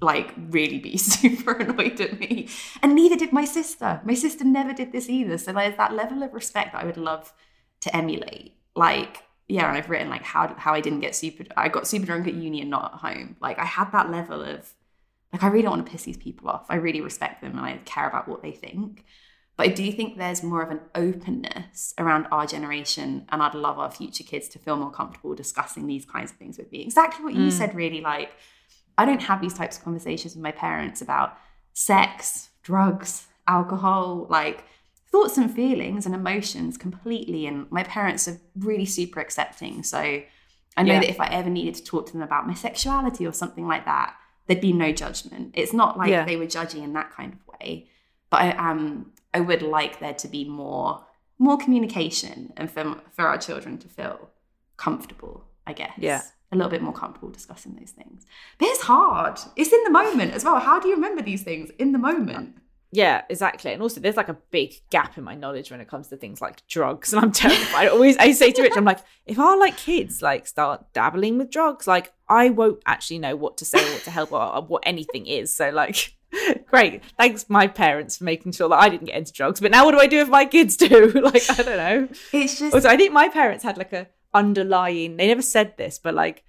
like 0.00 0.32
really 0.50 0.78
be 0.78 0.96
super 1.16 1.52
annoyed 1.52 2.00
at 2.00 2.20
me. 2.20 2.48
And 2.82 2.94
neither 2.94 3.16
did 3.16 3.32
my 3.32 3.44
sister. 3.44 4.00
My 4.04 4.14
sister 4.14 4.44
never 4.44 4.72
did 4.72 4.92
this 4.92 5.08
either. 5.08 5.38
So 5.38 5.52
there's 5.52 5.76
that 5.76 5.92
level 5.94 6.22
of 6.22 6.32
respect 6.32 6.72
that 6.72 6.82
I 6.82 6.86
would 6.86 6.96
love 6.96 7.32
to 7.80 7.96
emulate. 7.96 8.54
Like, 8.78 9.24
yeah, 9.48 9.68
and 9.68 9.76
I've 9.76 9.90
written 9.90 10.08
like 10.08 10.22
how 10.22 10.54
how 10.56 10.72
I 10.74 10.80
didn't 10.80 11.00
get 11.00 11.16
super 11.16 11.44
I 11.56 11.68
got 11.68 11.86
super 11.86 12.06
drunk 12.06 12.28
at 12.28 12.34
uni 12.34 12.60
and 12.60 12.70
not 12.70 12.94
at 12.94 13.00
home. 13.00 13.36
Like 13.40 13.58
I 13.58 13.64
had 13.64 13.90
that 13.92 14.10
level 14.10 14.42
of 14.42 14.72
like 15.32 15.42
I 15.42 15.48
really 15.48 15.62
don't 15.62 15.72
want 15.72 15.86
to 15.86 15.92
piss 15.92 16.04
these 16.04 16.16
people 16.16 16.48
off. 16.48 16.66
I 16.68 16.76
really 16.76 17.00
respect 17.00 17.42
them 17.42 17.52
and 17.58 17.66
I 17.66 17.78
care 17.84 18.08
about 18.08 18.28
what 18.28 18.42
they 18.42 18.52
think. 18.52 19.04
But 19.56 19.66
I 19.66 19.70
do 19.70 19.90
think 19.90 20.16
there's 20.16 20.44
more 20.44 20.62
of 20.62 20.70
an 20.70 20.80
openness 20.94 21.92
around 21.98 22.28
our 22.30 22.46
generation, 22.46 23.26
and 23.28 23.42
I'd 23.42 23.54
love 23.56 23.76
our 23.76 23.90
future 23.90 24.22
kids 24.22 24.46
to 24.50 24.58
feel 24.60 24.76
more 24.76 24.92
comfortable 24.92 25.34
discussing 25.34 25.88
these 25.88 26.04
kinds 26.04 26.30
of 26.30 26.36
things 26.36 26.58
with 26.58 26.70
me. 26.70 26.82
Exactly 26.82 27.24
what 27.24 27.34
you 27.34 27.48
mm. 27.48 27.52
said, 27.52 27.74
really. 27.74 28.00
Like, 28.00 28.30
I 28.96 29.04
don't 29.04 29.22
have 29.22 29.40
these 29.40 29.54
types 29.54 29.76
of 29.76 29.82
conversations 29.82 30.36
with 30.36 30.44
my 30.44 30.52
parents 30.52 31.02
about 31.02 31.36
sex, 31.72 32.50
drugs, 32.62 33.26
alcohol, 33.48 34.28
like 34.30 34.62
thoughts 35.10 35.38
and 35.38 35.52
feelings 35.54 36.06
and 36.06 36.14
emotions 36.14 36.76
completely. 36.76 37.46
And 37.46 37.70
my 37.70 37.82
parents 37.82 38.28
are 38.28 38.38
really 38.56 38.84
super 38.84 39.20
accepting. 39.20 39.82
So 39.82 39.98
I 40.76 40.82
know 40.82 40.94
Yeah. 40.94 41.00
that 41.00 41.10
if 41.10 41.20
I 41.20 41.26
ever 41.28 41.50
needed 41.50 41.74
to 41.76 41.84
talk 41.84 42.06
to 42.06 42.12
them 42.12 42.22
about 42.22 42.46
my 42.46 42.54
sexuality 42.54 43.26
or 43.26 43.32
something 43.32 43.66
like 43.66 43.84
that, 43.86 44.14
there'd 44.46 44.60
be 44.60 44.72
no 44.72 44.92
judgment. 44.92 45.50
It's 45.54 45.72
not 45.72 45.96
like 45.98 46.10
Yeah. 46.10 46.24
they 46.24 46.36
were 46.36 46.46
judging 46.46 46.82
in 46.84 46.92
that 46.92 47.10
kind 47.10 47.32
of 47.32 47.40
way. 47.60 47.88
But 48.30 48.40
I 48.42 48.50
um 48.70 49.12
I 49.34 49.40
would 49.40 49.62
like 49.62 49.98
there 50.00 50.14
to 50.14 50.28
be 50.28 50.44
more 50.44 51.04
more 51.38 51.56
communication 51.56 52.52
and 52.56 52.70
for 52.70 53.00
for 53.12 53.26
our 53.26 53.38
children 53.38 53.78
to 53.78 53.88
feel 53.88 54.30
comfortable, 54.76 55.44
I 55.66 55.72
guess. 55.72 55.92
Yeah. 55.98 56.22
A 56.50 56.56
little 56.56 56.70
bit 56.70 56.82
more 56.82 56.94
comfortable 56.94 57.30
discussing 57.30 57.74
those 57.74 57.90
things. 57.90 58.24
But 58.58 58.68
it's 58.68 58.82
hard. 58.82 59.38
It's 59.56 59.72
in 59.72 59.84
the 59.84 59.90
moment 59.90 60.32
as 60.32 60.44
well. 60.44 60.58
How 60.60 60.80
do 60.80 60.88
you 60.88 60.94
remember 60.94 61.20
these 61.22 61.42
things 61.42 61.70
in 61.78 61.92
the 61.92 61.98
moment? 61.98 62.56
Yeah, 62.90 63.22
exactly. 63.28 63.72
And 63.72 63.82
also, 63.82 64.00
there's 64.00 64.16
like 64.16 64.30
a 64.30 64.38
big 64.50 64.74
gap 64.90 65.18
in 65.18 65.24
my 65.24 65.34
knowledge 65.34 65.70
when 65.70 65.80
it 65.80 65.88
comes 65.88 66.08
to 66.08 66.16
things 66.16 66.40
like 66.40 66.66
drugs, 66.68 67.12
and 67.12 67.22
I'm 67.22 67.32
terrified. 67.32 67.86
I 67.86 67.88
always, 67.88 68.16
I 68.16 68.32
say 68.32 68.50
to 68.52 68.62
Rich, 68.62 68.74
I'm 68.76 68.84
like, 68.84 69.00
if 69.26 69.38
our 69.38 69.58
like 69.58 69.76
kids 69.76 70.22
like 70.22 70.46
start 70.46 70.92
dabbling 70.92 71.38
with 71.38 71.50
drugs, 71.50 71.86
like 71.86 72.12
I 72.28 72.50
won't 72.50 72.82
actually 72.86 73.18
know 73.18 73.36
what 73.36 73.58
to 73.58 73.64
say 73.64 73.78
or 73.78 73.92
what 73.92 74.04
to 74.04 74.10
help 74.10 74.32
or, 74.32 74.42
or 74.42 74.62
what 74.62 74.82
anything 74.86 75.26
is. 75.26 75.54
So 75.54 75.70
like, 75.70 76.14
great, 76.66 77.04
thanks 77.16 77.48
my 77.48 77.66
parents 77.66 78.16
for 78.18 78.24
making 78.24 78.52
sure 78.52 78.68
that 78.70 78.78
I 78.78 78.88
didn't 78.88 79.06
get 79.06 79.16
into 79.16 79.32
drugs. 79.32 79.60
But 79.60 79.70
now, 79.70 79.84
what 79.84 79.92
do 79.92 80.00
I 80.00 80.06
do 80.06 80.20
if 80.20 80.28
my 80.28 80.46
kids 80.46 80.76
do? 80.76 81.10
like, 81.22 81.48
I 81.50 81.62
don't 81.62 81.76
know. 81.76 82.08
It's 82.32 82.58
just 82.58 82.74
Also, 82.74 82.88
I 82.88 82.96
think 82.96 83.12
my 83.12 83.28
parents 83.28 83.64
had 83.64 83.76
like 83.76 83.92
a 83.92 84.08
underlying. 84.32 85.16
They 85.16 85.26
never 85.26 85.42
said 85.42 85.76
this, 85.76 85.98
but 85.98 86.14
like 86.14 86.42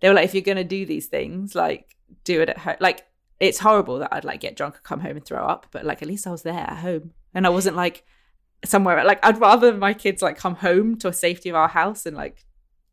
they 0.00 0.08
were 0.08 0.14
like, 0.14 0.26
if 0.26 0.34
you're 0.34 0.42
gonna 0.42 0.64
do 0.64 0.84
these 0.84 1.06
things, 1.06 1.54
like 1.54 1.96
do 2.24 2.42
it 2.42 2.50
at 2.50 2.58
home. 2.58 2.76
Like 2.80 3.06
it's 3.40 3.58
horrible 3.58 3.98
that 3.98 4.12
I'd 4.12 4.24
like 4.24 4.40
get 4.40 4.56
drunk 4.56 4.76
and 4.76 4.84
come 4.84 5.00
home 5.00 5.16
and 5.16 5.24
throw 5.24 5.44
up, 5.44 5.66
but 5.70 5.84
like 5.84 6.02
at 6.02 6.08
least 6.08 6.26
I 6.26 6.30
was 6.30 6.42
there 6.42 6.54
at 6.54 6.78
home 6.78 7.12
and 7.34 7.46
I 7.46 7.50
wasn't 7.50 7.76
like 7.76 8.04
somewhere. 8.64 9.04
Like 9.04 9.24
I'd 9.24 9.40
rather 9.40 9.74
my 9.74 9.94
kids 9.94 10.22
like 10.22 10.36
come 10.38 10.56
home 10.56 10.96
to 10.98 11.08
a 11.08 11.12
safety 11.12 11.48
of 11.48 11.56
our 11.56 11.68
house 11.68 12.06
and 12.06 12.16
like 12.16 12.44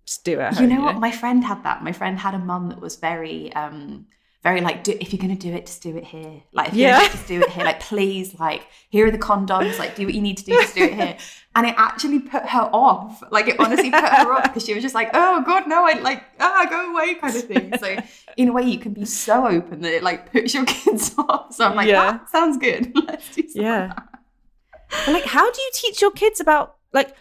just 0.05 0.25
do 0.25 0.39
it. 0.39 0.59
You 0.59 0.67
know 0.67 0.81
what? 0.81 0.97
My 0.99 1.11
friend 1.11 1.43
had 1.43 1.63
that. 1.63 1.83
My 1.83 1.93
friend 1.93 2.19
had 2.19 2.35
a 2.35 2.39
mum 2.39 2.69
that 2.69 2.81
was 2.81 2.97
very, 2.97 3.53
um, 3.53 4.07
very 4.43 4.59
like, 4.61 4.83
do, 4.83 4.95
if 4.99 5.13
you're 5.13 5.21
gonna 5.21 5.35
do 5.35 5.53
it, 5.53 5.65
just 5.67 5.81
do 5.81 5.95
it 5.95 6.03
here. 6.03 6.41
Like, 6.51 6.69
if 6.69 6.73
you're 6.75 6.89
Yeah. 6.89 7.03
it, 7.05 7.11
just 7.11 7.27
do 7.27 7.41
it 7.41 7.49
here. 7.49 7.63
Like, 7.63 7.79
please, 7.79 8.37
like, 8.39 8.67
here 8.89 9.07
are 9.07 9.11
the 9.11 9.17
condoms. 9.17 9.79
Like, 9.79 9.95
do 9.95 10.05
what 10.05 10.13
you 10.13 10.21
need 10.21 10.37
to 10.37 10.43
do, 10.43 10.51
just 10.53 10.75
do 10.75 10.83
it 10.83 10.93
here. 10.93 11.17
And 11.55 11.67
it 11.67 11.75
actually 11.77 12.17
put 12.17 12.47
her 12.49 12.67
off. 12.73 13.21
Like, 13.29 13.47
it 13.47 13.59
honestly 13.59 13.91
put 13.91 14.03
her 14.03 14.33
off 14.33 14.41
because 14.45 14.65
she 14.65 14.73
was 14.73 14.81
just 14.81 14.95
like, 14.95 15.11
oh 15.13 15.43
god, 15.45 15.67
no, 15.67 15.85
I 15.85 15.93
like, 15.99 16.23
ah, 16.39 16.65
go 16.67 16.91
away, 16.91 17.13
kind 17.13 17.35
of 17.35 17.43
thing. 17.43 17.71
So, 17.77 17.95
in 18.37 18.47
a 18.49 18.51
way, 18.51 18.63
you 18.63 18.79
can 18.79 18.91
be 18.93 19.05
so 19.05 19.45
open 19.47 19.81
that 19.81 19.93
it 19.93 20.01
like 20.01 20.31
puts 20.31 20.55
your 20.55 20.65
kids 20.77 21.13
off. 21.17 21.53
So 21.53 21.63
I'm 21.67 21.75
like, 21.75 21.87
Yeah. 21.87 22.13
that 22.13 22.29
sounds 22.31 22.57
good. 22.57 22.91
Let's 23.07 23.35
do 23.35 23.43
something. 23.43 23.61
Yeah. 23.61 23.93
Like, 25.07 25.25
how 25.25 25.51
do 25.51 25.61
you 25.61 25.69
teach 25.73 26.01
your 26.01 26.09
kids 26.11 26.39
about 26.39 26.77
like 26.91 27.15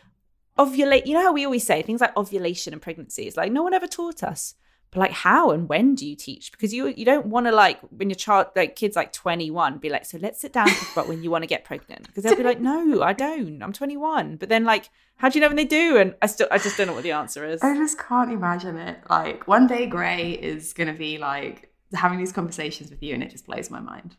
ovulate? 0.59 1.07
You 1.07 1.15
know 1.15 1.23
how 1.23 1.33
we 1.35 1.45
always 1.45 1.65
say 1.67 1.83
things 1.83 2.01
like 2.01 2.17
ovulation 2.17 2.73
and 2.73 2.81
pregnancy. 2.81 3.25
It's 3.25 3.37
like 3.37 3.53
no 3.53 3.63
one 3.63 3.75
ever 3.75 3.87
taught 3.87 4.23
us. 4.23 4.55
But 4.93 5.01
like, 5.01 5.13
how 5.13 5.51
and 5.53 5.71
when 5.71 5.95
do 5.95 6.07
you 6.07 6.15
teach? 6.15 6.53
Because 6.53 6.73
you 6.73 6.87
you 6.89 7.07
don't 7.07 7.27
want 7.27 7.47
to 7.47 7.53
like 7.53 7.81
when 7.91 8.11
your 8.11 8.15
child 8.15 8.49
like 8.55 8.77
kids 8.77 8.95
like 8.95 9.13
twenty 9.13 9.51
one 9.51 9.79
be 9.79 9.89
like, 9.89 10.05
so 10.05 10.19
let's 10.21 10.39
sit 10.41 10.53
down 10.53 10.69
and 10.69 10.77
talk 10.77 10.93
about 10.93 11.09
when 11.09 11.23
you 11.23 11.31
want 11.31 11.43
to 11.43 11.49
get 11.49 11.65
pregnant. 11.65 12.07
Because 12.07 12.25
they'll 12.25 12.37
be 12.37 12.43
like, 12.43 12.61
no, 12.61 13.03
I 13.03 13.15
don't. 13.15 13.63
I'm 13.63 13.73
twenty 13.73 13.97
one. 13.97 14.37
But 14.37 14.51
then 14.51 14.65
like, 14.65 14.91
how 15.17 15.31
do 15.31 15.39
you 15.39 15.41
know 15.41 15.49
when 15.49 15.57
they 15.57 15.65
do? 15.65 15.97
And 15.97 16.15
I 16.21 16.27
still 16.27 16.47
I 16.51 16.59
just 16.59 16.77
don't 16.77 16.89
know 16.89 16.93
what 16.93 17.05
the 17.05 17.13
answer 17.13 17.47
is. 17.47 17.63
I 17.63 17.75
just 17.75 17.99
can't 17.99 18.31
imagine 18.31 18.77
it. 18.77 18.99
Like 19.09 19.49
one 19.49 19.67
day 19.67 19.87
Gray 19.87 20.33
is 20.33 20.75
gonna 20.75 20.93
be 20.93 21.17
like 21.17 21.73
having 21.95 22.19
these 22.19 22.33
conversations 22.33 22.91
with 22.91 23.03
you 23.03 23.15
and 23.15 23.23
it 23.23 23.31
just 23.31 23.47
blows 23.47 23.71
my 23.71 23.81
mind. 23.81 24.17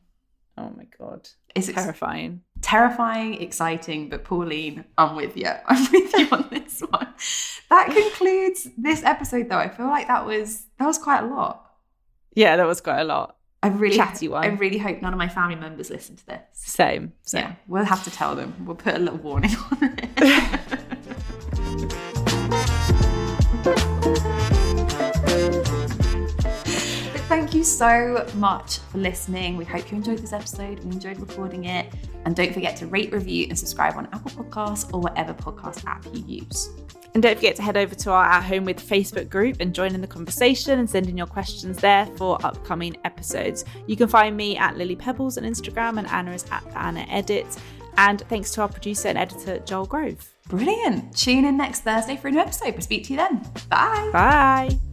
Oh 0.58 0.72
my 0.76 0.86
god, 1.00 1.30
It's 1.56 1.68
terrifying. 1.68 2.42
Terrifying, 2.64 3.42
exciting, 3.42 4.10
but 4.10 4.24
Pauline, 4.24 4.86
I'm 4.98 5.16
with 5.16 5.38
you. 5.38 5.52
I'm 5.68 5.92
with 5.92 6.18
you 6.18 6.28
on 6.32 6.48
this 6.50 6.82
one. 6.82 7.08
That 7.70 7.92
concludes 7.92 8.68
this 8.78 9.04
episode 9.04 9.50
though. 9.50 9.58
I 9.58 9.70
feel 9.70 9.88
like 9.88 10.08
that 10.08 10.26
was 10.26 10.66
that 10.80 10.86
was 10.86 10.98
quite 10.98 11.24
a 11.24 11.28
lot. 11.28 11.72
Yeah, 12.34 12.56
that 12.58 12.66
was 12.66 12.82
quite 12.82 13.02
a 13.02 13.04
lot. 13.04 13.36
I 13.62 13.68
really 13.68 13.96
Chatty 13.96 14.28
one. 14.28 14.44
I 14.44 14.48
really 14.48 14.78
hope 14.78 15.02
none 15.02 15.14
of 15.14 15.18
my 15.18 15.30
family 15.30 15.56
members 15.56 15.90
listen 15.90 16.18
to 16.18 16.26
this. 16.26 16.42
Same. 16.52 17.14
Same. 17.22 17.44
Yeah, 17.44 17.56
we'll 17.68 17.86
have 17.86 18.04
to 18.04 18.12
tell 18.12 18.36
them. 18.36 18.66
We'll 18.66 18.76
put 18.76 18.96
a 18.96 19.00
little 19.00 19.20
warning 19.20 19.56
on 19.72 19.98
it. 19.98 20.10
you 27.64 27.68
so 27.68 28.28
much 28.36 28.80
for 28.80 28.98
listening. 28.98 29.56
We 29.56 29.64
hope 29.64 29.90
you 29.90 29.96
enjoyed 29.96 30.20
this 30.20 30.34
episode. 30.34 30.84
We 30.84 30.92
enjoyed 30.92 31.18
recording 31.18 31.64
it. 31.66 31.94
And 32.26 32.36
don't 32.36 32.54
forget 32.54 32.76
to 32.78 32.88
rate, 32.88 33.14
review, 33.14 33.48
and 33.48 33.58
subscribe 33.58 33.96
on 33.96 34.06
Apple 34.08 34.32
Podcasts 34.32 34.94
or 34.94 35.00
whatever 35.00 35.34
podcast 35.34 35.86
app 35.86 36.06
you 36.14 36.42
use. 36.42 36.70
And 37.14 37.24
don't 37.24 37.36
forget 37.36 37.56
to 37.58 37.62
head 37.62 37.78
over 37.78 37.96
to 37.96 38.12
our 38.12 38.26
At 38.26 38.44
Home 38.44 38.66
with 38.66 38.86
Facebook 38.86 39.30
group 39.30 39.58
and 39.62 39.74
join 39.74 39.96
in 39.96 40.02
the 40.02 40.08
conversation 40.08 40.80
and 40.80 40.90
send 40.90 41.08
in 41.08 41.16
your 41.16 41.28
questions 41.28 41.78
there 41.78 42.06
for 42.18 42.38
upcoming 42.46 42.98
episodes. 43.06 43.64
You 43.88 43.96
can 43.96 44.10
find 44.10 44.36
me 44.36 44.58
at 44.58 44.78
Lily 44.78 44.98
Pebbles 44.98 45.38
on 45.38 45.46
Instagram 45.46 46.00
and 46.00 46.08
Anna 46.08 46.32
is 46.32 46.46
at 46.52 46.66
Anna 46.76 47.06
Edit. 47.10 47.46
And 47.96 48.22
thanks 48.28 48.52
to 48.56 48.62
our 48.62 48.68
producer 48.68 49.08
and 49.08 49.18
editor, 49.18 49.60
Joel 49.60 49.86
Grove. 49.86 50.34
Brilliant. 50.50 51.16
Tune 51.16 51.46
in 51.46 51.56
next 51.56 51.82
Thursday 51.82 52.18
for 52.18 52.28
a 52.28 52.32
new 52.32 52.40
episode. 52.40 52.74
We'll 52.74 52.82
speak 52.82 53.06
to 53.06 53.14
you 53.14 53.18
then. 53.18 53.50
Bye. 53.70 54.10
Bye. 54.12 54.93